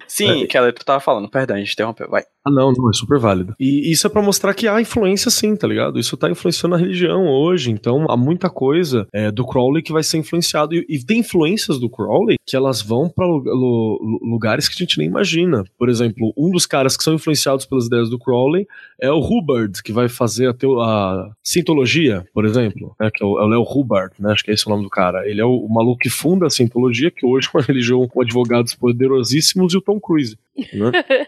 Sim, 0.06 0.46
Keller, 0.46 0.72
tu 0.72 0.84
tava 0.84 1.00
falando, 1.00 1.28
perdão, 1.28 1.56
a 1.56 1.58
gente 1.58 1.72
interrompeu, 1.72 2.08
vai. 2.08 2.24
Ah, 2.46 2.50
não, 2.50 2.72
não, 2.72 2.88
é 2.88 2.92
super 2.92 3.18
válido. 3.18 3.54
E 3.58 3.90
isso 3.90 4.06
é 4.06 4.10
pra 4.10 4.22
mostrar 4.22 4.54
que 4.54 4.68
há 4.68 4.80
influência 4.80 5.32
sim, 5.32 5.56
tá 5.56 5.66
ligado? 5.66 5.98
Isso 5.98 6.16
tá 6.16 6.30
influenciando 6.30 6.76
a 6.76 6.78
religião 6.78 7.26
hoje. 7.26 7.72
Então 7.72 8.06
há 8.08 8.16
muita 8.16 8.48
coisa 8.48 9.04
é, 9.12 9.32
do 9.32 9.44
Crowley 9.44 9.82
que 9.82 9.92
vai 9.92 10.04
ser 10.04 10.18
influenciado. 10.18 10.72
E, 10.72 10.86
e 10.88 11.04
tem 11.04 11.18
influências 11.18 11.80
do 11.80 11.90
Crowley 11.90 12.36
que 12.46 12.54
elas 12.54 12.80
vão 12.80 13.12
lu- 13.18 14.20
lugares 14.22 14.68
que 14.68 14.74
a 14.74 14.78
gente 14.86 14.96
nem 14.98 15.08
imagina. 15.08 15.64
Por 15.76 15.88
exemplo, 15.88 16.32
um 16.36 16.50
dos 16.52 16.66
caras 16.66 16.96
que 16.96 17.02
são 17.02 17.14
influenciados 17.14 17.66
pelas 17.66 17.86
ideias 17.86 18.08
do 18.08 18.16
Crowley 18.18 18.64
é 19.00 19.10
o 19.10 19.18
Hubbard, 19.18 19.82
que 19.82 19.92
vai 19.92 20.08
fazer 20.08 20.48
a, 20.48 20.54
teo- 20.54 20.80
a 20.80 21.30
Scientologia, 21.42 22.24
por 22.32 22.44
exemplo, 22.44 22.94
né, 23.00 23.10
que 23.12 23.24
é 23.24 23.26
o, 23.26 23.40
é 23.52 23.58
o 23.58 23.62
Hubbard, 23.62 24.14
né, 24.20 24.30
acho 24.30 24.44
que 24.44 24.52
é 24.52 24.54
esse 24.54 24.66
o 24.66 24.70
nome 24.70 24.84
do 24.84 24.88
cara. 24.90 25.28
Ele 25.28 25.40
é 25.40 25.44
o, 25.44 25.50
o 25.56 25.68
maluco 25.68 25.98
que 25.98 26.08
funda 26.08 26.46
a 26.46 26.50
Scientologia, 26.50 27.10
que 27.10 27.26
hoje 27.26 27.48
é 27.52 27.56
uma 27.58 27.64
religião 27.64 28.06
com 28.06 28.22
advogados 28.22 28.72
poderosíssimos 28.74 29.74
e 29.74 29.76
o 29.76 29.80
Tom 29.80 29.98
Cruise. 29.98 30.36
Né? 30.72 30.92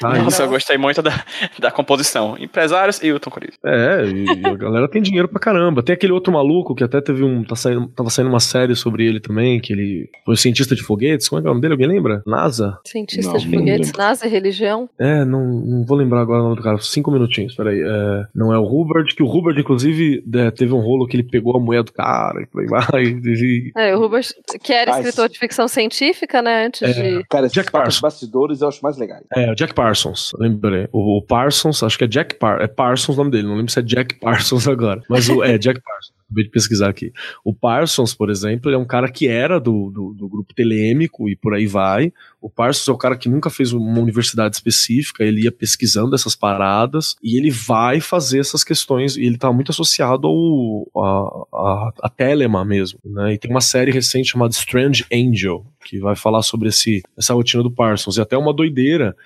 Tá. 0.00 0.14
Nossa, 0.18 0.42
eu 0.42 0.48
gostei 0.48 0.76
muito 0.76 1.00
da, 1.02 1.24
da 1.58 1.70
composição. 1.70 2.36
Empresários 2.38 3.02
e 3.02 3.12
o 3.12 3.20
Tom 3.20 3.30
Cruise. 3.30 3.56
É, 3.64 4.02
e 4.04 4.46
a 4.46 4.54
galera 4.54 4.88
tem 4.88 5.00
dinheiro 5.00 5.28
pra 5.28 5.38
caramba. 5.40 5.82
Tem 5.82 5.94
aquele 5.94 6.12
outro 6.12 6.32
maluco 6.32 6.74
que 6.74 6.82
até 6.84 7.00
teve 7.00 7.22
um. 7.22 7.44
Tá 7.44 7.54
saindo, 7.54 7.86
tava 7.88 8.10
saindo 8.10 8.28
uma 8.28 8.40
série 8.40 8.74
sobre 8.74 9.06
ele 9.06 9.20
também, 9.20 9.60
que 9.60 9.72
ele 9.72 10.08
foi 10.24 10.36
cientista 10.36 10.74
de 10.74 10.82
foguetes. 10.82 11.28
Como 11.28 11.38
é 11.38 11.42
que 11.42 11.46
é 11.48 11.50
o 11.50 11.54
nome 11.54 11.60
dele? 11.62 11.74
Alguém 11.74 11.86
lembra? 11.88 12.22
NASA? 12.26 12.78
Cientista 12.86 13.30
Não, 13.32 13.38
de 13.38 13.48
foguetes, 13.48 13.88
lembro. 13.88 13.98
NASA 14.02 14.26
e 14.26 14.30
religião. 14.30 14.88
É, 14.98 15.24
não, 15.24 15.44
não 15.46 15.84
vou 15.84 15.96
lembrar 15.96 16.20
agora 16.22 16.40
o 16.40 16.44
nome 16.44 16.56
do 16.56 16.62
cara. 16.62 16.78
Cinco 16.78 17.10
minutinhos, 17.10 17.54
peraí. 17.54 17.80
É, 17.80 18.24
não 18.34 18.52
é 18.52 18.58
o 18.58 18.64
Hubbard, 18.64 19.14
que 19.14 19.22
o 19.22 19.26
Hubbard, 19.26 19.60
inclusive, 19.60 20.24
é, 20.34 20.50
teve 20.50 20.72
um 20.72 20.80
rolo 20.80 21.06
que 21.06 21.16
ele 21.16 21.24
pegou 21.24 21.56
a 21.56 21.60
mulher 21.60 21.82
do 21.82 21.92
cara 21.92 22.40
e 22.42 22.66
vai. 22.66 22.80
E, 23.00 23.72
É, 23.76 23.94
o 23.96 24.00
Rubens, 24.00 24.34
que 24.62 24.72
era 24.72 24.94
Ah, 24.94 24.98
escritor 25.00 25.26
esse- 25.26 25.34
de 25.34 25.38
ficção 25.38 25.68
científica, 25.68 26.42
né? 26.42 26.66
Antes 26.66 26.82
É. 26.82 26.92
de. 27.18 27.24
Cara, 27.28 27.46
esses 27.46 27.54
Jack 27.54 27.70
papos 27.70 27.84
Parsons. 27.86 28.00
bastidores 28.00 28.60
eu 28.60 28.69
acho 28.70 28.82
mais 28.82 28.96
legais. 28.96 29.22
é, 29.34 29.50
o 29.50 29.54
Jack 29.54 29.74
Parsons, 29.74 30.32
lembrei. 30.38 30.88
O, 30.92 31.18
o 31.18 31.22
Parsons, 31.22 31.82
acho 31.82 31.98
que 31.98 32.04
é 32.04 32.06
Jack 32.06 32.36
Par 32.36 32.60
é 32.60 32.66
Parsons 32.66 33.16
o 33.16 33.18
nome 33.18 33.30
dele, 33.30 33.46
não 33.46 33.56
lembro 33.56 33.70
se 33.70 33.78
é 33.78 33.82
Jack 33.82 34.18
Parsons 34.18 34.66
agora. 34.68 35.02
Mas 35.08 35.28
o, 35.28 35.44
é 35.44 35.58
Jack 35.58 35.80
Parsons, 35.80 36.14
acabei 36.30 36.44
de 36.44 36.50
pesquisar 36.50 36.88
aqui. 36.88 37.12
O 37.44 37.52
Parsons, 37.52 38.14
por 38.14 38.30
exemplo, 38.30 38.70
é 38.70 38.78
um 38.78 38.84
cara 38.84 39.10
que 39.10 39.26
era 39.26 39.58
do, 39.58 39.90
do, 39.90 40.14
do 40.14 40.28
grupo 40.28 40.54
telêmico 40.54 41.28
e 41.28 41.34
por 41.34 41.54
aí 41.54 41.66
vai. 41.66 42.12
O 42.40 42.48
Parsons 42.48 42.88
é 42.88 42.92
o 42.92 42.96
cara 42.96 43.16
que 43.16 43.28
nunca 43.28 43.50
fez 43.50 43.72
uma 43.72 44.00
universidade 44.00 44.54
específica, 44.54 45.24
ele 45.24 45.42
ia 45.42 45.52
pesquisando 45.52 46.14
essas 46.14 46.34
paradas 46.34 47.16
e 47.22 47.36
ele 47.36 47.50
vai 47.50 48.00
fazer 48.00 48.38
essas 48.38 48.64
questões, 48.64 49.16
e 49.16 49.24
ele 49.24 49.36
tá 49.36 49.52
muito 49.52 49.72
associado 49.72 50.26
ao, 50.26 50.88
a, 50.96 51.58
a, 51.58 51.92
a 52.04 52.08
Telema 52.08 52.64
mesmo, 52.64 52.98
né? 53.04 53.34
E 53.34 53.38
tem 53.38 53.50
uma 53.50 53.60
série 53.60 53.90
recente 53.90 54.30
chamada 54.30 54.52
Strange 54.52 55.04
Angel, 55.12 55.66
que 55.84 55.98
vai 55.98 56.14
falar 56.14 56.42
sobre 56.42 56.68
esse, 56.68 57.02
essa 57.18 57.34
rotina 57.34 57.62
do 57.62 57.70
Parsons, 57.70 58.16
e 58.16 58.20
até 58.20 58.36
uma 58.38 58.54
doideira 58.54 59.16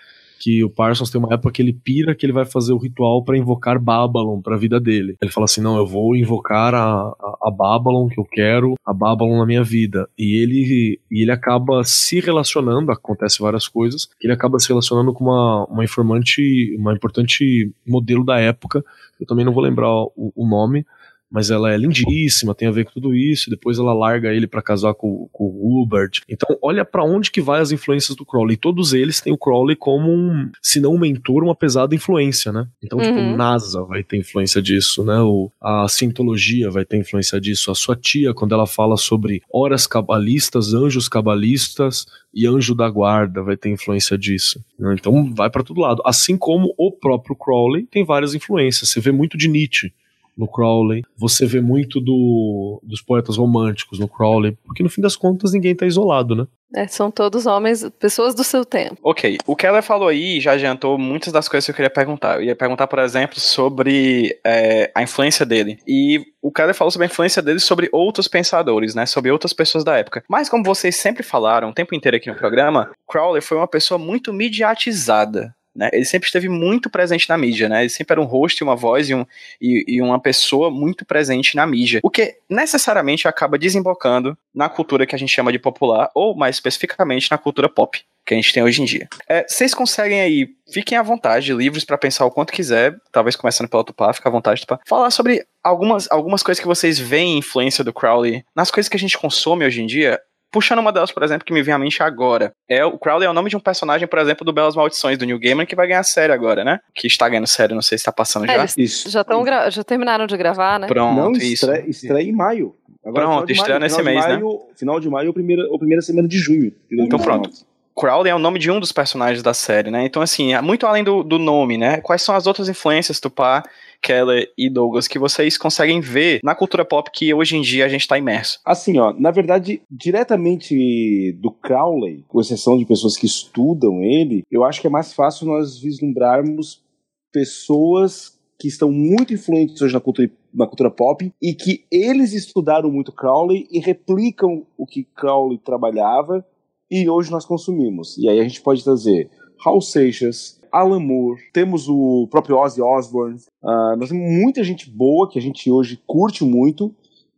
que 0.45 0.63
o 0.63 0.69
Parsons 0.69 1.09
tem 1.09 1.19
uma 1.19 1.33
época 1.33 1.53
que 1.53 1.63
ele 1.63 1.73
pira 1.73 2.15
que 2.15 2.27
ele 2.27 2.33
vai 2.35 2.45
fazer 2.45 2.75
o 2.75 2.77
ritual 2.77 3.25
pra 3.25 3.39
invocar 3.39 3.81
Babylon 3.81 4.43
pra 4.43 4.59
vida 4.59 4.79
dele. 4.79 5.17
Ele 5.23 5.31
fala 5.31 5.47
assim: 5.47 5.63
não, 5.63 5.79
eu 5.79 5.87
vou 5.87 6.15
invocar 6.15 6.75
a, 6.75 6.85
a, 6.85 7.39
a 7.45 7.51
Babylon 7.51 8.09
que 8.09 8.21
eu 8.21 8.27
quero, 8.27 8.75
a 8.85 8.93
Babylon 8.93 9.39
na 9.39 9.47
minha 9.47 9.65
vida. 9.65 10.07
E 10.19 10.37
ele, 10.43 11.01
e 11.11 11.23
ele 11.23 11.31
acaba 11.31 11.83
se 11.83 12.21
relacionando, 12.21 12.93
acontece 12.93 13.41
várias 13.41 13.67
coisas, 13.67 14.07
ele 14.21 14.35
acaba 14.35 14.59
se 14.59 14.69
relacionando 14.69 15.15
com 15.15 15.25
uma, 15.25 15.65
uma 15.65 15.83
informante, 15.83 16.77
uma 16.79 16.93
importante 16.93 17.73
modelo 17.87 18.23
da 18.23 18.39
época, 18.39 18.85
eu 19.19 19.27
também 19.27 19.47
não 19.47 19.53
vou 19.55 19.63
lembrar 19.63 19.89
o, 19.91 20.31
o 20.37 20.47
nome, 20.47 20.85
mas 21.31 21.51
ela 21.51 21.73
é 21.73 21.77
lindíssima, 21.77 22.55
tem 22.55 22.69
a 22.69 22.71
ver 22.71 22.85
com 22.85 22.93
tudo 22.93 23.15
isso, 23.15 23.51
depois 23.51 23.79
ela 23.79 23.93
larga 23.93 24.33
ele 24.33 24.47
para 24.47 24.63
casar 24.63 24.95
com, 24.95 25.29
com 25.33 25.45
o 25.45 25.83
Hubert. 25.83 26.21
Então, 26.29 26.57
olha 26.63 26.85
para 26.85 27.05
onde 27.05 27.31
que 27.31 27.41
vai 27.41 27.61
as 27.61 27.73
influências 27.73 28.17
do 28.17 28.25
Crowley. 28.25 28.57
Todos 28.57 28.93
eles 28.93 29.21
têm 29.21 29.33
o 29.33 29.39
Crowley 29.39 29.77
como 29.77 30.11
um, 30.13 30.51
se 30.63 30.81
não 30.81 30.95
um 30.95 30.99
mentor, 30.99 31.43
uma 31.43 31.55
pesada 31.55 31.95
influência, 31.95 32.53
né? 32.53 32.67
Então, 32.83 32.99
tipo, 33.01 33.15
Uhum. 33.15 33.37
NASA 33.37 33.83
vai 33.85 34.03
ter 34.03 34.17
influência 34.19 34.61
disso, 34.63 35.05
né? 35.05 35.19
O, 35.21 35.51
a 35.61 35.87
Sintologia 35.89 36.71
vai 36.71 36.85
ter 36.85 36.99
influência 36.99 37.41
disso. 37.41 37.71
A 37.71 37.75
sua 37.75 37.97
tia, 37.97 38.35
quando 38.35 38.55
ela 38.55 38.67
fala 38.67 38.97
sobre 38.97 39.43
horas 39.53 39.87
cabalistas, 39.87 40.75
anjos 40.75 41.09
cabalistas 41.09 42.07
e 42.33 42.47
anjo 42.47 42.75
da 42.75 42.89
guarda, 42.89 43.43
vai 43.43 43.57
ter 43.57 43.71
influência 43.71 44.17
disso. 44.19 44.61
né? 44.79 44.95
Então, 44.99 45.33
vai 45.35 45.49
para 45.51 45.63
todo 45.63 45.81
lado. 45.81 46.03
Assim 46.05 46.37
como 46.37 46.75
o 46.77 46.93
próprio 46.93 47.37
Crowley 47.37 47.87
tem 47.91 48.05
várias 48.05 48.35
influências. 48.35 48.91
Você 48.91 49.01
vê 49.01 49.11
muito 49.13 49.37
de 49.39 49.49
Nietzsche 49.49 49.93
no 50.37 50.49
Crowley, 50.49 51.03
você 51.17 51.47
vê 51.47 51.61
muito 51.61 52.01
do, 52.01 52.81
dos 52.83 53.01
poetas 53.01 53.37
românticos 53.37 53.99
no 53.99 54.09
Crowley, 54.09 54.57
porque 54.65 54.83
no 54.83 54.89
fim 54.89 55.01
das 55.01 55.17
contas 55.17 55.53
ninguém 55.53 55.75
tá 55.75 55.87
isolado, 55.87 56.35
né? 56.35 56.47
É, 56.75 56.89
são 56.89 57.09
todos 57.09 57.47
homens, 57.47 57.89
pessoas 58.01 58.35
do 58.35 58.43
seu 58.43 58.65
tempo. 58.65 58.97
Ok, 59.01 59.39
o 59.47 59.55
Keller 59.55 59.83
falou 59.83 60.09
aí 60.09 60.41
já 60.41 60.53
adiantou 60.53 60.99
muitas 60.99 61.33
das 61.33 61.49
coisas 61.49 61.65
que 61.65 61.71
eu 61.71 61.75
queria 61.77 61.91
perguntar. 61.91 62.37
Eu 62.37 62.43
ia 62.43 62.57
perguntar, 62.57 62.89
por 62.89 62.99
exemplo, 62.99 63.39
sobre 63.39 64.37
é, 64.45 64.91
a 64.93 65.01
influência 65.01 65.47
dele. 65.47 65.79
E 65.87 66.21
o 66.43 66.51
Keller 66.51 66.75
falou 66.75 66.91
sobre 66.91 67.07
a 67.07 67.11
influência 67.11 67.41
dele 67.41 67.61
sobre 67.61 67.89
outros 67.93 68.27
pensadores, 68.27 68.93
né? 68.93 69.07
Sobre 69.07 69.31
outras 69.31 69.53
pessoas 69.53 69.85
da 69.85 69.97
época. 69.97 70.25
Mas 70.29 70.49
como 70.49 70.65
vocês 70.65 70.97
sempre 70.97 71.23
falaram 71.23 71.71
o 71.71 71.75
tempo 71.75 71.95
inteiro 71.95 72.17
aqui 72.17 72.29
no 72.29 72.37
programa, 72.37 72.91
Crowley 73.09 73.41
foi 73.41 73.57
uma 73.57 73.69
pessoa 73.69 73.97
muito 73.97 74.33
mediatizada. 74.33 75.55
Né? 75.75 75.91
Ele 75.93 76.05
sempre 76.05 76.27
esteve 76.27 76.49
muito 76.49 76.89
presente 76.89 77.29
na 77.29 77.37
mídia, 77.37 77.69
né? 77.69 77.83
Ele 77.83 77.89
sempre 77.89 78.13
era 78.15 78.21
um 78.21 78.25
rosto 78.25 78.65
uma 78.65 78.77
voz 78.77 79.09
e, 79.09 79.15
um, 79.15 79.27
e, 79.61 79.85
e 79.89 80.03
uma 80.03 80.21
pessoa 80.21 80.71
muito 80.71 81.05
presente 81.05 81.57
na 81.57 81.67
mídia. 81.67 82.01
O 82.03 82.11
que 82.11 82.37
necessariamente 82.49 83.27
acaba 83.29 83.59
desembocando 83.59 84.37
na 84.55 84.69
cultura 84.69 85.07
que 85.07 85.15
a 85.15 85.19
gente 85.19 85.33
chama 85.33 85.53
de 85.53 85.59
popular, 85.59 86.11
ou 86.15 86.37
mais 86.37 86.57
especificamente 86.57 87.31
na 87.31 87.39
cultura 87.39 87.69
pop 87.69 88.01
que 88.25 88.33
a 88.33 88.37
gente 88.37 88.53
tem 88.53 88.63
hoje 88.63 88.81
em 88.81 88.85
dia. 88.85 89.07
É, 89.29 89.45
vocês 89.47 89.75
conseguem 89.75 90.21
aí, 90.21 90.49
fiquem 90.73 90.97
à 90.97 91.03
vontade, 91.03 91.53
livres 91.53 91.85
para 91.85 91.99
pensar 91.99 92.25
o 92.25 92.31
quanto 92.31 92.53
quiser, 92.53 92.97
talvez 93.13 93.37
começando 93.37 93.69
pelo 93.69 93.85
Tupá, 93.85 94.13
fica 94.15 94.29
à 94.29 94.33
vontade, 94.33 94.63
Tupá, 94.63 94.81
falar 94.87 95.11
sobre 95.11 95.45
algumas, 95.63 96.11
algumas 96.11 96.43
coisas 96.43 96.61
que 96.61 96.67
vocês 96.67 96.99
veem 96.99 97.39
influência 97.39 97.85
do 97.85 97.93
Crowley 97.93 98.43
nas 98.57 98.71
coisas 98.71 98.89
que 98.89 98.97
a 98.97 99.01
gente 99.01 99.19
consome 99.19 99.67
hoje 99.67 99.83
em 99.83 99.87
dia. 99.87 100.19
Puxando 100.55 100.79
uma 100.79 100.93
delas, 100.93 101.11
por 101.11 101.23
exemplo, 101.25 101.45
que 101.45 101.53
me 101.53 101.63
vem 101.63 101.75
à 101.75 101.79
mente 101.79 102.01
agora. 102.03 102.53
É 102.69 102.85
o 102.85 102.97
Crowley 102.97 103.27
é 103.27 103.31
o 103.31 103.35
nome 103.35 103.51
de 103.51 103.57
um 103.57 103.61
personagem, 103.61 104.07
por 104.07 104.19
exemplo, 104.21 104.45
do 104.45 104.53
Belas 104.53 104.77
Maldições, 104.77 105.19
do 105.19 105.27
New 105.27 105.39
Gamer, 105.39 105.67
que 105.67 105.75
vai 105.75 105.89
ganhar 105.89 106.03
série 106.05 106.33
agora, 106.33 106.63
né? 106.65 106.79
Que 106.95 107.09
está 107.09 107.29
ganhando 107.29 107.47
série, 107.49 107.75
não 107.75 107.83
sei 107.83 107.99
se 107.99 108.05
tá 108.05 108.13
passando 108.13 108.49
É, 108.49 108.55
já. 108.57 108.67
Isso. 108.79 109.11
já, 109.11 109.25
tão 109.25 109.43
gra- 109.43 109.69
já 109.69 109.83
terminaram 109.83 110.27
de 110.27 110.37
gravar, 110.37 110.79
né? 110.79 110.87
Pronto, 110.87 111.17
Não, 111.21 111.33
isso. 111.33 111.67
estreia, 111.67 111.91
estreia 111.91 112.29
em 112.29 112.33
maio. 112.33 112.75
Agora, 113.05 113.27
Pronto, 113.27 113.51
estreia 113.53 113.79
nesse 113.81 113.97
final 113.97 114.13
de 114.15 114.19
mês, 114.21 114.27
né? 114.27 114.35
maio, 114.43 114.61
Final 114.77 115.01
de 115.01 115.11
maio 115.11 115.27
ou 115.29 115.35
primeira, 115.35 115.63
ou 115.71 115.79
primeira 115.79 116.01
semana 116.01 116.27
de 116.29 116.39
junho. 116.39 116.73
Então 116.91 117.19
pronto. 117.19 117.51
Crowley 117.97 118.31
é 118.31 118.35
o 118.35 118.41
nome 118.41 118.59
de 118.59 118.71
um 118.73 118.81
dos 118.81 118.91
personagens 118.91 119.41
da 119.43 119.55
série, 119.55 119.89
né? 119.91 120.05
Então, 120.05 120.21
assim, 120.21 120.53
é 120.53 120.61
muito 120.61 120.85
além 120.85 121.05
do, 121.05 121.23
do 121.23 121.39
nome, 121.39 121.79
né? 121.79 122.01
Quais 122.01 122.23
são 122.23 122.35
as 122.35 122.45
outras 122.47 122.69
influências, 122.69 123.21
Tupá, 123.21 123.63
Keller 124.05 124.53
e 124.59 124.69
Douglas, 124.69 125.09
que 125.09 125.19
vocês 125.19 125.57
conseguem 125.57 125.99
ver 125.99 126.41
na 126.45 126.55
cultura 126.55 126.85
pop 126.85 127.11
que 127.11 127.33
hoje 127.33 127.57
em 127.57 127.63
dia 127.63 127.87
a 127.87 127.89
gente 127.89 128.07
tá 128.07 128.19
imerso? 128.19 128.61
Assim, 128.63 128.99
ó, 128.99 129.15
na 129.15 129.31
verdade, 129.31 129.81
diretamente 129.91 131.33
do 131.41 131.51
Crowley, 131.51 132.23
com 132.29 132.39
exceção 132.39 132.77
de 132.77 132.85
pessoas 132.85 133.17
que 133.17 133.25
estudam 133.25 134.03
ele, 134.03 134.43
eu 134.51 134.63
acho 134.63 134.81
que 134.83 134.87
é 134.87 134.91
mais 134.91 135.15
fácil 135.15 135.47
nós 135.47 135.81
vislumbrarmos 135.81 136.85
pessoas 137.33 138.39
que 138.59 138.69
estão 138.69 138.93
muito 138.93 139.33
influentes 139.33 139.81
hoje 139.81 139.95
na 139.95 140.01
cultura, 140.01 140.31
na 140.53 140.67
cultura 140.67 140.91
pop 140.91 141.33
e 141.43 141.55
que 141.55 141.85
eles 141.91 142.33
estudaram 142.35 142.91
muito 142.91 143.11
Crowley 143.11 143.67
e 143.71 143.81
replicam 143.81 144.67
o 144.77 144.87
que 144.87 145.03
Crowley 145.03 145.59
trabalhava 145.59 146.47
e 146.91 147.09
hoje 147.09 147.31
nós 147.31 147.45
consumimos. 147.45 148.19
E 148.19 148.29
aí 148.29 148.39
a 148.39 148.43
gente 148.45 148.61
pode 148.61 148.85
trazer 148.85 149.31
Hal 149.65 149.81
Seixas, 149.81 150.61
Alan 150.77 151.01
Moore, 151.01 151.41
temos 151.53 151.89
o 151.89 152.27
próprio 152.31 152.57
Ozzy 152.59 152.83
Osbourne, 152.83 153.39
ah, 153.63 153.95
nós 153.99 154.09
temos 154.11 154.29
muita 154.31 154.63
gente 154.65 154.91
boa 154.91 155.29
que 155.31 155.39
a 155.39 155.43
gente 155.43 155.71
hoje 155.71 156.01
curte 156.07 156.45
muito 156.45 156.95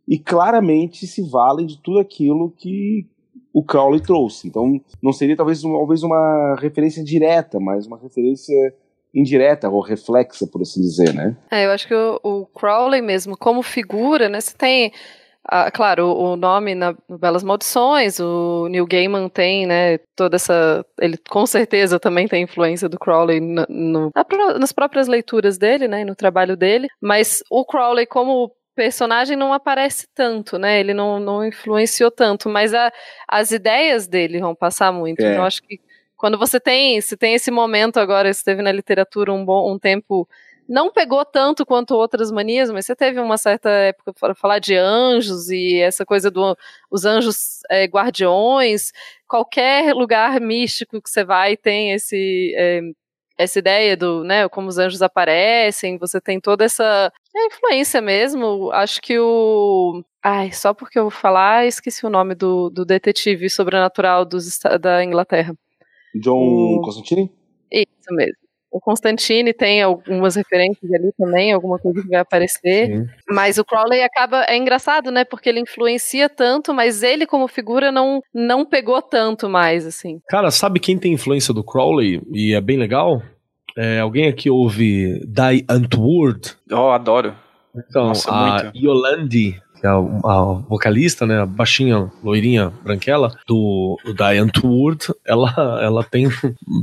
e 0.09 0.19
claramente 0.19 1.07
se 1.07 1.23
valem 1.29 1.67
de 1.67 1.79
tudo 1.83 1.99
aquilo 1.99 2.51
que 2.57 3.07
o 3.53 3.63
Crowley 3.63 4.01
trouxe. 4.01 4.47
Então, 4.49 4.81
não 5.03 5.13
seria 5.13 5.37
talvez, 5.37 5.65
uma- 5.65 5.79
talvez 5.79 6.03
uma 6.03 6.57
referência 6.61 7.03
direta, 7.03 7.59
mas 7.61 7.87
uma 7.87 7.99
referência 7.99 8.55
indireta 9.15 9.69
ou 9.71 9.81
reflexa, 9.81 10.47
por 10.47 10.61
assim 10.63 10.81
dizer, 10.81 11.13
né? 11.15 11.37
É, 11.51 11.65
eu 11.67 11.71
acho 11.71 11.89
que 11.89 11.95
o, 11.95 12.21
o 12.23 12.47
Crowley 12.47 13.01
mesmo, 13.01 13.37
como 13.37 13.63
figura, 13.63 14.29
né? 14.29 14.41
Você 14.41 14.55
tem, 14.57 14.93
ah, 15.49 15.71
claro, 15.71 16.07
o, 16.09 16.37
nome 16.37 16.75
na 16.75 16.95
no 17.09 17.19
Belas 17.19 17.43
Maldições, 17.43 18.19
o 18.21 18.69
Neil 18.69 18.87
Gaiman 18.87 19.29
tem, 19.29 19.67
né? 19.67 19.99
Toda 20.17 20.37
essa. 20.37 20.85
Ele 21.01 21.17
com 21.29 21.47
certeza 21.47 21.99
também 22.01 22.27
tem 22.29 22.43
influência 22.43 22.89
do 22.89 22.99
Crowley 22.99 23.41
no- 23.41 23.67
pró- 24.25 24.59
nas 24.59 24.73
próprias 24.73 25.09
leituras 25.09 25.57
dele, 25.59 25.87
né? 25.89 26.05
No 26.05 26.15
trabalho 26.15 26.57
dele. 26.57 26.89
Mas 27.01 27.43
o 27.51 27.65
Crowley, 27.65 28.07
como 28.07 28.53
personagem, 28.75 29.37
não 29.37 29.53
aparece 29.53 30.07
tanto, 30.15 30.59
né? 30.59 30.79
Ele 30.81 30.93
não, 30.93 31.19
não 31.19 31.45
influenciou 31.47 32.11
tanto, 32.11 32.49
mas 32.49 32.75
a- 32.75 32.93
as 33.29 33.51
ideias 33.51 34.07
dele 34.07 34.41
vão 34.41 34.55
passar 34.55 34.93
muito. 34.93 35.21
É. 35.21 35.25
Então, 35.31 35.43
eu 35.43 35.45
acho 35.47 35.63
que 35.63 35.81
quando 36.17 36.39
você 36.39 36.59
tem, 36.59 37.01
se 37.01 37.17
tem 37.17 37.35
esse 37.35 37.51
momento 37.51 37.99
agora, 37.99 38.29
esteve 38.29 38.63
na 38.63 38.73
literatura 38.73 39.33
um 39.33 39.45
bom 39.45 39.73
um 39.73 39.79
tempo 39.79 40.29
não 40.69 40.91
pegou 40.91 41.25
tanto 41.25 41.65
quanto 41.65 41.95
outras 41.95 42.31
manias, 42.31 42.71
mas 42.71 42.87
você 42.87 42.95
teve 42.97 43.21
uma 43.21 43.37
certa 43.39 43.69
época 43.71 44.13
para 44.13 44.35
falar 44.35 44.59
de 44.59 44.75
anjos 44.77 45.49
e 45.51 45.81
essa 45.81 46.05
coisa 46.05 46.31
do 46.31 46.57
os 46.91 47.05
anjos 47.05 47.61
é, 47.71 47.85
guardiões. 47.85 48.93
Qualquer 49.29 49.95
lugar 49.95 50.41
místico 50.41 51.01
que 51.01 51.09
você 51.11 51.25
vai 51.25 51.57
tem 51.57 51.93
esse 51.93 52.53
é, 52.57 52.81
essa 53.39 53.59
ideia 53.59 53.97
do, 53.97 54.25
né, 54.25 54.49
como 54.49 54.69
os 54.69 54.79
anjos 54.79 55.03
aparecem. 55.03 55.99
Você 55.99 56.21
tem 56.21 56.41
toda 56.41 56.65
essa 56.65 57.13
é, 57.37 57.47
influência 57.47 58.01
mesmo. 58.01 58.71
Acho 58.73 59.01
que 59.03 59.19
o 59.19 60.03
Ai, 60.23 60.51
só 60.51 60.75
porque 60.75 60.99
eu 60.99 61.05
vou 61.05 61.11
falar, 61.11 61.67
esqueci 61.67 62.05
o 62.05 62.11
nome 62.11 62.35
do, 62.35 62.69
do 62.69 62.85
detetive 62.85 63.49
sobrenatural 63.49 64.25
dos, 64.25 64.59
da 64.81 65.05
Inglaterra. 65.05 65.55
John 66.21 66.79
O- 66.79 66.81
Constantine? 66.83 67.31
Isso 67.71 68.13
mesmo. 68.13 68.46
O 68.71 68.81
Constantine 68.81 69.55
tem 69.55 69.83
algumas 69.83 70.37
referências 70.37 70.93
ali 70.93 71.13
também, 71.17 71.53
alguma 71.53 71.79
coisa 71.79 72.03
que 72.03 72.09
vai 72.09 72.21
aparecer. 72.21 72.87
Sim. 72.87 73.07
Mas 73.29 73.59
o 73.59 73.65
Crowley 73.65 74.03
acaba. 74.03 74.45
É 74.49 74.57
engraçado, 74.57 75.11
né? 75.11 75.25
Porque 75.25 75.49
ele 75.49 75.61
influencia 75.61 76.29
tanto, 76.29 76.75
mas 76.75 77.03
ele, 77.03 77.27
como 77.27 77.49
figura, 77.49 77.91
não, 77.91 78.21
não 78.35 78.65
pegou 78.65 79.01
tanto 79.01 79.49
mais, 79.49 79.87
assim. 79.87 80.21
Cara, 80.29 80.51
sabe 80.51 80.81
quem 80.81 80.99
tem 80.99 81.13
influência 81.13 81.55
do 81.55 81.65
Crowley 81.65 82.21
e 82.33 82.55
é 82.55 82.61
bem 82.61 82.77
legal? 82.77 83.23
É, 83.77 84.01
alguém 84.01 84.27
aqui 84.27 84.51
ouve 84.51 85.21
Die 85.27 85.65
Antwoord? 85.69 86.57
Oh, 86.73 86.91
adoro. 86.91 87.35
Então, 87.77 88.09
Nossa, 88.09 88.31
a 88.31 88.63
muito. 88.63 88.79
Yolande, 88.79 89.61
que 89.79 89.87
é 89.87 89.91
a, 89.91 89.97
a 89.97 90.53
vocalista, 90.69 91.27
né, 91.27 91.41
a 91.41 91.47
baixinha, 91.47 92.11
loirinha, 92.23 92.73
branquela, 92.83 93.37
do, 93.47 93.99
do 94.05 94.25
Antwoord, 94.25 95.15
ela, 95.25 95.53
ela 95.83 96.05
tem, 96.05 96.29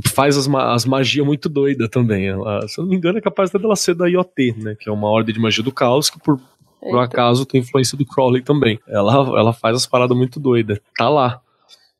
faz 0.06 0.36
as, 0.36 0.48
as 0.48 0.84
magias 0.84 1.26
muito 1.26 1.48
doidas 1.48 1.88
também. 1.88 2.28
Ela, 2.28 2.66
se 2.68 2.78
eu 2.78 2.82
não 2.82 2.90
me 2.90 2.96
engano, 2.96 3.18
é 3.18 3.20
capaz 3.20 3.50
dela 3.50 3.76
ser 3.76 3.94
da 3.94 4.08
IoT, 4.08 4.54
né, 4.58 4.76
que 4.78 4.88
é 4.88 4.92
uma 4.92 5.08
ordem 5.08 5.34
de 5.34 5.40
magia 5.40 5.62
do 5.62 5.72
caos 5.72 6.08
que 6.08 6.18
por, 6.18 6.40
por 6.80 6.98
acaso 6.98 7.46
tem 7.46 7.60
influência 7.60 7.96
do 7.96 8.04
Crowley 8.04 8.42
também. 8.42 8.78
Ela, 8.86 9.14
ela 9.38 9.52
faz 9.52 9.76
as 9.76 9.86
paradas 9.86 10.16
muito 10.16 10.38
doidas. 10.38 10.78
Tá 10.96 11.08
lá. 11.08 11.40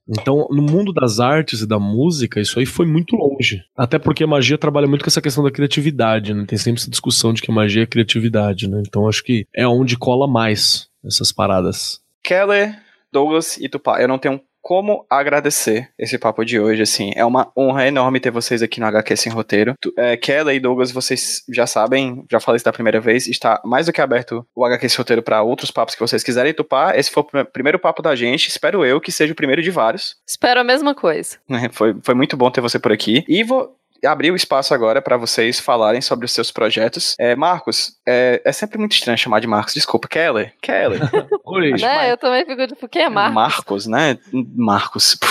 Então, 0.09 0.47
no 0.51 0.63
mundo 0.63 0.93
das 0.93 1.19
artes 1.19 1.63
e 1.63 1.67
da 1.67 1.79
música, 1.79 2.41
isso 2.41 2.59
aí 2.59 2.67
foi 2.67 2.87
muito 2.87 3.17
longe. 3.17 3.63
Até 3.77 3.99
porque 3.99 4.25
a 4.25 4.27
magia 4.27 4.59
trabalha 4.59 4.87
muito 4.87 5.03
com 5.03 5.09
essa 5.09 5.23
questão 5.23 5.43
da 5.43 5.51
criatividade, 5.51 6.35
né? 6.35 6.45
Tem 6.47 6.59
sempre 6.59 6.81
essa 6.81 6.91
discussão 6.91 7.33
de 7.33 7.41
que 7.41 7.51
magia 7.51 7.83
é 7.83 7.87
criatividade, 7.87 8.69
né? 8.69 8.83
Então, 8.87 9.09
acho 9.09 9.25
que 9.25 9.47
é 9.55 9.67
onde 9.67 9.97
cola 9.97 10.29
mais 10.29 10.89
essas 11.05 11.33
paradas. 11.33 12.01
Keller, 12.23 12.79
Douglas 13.13 13.57
e 13.59 13.69
Tupá, 13.69 14.01
eu 14.01 14.09
não 14.09 14.19
tenho 14.19 14.41
como 14.67 15.05
agradecer 15.11 15.91
esse 15.99 16.17
papo 16.19 16.43
de 16.43 16.59
hoje, 16.59 16.81
assim, 16.81 17.13
é 17.15 17.23
uma 17.25 17.53
honra 17.55 17.87
enorme 17.87 18.19
ter 18.19 18.31
vocês 18.31 18.63
aqui 18.63 18.81
no 18.81 18.87
HQ 18.87 19.15
Sem 19.15 19.31
Roteiro. 19.31 19.75
Tu- 19.79 19.93
É, 19.99 20.17
Keller 20.17 20.57
e 20.57 20.59
Douglas, 20.61 20.91
vocês 20.91 21.43
já 21.53 21.67
sabem, 21.67 22.25
já 22.31 22.41
falei 22.41 22.57
isso 22.57 22.65
da 22.65 22.73
primeira 22.73 22.99
vez, 22.99 23.27
está 23.27 23.61
mais 23.63 23.85
do 23.85 23.93
que 23.93 24.01
aberto 24.01 24.47
o 24.57 24.65
HQ 24.65 24.89
Sem 24.89 24.97
Roteiro 24.99 25.23
para 25.23 25.43
outros 25.43 25.71
papos 25.71 25.95
que 25.95 26.01
vocês 26.01 26.23
quiserem 26.25 26.55
Tupá. 26.55 26.97
Esse 26.97 27.11
foi 27.11 27.23
o 27.23 27.27
pr- 27.27 27.45
primeiro 27.53 27.79
papo 27.79 28.01
da 28.01 28.17
gente, 28.17 28.49
espero 28.49 28.87
eu 28.87 29.01
que 29.03 29.13
seja 29.13 29.35
o 29.35 29.37
primeiro 29.37 29.61
de 29.61 29.71
vários. 29.71 30.17
Espero 30.27 30.61
a 30.61 30.65
mesma 30.65 30.95
coisa. 30.95 31.37
né? 31.47 31.69
Foi, 31.75 31.95
foi 32.03 32.15
muito 32.15 32.35
bom 32.37 32.51
ter 32.51 32.63
você 32.63 32.79
por 32.79 32.91
aqui. 32.91 33.23
E 33.29 33.45
vou 33.45 33.77
abrir 34.07 34.31
o 34.31 34.37
espaço 34.37 34.75
agora 34.75 35.01
para 35.01 35.17
vocês 35.17 35.61
falarem 35.61 36.01
sobre 36.01 36.27
os 36.27 36.33
seus 36.33 36.51
projetos. 36.51 37.15
É, 37.19 37.35
Marcos, 37.35 37.93
é, 38.07 38.41
é 38.45 38.53
sempre 38.53 38.79
muito 38.79 38.93
estranho 38.93 39.19
chamar 39.19 39.41
de 39.41 39.47
Marcos, 39.47 39.75
desculpa, 39.75 40.09
Keller, 40.09 40.55
Keller. 40.61 41.01
Oi, 41.45 41.73
né? 41.73 42.13
Eu 42.13 42.17
também 42.17 42.45
fico 42.45 42.67
tipo, 42.67 42.89
quem 42.89 43.03
é 43.03 43.09
Marcos? 43.09 43.35
Marcos, 43.35 43.87
né? 43.87 44.19
Marcos. 44.33 45.19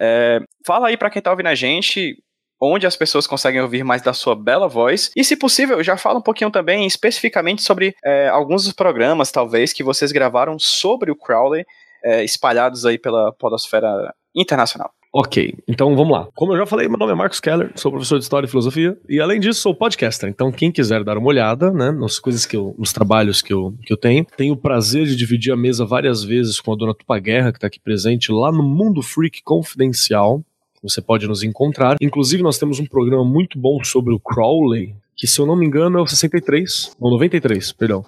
É, 0.00 0.40
fala 0.66 0.88
aí 0.88 0.96
pra 0.96 1.10
quem 1.10 1.20
tá 1.20 1.30
ouvindo 1.30 1.48
a 1.48 1.54
gente 1.54 2.16
onde 2.60 2.86
as 2.86 2.96
pessoas 2.96 3.26
conseguem 3.26 3.60
ouvir 3.60 3.84
mais 3.84 4.02
da 4.02 4.12
sua 4.12 4.34
bela 4.34 4.68
voz. 4.68 5.10
E, 5.14 5.22
se 5.22 5.36
possível, 5.36 5.82
já 5.82 5.96
fala 5.96 6.18
um 6.18 6.22
pouquinho 6.22 6.50
também 6.50 6.86
especificamente 6.86 7.62
sobre 7.62 7.94
é, 8.04 8.28
alguns 8.28 8.64
dos 8.64 8.72
programas, 8.72 9.30
talvez, 9.30 9.72
que 9.72 9.82
vocês 9.82 10.12
gravaram 10.12 10.58
sobre 10.58 11.10
o 11.10 11.16
Crowley, 11.16 11.64
é, 12.02 12.24
espalhados 12.24 12.86
aí 12.86 12.98
pela 12.98 13.32
podosfera 13.32 14.14
internacional. 14.34 14.90
Ok, 15.16 15.54
então 15.68 15.94
vamos 15.94 16.12
lá. 16.12 16.26
Como 16.34 16.52
eu 16.52 16.58
já 16.58 16.66
falei, 16.66 16.88
meu 16.88 16.98
nome 16.98 17.12
é 17.12 17.14
Marcos 17.14 17.38
Keller, 17.38 17.70
sou 17.76 17.92
professor 17.92 18.18
de 18.18 18.24
História 18.24 18.46
e 18.48 18.50
Filosofia 18.50 18.98
e 19.08 19.20
além 19.20 19.38
disso 19.38 19.60
sou 19.60 19.72
podcaster. 19.72 20.28
Então 20.28 20.50
quem 20.50 20.72
quiser 20.72 21.04
dar 21.04 21.16
uma 21.16 21.28
olhada, 21.28 21.70
né, 21.70 21.92
nas 21.92 22.18
coisas 22.18 22.44
que 22.44 22.56
eu, 22.56 22.74
nos 22.76 22.92
trabalhos 22.92 23.40
que 23.40 23.52
eu, 23.52 23.72
que 23.86 23.92
eu 23.92 23.96
tenho, 23.96 24.26
tenho 24.36 24.54
o 24.54 24.56
prazer 24.56 25.06
de 25.06 25.14
dividir 25.14 25.52
a 25.52 25.56
mesa 25.56 25.86
várias 25.86 26.24
vezes 26.24 26.60
com 26.60 26.72
a 26.72 26.76
dona 26.76 26.92
Tupa 26.92 27.16
Guerra, 27.20 27.52
que 27.52 27.58
está 27.58 27.68
aqui 27.68 27.78
presente 27.78 28.32
lá 28.32 28.50
no 28.50 28.64
Mundo 28.64 29.02
Freak 29.02 29.40
Confidencial. 29.44 30.42
Você 30.82 31.00
pode 31.00 31.28
nos 31.28 31.44
encontrar. 31.44 31.94
Inclusive 32.00 32.42
nós 32.42 32.58
temos 32.58 32.80
um 32.80 32.84
programa 32.84 33.24
muito 33.24 33.56
bom 33.56 33.84
sobre 33.84 34.12
o 34.12 34.18
Crowley, 34.18 34.96
que 35.16 35.28
se 35.28 35.40
eu 35.40 35.46
não 35.46 35.54
me 35.54 35.64
engano 35.64 35.96
é 35.96 36.02
o 36.02 36.08
63, 36.08 36.90
ou 36.98 37.12
93, 37.12 37.70
perdão. 37.70 38.04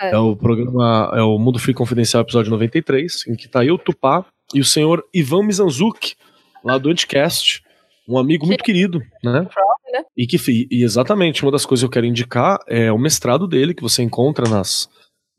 É. 0.00 0.10
é 0.10 0.18
o 0.18 0.34
programa, 0.34 1.12
é 1.14 1.22
o 1.22 1.38
Mundo 1.38 1.60
Freak 1.60 1.78
Confidencial, 1.78 2.22
episódio 2.24 2.50
93, 2.50 3.28
em 3.28 3.36
que 3.36 3.46
tá 3.46 3.64
eu, 3.64 3.78
Tupá, 3.78 4.26
e 4.52 4.60
o 4.60 4.64
senhor 4.64 5.04
Ivan 5.14 5.44
Mizanzuki, 5.44 6.16
lá 6.64 6.78
do 6.78 6.90
Anticast, 6.90 7.62
um 8.08 8.18
amigo 8.18 8.46
muito 8.46 8.64
querido, 8.64 9.00
né? 9.22 9.46
né? 9.92 10.04
E 10.16 10.26
que 10.26 10.38
e 10.70 10.82
exatamente 10.82 11.42
uma 11.42 11.52
das 11.52 11.66
coisas 11.66 11.82
que 11.82 11.86
eu 11.86 11.90
quero 11.90 12.06
indicar 12.06 12.58
é 12.66 12.90
o 12.90 12.98
mestrado 12.98 13.46
dele 13.46 13.74
que 13.74 13.82
você 13.82 14.02
encontra 14.02 14.48
nas 14.48 14.88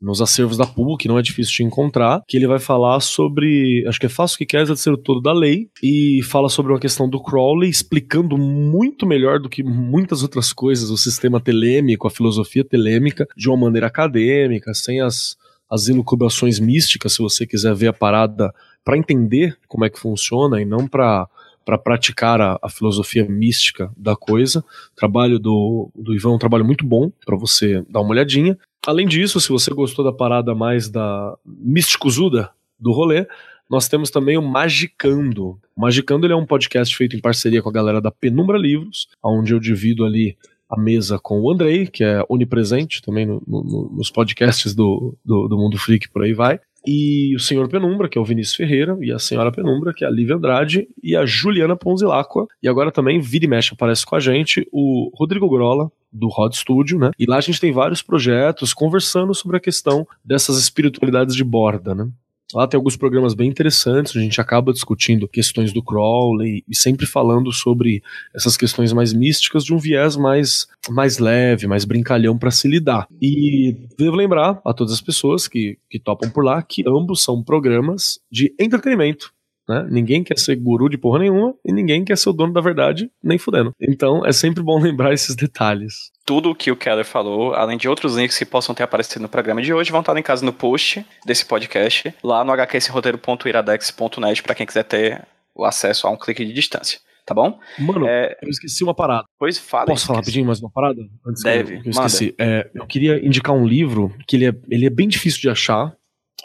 nos 0.00 0.22
acervos 0.22 0.56
da 0.56 0.66
PUC, 0.66 1.06
não 1.06 1.18
é 1.18 1.22
difícil 1.22 1.56
de 1.56 1.64
encontrar, 1.64 2.22
que 2.26 2.36
ele 2.36 2.46
vai 2.46 2.58
falar 2.58 3.00
sobre, 3.00 3.84
acho 3.86 4.00
que 4.00 4.06
é 4.06 4.08
fácil 4.08 4.38
que 4.38 4.46
quer 4.46 4.66
ser 4.74 4.96
todo 4.96 5.20
da 5.20 5.32
lei, 5.32 5.68
e 5.82 6.22
fala 6.22 6.48
sobre 6.48 6.72
uma 6.72 6.80
questão 6.80 7.06
do 7.08 7.22
Crowley, 7.22 7.68
explicando 7.68 8.38
muito 8.38 9.06
melhor 9.06 9.38
do 9.38 9.50
que 9.50 9.62
muitas 9.62 10.22
outras 10.22 10.52
coisas 10.54 10.88
o 10.88 10.96
sistema 10.96 11.38
telêmico, 11.38 12.06
a 12.06 12.10
filosofia 12.10 12.64
telêmica, 12.64 13.26
de 13.36 13.48
uma 13.50 13.58
maneira 13.58 13.88
acadêmica, 13.88 14.72
sem 14.72 15.02
as, 15.02 15.36
as 15.70 15.88
ilucubrações 15.88 16.58
místicas, 16.58 17.12
se 17.12 17.18
você 17.18 17.46
quiser 17.46 17.74
ver 17.74 17.88
a 17.88 17.92
parada 17.92 18.54
para 18.84 18.96
entender 18.96 19.56
como 19.68 19.84
é 19.84 19.90
que 19.90 19.98
funciona 19.98 20.60
e 20.60 20.64
não 20.64 20.86
para 20.86 21.28
para 21.64 21.78
praticar 21.78 22.40
a, 22.40 22.58
a, 22.60 22.68
filosofia 22.68 23.24
mística 23.28 23.92
da 23.96 24.16
coisa. 24.16 24.60
O 24.60 24.96
trabalho 24.96 25.38
do, 25.38 25.90
do 25.94 26.14
Ivan 26.14 26.30
é 26.30 26.34
um 26.34 26.38
trabalho 26.38 26.64
muito 26.64 26.84
bom 26.84 27.12
para 27.24 27.36
você 27.36 27.84
dar 27.88 28.00
uma 28.00 28.10
olhadinha. 28.10 28.58
Além 28.84 29.06
disso, 29.06 29.40
se 29.40 29.50
você 29.50 29.72
gostou 29.72 30.04
da 30.04 30.12
parada 30.12 30.54
mais 30.54 30.88
da 30.88 31.36
místicozuda 31.44 32.50
do 32.78 32.92
rolê, 32.92 33.26
nós 33.68 33.86
temos 33.86 34.10
também 34.10 34.36
o 34.36 34.42
Magicando. 34.42 35.60
O 35.76 35.80
Magicando 35.80 36.26
ele 36.26 36.32
é 36.32 36.36
um 36.36 36.46
podcast 36.46 36.96
feito 36.96 37.14
em 37.14 37.20
parceria 37.20 37.62
com 37.62 37.68
a 37.68 37.72
galera 37.72 38.00
da 38.00 38.10
Penumbra 38.10 38.58
Livros, 38.58 39.06
onde 39.22 39.52
eu 39.52 39.60
divido 39.60 40.04
ali 40.04 40.36
a 40.68 40.80
mesa 40.80 41.18
com 41.18 41.40
o 41.40 41.52
Andrei, 41.52 41.86
que 41.86 42.02
é 42.02 42.24
onipresente 42.28 43.02
também 43.02 43.26
no, 43.26 43.42
no, 43.46 43.92
nos 43.96 44.10
podcasts 44.10 44.74
do, 44.74 45.16
do, 45.24 45.46
do 45.46 45.56
Mundo 45.56 45.78
Freak, 45.78 46.08
por 46.08 46.22
aí 46.22 46.32
vai 46.32 46.58
e 46.86 47.34
o 47.36 47.40
senhor 47.40 47.68
Penumbra, 47.68 48.08
que 48.08 48.18
é 48.18 48.20
o 48.20 48.24
Vinícius 48.24 48.56
Ferreira, 48.56 48.96
e 49.00 49.12
a 49.12 49.18
senhora 49.18 49.52
Penumbra, 49.52 49.92
que 49.94 50.04
é 50.04 50.08
a 50.08 50.10
Lívia 50.10 50.36
Andrade, 50.36 50.88
e 51.02 51.16
a 51.16 51.24
Juliana 51.26 51.76
Ponzilacqua. 51.76 52.46
E 52.62 52.68
agora 52.68 52.90
também, 52.90 53.20
vira 53.20 53.44
e 53.44 53.48
mexe, 53.48 53.74
aparece 53.74 54.04
com 54.04 54.16
a 54.16 54.20
gente 54.20 54.66
o 54.72 55.10
Rodrigo 55.14 55.48
Grola, 55.48 55.90
do 56.12 56.28
Rod 56.28 56.52
Studio, 56.54 56.98
né? 56.98 57.10
E 57.18 57.24
lá 57.24 57.36
a 57.36 57.40
gente 57.40 57.60
tem 57.60 57.72
vários 57.72 58.02
projetos 58.02 58.74
conversando 58.74 59.34
sobre 59.34 59.56
a 59.56 59.60
questão 59.60 60.06
dessas 60.24 60.58
espiritualidades 60.58 61.36
de 61.36 61.44
borda, 61.44 61.94
né? 61.94 62.08
Lá 62.54 62.66
tem 62.66 62.76
alguns 62.78 62.96
programas 62.96 63.34
bem 63.34 63.48
interessantes, 63.48 64.16
a 64.16 64.20
gente 64.20 64.40
acaba 64.40 64.72
discutindo 64.72 65.28
questões 65.28 65.72
do 65.72 65.82
Crowley 65.82 66.64
e 66.68 66.76
sempre 66.76 67.06
falando 67.06 67.52
sobre 67.52 68.02
essas 68.34 68.56
questões 68.56 68.92
mais 68.92 69.12
místicas 69.12 69.64
de 69.64 69.74
um 69.74 69.78
viés 69.78 70.16
mais, 70.16 70.66
mais 70.88 71.18
leve, 71.18 71.66
mais 71.66 71.84
brincalhão 71.84 72.38
para 72.38 72.50
se 72.50 72.68
lidar. 72.68 73.06
E 73.20 73.76
devo 73.98 74.16
lembrar 74.16 74.60
a 74.64 74.72
todas 74.72 74.92
as 74.92 75.00
pessoas 75.00 75.46
que, 75.46 75.78
que 75.88 75.98
topam 75.98 76.30
por 76.30 76.44
lá 76.44 76.62
que 76.62 76.84
ambos 76.86 77.22
são 77.22 77.42
programas 77.42 78.20
de 78.30 78.54
entretenimento. 78.58 79.32
Né? 79.70 79.86
Ninguém 79.88 80.24
quer 80.24 80.36
ser 80.36 80.56
guru 80.56 80.88
de 80.88 80.98
porra 80.98 81.20
nenhuma 81.20 81.54
e 81.64 81.72
ninguém 81.72 82.04
quer 82.04 82.18
ser 82.18 82.28
o 82.28 82.32
dono 82.32 82.52
da 82.52 82.60
verdade, 82.60 83.08
nem 83.22 83.38
fudendo. 83.38 83.72
Então 83.80 84.26
é 84.26 84.32
sempre 84.32 84.64
bom 84.64 84.80
lembrar 84.82 85.12
esses 85.12 85.36
detalhes. 85.36 86.10
Tudo 86.26 86.50
o 86.50 86.54
que 86.56 86.72
o 86.72 86.76
Keller 86.76 87.04
falou, 87.04 87.54
além 87.54 87.78
de 87.78 87.88
outros 87.88 88.16
links 88.16 88.36
que 88.36 88.44
possam 88.44 88.74
ter 88.74 88.82
aparecido 88.82 89.22
no 89.22 89.28
programa 89.28 89.62
de 89.62 89.72
hoje, 89.72 89.92
vão 89.92 90.00
estar 90.00 90.16
em 90.16 90.22
casa 90.24 90.44
no 90.44 90.52
post 90.52 91.06
desse 91.24 91.46
podcast, 91.46 92.12
lá 92.20 92.42
no 92.42 92.52
hqsroteiro.iradex.net, 92.52 94.42
para 94.42 94.54
quem 94.56 94.66
quiser 94.66 94.82
ter 94.82 95.24
o 95.54 95.64
acesso 95.64 96.08
a 96.08 96.10
um 96.10 96.16
clique 96.16 96.44
de 96.44 96.52
distância 96.52 96.98
tá 97.30 97.34
bom? 97.34 97.60
Mano, 97.78 98.08
é... 98.08 98.36
eu 98.42 98.48
esqueci 98.48 98.82
uma 98.82 98.94
parada. 98.94 99.24
Pois 99.38 99.56
fala. 99.56 99.86
Posso 99.86 100.04
falar 100.04 100.18
rapidinho 100.18 100.46
mais 100.46 100.60
uma 100.60 100.70
parada? 100.70 101.00
Antes 101.24 101.44
Deve. 101.44 101.74
Que 101.74 101.78
eu, 101.78 101.82
que 101.82 101.88
eu 101.88 101.90
esqueci. 101.90 102.34
É, 102.36 102.68
eu 102.74 102.86
queria 102.86 103.24
indicar 103.24 103.54
um 103.54 103.64
livro 103.64 104.12
que 104.26 104.36
ele 104.36 104.48
é, 104.48 104.54
ele 104.68 104.86
é 104.86 104.90
bem 104.90 105.06
difícil 105.06 105.40
de 105.40 105.48
achar, 105.48 105.94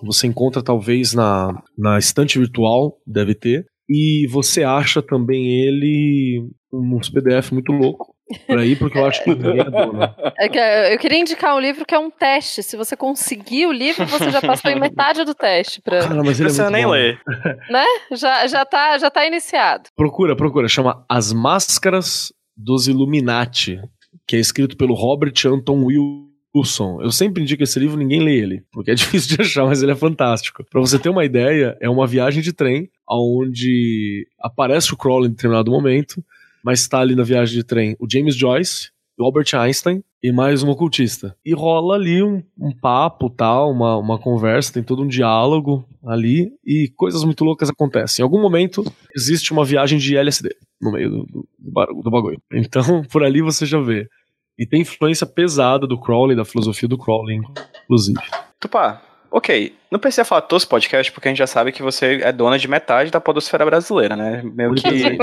você 0.03 0.27
encontra 0.27 0.63
talvez 0.63 1.13
na, 1.13 1.61
na 1.77 1.97
estante 1.97 2.39
virtual, 2.39 2.97
deve 3.05 3.35
ter. 3.35 3.65
E 3.89 4.27
você 4.31 4.63
acha 4.63 5.01
também 5.01 5.61
ele 5.61 6.47
uns 6.73 7.09
PDF 7.09 7.51
muito 7.51 7.71
louco 7.71 8.15
por 8.47 8.57
aí, 8.57 8.75
porque 8.75 8.97
eu 8.97 9.05
acho 9.05 9.23
que 9.23 9.29
ninguém 9.29 9.59
é 9.59 9.63
dona. 9.63 10.15
É 10.37 10.49
que 10.49 10.57
eh, 10.57 10.93
eu 10.93 10.97
queria 10.97 11.19
indicar 11.19 11.55
um 11.55 11.59
livro 11.59 11.85
que 11.85 11.93
é 11.93 11.99
um 11.99 12.09
teste. 12.09 12.63
Se 12.63 12.75
você 12.75 12.97
conseguir 12.97 13.67
o 13.67 13.71
livro, 13.71 14.05
você 14.05 14.31
já 14.31 14.41
passou 14.41 14.71
em 14.71 14.79
metade 14.79 15.23
do 15.23 15.33
teste. 15.33 15.81
Pra... 15.81 15.99
Cara, 15.99 16.23
mas 16.23 16.39
ele 16.39 16.49
é 16.49 16.69
nem 16.69 16.85
ler. 16.85 17.19
Né? 17.69 17.85
Já, 18.11 18.47
já, 18.47 18.65
tá, 18.65 18.97
já 18.97 19.09
tá 19.09 19.25
iniciado. 19.25 19.89
Procura, 19.95 20.35
procura. 20.35 20.67
Chama 20.67 21.05
As 21.09 21.31
Máscaras 21.31 22.33
dos 22.55 22.87
Illuminati, 22.87 23.79
que 24.27 24.35
é 24.35 24.39
escrito 24.39 24.75
pelo 24.75 24.93
Robert 24.93 25.33
Anton 25.45 25.83
Will 25.83 26.24
Wilson. 26.55 27.01
Eu 27.01 27.11
sempre 27.11 27.43
indico 27.43 27.63
esse 27.63 27.79
livro, 27.79 27.97
ninguém 27.97 28.21
lê 28.21 28.37
ele, 28.37 28.63
porque 28.71 28.91
é 28.91 28.95
difícil 28.95 29.35
de 29.35 29.41
achar, 29.41 29.65
mas 29.65 29.83
ele 29.83 29.91
é 29.91 29.95
fantástico. 29.95 30.63
Para 30.69 30.81
você 30.81 30.97
ter 30.97 31.09
uma 31.09 31.25
ideia, 31.25 31.77
é 31.81 31.89
uma 31.89 32.07
viagem 32.07 32.41
de 32.41 32.53
trem 32.53 32.89
onde 33.09 34.27
aparece 34.39 34.93
o 34.93 34.97
Crowley 34.97 35.27
em 35.27 35.31
determinado 35.31 35.69
momento, 35.69 36.23
mas 36.63 36.79
está 36.79 36.99
ali 36.99 37.15
na 37.15 37.23
viagem 37.23 37.55
de 37.55 37.63
trem 37.63 37.95
o 37.99 38.07
James 38.09 38.35
Joyce, 38.35 38.89
o 39.17 39.23
Albert 39.23 39.53
Einstein 39.53 40.03
e 40.21 40.31
mais 40.31 40.63
um 40.63 40.69
ocultista. 40.69 41.35
E 41.45 41.53
rola 41.53 41.95
ali 41.95 42.23
um, 42.23 42.41
um 42.59 42.71
papo, 42.71 43.29
tal, 43.29 43.71
uma, 43.71 43.97
uma 43.97 44.17
conversa, 44.17 44.73
tem 44.73 44.83
todo 44.83 45.03
um 45.03 45.07
diálogo 45.07 45.87
ali 46.03 46.51
e 46.65 46.91
coisas 46.95 47.23
muito 47.23 47.43
loucas 47.43 47.69
acontecem. 47.69 48.21
Em 48.21 48.25
algum 48.25 48.41
momento 48.41 48.83
existe 49.15 49.51
uma 49.51 49.63
viagem 49.63 49.99
de 49.99 50.17
LSD 50.17 50.55
no 50.81 50.91
meio 50.91 51.09
do, 51.09 51.25
do, 51.25 52.01
do 52.03 52.11
bagulho. 52.11 52.41
Então, 52.51 53.03
por 53.11 53.23
ali 53.23 53.41
você 53.41 53.65
já 53.65 53.79
vê 53.79 54.07
e 54.57 54.65
tem 54.65 54.81
influência 54.81 55.27
pesada 55.27 55.85
do 55.85 55.99
Crowley, 55.99 56.35
da 56.35 56.45
filosofia 56.45 56.87
do 56.87 56.97
Crowley, 56.97 57.41
inclusive. 57.83 58.19
Tupá, 58.59 59.01
ok. 59.31 59.75
Não 59.91 59.99
precisa 59.99 60.25
falar 60.25 60.41
todos 60.41 60.63
os 60.63 60.69
podcasts, 60.69 61.13
porque 61.13 61.27
a 61.27 61.31
gente 61.31 61.37
já 61.37 61.47
sabe 61.47 61.71
que 61.71 61.83
você 61.83 62.21
é 62.21 62.31
dona 62.31 62.57
de 62.57 62.67
metade 62.67 63.11
da 63.11 63.21
podosfera 63.21 63.65
brasileira, 63.65 64.15
né? 64.15 64.41
Meio 64.43 64.73
que 64.73 65.17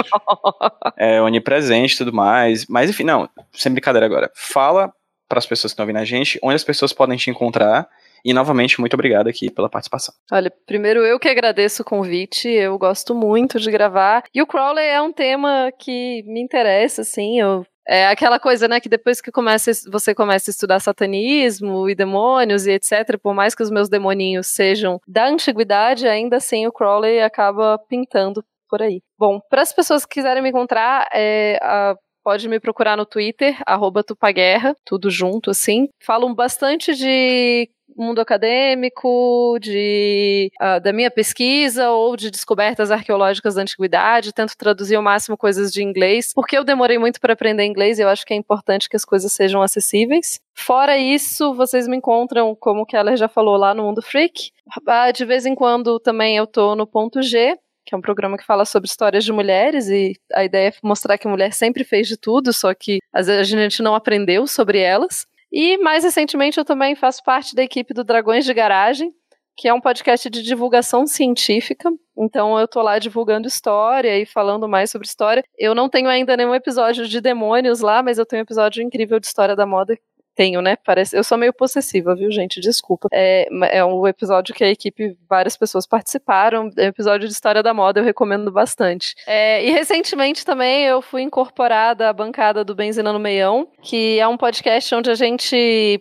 é 0.97 1.21
onipresente 1.21 1.95
e 1.95 1.99
tudo 1.99 2.13
mais. 2.13 2.67
Mas 2.67 2.91
enfim, 2.91 3.05
não, 3.05 3.29
sem 3.53 3.73
brincadeira 3.73 4.07
agora. 4.07 4.31
Fala 4.35 4.93
para 5.29 5.39
as 5.39 5.47
pessoas 5.47 5.73
que 5.73 5.75
estão 5.75 5.85
ouvindo 5.85 5.99
a 5.99 6.05
gente, 6.05 6.39
onde 6.43 6.57
as 6.57 6.65
pessoas 6.65 6.93
podem 6.93 7.17
te 7.17 7.31
encontrar. 7.31 7.89
E 8.25 8.33
novamente, 8.33 8.79
muito 8.79 8.95
obrigado 8.95 9.27
aqui 9.27 9.51
pela 9.51 9.69
participação. 9.69 10.15
Olha, 10.31 10.53
primeiro 10.65 11.01
eu 11.01 11.19
que 11.19 11.29
agradeço 11.29 11.83
o 11.83 11.85
convite, 11.85 12.49
eu 12.49 12.79
gosto 12.79 13.15
muito 13.15 13.59
de 13.59 13.71
gravar. 13.71 14.23
E 14.33 14.41
o 14.41 14.47
Crowley 14.47 14.87
é 14.87 15.03
um 15.03 15.13
tema 15.13 15.73
que 15.77 16.23
me 16.25 16.41
interessa, 16.41 17.03
assim, 17.03 17.41
eu 17.41 17.67
é 17.87 18.07
aquela 18.07 18.39
coisa, 18.39 18.69
né, 18.69 18.81
que 18.81 18.89
depois 18.89 19.21
que 19.21 19.33
começa, 19.33 19.71
você 19.91 20.15
começa 20.15 20.51
a 20.51 20.53
estudar 20.53 20.81
satanismo 20.81 21.89
e 21.89 21.95
demônios 21.95 22.67
e 22.67 22.73
etc., 22.73 23.19
por 23.21 23.35
mais 23.35 23.55
que 23.55 23.63
os 23.63 23.71
meus 23.71 23.89
demoninhos 23.89 24.49
sejam 24.49 25.01
da 25.07 25.27
antiguidade, 25.27 26.07
ainda 26.07 26.37
assim 26.37 26.67
o 26.67 26.73
Crowley 26.73 27.21
acaba 27.21 27.79
pintando 27.89 28.45
por 28.69 28.81
aí. 28.83 29.03
Bom, 29.19 29.41
para 29.51 29.63
as 29.63 29.73
pessoas 29.73 30.07
que 30.07 30.15
quiserem 30.15 30.43
me 30.43 30.49
encontrar, 30.49 31.09
é, 31.13 31.59
a, 31.61 31.95
pode 32.25 32.49
me 32.49 32.61
procurar 32.61 32.97
no 32.97 33.05
Twitter, 33.05 33.61
arroba 33.67 34.03
Tupaguerra, 34.03 34.75
tudo 34.85 35.11
junto, 35.11 35.51
assim. 35.51 35.89
Falam 36.03 36.35
bastante 36.35 36.95
de 36.95 37.69
mundo 38.03 38.21
acadêmico, 38.21 39.59
de, 39.61 40.51
uh, 40.61 40.81
da 40.81 40.93
minha 40.93 41.11
pesquisa 41.11 41.91
ou 41.91 42.17
de 42.17 42.31
descobertas 42.31 42.91
arqueológicas 42.91 43.55
da 43.55 43.63
antiguidade, 43.63 44.33
tento 44.33 44.57
traduzir 44.57 44.97
ao 44.97 45.03
máximo 45.03 45.37
coisas 45.37 45.73
de 45.73 45.83
inglês, 45.83 46.33
porque 46.35 46.57
eu 46.57 46.65
demorei 46.65 46.99
muito 46.99 47.21
para 47.21 47.33
aprender 47.33 47.65
inglês 47.65 47.99
e 47.99 48.03
eu 48.03 48.09
acho 48.09 48.25
que 48.27 48.35
é 48.35 48.37
importante 48.37 48.89
que 48.89 48.97
as 48.97 49.05
coisas 49.05 49.33
sejam 49.33 49.63
acessíveis. 49.63 50.41
Fora 50.55 50.99
isso, 50.99 51.55
vocês 51.55 51.89
me 51.89 51.97
encontram, 51.97 52.55
como 52.55 52.83
o 52.83 52.87
Keller 52.87 53.17
já 53.17 53.29
falou, 53.29 53.57
lá 53.57 53.75
no 53.75 53.85
Mundo 53.85 54.03
Freak. 54.03 54.51
Uh, 54.79 55.13
de 55.13 55.25
vez 55.25 55.47
em 55.47 55.55
quando 55.55 55.99
também 55.99 56.37
eu 56.37 56.47
tô 56.47 56.75
no 56.75 56.87
Ponto 56.87 57.23
G, 57.23 57.57
que 57.85 57.95
é 57.95 57.99
um 57.99 58.01
programa 58.01 58.37
que 58.37 58.45
fala 58.45 58.65
sobre 58.65 58.89
histórias 58.89 59.25
de 59.25 59.33
mulheres 59.33 59.89
e 59.89 60.15
a 60.33 60.45
ideia 60.45 60.69
é 60.69 60.73
mostrar 60.83 61.19
que 61.19 61.27
a 61.27 61.31
mulher 61.31 61.53
sempre 61.53 61.85
fez 61.85 62.07
de 62.07 62.17
tudo, 62.17 62.53
só 62.53 62.73
que 62.75 62.99
às 63.13 63.27
vezes 63.27 63.53
a 63.53 63.61
gente 63.61 63.83
não 63.83 63.95
aprendeu 63.95 64.47
sobre 64.47 64.79
elas. 64.79 65.27
E 65.53 65.77
mais 65.79 66.03
recentemente 66.03 66.59
eu 66.59 66.65
também 66.65 66.95
faço 66.95 67.23
parte 67.23 67.55
da 67.55 67.63
equipe 67.63 67.93
do 67.93 68.03
Dragões 68.03 68.45
de 68.45 68.55
Garagem, 68.55 69.13
que 69.55 69.69
é 69.69 69.75
um 69.75 69.81
podcast 69.81 70.31
de 70.31 70.43
divulgação 70.43 71.07
científica. 71.07 71.91
Então 72.17 72.59
eu 72.59 72.67
tô 72.67 72.81
lá 72.81 72.99
divulgando 72.99 73.47
história 73.47 74.19
e 74.19 74.25
falando 74.25 74.67
mais 74.67 74.91
sobre 74.91 75.07
história. 75.07 75.45
Eu 75.59 75.75
não 75.75 75.91
tenho 75.91 76.09
ainda 76.09 76.37
nenhum 76.37 76.55
episódio 76.55 77.07
de 77.07 77.21
demônios 77.21 77.81
lá, 77.81 78.03
mas 78.03 78.19
eu 78.19 78.25
tenho 78.25 78.41
um 78.41 78.45
episódio 78.45 78.83
incrível 78.83 79.21
de 79.21 79.27
história 79.27 79.55
da 79.55 79.67
moda 79.67 79.99
tenho, 80.35 80.61
né? 80.61 80.77
Parece, 80.77 81.17
eu 81.17 81.25
sou 81.25 81.37
meio 81.39 81.53
possessiva, 81.53 82.15
viu, 82.15 82.31
gente? 82.31 82.61
Desculpa. 82.61 83.09
É, 83.13 83.49
é 83.71 83.85
um 83.85 84.07
episódio 84.07 84.55
que 84.55 84.65
a 84.65 84.69
equipe, 84.69 85.17
várias 85.29 85.57
pessoas 85.57 85.87
participaram. 85.87 86.71
É 86.77 86.85
um 86.85 86.89
episódio 86.89 87.27
de 87.29 87.35
história 87.35 87.63
da 87.63 87.75
moda, 87.75 88.01
eu 88.01 88.05
recomendo 88.05 88.51
bastante. 88.51 89.15
É, 89.27 89.65
e 89.65 89.71
recentemente 89.71 90.45
também 90.45 90.85
eu 90.85 91.03
fui 91.03 91.23
incorporada 91.23 92.09
à 92.09 92.13
bancada 92.13 92.65
do 92.65 92.75
Benzina 92.75 93.13
no 93.13 93.19
Meião, 93.19 93.69
que 93.83 94.19
é 94.19 94.27
um 94.27 94.37
podcast 94.37 94.95
onde 94.95 95.11
a 95.11 95.15
gente 95.15 96.01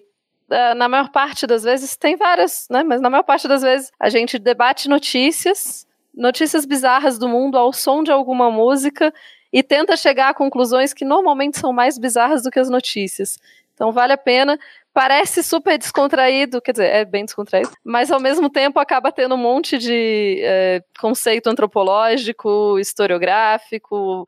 é, 0.51 0.73
na 0.73 0.89
maior 0.89 1.09
parte 1.09 1.47
das 1.47 1.63
vezes, 1.63 1.95
tem 1.95 2.17
várias, 2.17 2.67
né? 2.69 2.83
Mas 2.83 2.99
na 2.99 3.09
maior 3.09 3.23
parte 3.23 3.47
das 3.47 3.61
vezes 3.61 3.91
a 3.99 4.09
gente 4.09 4.37
debate 4.37 4.89
notícias, 4.89 5.87
notícias 6.13 6.65
bizarras 6.65 7.17
do 7.17 7.27
mundo 7.27 7.57
ao 7.57 7.71
som 7.71 8.03
de 8.03 8.11
alguma 8.11 8.51
música 8.51 9.13
e 9.53 9.63
tenta 9.63 9.97
chegar 9.97 10.29
a 10.29 10.33
conclusões 10.33 10.93
que 10.93 11.05
normalmente 11.05 11.57
são 11.57 11.73
mais 11.73 11.97
bizarras 11.97 12.43
do 12.43 12.51
que 12.51 12.59
as 12.59 12.69
notícias. 12.69 13.37
Então 13.81 13.91
vale 13.91 14.13
a 14.13 14.17
pena. 14.17 14.59
Parece 14.93 15.41
super 15.41 15.75
descontraído, 15.75 16.61
quer 16.61 16.73
dizer, 16.73 16.85
é 16.85 17.03
bem 17.03 17.25
descontraído, 17.25 17.71
mas 17.83 18.11
ao 18.11 18.19
mesmo 18.19 18.47
tempo 18.47 18.77
acaba 18.77 19.11
tendo 19.11 19.33
um 19.33 19.37
monte 19.39 19.79
de 19.79 20.39
é, 20.43 20.83
conceito 20.99 21.47
antropológico, 21.47 22.77
historiográfico, 22.77 24.27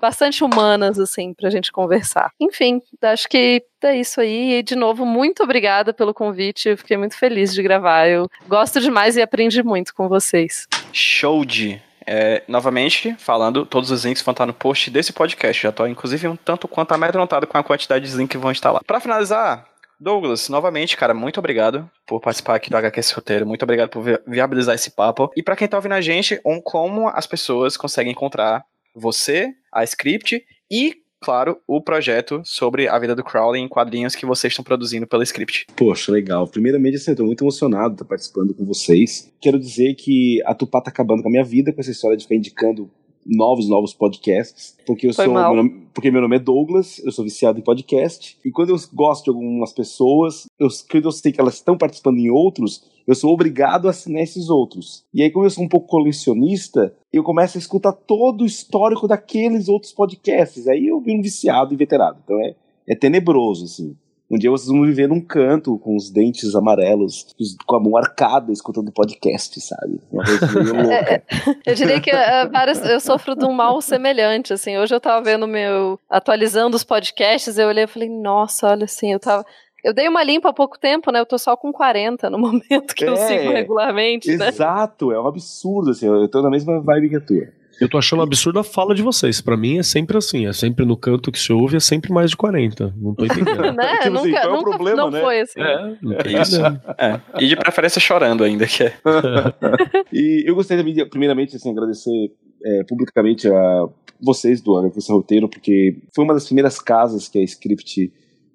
bastante 0.00 0.42
humanas, 0.42 0.98
assim, 0.98 1.34
pra 1.34 1.50
gente 1.50 1.70
conversar. 1.70 2.30
Enfim, 2.40 2.80
acho 3.02 3.28
que 3.28 3.62
é 3.82 3.96
isso 3.96 4.18
aí. 4.22 4.54
E, 4.54 4.62
de 4.62 4.74
novo, 4.74 5.04
muito 5.04 5.42
obrigada 5.42 5.92
pelo 5.92 6.14
convite. 6.14 6.70
Eu 6.70 6.78
fiquei 6.78 6.96
muito 6.96 7.18
feliz 7.18 7.52
de 7.52 7.62
gravar. 7.62 8.08
Eu 8.08 8.30
gosto 8.48 8.80
demais 8.80 9.16
e 9.18 9.20
aprendi 9.20 9.62
muito 9.62 9.94
com 9.94 10.08
vocês. 10.08 10.66
Show 10.90 11.44
de 11.44 11.82
é, 12.12 12.42
novamente, 12.48 13.14
falando, 13.20 13.64
todos 13.64 13.92
os 13.92 14.04
links 14.04 14.20
vão 14.20 14.32
estar 14.32 14.44
no 14.44 14.52
post 14.52 14.90
desse 14.90 15.12
podcast. 15.12 15.62
Já 15.62 15.68
estou, 15.68 15.86
inclusive, 15.86 16.26
um 16.26 16.34
tanto 16.34 16.66
quanto 16.66 16.90
amedrontado 16.92 17.46
com 17.46 17.56
a 17.56 17.62
quantidade 17.62 18.10
de 18.10 18.16
links 18.16 18.32
que 18.32 18.36
vão 18.36 18.50
estar 18.50 18.72
lá. 18.72 18.80
Para 18.84 18.98
finalizar, 18.98 19.64
Douglas, 20.00 20.48
novamente, 20.48 20.96
cara, 20.96 21.14
muito 21.14 21.38
obrigado 21.38 21.88
por 22.08 22.20
participar 22.20 22.56
aqui 22.56 22.68
do 22.68 22.76
HQS 22.76 23.12
Roteiro. 23.12 23.46
Muito 23.46 23.62
obrigado 23.62 23.90
por 23.90 24.02
viabilizar 24.26 24.74
esse 24.74 24.90
papo. 24.90 25.30
E 25.36 25.42
para 25.42 25.54
quem 25.54 25.68
tá 25.68 25.76
ouvindo 25.76 25.92
a 25.92 26.00
gente, 26.00 26.40
um, 26.44 26.60
como 26.60 27.06
as 27.06 27.28
pessoas 27.28 27.76
conseguem 27.76 28.10
encontrar 28.10 28.64
você, 28.92 29.48
a 29.72 29.84
script 29.84 30.44
e 30.68 30.96
claro, 31.22 31.58
o 31.66 31.80
projeto 31.80 32.40
sobre 32.44 32.88
a 32.88 32.98
vida 32.98 33.14
do 33.14 33.22
Crowley 33.22 33.60
em 33.60 33.68
quadrinhos 33.68 34.14
que 34.14 34.26
vocês 34.26 34.52
estão 34.52 34.64
produzindo 34.64 35.06
pela 35.06 35.22
Script. 35.22 35.66
Poxa, 35.76 36.10
legal. 36.10 36.46
Primeiramente, 36.48 36.96
assim, 36.96 37.10
eu 37.10 37.16
tô 37.16 37.24
muito 37.24 37.44
emocionado 37.44 37.90
de 37.90 37.94
estar 37.96 38.04
participando 38.06 38.54
com 38.54 38.64
vocês. 38.64 39.30
Quero 39.40 39.58
dizer 39.58 39.94
que 39.94 40.42
a 40.44 40.54
Tupá 40.54 40.80
tá 40.80 40.90
acabando 40.90 41.22
com 41.22 41.28
a 41.28 41.32
minha 41.32 41.44
vida 41.44 41.72
com 41.72 41.80
essa 41.80 41.90
história 41.90 42.16
de 42.16 42.24
ficar 42.24 42.36
indicando 42.36 42.90
novos, 43.30 43.68
novos 43.68 43.94
podcasts, 43.94 44.76
porque 44.84 45.06
eu 45.06 45.14
Foi 45.14 45.26
sou, 45.26 45.34
meu 45.34 45.54
nome, 45.54 45.86
porque 45.94 46.10
meu 46.10 46.20
nome 46.20 46.36
é 46.36 46.38
Douglas, 46.38 47.00
eu 47.04 47.12
sou 47.12 47.24
viciado 47.24 47.58
em 47.58 47.62
podcast, 47.62 48.36
e 48.44 48.50
quando 48.50 48.70
eu 48.70 48.76
gosto 48.92 49.24
de 49.24 49.30
algumas 49.30 49.72
pessoas, 49.72 50.46
eu, 50.58 50.68
quando 50.90 51.04
eu 51.04 51.12
sei 51.12 51.30
que 51.30 51.40
elas 51.40 51.54
estão 51.54 51.78
participando 51.78 52.18
em 52.18 52.30
outros, 52.30 52.84
eu 53.06 53.14
sou 53.14 53.32
obrigado 53.32 53.86
a 53.86 53.90
assinar 53.90 54.22
esses 54.22 54.50
outros. 54.50 55.04
E 55.14 55.22
aí, 55.22 55.30
como 55.30 55.46
eu 55.46 55.50
sou 55.50 55.64
um 55.64 55.68
pouco 55.68 55.86
colecionista, 55.86 56.94
eu 57.12 57.22
começo 57.22 57.56
a 57.56 57.60
escutar 57.60 57.92
todo 57.92 58.42
o 58.42 58.46
histórico 58.46 59.06
daqueles 59.06 59.68
outros 59.68 59.92
podcasts, 59.92 60.66
aí 60.66 60.88
eu 60.88 61.00
vi 61.00 61.16
um 61.16 61.22
viciado 61.22 61.72
e 61.72 61.76
veterado, 61.76 62.18
então 62.24 62.40
é, 62.40 62.54
é 62.88 62.94
tenebroso, 62.96 63.64
assim. 63.64 63.96
Um 64.30 64.38
dia 64.38 64.48
vocês 64.48 64.68
vão 64.68 64.82
viver 64.82 65.08
num 65.08 65.20
canto 65.20 65.76
com 65.78 65.96
os 65.96 66.08
dentes 66.08 66.54
amarelos, 66.54 67.26
com 67.66 67.74
a 67.74 67.80
mão 67.80 67.96
arcada, 67.96 68.52
escutando 68.52 68.92
podcast, 68.92 69.60
sabe? 69.60 70.00
Uma 70.12 70.24
coisa 70.24 70.52
meio 70.52 70.74
louca. 70.86 70.94
É, 70.94 71.14
é, 71.14 71.22
eu 71.66 71.74
diria 71.74 72.00
que 72.00 72.12
uh, 72.12 72.48
várias, 72.52 72.80
eu 72.84 73.00
sofro 73.00 73.34
de 73.34 73.44
um 73.44 73.52
mal 73.52 73.82
semelhante, 73.82 74.52
assim. 74.52 74.78
Hoje 74.78 74.94
eu 74.94 75.00
tava 75.00 75.24
vendo 75.24 75.48
meu. 75.48 75.98
atualizando 76.08 76.76
os 76.76 76.84
podcasts, 76.84 77.58
eu 77.58 77.66
olhei 77.66 77.84
e 77.84 77.88
falei, 77.88 78.08
nossa, 78.08 78.68
olha 78.68 78.84
assim, 78.84 79.12
eu 79.12 79.18
tava. 79.18 79.44
Eu 79.82 79.92
dei 79.92 80.06
uma 80.06 80.22
limpa 80.22 80.50
há 80.50 80.52
pouco 80.52 80.78
tempo, 80.78 81.10
né? 81.10 81.18
Eu 81.18 81.26
tô 81.26 81.36
só 81.36 81.56
com 81.56 81.72
40 81.72 82.30
no 82.30 82.38
momento 82.38 82.94
que 82.94 83.04
é, 83.04 83.08
eu 83.08 83.16
sigo 83.16 83.50
regularmente, 83.50 84.30
exato, 84.30 84.44
né? 84.44 84.48
Exato, 84.48 85.12
é 85.12 85.20
um 85.20 85.26
absurdo, 85.26 85.90
assim. 85.90 86.06
Eu 86.06 86.28
tô 86.28 86.40
na 86.40 86.50
mesma 86.50 86.80
vibe 86.80 87.08
que 87.08 87.16
a 87.16 87.20
tua. 87.20 87.59
Eu 87.80 87.88
tô 87.88 87.96
achando 87.96 88.22
absurdo 88.22 88.58
a 88.58 88.64
fala 88.64 88.94
de 88.94 89.02
vocês. 89.02 89.40
Para 89.40 89.56
mim 89.56 89.78
é 89.78 89.82
sempre 89.82 90.16
assim, 90.18 90.46
é 90.46 90.52
sempre 90.52 90.84
no 90.84 90.96
canto 90.96 91.32
que 91.32 91.38
se 91.38 91.50
ouve, 91.50 91.76
é 91.76 91.80
sempre 91.80 92.12
mais 92.12 92.30
de 92.30 92.36
40. 92.36 92.94
Não 92.96 93.14
tô 93.14 93.24
entendendo. 93.24 93.72
né? 93.72 93.98
tipo 94.02 94.18
assim, 94.18 94.28
nunca, 94.28 94.38
é 94.38 94.46
o 94.46 94.52
nunca 94.52 94.70
problema, 94.70 94.96
não 94.96 95.10
né? 95.10 95.20
foi 95.20 95.40
assim. 95.40 95.60
É, 95.60 95.96
é 96.28 96.42
isso. 96.42 96.60
É. 96.98 97.20
E 97.40 97.48
de 97.48 97.56
preferência 97.56 97.98
chorando 97.98 98.44
ainda, 98.44 98.66
que 98.66 98.84
é. 98.84 98.92
e 100.12 100.44
eu 100.46 100.54
gostaria 100.54 100.84
de, 100.84 101.06
primeiramente, 101.06 101.56
assim, 101.56 101.70
agradecer 101.70 102.32
é, 102.62 102.84
publicamente 102.84 103.48
a 103.48 103.88
vocês 104.20 104.60
do 104.60 104.86
Esse 104.86 105.10
Roteiro, 105.10 105.48
porque 105.48 105.96
foi 106.14 106.24
uma 106.24 106.34
das 106.34 106.44
primeiras 106.44 106.78
casas 106.78 107.28
que 107.28 107.38
a 107.38 107.42
Script 107.42 108.12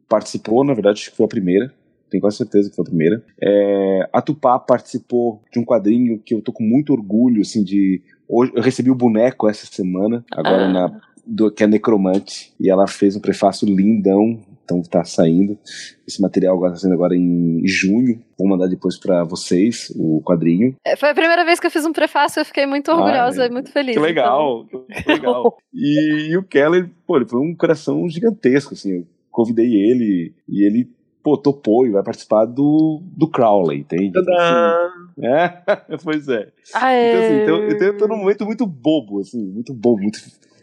participou, 0.07 0.63
na 0.63 0.75
verdade, 0.75 0.99
acho 1.01 1.09
que 1.09 1.17
foi 1.17 1.25
a 1.25 1.29
primeira 1.29 1.73
tenho 2.15 2.21
quase 2.21 2.37
certeza 2.37 2.69
que 2.69 2.75
foi 2.75 2.83
a 2.83 2.87
primeira. 2.87 3.23
É, 3.41 4.09
a 4.13 4.21
Tupá 4.21 4.59
participou 4.59 5.41
de 5.51 5.59
um 5.59 5.65
quadrinho 5.65 6.19
que 6.19 6.33
eu 6.33 6.41
tô 6.41 6.51
com 6.51 6.63
muito 6.63 6.93
orgulho, 6.93 7.41
assim, 7.41 7.63
de 7.63 8.01
Hoje, 8.27 8.51
eu 8.55 8.61
recebi 8.61 8.89
o 8.89 8.95
boneco 8.95 9.47
essa 9.47 9.65
semana, 9.65 10.23
agora 10.31 10.65
ah. 10.65 10.71
na, 10.71 11.01
do, 11.25 11.51
que 11.51 11.63
é 11.63 11.67
Necromante, 11.67 12.53
e 12.59 12.69
ela 12.69 12.87
fez 12.87 13.15
um 13.15 13.21
prefácio 13.21 13.67
lindão, 13.67 14.41
então 14.65 14.81
tá 14.81 15.03
saindo. 15.03 15.57
Esse 16.07 16.21
material 16.21 16.55
agora 16.55 16.73
tá 16.73 16.79
saindo 16.79 16.95
agora 16.95 17.15
em 17.15 17.61
junho. 17.65 18.19
Vou 18.37 18.47
mandar 18.47 18.67
depois 18.67 18.97
para 18.97 19.23
vocês 19.23 19.93
o 19.95 20.21
quadrinho. 20.23 20.75
É, 20.83 20.95
foi 20.95 21.09
a 21.09 21.13
primeira 21.13 21.45
vez 21.45 21.59
que 21.59 21.67
eu 21.67 21.71
fiz 21.71 21.85
um 21.85 21.93
prefácio, 21.93 22.39
eu 22.41 22.45
fiquei 22.45 22.65
muito 22.65 22.91
orgulhosa 22.91 23.45
e 23.45 23.49
muito 23.49 23.71
feliz. 23.71 23.95
Que 23.95 24.01
legal, 24.01 24.65
então. 24.67 24.85
que 24.87 25.11
legal. 25.11 25.57
e, 25.71 26.31
e, 26.31 26.37
o 26.37 26.43
Keller, 26.43 26.89
pô, 27.05 27.17
ele 27.17 27.27
foi 27.27 27.39
um 27.39 27.55
coração 27.55 28.09
gigantesco, 28.09 28.73
assim. 28.73 28.91
Eu 28.91 29.07
convidei 29.29 29.67
ele 29.67 30.33
e 30.49 30.65
ele 30.65 30.89
pô, 31.25 31.35
topou 31.35 31.87
e 31.87 31.89
vai 31.89 32.03
participar 32.03 32.45
do, 32.45 33.01
do 33.17 33.27
Crowley, 33.27 33.79
entende? 33.79 34.09
Então, 34.15 34.21
assim, 34.21 35.25
é, 35.25 35.97
pois 36.03 36.29
é. 36.29 36.51
Aê. 36.71 37.09
Então, 37.09 37.25
assim, 37.25 37.41
então, 37.41 37.69
então, 37.69 37.87
eu 37.87 37.97
tô 37.97 38.07
num 38.07 38.17
momento 38.17 38.45
muito 38.45 38.67
bobo, 38.67 39.19
assim, 39.19 39.43
muito 39.43 39.73
bobo, 39.73 40.03
muito. 40.03 40.19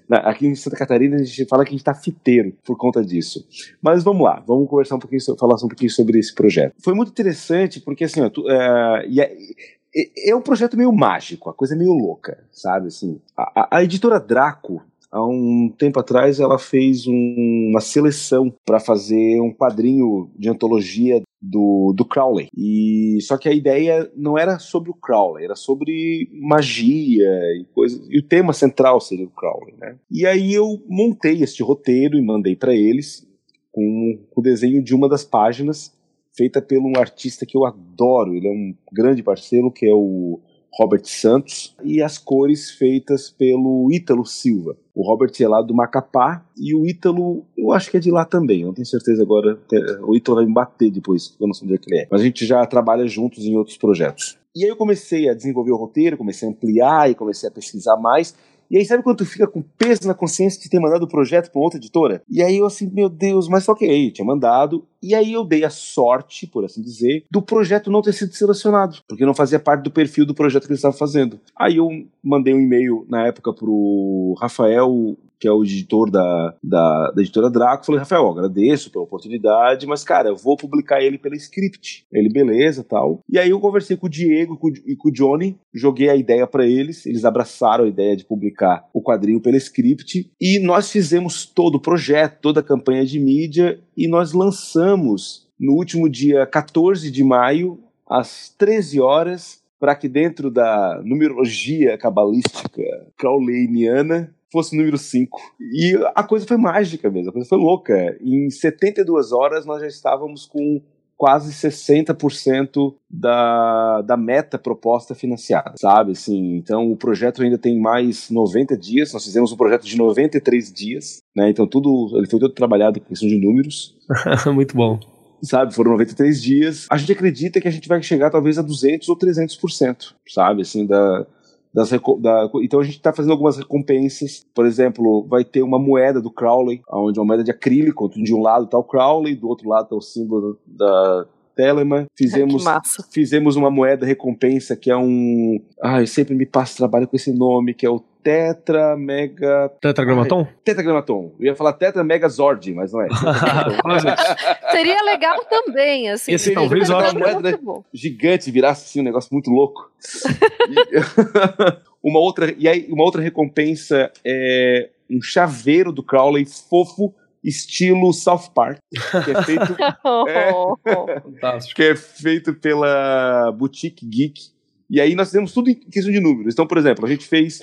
Aqui 0.09 0.47
em 0.47 0.55
Santa 0.55 0.77
Catarina 0.77 1.17
a 1.17 1.25
gente 1.25 1.47
fala 1.47 1.65
que 1.65 1.71
a 1.71 1.73
gente 1.73 1.83
tá 1.83 1.95
fiteiro 1.95 2.53
por 2.65 2.77
conta 2.77 3.05
disso. 3.05 3.45
Mas 3.83 4.05
vamos 4.05 4.23
lá, 4.23 4.41
vamos 4.47 4.69
conversar 4.69 4.95
um 4.95 5.01
pouquinho, 5.01 5.21
falar 5.37 5.57
um 5.57 5.69
pouquinho 5.69 5.91
sobre 5.91 6.21
esse 6.21 6.33
projeto. 6.33 6.75
Foi 6.79 6.95
muito 6.95 7.11
interessante 7.11 7.81
porque 7.81 8.05
assim, 8.05 8.21
ó, 8.21 8.31
tu, 8.31 8.49
é, 8.49 9.09
é, 9.19 10.31
é 10.31 10.37
um 10.37 10.43
projeto 10.43 10.77
meio 10.77 10.93
mágico, 10.93 11.51
a 11.51 11.55
coisa 11.55 11.75
é 11.75 11.79
meio 11.79 11.93
louca, 11.93 12.45
sabe? 12.53 12.87
Assim, 12.87 13.21
a, 13.37 13.79
a 13.79 13.83
editora 13.83 14.21
Draco 14.21 14.81
há 15.13 15.25
um 15.25 15.69
tempo 15.69 16.01
atrás 16.01 16.41
ela 16.41 16.59
fez 16.59 17.07
um, 17.07 17.69
uma 17.71 17.81
seleção 17.81 18.53
para 18.65 18.81
fazer 18.81 19.41
um 19.41 19.53
quadrinho 19.53 20.31
de 20.37 20.49
antologia 20.49 21.23
do, 21.41 21.93
do 21.95 22.05
Crowley. 22.05 22.49
E 22.57 23.19
só 23.21 23.37
que 23.37 23.49
a 23.49 23.53
ideia 23.53 24.11
não 24.17 24.39
era 24.39 24.59
sobre 24.59 24.91
o 24.91 24.95
Crowley, 24.95 25.45
era 25.45 25.55
sobre 25.55 26.29
magia 26.33 27.29
e 27.61 27.67
coisas. 27.75 28.07
E 28.09 28.19
o 28.19 28.27
tema 28.27 28.53
central 28.55 29.01
seria 29.01 29.27
o 29.27 29.31
Crowley, 29.31 29.75
né? 29.79 29.97
E 30.11 30.25
aí 30.25 30.55
eu 30.55 30.83
montei 30.89 31.43
este 31.43 31.63
roteiro 31.63 32.17
e 32.17 32.25
mandei 32.25 32.57
para 32.57 32.75
eles 32.75 33.29
com 33.71 34.19
o 34.35 34.41
desenho 34.41 34.83
de 34.83 34.95
uma 34.95 35.09
das 35.09 35.25
páginas 35.25 35.93
feita 36.35 36.63
por 36.63 36.79
um 36.79 36.99
artista 36.99 37.45
que 37.45 37.57
eu 37.57 37.67
adoro. 37.67 38.35
Ele 38.35 38.49
é 38.49 38.51
um 38.51 38.75
grande 38.91 39.23
parceiro 39.23 39.71
que 39.71 39.87
é 39.87 39.93
o 39.93 40.41
Robert 40.75 41.05
Santos, 41.05 41.77
e 41.85 42.03
as 42.03 42.19
cores 42.19 42.71
feitas 42.71 43.31
pelo 43.31 43.91
Ítalo 43.93 44.25
Silva. 44.25 44.77
O 44.95 45.07
Robert 45.07 45.33
é 45.41 45.49
lá 45.49 45.61
do 45.63 45.75
Macapá 45.75 46.45
e 46.57 46.75
o 46.75 46.87
Ítalo, 46.87 47.45
eu 47.57 47.73
acho 47.73 47.91
que 47.91 47.97
é 47.97 48.01
de 48.01 48.11
lá 48.11 48.25
também, 48.25 48.65
não 48.65 48.73
tenho 48.73 48.87
certeza 48.87 49.23
agora. 49.23 49.59
O 50.03 50.15
Ítalo 50.15 50.37
vai 50.37 50.47
me 50.47 50.53
bater 50.53 50.91
depois, 50.91 51.37
eu 51.41 51.47
não 51.47 51.55
sei 51.55 51.67
onde 51.67 51.75
é 51.75 51.79
que 51.79 51.93
ele 51.93 52.01
é. 52.03 52.09
Mas 52.11 52.21
a 52.21 52.25
gente 52.25 52.45
já 52.47 52.65
trabalha 52.67 53.07
juntos 53.07 53.45
em 53.45 53.57
outros 53.57 53.77
projetos. 53.77 54.39
E 54.55 54.65
aí 54.65 54.71
eu 54.71 54.77
comecei 54.77 55.31
a 55.31 55.35
desenvolver 55.35 55.73
o 55.73 55.77
roteiro, 55.77 56.17
comecei 56.17 56.47
a 56.47 56.51
ampliar 56.51 57.11
e 57.11 57.15
comecei 57.15 57.49
a 57.49 57.53
pesquisar 57.53 57.97
mais. 57.97 58.35
E 58.73 58.79
aí, 58.79 58.87
sabe 58.87 59.03
quando 59.03 59.19
tu 59.19 59.27
fica 59.27 59.47
com 59.47 59.61
peso 59.61 60.09
na 60.09 60.15
consciência 60.15 60.59
de 60.59 60.71
ter 60.71 60.81
mandado 60.81 61.03
o 61.03 61.09
projeto 61.09 61.53
para 61.53 61.61
outra 61.61 61.79
editora? 61.79 62.23
E 62.27 62.43
aí 62.43 62.57
eu 62.57 62.65
assim, 62.65 62.91
meu 62.91 63.11
Deus, 63.11 63.47
mas 63.47 63.65
só 63.65 63.75
que 63.75 63.85
aí, 63.85 64.11
tinha 64.11 64.25
mandado. 64.25 64.87
E 65.03 65.15
aí 65.15 65.31
eu 65.35 65.45
dei 65.45 65.63
a 65.63 65.69
sorte, 65.69 66.47
por 66.47 66.65
assim 66.65 66.81
dizer, 66.81 67.27
do 67.31 67.43
projeto 67.43 67.91
não 67.91 68.01
ter 68.01 68.15
sido 68.15 68.33
selecionado, 68.33 68.97
porque 69.07 69.27
não 69.27 69.35
fazia 69.35 69.61
parte 69.61 69.83
do 69.83 69.91
perfil 69.91 70.25
do 70.25 70.35
projeto 70.35 70.63
que 70.63 70.71
eles 70.71 70.79
estavam 70.79 70.97
fazendo. 70.97 71.39
Aí 71.55 71.77
eu 71.77 71.87
mandei 72.25 72.55
um 72.55 72.61
e-mail 72.61 73.05
na 73.11 73.27
época 73.27 73.53
pro 73.53 74.35
Rafael 74.41 75.19
que 75.43 75.49
é 75.49 75.51
o 75.51 75.65
editor 75.65 76.09
da, 76.09 76.55
da, 76.63 77.11
da 77.11 77.21
editora 77.21 77.51
Draco, 77.51 77.85
falei, 77.85 77.99
Rafael, 77.99 78.29
agradeço 78.29 78.93
pela 78.93 79.03
oportunidade, 79.03 79.89
mas, 79.89 80.05
cara, 80.05 80.29
eu 80.29 80.37
vou 80.37 80.57
publicar 80.57 81.03
ele 81.03 81.19
pela 81.19 81.35
script. 81.35 82.07
Ele, 82.13 82.29
beleza, 82.29 82.85
tal. 82.85 83.19
E 83.29 83.37
aí 83.37 83.51
eu 83.51 83.59
conversei 83.59 83.97
com 83.97 84.07
o 84.07 84.09
Diego 84.09 84.57
e 84.87 84.95
com 84.95 85.09
o 85.09 85.13
Johnny, 85.13 85.59
joguei 85.75 86.09
a 86.09 86.15
ideia 86.15 86.47
para 86.47 86.65
eles, 86.65 87.05
eles 87.07 87.25
abraçaram 87.25 87.87
a 87.87 87.89
ideia 87.89 88.17
de 88.17 88.25
publicar 88.25 88.89
o 88.95 89.03
quadrinho 89.03 89.41
pela 89.41 89.57
script, 89.57 90.31
e 90.41 90.61
nós 90.61 90.93
fizemos 90.93 91.45
todo 91.45 91.75
o 91.75 91.83
projeto, 91.83 92.39
toda 92.41 92.61
a 92.61 92.63
campanha 92.63 93.05
de 93.05 93.19
mídia, 93.19 93.81
e 93.97 94.07
nós 94.07 94.33
lançamos 94.33 95.49
no 95.59 95.73
último 95.73 96.09
dia 96.09 96.47
14 96.47 97.11
de 97.11 97.25
maio 97.25 97.81
às 98.09 98.49
13 98.57 99.01
horas 99.01 99.61
para 99.81 99.97
que 99.97 100.09
dentro 100.09 100.53
da 100.53 101.03
numerologia 101.05 101.99
cabalística 101.99 102.81
crowleyniana 103.19 104.33
fosse 104.53 104.75
o 104.75 104.79
número 104.79 104.99
5. 104.99 105.41
E 105.61 105.99
a 106.15 106.23
coisa 106.23 106.47
foi 106.47 106.57
mágica 106.57 107.11
mesmo, 107.11 107.31
a 107.31 107.33
coisa 107.33 107.49
foi 107.49 107.59
louca. 107.59 108.17
Em 108.21 108.51
72 108.51 109.33
horas 109.33 109.67
nós 109.67 109.81
já 109.81 109.89
estávamos 109.89 110.47
com 110.47 110.81
quase 111.23 111.53
60% 111.53 112.97
da, 113.09 114.03
da 114.03 114.17
meta 114.17 114.59
proposta 114.59 115.15
financiada, 115.15 115.75
sabe? 115.77 116.11
Assim, 116.13 116.57
então 116.57 116.91
o 116.91 116.97
projeto 116.97 117.45
ainda 117.45 117.57
tem 117.57 117.81
mais 117.81 118.29
90 118.29 118.77
dias, 118.77 119.13
nós 119.13 119.25
fizemos 119.25 119.53
um 119.53 119.57
projeto 119.57 119.85
de 119.85 119.97
93 119.97 120.73
dias, 120.73 121.23
né? 121.37 121.49
Então 121.49 121.65
tudo, 121.65 122.11
ele 122.17 122.29
foi 122.29 122.41
todo 122.41 122.53
trabalhado 122.53 123.01
com 123.01 123.07
questão 123.07 123.29
de 123.29 123.39
números. 123.39 123.97
Muito 124.53 124.77
bom. 124.77 124.99
Sabe, 125.45 125.73
foram 125.73 125.93
93 125.93 126.43
dias. 126.43 126.87
A 126.91 126.97
gente 126.97 127.13
acredita 127.13 127.61
que 127.61 127.69
a 127.69 127.71
gente 127.71 127.89
vai 127.89 128.03
chegar 128.03 128.29
talvez 128.29 128.59
a 128.59 128.63
200 128.63 129.09
ou 129.09 129.17
300%, 129.17 130.15
sabe, 130.27 130.63
assim, 130.63 130.85
da, 130.85 131.25
das, 131.73 131.91
da, 131.91 132.51
então 132.63 132.81
a 132.81 132.85
gente 132.85 132.97
está 132.97 133.13
fazendo 133.13 133.33
algumas 133.33 133.57
recompensas. 133.57 134.47
Por 134.55 134.67
exemplo, 134.67 135.27
vai 135.27 135.45
ter 135.45 135.63
uma 135.63 135.79
moeda 135.79 136.21
do 136.21 136.31
Crowley, 136.31 136.83
onde 136.91 137.19
é 137.19 137.23
uma 137.23 137.29
moeda 137.29 137.45
de 137.45 137.51
acrílico, 137.51 138.11
de 138.11 138.35
um 138.35 138.43
lado 138.43 138.67
está 138.67 138.79
o 138.79 138.85
Crowley, 138.85 139.35
do 139.35 139.49
outro 139.49 139.69
lado 139.69 139.85
está 139.85 139.97
o 139.97 140.01
símbolo 140.01 140.59
da 140.67 141.27
Telemann. 141.55 142.07
Fizemos, 142.17 142.65
fizemos 143.13 143.57
uma 143.57 143.71
moeda 143.71 144.07
recompensa 144.07 144.77
que 144.77 144.91
é 144.91 144.97
um. 144.97 145.61
Ah, 145.83 146.01
eu 146.01 146.07
sempre 146.07 146.35
me 146.35 146.47
passo 146.47 146.77
trabalho 146.77 147.07
com 147.07 147.17
esse 147.17 147.33
nome, 147.33 147.75
que 147.75 147.87
é 147.87 147.91
o 147.91 148.03
Tetra 148.23 148.97
Mega. 148.97 149.71
Tetragramaton? 149.81 150.47
Ai, 150.49 150.55
tetragramaton. 150.65 151.33
Eu 151.41 151.47
ia 151.47 151.57
falar 151.57 151.73
Tetra 151.73 152.05
Mega 152.05 152.29
Zord, 152.29 152.73
mas 152.73 152.93
não 152.93 153.03
é. 153.03 153.09
Seria 154.71 155.03
legal 155.03 155.45
também, 155.45 156.09
assim. 156.09 156.33
Esse 156.33 156.53
talvez 156.53 156.91
acho 156.91 157.19
moeda 157.19 157.59
gigante 157.93 158.51
virasse 158.51 158.85
assim, 158.85 159.01
um 159.01 159.05
negócio 159.05 159.29
muito 159.33 159.51
louco. 159.51 159.91
uma 162.03 162.21
outra 162.21 162.55
e 162.57 162.69
aí 162.69 162.87
uma 162.91 163.05
outra 163.05 163.21
recompensa 163.21 164.11
é 164.25 164.89
um 165.11 165.21
chaveiro 165.21 165.93
do 165.93 166.03
Crowley 166.03 166.47
fofo 166.47 167.15
estilo 167.43 168.13
South 168.13 168.51
Park, 168.55 168.79
que 169.25 169.31
é 169.31 169.43
feito 169.43 169.77
é, 170.29 171.75
que 171.75 171.83
é 171.83 171.97
feito 171.97 172.55
pela 172.55 173.51
Boutique 173.53 174.07
Geek. 174.07 174.53
E 174.89 175.01
aí 175.01 175.15
nós 175.15 175.29
fizemos 175.29 175.53
tudo 175.53 175.71
em 175.71 175.75
questão 175.75 176.13
de 176.13 176.21
números. 176.21 176.53
Então, 176.53 176.67
por 176.67 176.79
exemplo, 176.79 177.05
a 177.05 177.09
gente 177.09 177.27
fez 177.27 177.61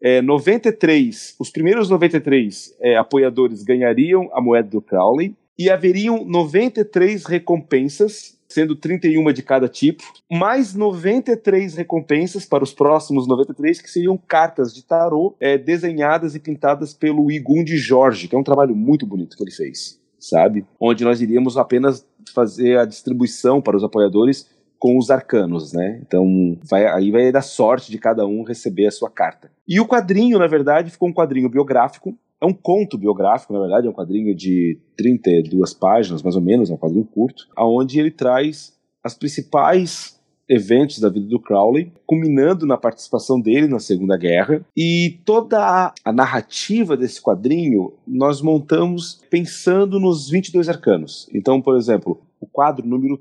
é, 0.00 0.22
93, 0.22 1.34
os 1.38 1.50
primeiros 1.50 1.90
93 1.90 2.76
é, 2.80 2.96
apoiadores 2.96 3.62
ganhariam 3.62 4.30
a 4.32 4.40
moeda 4.40 4.68
do 4.68 4.80
Crowley 4.80 5.34
e 5.58 5.68
haveriam 5.68 6.24
93 6.24 7.24
recompensas, 7.24 8.37
sendo 8.48 8.74
31 8.74 9.32
de 9.32 9.42
cada 9.42 9.68
tipo, 9.68 10.02
mais 10.30 10.74
93 10.74 11.74
recompensas 11.74 12.46
para 12.46 12.64
os 12.64 12.72
próximos 12.72 13.28
93, 13.28 13.80
que 13.80 13.90
seriam 13.90 14.16
cartas 14.16 14.74
de 14.74 14.82
tarô 14.82 15.36
é, 15.38 15.58
desenhadas 15.58 16.34
e 16.34 16.40
pintadas 16.40 16.94
pelo 16.94 17.30
Igun 17.30 17.62
de 17.62 17.76
Jorge, 17.76 18.26
que 18.26 18.34
é 18.34 18.38
um 18.38 18.44
trabalho 18.44 18.74
muito 18.74 19.06
bonito 19.06 19.36
que 19.36 19.42
ele 19.42 19.50
fez, 19.50 20.00
sabe? 20.18 20.64
Onde 20.80 21.04
nós 21.04 21.20
iríamos 21.20 21.56
apenas 21.58 22.06
fazer 22.34 22.78
a 22.78 22.84
distribuição 22.84 23.60
para 23.60 23.76
os 23.76 23.84
apoiadores 23.84 24.48
com 24.78 24.96
os 24.96 25.10
arcanos, 25.10 25.72
né? 25.72 26.00
Então, 26.06 26.56
vai, 26.62 26.86
aí 26.86 27.10
vai 27.10 27.32
dar 27.32 27.42
sorte 27.42 27.90
de 27.90 27.98
cada 27.98 28.24
um 28.26 28.44
receber 28.44 28.86
a 28.86 28.90
sua 28.90 29.10
carta. 29.10 29.50
E 29.66 29.80
o 29.80 29.86
quadrinho, 29.86 30.38
na 30.38 30.46
verdade, 30.46 30.90
ficou 30.90 31.08
um 31.08 31.12
quadrinho 31.12 31.48
biográfico. 31.48 32.16
É 32.40 32.46
um 32.46 32.52
conto 32.52 32.96
biográfico, 32.96 33.52
na 33.52 33.60
verdade, 33.60 33.86
é 33.86 33.90
um 33.90 33.94
quadrinho 33.94 34.34
de 34.34 34.78
32 34.96 35.74
páginas, 35.74 36.22
mais 36.22 36.36
ou 36.36 36.42
menos, 36.42 36.70
é 36.70 36.74
um 36.74 36.78
quadrinho 36.78 37.04
curto, 37.04 37.48
aonde 37.56 37.98
ele 37.98 38.10
traz 38.10 38.76
as 39.02 39.14
principais 39.14 40.18
eventos 40.48 40.98
da 40.98 41.10
vida 41.10 41.26
do 41.26 41.40
Crowley, 41.40 41.92
culminando 42.06 42.64
na 42.64 42.78
participação 42.78 43.40
dele 43.40 43.68
na 43.68 43.78
Segunda 43.78 44.16
Guerra. 44.16 44.64
E 44.76 45.18
toda 45.24 45.58
a, 45.60 45.92
a, 46.04 46.12
narrativa 46.12 46.96
desse 46.96 47.20
quadrinho 47.20 47.92
nós 48.06 48.40
montamos 48.40 49.20
pensando 49.28 50.00
nos 50.00 50.30
22 50.30 50.68
arcanos. 50.68 51.28
Então, 51.34 51.60
por 51.60 51.76
exemplo, 51.76 52.20
o 52.40 52.46
quadro 52.46 52.86
número 52.86 53.20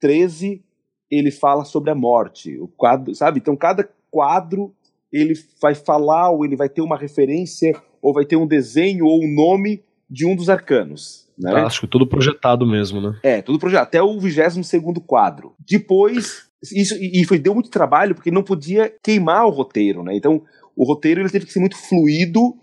13 0.00 0.62
ele 1.10 1.30
fala 1.30 1.64
sobre 1.64 1.90
a 1.90 1.94
morte. 1.94 2.58
O 2.58 2.66
quadro, 2.66 3.14
sabe? 3.14 3.38
Então 3.38 3.54
cada 3.54 3.86
quadro 4.10 4.74
ele 5.12 5.34
vai 5.60 5.74
falar 5.74 6.30
ou 6.30 6.44
ele 6.44 6.56
vai 6.56 6.68
ter 6.68 6.80
uma 6.80 6.96
referência 6.96 7.72
ou 8.00 8.12
vai 8.12 8.24
ter 8.24 8.36
um 8.36 8.46
desenho 8.46 9.04
ou 9.04 9.22
um 9.22 9.34
nome 9.34 9.82
de 10.08 10.26
um 10.26 10.34
dos 10.34 10.48
arcanos. 10.48 11.28
Né? 11.38 11.52
Acho 11.52 11.82
que 11.82 11.86
tudo 11.86 12.06
projetado 12.06 12.66
mesmo, 12.66 13.00
né? 13.00 13.18
É, 13.22 13.42
tudo 13.42 13.58
projetado, 13.58 13.88
até 13.88 14.02
o 14.02 14.18
22 14.18 14.66
segundo 14.66 15.00
quadro. 15.00 15.54
Depois, 15.58 16.48
isso, 16.72 16.94
e 17.00 17.24
foi, 17.24 17.38
deu 17.38 17.54
muito 17.54 17.70
trabalho, 17.70 18.14
porque 18.14 18.30
não 18.30 18.42
podia 18.42 18.92
queimar 19.02 19.46
o 19.46 19.50
roteiro, 19.50 20.02
né? 20.02 20.14
Então, 20.14 20.42
o 20.76 20.84
roteiro 20.84 21.20
ele 21.20 21.30
teve 21.30 21.46
que 21.46 21.52
ser 21.52 21.60
muito 21.60 21.76
fluido, 21.76 22.54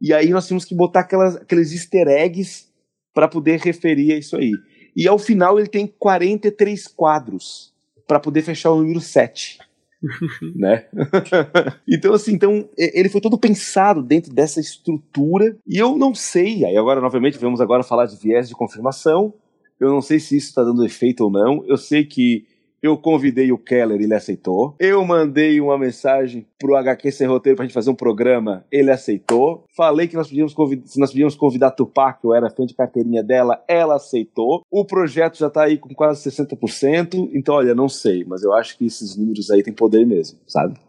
e 0.00 0.12
aí 0.12 0.30
nós 0.30 0.46
tínhamos 0.46 0.64
que 0.64 0.74
botar 0.74 1.00
aquelas, 1.00 1.36
aqueles 1.36 1.72
easter 1.72 2.06
eggs 2.08 2.68
para 3.14 3.26
poder 3.26 3.58
referir 3.60 4.12
a 4.12 4.18
isso 4.18 4.36
aí. 4.36 4.52
E 4.94 5.08
ao 5.08 5.18
final 5.18 5.58
ele 5.58 5.68
tem 5.68 5.86
43 5.86 6.86
quadros 6.88 7.72
para 8.06 8.20
poder 8.20 8.42
fechar 8.42 8.70
o 8.70 8.80
número 8.80 9.00
7. 9.00 9.58
né? 10.54 10.86
então, 11.88 12.14
assim, 12.14 12.32
então, 12.32 12.68
ele 12.76 13.08
foi 13.08 13.20
todo 13.20 13.38
pensado 13.38 14.02
dentro 14.02 14.32
dessa 14.32 14.60
estrutura, 14.60 15.56
e 15.66 15.76
eu 15.76 15.96
não 15.96 16.14
sei, 16.14 16.64
aí 16.64 16.76
agora, 16.76 17.00
novamente, 17.00 17.38
vamos 17.38 17.60
agora 17.60 17.82
falar 17.82 18.06
de 18.06 18.16
viés 18.16 18.48
de 18.48 18.54
confirmação, 18.54 19.34
eu 19.80 19.90
não 19.90 20.00
sei 20.00 20.18
se 20.18 20.36
isso 20.36 20.48
está 20.48 20.62
dando 20.62 20.84
efeito 20.84 21.24
ou 21.24 21.30
não, 21.30 21.64
eu 21.66 21.76
sei 21.76 22.04
que 22.04 22.46
eu 22.82 22.96
convidei 22.96 23.50
o 23.52 23.58
Keller, 23.58 24.00
ele 24.00 24.14
aceitou. 24.14 24.74
Eu 24.78 25.04
mandei 25.04 25.60
uma 25.60 25.78
mensagem 25.78 26.46
pro 26.58 26.76
HQ 26.76 27.12
Sem 27.12 27.26
Roteiro 27.26 27.56
pra 27.56 27.64
gente 27.64 27.74
fazer 27.74 27.90
um 27.90 27.94
programa, 27.94 28.64
ele 28.70 28.90
aceitou. 28.90 29.64
Falei 29.76 30.08
que 30.08 30.16
nós 30.16 30.28
podíamos 30.28 30.52
convidar, 30.52 30.86
se 30.86 30.98
nós 30.98 31.10
podíamos 31.10 31.36
convidar 31.36 31.68
a 31.68 31.70
Tupac, 31.70 32.18
eu 32.24 32.34
era 32.34 32.50
fã 32.50 32.66
de 32.66 32.74
carteirinha 32.74 33.22
dela, 33.22 33.62
ela 33.68 33.96
aceitou. 33.96 34.62
O 34.70 34.84
projeto 34.84 35.38
já 35.38 35.48
tá 35.48 35.64
aí 35.64 35.78
com 35.78 35.94
quase 35.94 36.28
60%, 36.28 37.30
então 37.32 37.54
olha, 37.54 37.74
não 37.74 37.88
sei, 37.88 38.24
mas 38.26 38.42
eu 38.42 38.52
acho 38.52 38.76
que 38.76 38.86
esses 38.86 39.16
números 39.16 39.50
aí 39.50 39.62
têm 39.62 39.72
poder 39.72 40.04
mesmo, 40.04 40.38
sabe? 40.46 40.74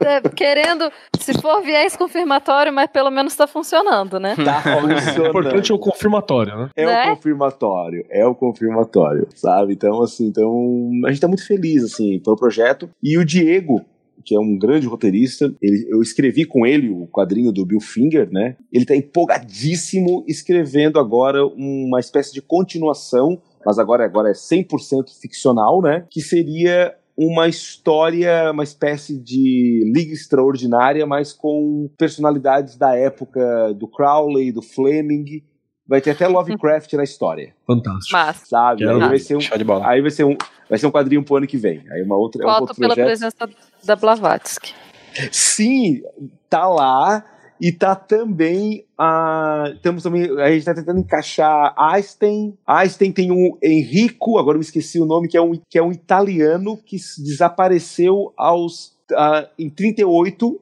É, 0.00 0.20
querendo, 0.30 0.90
se 1.18 1.34
for 1.40 1.62
viés 1.62 1.96
confirmatório, 1.96 2.72
mas 2.72 2.90
pelo 2.90 3.10
menos 3.10 3.34
tá 3.36 3.46
funcionando, 3.46 4.18
né? 4.18 4.34
Tá 4.36 4.62
funcionando. 4.62 5.22
O 5.22 5.28
importante 5.28 5.70
é 5.70 5.74
o 5.74 5.78
confirmatório, 5.78 6.56
né? 6.56 6.70
É 6.74 6.86
né? 6.86 7.04
o 7.04 7.16
confirmatório, 7.16 8.06
é 8.08 8.26
o 8.26 8.34
confirmatório, 8.34 9.28
sabe? 9.34 9.67
Sabe? 9.68 9.72
Então, 9.74 10.02
assim, 10.02 10.26
então 10.26 10.90
a 11.06 11.10
gente 11.10 11.20
tá 11.20 11.28
muito 11.28 11.46
feliz, 11.46 11.84
assim, 11.84 12.18
pelo 12.20 12.36
projeto. 12.36 12.88
E 13.02 13.18
o 13.18 13.24
Diego, 13.24 13.84
que 14.24 14.34
é 14.34 14.40
um 14.40 14.58
grande 14.58 14.86
roteirista. 14.86 15.52
Ele, 15.60 15.86
eu 15.90 16.00
escrevi 16.00 16.44
com 16.44 16.66
ele 16.66 16.90
o 16.90 17.06
quadrinho 17.06 17.52
do 17.52 17.64
Bill 17.64 17.80
Finger, 17.80 18.28
né? 18.30 18.56
Ele 18.72 18.84
tá 18.84 18.96
empolgadíssimo 18.96 20.24
escrevendo 20.26 20.98
agora 20.98 21.46
uma 21.46 22.00
espécie 22.00 22.32
de 22.32 22.42
continuação, 22.42 23.40
mas 23.64 23.78
agora, 23.78 24.04
agora 24.04 24.30
é 24.30 24.32
100% 24.32 25.20
ficcional, 25.20 25.80
né? 25.82 26.04
Que 26.10 26.20
seria 26.20 26.94
uma 27.16 27.48
história, 27.48 28.52
uma 28.52 28.62
espécie 28.62 29.18
de 29.18 29.82
liga 29.92 30.12
extraordinária, 30.12 31.04
mas 31.04 31.32
com 31.32 31.90
personalidades 31.98 32.76
da 32.76 32.94
época 32.94 33.74
do 33.74 33.88
Crowley, 33.88 34.52
do 34.52 34.62
Fleming 34.62 35.42
Vai 35.88 36.02
ter 36.02 36.10
até 36.10 36.28
Lovecraft 36.28 36.92
na 36.92 37.04
história. 37.04 37.54
Fantástico. 37.66 38.12
Mas, 38.12 38.42
sabe? 38.46 38.86
Aí 38.86 38.98
vai 38.98 39.18
ser 39.18 39.36
um, 39.36 39.40
aí 39.84 40.02
vai 40.02 40.10
ser 40.10 40.24
um, 40.24 40.36
vai 40.68 40.78
ser 40.78 40.86
um 40.86 40.90
quadrinho 40.90 41.24
pro 41.24 41.36
ano 41.36 41.46
que 41.46 41.56
vem. 41.56 41.82
Aí 41.90 42.02
uma 42.02 42.16
outra, 42.16 42.42
Foto 42.42 42.50
é 42.50 42.58
um 42.58 42.60
outro 42.60 42.76
pela 42.76 42.94
projeto. 42.94 43.06
presença 43.06 43.50
da 43.82 43.96
Blavatsky. 43.96 44.74
Sim, 45.32 46.02
tá 46.50 46.68
lá 46.68 47.24
e 47.60 47.72
tá 47.72 47.94
também 47.94 48.84
a 48.96 49.72
temos 49.82 50.02
também 50.02 50.30
a 50.38 50.50
gente 50.50 50.64
tá 50.64 50.74
tentando 50.74 51.00
encaixar 51.00 51.74
Einstein. 51.76 52.56
Einstein 52.66 53.10
tem 53.10 53.32
um 53.32 53.56
Enrico, 53.62 54.38
agora 54.38 54.58
eu 54.58 54.62
esqueci 54.62 55.00
o 55.00 55.06
nome, 55.06 55.26
que 55.26 55.36
é 55.36 55.40
um 55.40 55.58
que 55.68 55.78
é 55.78 55.82
um 55.82 55.90
italiano 55.90 56.76
que 56.76 56.96
desapareceu 56.96 58.32
aos 58.36 58.88
uh, 59.12 59.48
em 59.58 59.70
38 59.70 60.60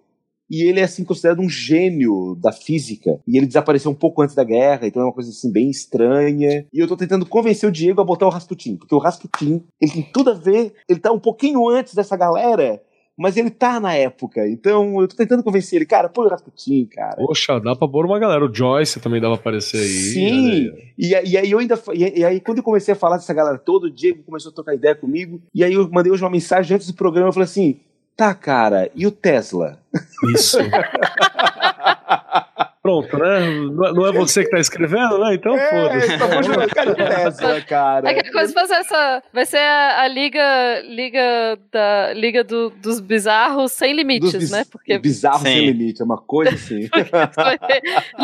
e 0.50 0.68
ele 0.68 0.80
é 0.80 0.84
assim 0.84 1.04
considerado 1.04 1.40
um 1.40 1.48
gênio 1.48 2.36
da 2.40 2.52
física. 2.52 3.20
E 3.26 3.36
ele 3.36 3.46
desapareceu 3.46 3.90
um 3.90 3.94
pouco 3.94 4.22
antes 4.22 4.34
da 4.34 4.44
guerra, 4.44 4.86
então 4.86 5.02
é 5.02 5.04
uma 5.06 5.12
coisa 5.12 5.30
assim 5.30 5.50
bem 5.50 5.68
estranha. 5.68 6.66
E 6.72 6.78
eu 6.78 6.86
tô 6.86 6.96
tentando 6.96 7.26
convencer 7.26 7.68
o 7.68 7.72
Diego 7.72 8.00
a 8.00 8.04
botar 8.04 8.26
o 8.26 8.30
Rasputin, 8.30 8.76
porque 8.76 8.94
o 8.94 8.98
Rasputin, 8.98 9.62
ele 9.80 9.92
tem 9.92 10.02
tudo 10.02 10.30
a 10.30 10.34
ver, 10.34 10.72
ele 10.88 11.00
tá 11.00 11.12
um 11.12 11.18
pouquinho 11.18 11.68
antes 11.68 11.94
dessa 11.94 12.16
galera, 12.16 12.80
mas 13.18 13.36
ele 13.36 13.50
tá 13.50 13.80
na 13.80 13.94
época. 13.94 14.46
Então 14.48 15.00
eu 15.00 15.08
tô 15.08 15.16
tentando 15.16 15.42
convencer 15.42 15.76
ele, 15.76 15.86
cara, 15.86 16.08
põe 16.08 16.26
o 16.26 16.28
Rasputin, 16.28 16.86
cara. 16.86 17.16
Poxa, 17.16 17.58
dá 17.58 17.74
pra 17.74 17.88
pôr 17.88 18.04
uma 18.04 18.18
galera. 18.18 18.44
O 18.44 18.54
Joyce 18.54 19.00
também 19.00 19.20
dava 19.20 19.34
pra 19.36 19.50
aparecer 19.50 19.78
aí. 19.78 19.86
Sim, 19.86 20.72
e, 20.98 21.08
e, 21.08 21.36
aí 21.36 21.50
eu 21.50 21.58
ainda. 21.58 21.80
E, 21.94 22.20
e, 22.20 22.24
aí 22.24 22.40
quando 22.40 22.58
eu 22.58 22.64
comecei 22.64 22.92
a 22.92 22.96
falar 22.96 23.16
dessa 23.16 23.32
galera 23.32 23.58
toda, 23.58 23.86
o 23.86 23.90
Diego 23.90 24.22
começou 24.22 24.52
a 24.52 24.54
trocar 24.54 24.74
ideia 24.74 24.94
comigo. 24.94 25.40
E 25.54 25.64
aí 25.64 25.72
eu 25.72 25.88
mandei 25.90 26.12
hoje 26.12 26.22
uma 26.22 26.30
mensagem 26.30 26.74
antes 26.74 26.86
do 26.88 26.94
programa, 26.94 27.28
eu 27.28 27.32
falei 27.32 27.44
assim: 27.44 27.80
tá, 28.16 28.34
cara, 28.34 28.90
e 28.94 29.06
o 29.06 29.10
Tesla? 29.10 29.78
Isso. 30.34 30.58
Pronto, 32.82 33.18
né? 33.18 33.40
Não 33.72 33.84
é- 33.84 33.92
não 33.92 34.06
é 34.06 34.12
você 34.12 34.44
que 34.44 34.50
tá 34.50 34.60
escrevendo, 34.60 35.18
né? 35.18 35.34
Então 35.34 35.58
foda-se. 35.58 36.18
tá 36.18 36.68
cara, 36.72 36.94
Tesla, 36.94 37.60
cara. 37.62 38.08
É 38.10 38.14
que 38.22 38.30
coisa 38.30 38.52
fazer 38.52 38.74
essa. 38.74 39.22
Vai 39.32 39.44
ser 39.44 39.56
a, 39.58 40.02
a 40.02 40.08
liga, 40.08 40.82
liga 40.84 41.58
da 41.72 42.12
liga 42.14 42.44
do- 42.44 42.70
dos 42.70 43.00
bizarros 43.00 43.72
sem 43.72 43.92
limites, 43.92 44.30
Dos 44.30 44.40
bis- 44.40 44.50
né? 44.52 44.62
Porque 44.70 44.96
Bizarro 45.00 45.38
Sim. 45.38 45.44
sem 45.44 45.66
limite, 45.72 46.00
é 46.00 46.04
uma 46.04 46.18
coisa 46.22 46.54
assim. 46.54 46.88
vai 47.34 47.58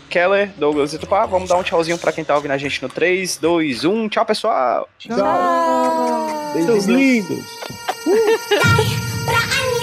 Keller, 0.09 0.51
Douglas 0.57 0.93
e 0.93 0.97
Tupá, 0.97 1.25
vamos 1.25 1.49
dar 1.49 1.57
um 1.57 1.63
tchauzinho 1.63 1.97
pra 1.97 2.11
quem 2.11 2.23
tá 2.23 2.35
ouvindo 2.35 2.51
a 2.51 2.57
gente 2.57 2.81
no 2.81 2.89
3, 2.89 3.37
2, 3.37 3.85
1. 3.85 4.09
Tchau, 4.09 4.25
pessoal! 4.25 4.89
Seus 6.53 6.85
lindos! 6.85 7.45
Pra 9.25 9.37
Annie 9.37 9.71
say 9.71 9.80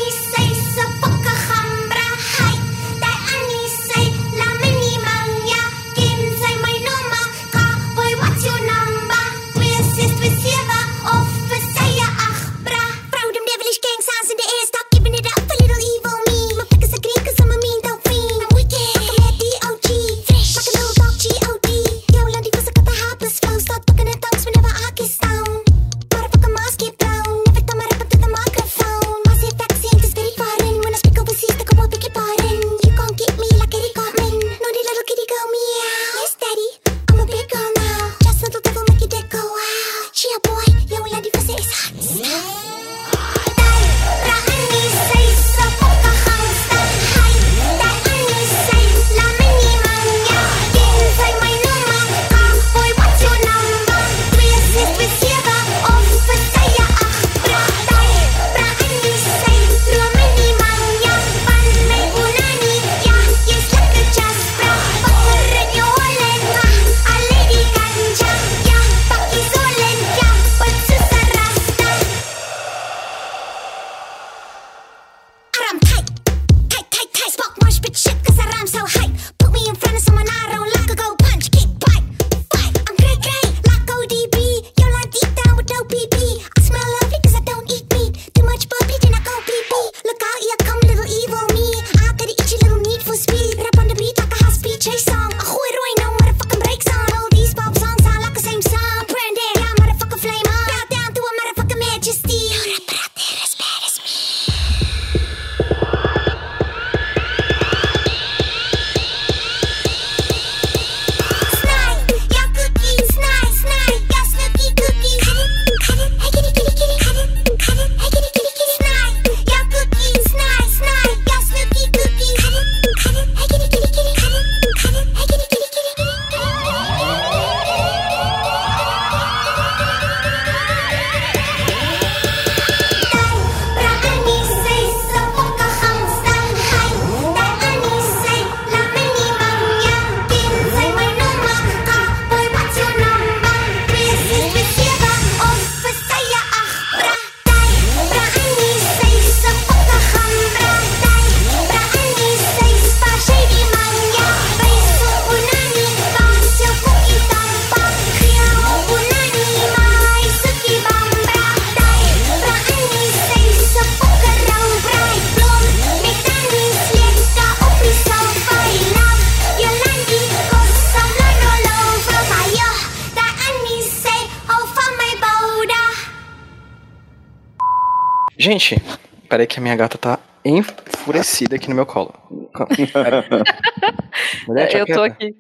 peraí 179.39 179.47
que 179.47 179.61
a 179.61 179.63
minha 179.63 179.77
gata 179.77 179.97
tá 179.97 180.19
enfurecida 180.45 181.55
aqui 181.55 181.69
no 181.69 181.77
meu 181.77 181.87
colo. 181.87 182.13
Mulher, 184.49 184.75
eu 184.75 184.85
tô 184.87 185.03
aqui. 185.03 185.33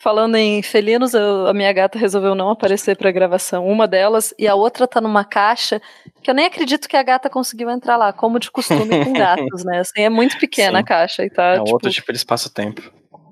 Falando 0.00 0.34
em 0.36 0.60
felinos, 0.62 1.14
eu- 1.14 1.46
a 1.46 1.54
minha 1.54 1.72
gata 1.72 1.96
resolveu 1.98 2.34
não 2.34 2.50
aparecer 2.50 2.96
pra 2.96 3.10
gravação. 3.12 3.66
Uma 3.66 3.86
delas, 3.88 4.34
e 4.38 4.46
a 4.48 4.54
outra 4.56 4.86
tá 4.86 5.00
numa 5.00 5.24
caixa 5.24 5.80
que 6.22 6.28
eu 6.30 6.34
nem 6.34 6.46
acredito 6.46 6.88
que 6.88 6.96
a 6.96 7.02
gata 7.02 7.30
conseguiu 7.30 7.70
entrar 7.70 7.96
lá, 7.96 8.12
como 8.12 8.38
de 8.40 8.50
costume 8.50 9.04
com 9.04 9.12
gatos, 9.14 9.64
né? 9.64 9.78
Assim, 9.78 10.02
é 10.02 10.08
muito 10.10 10.38
pequena 10.38 10.78
Sim. 10.78 10.82
a 10.82 10.82
caixa 10.84 11.24
e 11.24 11.30
tá, 11.30 11.54
É 11.54 11.58
tipo, 11.58 11.70
outro 11.72 11.90
tipo 11.90 12.12
de 12.12 12.18
espaço-tempo. 12.18 12.82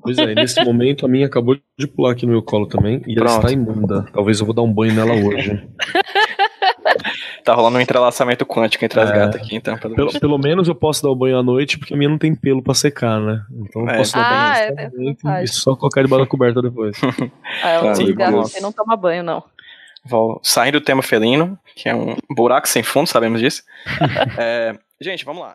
Pois 0.02 0.16
é, 0.18 0.34
nesse 0.34 0.62
momento 0.64 1.04
a 1.04 1.08
minha 1.08 1.26
acabou 1.26 1.56
de 1.78 1.86
pular 1.88 2.12
aqui 2.12 2.24
no 2.24 2.32
meu 2.32 2.42
colo 2.42 2.66
também 2.66 3.02
e 3.06 3.12
ela 3.18 3.26
Pronto. 3.26 3.40
está 3.46 3.52
imunda. 3.52 4.06
Talvez 4.12 4.38
eu 4.40 4.46
vou 4.46 4.54
dar 4.54 4.62
um 4.62 4.72
banho 4.72 4.94
nela 4.94 5.12
hoje. 5.14 5.66
Tá 7.44 7.54
rolando 7.54 7.76
um 7.76 7.80
entrelaçamento 7.80 8.46
quântico 8.46 8.84
entre 8.84 8.98
as 9.00 9.10
É. 9.10 9.12
gatas 9.14 9.40
aqui, 9.40 9.54
então. 9.54 9.76
pelo 9.76 9.94
Pelo, 9.94 10.06
menos. 10.08 10.18
pelo 10.20 10.38
menos 10.38 10.68
eu 10.68 10.74
posso 10.74 11.02
dar 11.02 11.10
o 11.10 11.14
banho 11.14 11.38
à 11.38 11.42
noite, 11.42 11.78
porque 11.78 11.92
a 11.92 11.96
minha 11.96 12.08
não 12.08 12.16
tem 12.18 12.34
pelo 12.34 12.62
pra 12.62 12.72
secar, 12.74 13.20
né? 13.20 13.42
Então 13.52 13.82
eu 13.82 13.88
É. 13.90 13.96
posso 13.98 14.14
dar 14.14 14.22
Ah, 14.22 14.72
banho 14.74 15.16
é- 15.26 15.40
é 15.40 15.44
e 15.44 15.48
só 15.48 15.76
colocar 15.76 16.02
debaixo 16.02 16.24
da 16.24 16.30
coberta 16.30 16.62
depois. 16.62 16.96
ah, 17.62 17.82
meu 17.82 18.14
gatos 18.14 18.34
Deus. 18.34 18.52
aqui 18.52 18.62
não 18.62 18.72
toma 18.72 18.96
banho, 18.96 19.22
não. 19.22 19.42
Vou 20.06 20.38
sair 20.42 20.70
do 20.72 20.80
tema 20.80 21.02
felino, 21.02 21.58
que 21.74 21.88
é 21.88 21.94
um 21.94 22.16
buraco 22.34 22.68
sem 22.68 22.82
fundo, 22.82 23.06
sabemos 23.06 23.40
disso. 23.40 23.62
É, 24.38 24.74
gente, 25.00 25.24
vamos 25.24 25.42
lá. 25.42 25.54